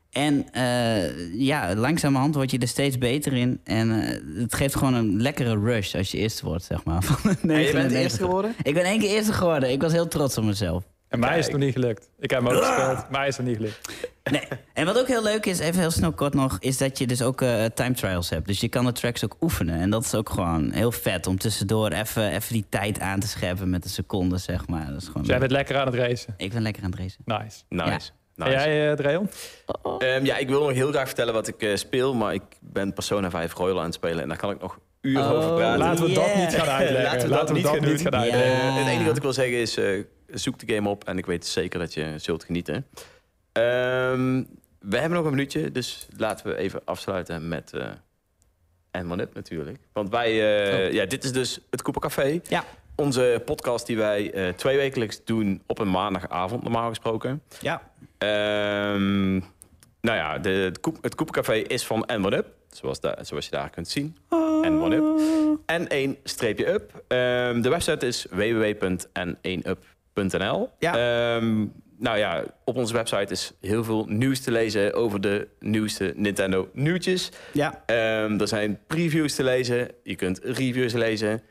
En 0.09 0.51
eh, 0.51 1.33
ja, 1.33 1.75
langzamerhand 1.75 2.35
word 2.35 2.51
je 2.51 2.57
er 2.57 2.67
steeds 2.67 2.97
beter 2.97 3.33
in. 3.33 3.59
En 3.63 4.01
eh, 4.01 4.41
het 4.41 4.55
geeft 4.55 4.75
gewoon 4.75 4.93
een 4.93 5.21
lekkere 5.21 5.59
rush 5.59 5.95
als 5.95 6.11
je 6.11 6.17
eerste 6.17 6.45
wordt, 6.45 6.63
zeg 6.63 6.83
maar. 6.83 7.03
Van 7.03 7.31
En 7.31 7.33
je 7.33 7.37
bent 7.37 7.41
de 7.41 7.47
99. 7.47 8.01
eerste 8.01 8.17
geworden? 8.17 8.55
Ik 8.63 8.73
ben 8.73 8.83
één 8.83 8.99
keer 8.99 9.09
eerste 9.09 9.33
geworden. 9.33 9.71
Ik 9.71 9.81
was 9.81 9.91
heel 9.91 10.07
trots 10.07 10.37
op 10.37 10.43
mezelf. 10.43 10.83
En 11.09 11.19
mij 11.19 11.37
is 11.37 11.43
het 11.43 11.53
nog 11.53 11.63
niet 11.63 11.73
gelukt. 11.73 12.09
Ik 12.19 12.29
heb 12.29 12.43
hem 12.43 12.55
ook 12.55 12.63
gespeeld. 12.63 13.09
Mij 13.09 13.27
is 13.27 13.37
het 13.37 13.45
niet 13.45 13.55
gelukt. 13.55 13.89
Nee. 14.31 14.41
En 14.73 14.85
wat 14.85 14.99
ook 14.99 15.07
heel 15.07 15.23
leuk 15.23 15.45
is, 15.45 15.59
even 15.59 15.79
heel 15.79 15.91
snel 15.91 16.11
kort 16.11 16.33
nog, 16.33 16.57
is 16.59 16.77
dat 16.77 16.97
je 16.97 17.07
dus 17.07 17.21
ook 17.21 17.41
eh, 17.41 17.65
time 17.65 17.93
trials 17.93 18.29
hebt. 18.29 18.47
Dus 18.47 18.59
je 18.59 18.67
kan 18.69 18.85
de 18.85 18.91
tracks 18.91 19.25
ook 19.25 19.35
oefenen. 19.41 19.79
En 19.79 19.89
dat 19.89 20.03
is 20.03 20.15
ook 20.15 20.29
gewoon 20.29 20.71
heel 20.71 20.91
vet 20.91 21.27
om 21.27 21.37
tussendoor 21.37 21.91
even, 21.91 22.31
even 22.31 22.53
die 22.53 22.65
tijd 22.69 22.99
aan 22.99 23.19
te 23.19 23.27
scherpen 23.27 23.69
met 23.69 23.83
een 23.83 23.89
seconde, 23.89 24.37
zeg 24.37 24.67
maar. 24.67 24.85
Dat 24.87 25.01
is 25.01 25.05
gewoon 25.05 25.21
Dus 25.21 25.27
jij 25.31 25.39
bent 25.39 25.51
lekker 25.51 25.77
aan 25.77 25.85
het 25.85 25.95
racen. 25.95 26.33
Ik 26.37 26.53
ben 26.53 26.61
lekker 26.61 26.83
aan 26.83 26.89
het 26.91 26.99
racen. 26.99 27.21
Nice. 27.25 27.41
Nice. 27.69 27.83
Ja. 27.85 27.85
nice. 27.89 28.11
En 28.35 28.51
jij, 28.51 28.89
eh 28.91 28.95
Dreon? 28.97 29.29
Ehm, 29.97 30.25
ja, 30.25 30.37
ik 30.37 30.47
wil 30.49 30.59
nog 30.59 30.71
heel 30.73 30.89
graag 30.91 31.05
vertellen 31.07 31.33
wat 31.33 31.47
ik 31.47 31.61
eh, 31.61 31.75
speel, 31.75 32.13
maar 32.13 32.33
ik 32.33 32.43
ben 32.59 32.93
Persona 32.93 33.29
5 33.29 33.53
Royal 33.53 33.77
aan 33.79 33.85
het 33.85 33.93
spelen 33.93 34.21
en 34.21 34.27
daar 34.27 34.37
kan 34.37 34.51
ik 34.51 34.61
nog 34.61 34.79
uren 35.01 35.23
Oh, 35.31 35.37
over 35.37 35.53
praten. 35.55 35.79
Laten 35.79 36.05
we 36.05 36.13
dat 36.13 36.35
niet 36.35 36.53
gaan 36.55 36.67
uitleggen. 36.67 37.03
Laten 37.03 37.27
we 37.27 37.33
dat 37.33 37.53
niet 37.53 37.65
gaan 37.67 37.79
doen. 37.79 37.97
gaan 37.97 38.11
Ja. 38.11 38.19
uitleggen. 38.19 38.73
Het 38.73 38.87
enige 38.87 39.05
wat 39.05 39.15
ik 39.17 39.21
wil 39.23 39.33
zeggen 39.33 39.57
is, 39.57 39.77
eh, 39.77 40.03
zoek 40.33 40.59
de 40.59 40.73
game 40.73 40.89
op 40.89 41.03
en 41.03 41.17
ik 41.17 41.25
weet 41.25 41.45
zeker 41.45 41.79
dat 41.79 41.93
je 41.93 42.13
zult 42.17 42.43
genieten. 42.43 42.85
Ehm, 43.51 44.43
we 44.79 44.97
hebben 44.97 45.17
nog 45.17 45.25
een 45.25 45.31
minuutje, 45.35 45.71
dus 45.71 46.07
laten 46.17 46.47
we 46.47 46.55
even 46.55 46.81
afsluiten 46.85 47.47
met 47.47 47.73
eh 47.73 47.87
en 48.91 49.11
One 49.11 49.21
Up 49.21 49.33
natuurlijk. 49.33 49.77
Want 49.93 50.09
wij, 50.09 50.29
eh, 50.81 50.87
Oh. 50.87 50.93
ja, 50.93 51.05
dit 51.05 51.23
is 51.23 51.31
dus 51.31 51.59
het 51.69 51.81
Café. 51.81 52.39
Ja. 52.47 52.63
Onze 52.95 53.41
podcast 53.45 53.85
die 53.87 53.97
wij 53.97 54.31
eh 54.33 54.53
twee 54.53 54.77
wekelijks 54.77 55.21
doen 55.23 55.61
op 55.67 55.79
een 55.79 55.89
maandagavond, 55.91 56.63
normaal 56.63 56.89
gesproken. 56.89 57.41
Ja. 57.61 57.81
Ehm, 58.17 59.31
nou 60.01 60.17
ja, 60.17 60.37
de, 60.39 60.49
het, 60.49 60.79
Koep, 60.79 61.03
het 61.03 61.67
is 61.67 61.85
van 61.85 62.09
N1 62.11 62.33
Up, 62.33 62.47
zoals, 62.69 62.99
da- 62.99 63.23
zoals 63.23 63.45
je 63.45 63.51
daar 63.51 63.69
kunt 63.69 63.87
zien. 63.87 64.17
N1 64.63 64.91
Up. 64.93 65.19
En 65.65 65.87
1 65.87 66.17
streepje 66.23 66.67
up. 66.67 67.03
Ehm, 67.07 67.61
de 67.61 67.69
website 67.69 68.07
is 68.07 68.25
www.n1up.nl. 68.29 69.75
Ja. 70.79 70.93
Ehm, 71.35 71.65
nou 71.97 72.17
ja, 72.17 72.43
op 72.65 72.75
onze 72.75 72.93
website 72.93 73.31
is 73.33 73.51
heel 73.61 73.83
veel 73.83 74.05
nieuws 74.07 74.39
te 74.39 74.51
lezen 74.51 74.93
over 74.93 75.21
de 75.21 75.47
nieuwste 75.59 76.13
Nintendo 76.15 76.69
nieuwtjes. 76.73 77.31
Ja. 77.53 77.83
Ehm, 77.85 78.39
er 78.39 78.47
zijn 78.47 78.79
previews 78.87 79.35
te 79.35 79.43
lezen, 79.43 79.91
je 80.03 80.15
kunt 80.15 80.39
reviews 80.43 80.93
lezen. 80.93 81.41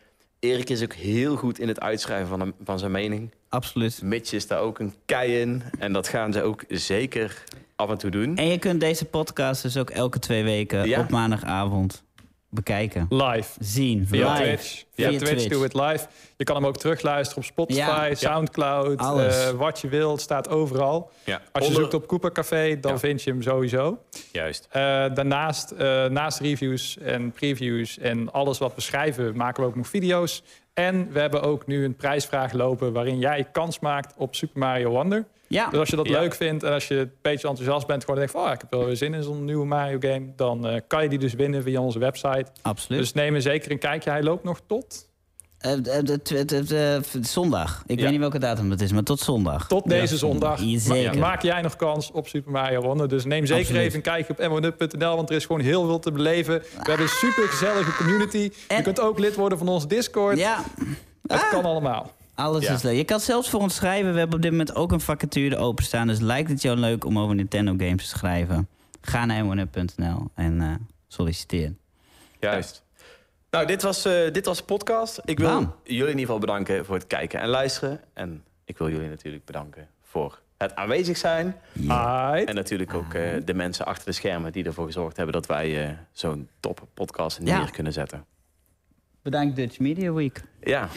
Erik 0.41 0.71
is 0.71 0.83
ook 0.83 0.93
heel 0.93 1.37
goed 1.37 1.59
in 1.59 1.69
het 1.69 1.81
uitschrijven 1.81 2.29
van, 2.29 2.41
hem- 2.41 2.55
van 2.65 2.79
zijn 2.79 2.91
mening. 2.91 3.31
Absoluut. 3.49 4.03
Mitch 4.03 4.33
is 4.33 4.47
daar 4.47 4.61
ook 4.61 4.79
een 4.79 4.95
kei 5.07 5.41
in. 5.41 5.63
En 5.79 5.93
dat 5.93 6.09
gaan 6.09 6.33
ze 6.33 6.43
ook 6.43 6.65
zeker 6.69 7.43
af 7.77 7.91
en 7.91 7.99
toe 7.99 8.11
doen. 8.11 8.37
En 8.37 8.47
je 8.47 8.59
kunt 8.59 8.81
deze 8.81 9.05
podcast 9.05 9.63
dus 9.63 9.77
ook 9.77 9.91
elke 9.91 10.19
twee 10.19 10.45
weken 10.45 10.89
Ja. 10.89 11.01
op 11.01 11.11
maandagavond 11.11 12.05
bekijken. 12.51 13.07
Live. 13.09 13.49
Zien. 13.59 14.07
Via 14.07 14.33
live. 14.33 14.43
Twitch. 14.45 14.85
Via, 14.95 15.09
Via 15.09 15.19
Twitch, 15.19 15.45
Twitch. 15.47 15.63
het 15.63 15.75
live. 15.75 16.07
Je 16.37 16.45
kan 16.45 16.57
hem 16.57 16.67
ook 16.67 16.77
terugluisteren 16.77 17.43
op 17.43 17.49
Spotify, 17.49 17.81
Ja. 18.09 18.15
Soundcloud. 18.15 18.99
Alles. 18.99 19.45
eh, 19.45 19.51
wat 19.51 19.81
je 19.81 19.89
wilt, 19.89 20.21
staat 20.21 20.49
overal. 20.49 21.11
Ja. 21.25 21.35
Als 21.53 21.65
je 21.65 21.69
Onder- 21.71 21.83
zoekt 21.83 21.95
op 21.95 22.07
Cooper 22.07 22.33
Café, 22.33 22.81
dan 22.81 22.93
Ja. 22.93 22.99
vind 22.99 23.23
je 23.23 23.31
hem 23.31 23.43
sowieso. 23.43 23.99
Juist. 24.33 24.67
Eh, 24.71 24.83
daarnaast, 25.15 25.71
eh, 25.71 26.05
naast 26.07 26.41
reviews 26.41 26.99
en 26.99 27.31
previews 27.33 27.99
en 27.99 28.33
alles 28.33 28.59
wat 28.59 28.75
we 28.75 28.81
schrijven, 28.81 29.37
maken 29.37 29.63
we 29.63 29.69
ook 29.69 29.77
nog 29.77 29.87
video's. 29.89 30.43
En 30.75 31.13
we 31.13 31.21
hebben 31.21 31.43
ook 31.43 31.67
nu 31.67 31.85
een 31.85 31.97
prijsvraag 31.97 32.53
lopen 32.53 32.93
waarin 32.93 33.19
jij 33.19 33.49
kans 33.53 33.79
maakt 33.79 34.15
op 34.17 34.35
Super 34.35 34.59
Mario 34.59 34.91
Wonder. 34.91 35.25
Ja. 35.49 35.71
Dus 35.71 35.79
als 35.79 35.89
je 35.89 35.97
dat 35.97 36.09
Ja. 36.09 36.21
leuk 36.21 36.35
vindt 36.35 36.63
en 36.63 36.73
als 36.73 36.89
je 36.89 36.95
een 36.99 37.13
beetje 37.23 37.49
enthousiast 37.49 37.87
bent, 37.87 38.01
gewoon 38.05 38.17
denkt 38.19 38.33
van 38.33 38.43
oh, 38.47 38.53
ik 38.53 38.61
heb 38.61 38.71
wel 38.71 38.85
weer 38.85 38.97
zin 38.97 39.15
in 39.15 39.23
zo'n 39.23 39.45
nieuwe 39.45 39.67
Mario 39.67 39.97
game, 40.01 40.27
dan 40.37 40.67
eh, 40.67 40.81
kan 40.87 41.03
je 41.03 41.09
die 41.09 41.19
dus 41.19 41.35
winnen 41.35 41.63
via 41.63 41.81
onze 41.81 41.99
website. 41.99 42.47
Absoluut. 42.63 43.01
Dus 43.01 43.13
neem 43.13 43.35
er 43.35 43.43
zeker 43.43 43.71
een 43.71 43.79
kijkje. 43.79 44.11
Hij 44.11 44.23
loopt 44.23 44.45
nog 44.45 44.61
tot, 44.67 45.07
Eh, 45.59 45.73
de- 45.83 46.03
de- 46.03 46.21
de- 46.23 46.45
de- 46.45 46.65
de- 46.65 47.01
zondag. 47.21 47.83
Ik 47.87 47.97
Ja. 47.97 48.03
weet 48.03 48.11
niet 48.11 48.21
welke 48.21 48.39
datum 48.39 48.71
het 48.71 48.81
is, 48.81 48.93
maar 48.93 49.03
tot 49.03 49.21
zondag. 49.21 49.67
tot 49.69 49.89
deze 49.89 50.17
zondag. 50.17 50.61
Ja, 50.63 51.13
maak 51.15 51.43
jij 51.43 51.61
nog 51.63 51.77
kans 51.77 52.11
op 52.11 52.29
Super 52.29 52.53
Mario 52.53 52.81
Wonder. 52.81 53.09
Dus 53.09 53.25
neem 53.25 53.47
zeker 53.47 53.61
Absoluut. 53.63 53.83
even 53.83 53.97
een 53.97 54.03
kijkje 54.03 54.33
op 54.33 54.39
m1up.nl, 54.63 55.17
want 55.17 55.31
er 55.31 55.37
is 55.37 55.47
gewoon 55.47 55.61
heel 55.61 55.87
veel 55.87 55.99
te 55.99 56.13
beleven. 56.13 56.59
We 56.59 56.67
hebben 56.77 57.01
een 57.07 57.09
super 57.13 57.43
gezellige 57.49 57.97
community. 57.97 58.51
Je 58.69 58.83
kunt 58.83 59.01
ook 59.01 59.19
lid 59.19 59.35
worden 59.35 59.59
van 59.59 59.69
onze 59.69 59.87
Discord. 59.87 60.39
Ja, 60.39 60.63
Het 61.23 61.41
Ah. 61.41 61.51
kan 61.51 61.65
allemaal. 61.65 62.11
Alles 62.39 62.65
Ja. 62.67 62.73
is 62.75 62.83
leuk. 62.83 62.97
Je 62.97 63.05
kan 63.05 63.21
zelfs 63.21 63.51
voor 63.51 63.61
ons 63.61 63.75
schrijven. 63.75 64.13
We 64.13 64.19
hebben 64.19 64.37
op 64.37 64.43
dit 64.43 64.51
moment 64.51 64.75
ook 64.75 64.93
een 64.93 65.01
vacature 65.01 65.57
openstaan. 65.57 66.07
Dus 66.07 66.19
lijkt 66.21 66.49
het 66.51 66.63
jou 66.63 66.77
leuk 66.79 67.05
om 67.05 67.19
over 67.19 67.35
Nintendo 67.35 67.75
games 67.77 68.03
te 68.09 68.19
schrijven? 68.19 68.69
Ga 69.01 69.25
naar 69.25 69.45
m1up.nl 69.45 70.31
en 70.35 70.61
eh, 70.61 70.75
solliciteer. 71.09 71.75
Juist. 72.41 72.83
Nou, 73.51 73.67
dit 73.67 73.83
was, 73.83 74.05
eh, 74.05 74.33
dit 74.33 74.45
was 74.47 74.57
de 74.59 74.65
podcast. 74.65 75.21
Ik 75.25 75.39
wil 75.39 75.49
Bam. 75.49 75.75
jullie 75.85 76.01
in 76.03 76.07
ieder 76.09 76.21
geval 76.21 76.39
bedanken 76.39 76.85
voor 76.85 76.95
het 76.95 77.07
kijken 77.07 77.41
en 77.41 77.49
luisteren. 77.49 78.01
En 78.15 78.45
ik 78.65 78.79
wil 78.79 78.91
jullie 78.91 79.09
natuurlijk 79.09 79.45
bedanken 79.45 79.89
voor 80.03 80.41
het 80.59 80.75
aanwezig 80.75 81.17
zijn. 81.17 81.57
Aight. 81.89 82.49
En 82.49 82.55
natuurlijk 82.55 82.95
ook 82.95 83.15
eh, 83.15 83.31
de 83.45 83.55
mensen 83.55 83.87
achter 83.87 84.05
de 84.05 84.13
schermen 84.13 84.53
die 84.53 84.65
ervoor 84.65 84.87
gezorgd 84.87 85.17
hebben 85.17 85.35
dat 85.35 85.47
wij 85.47 85.85
eh, 85.89 85.93
zo'n 86.13 86.49
top 86.61 86.87
podcast 86.95 87.41
neer 87.41 87.55
Ja. 87.55 87.65
kunnen 87.65 87.93
zetten. 87.93 88.25
Bedankt 89.23 89.57
Dutch 89.57 89.79
Media 89.79 90.13
Week. 90.13 90.43
Ja, 90.61 90.89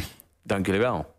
dank 0.44 0.66
jullie 0.66 0.82
wel. 0.82 1.14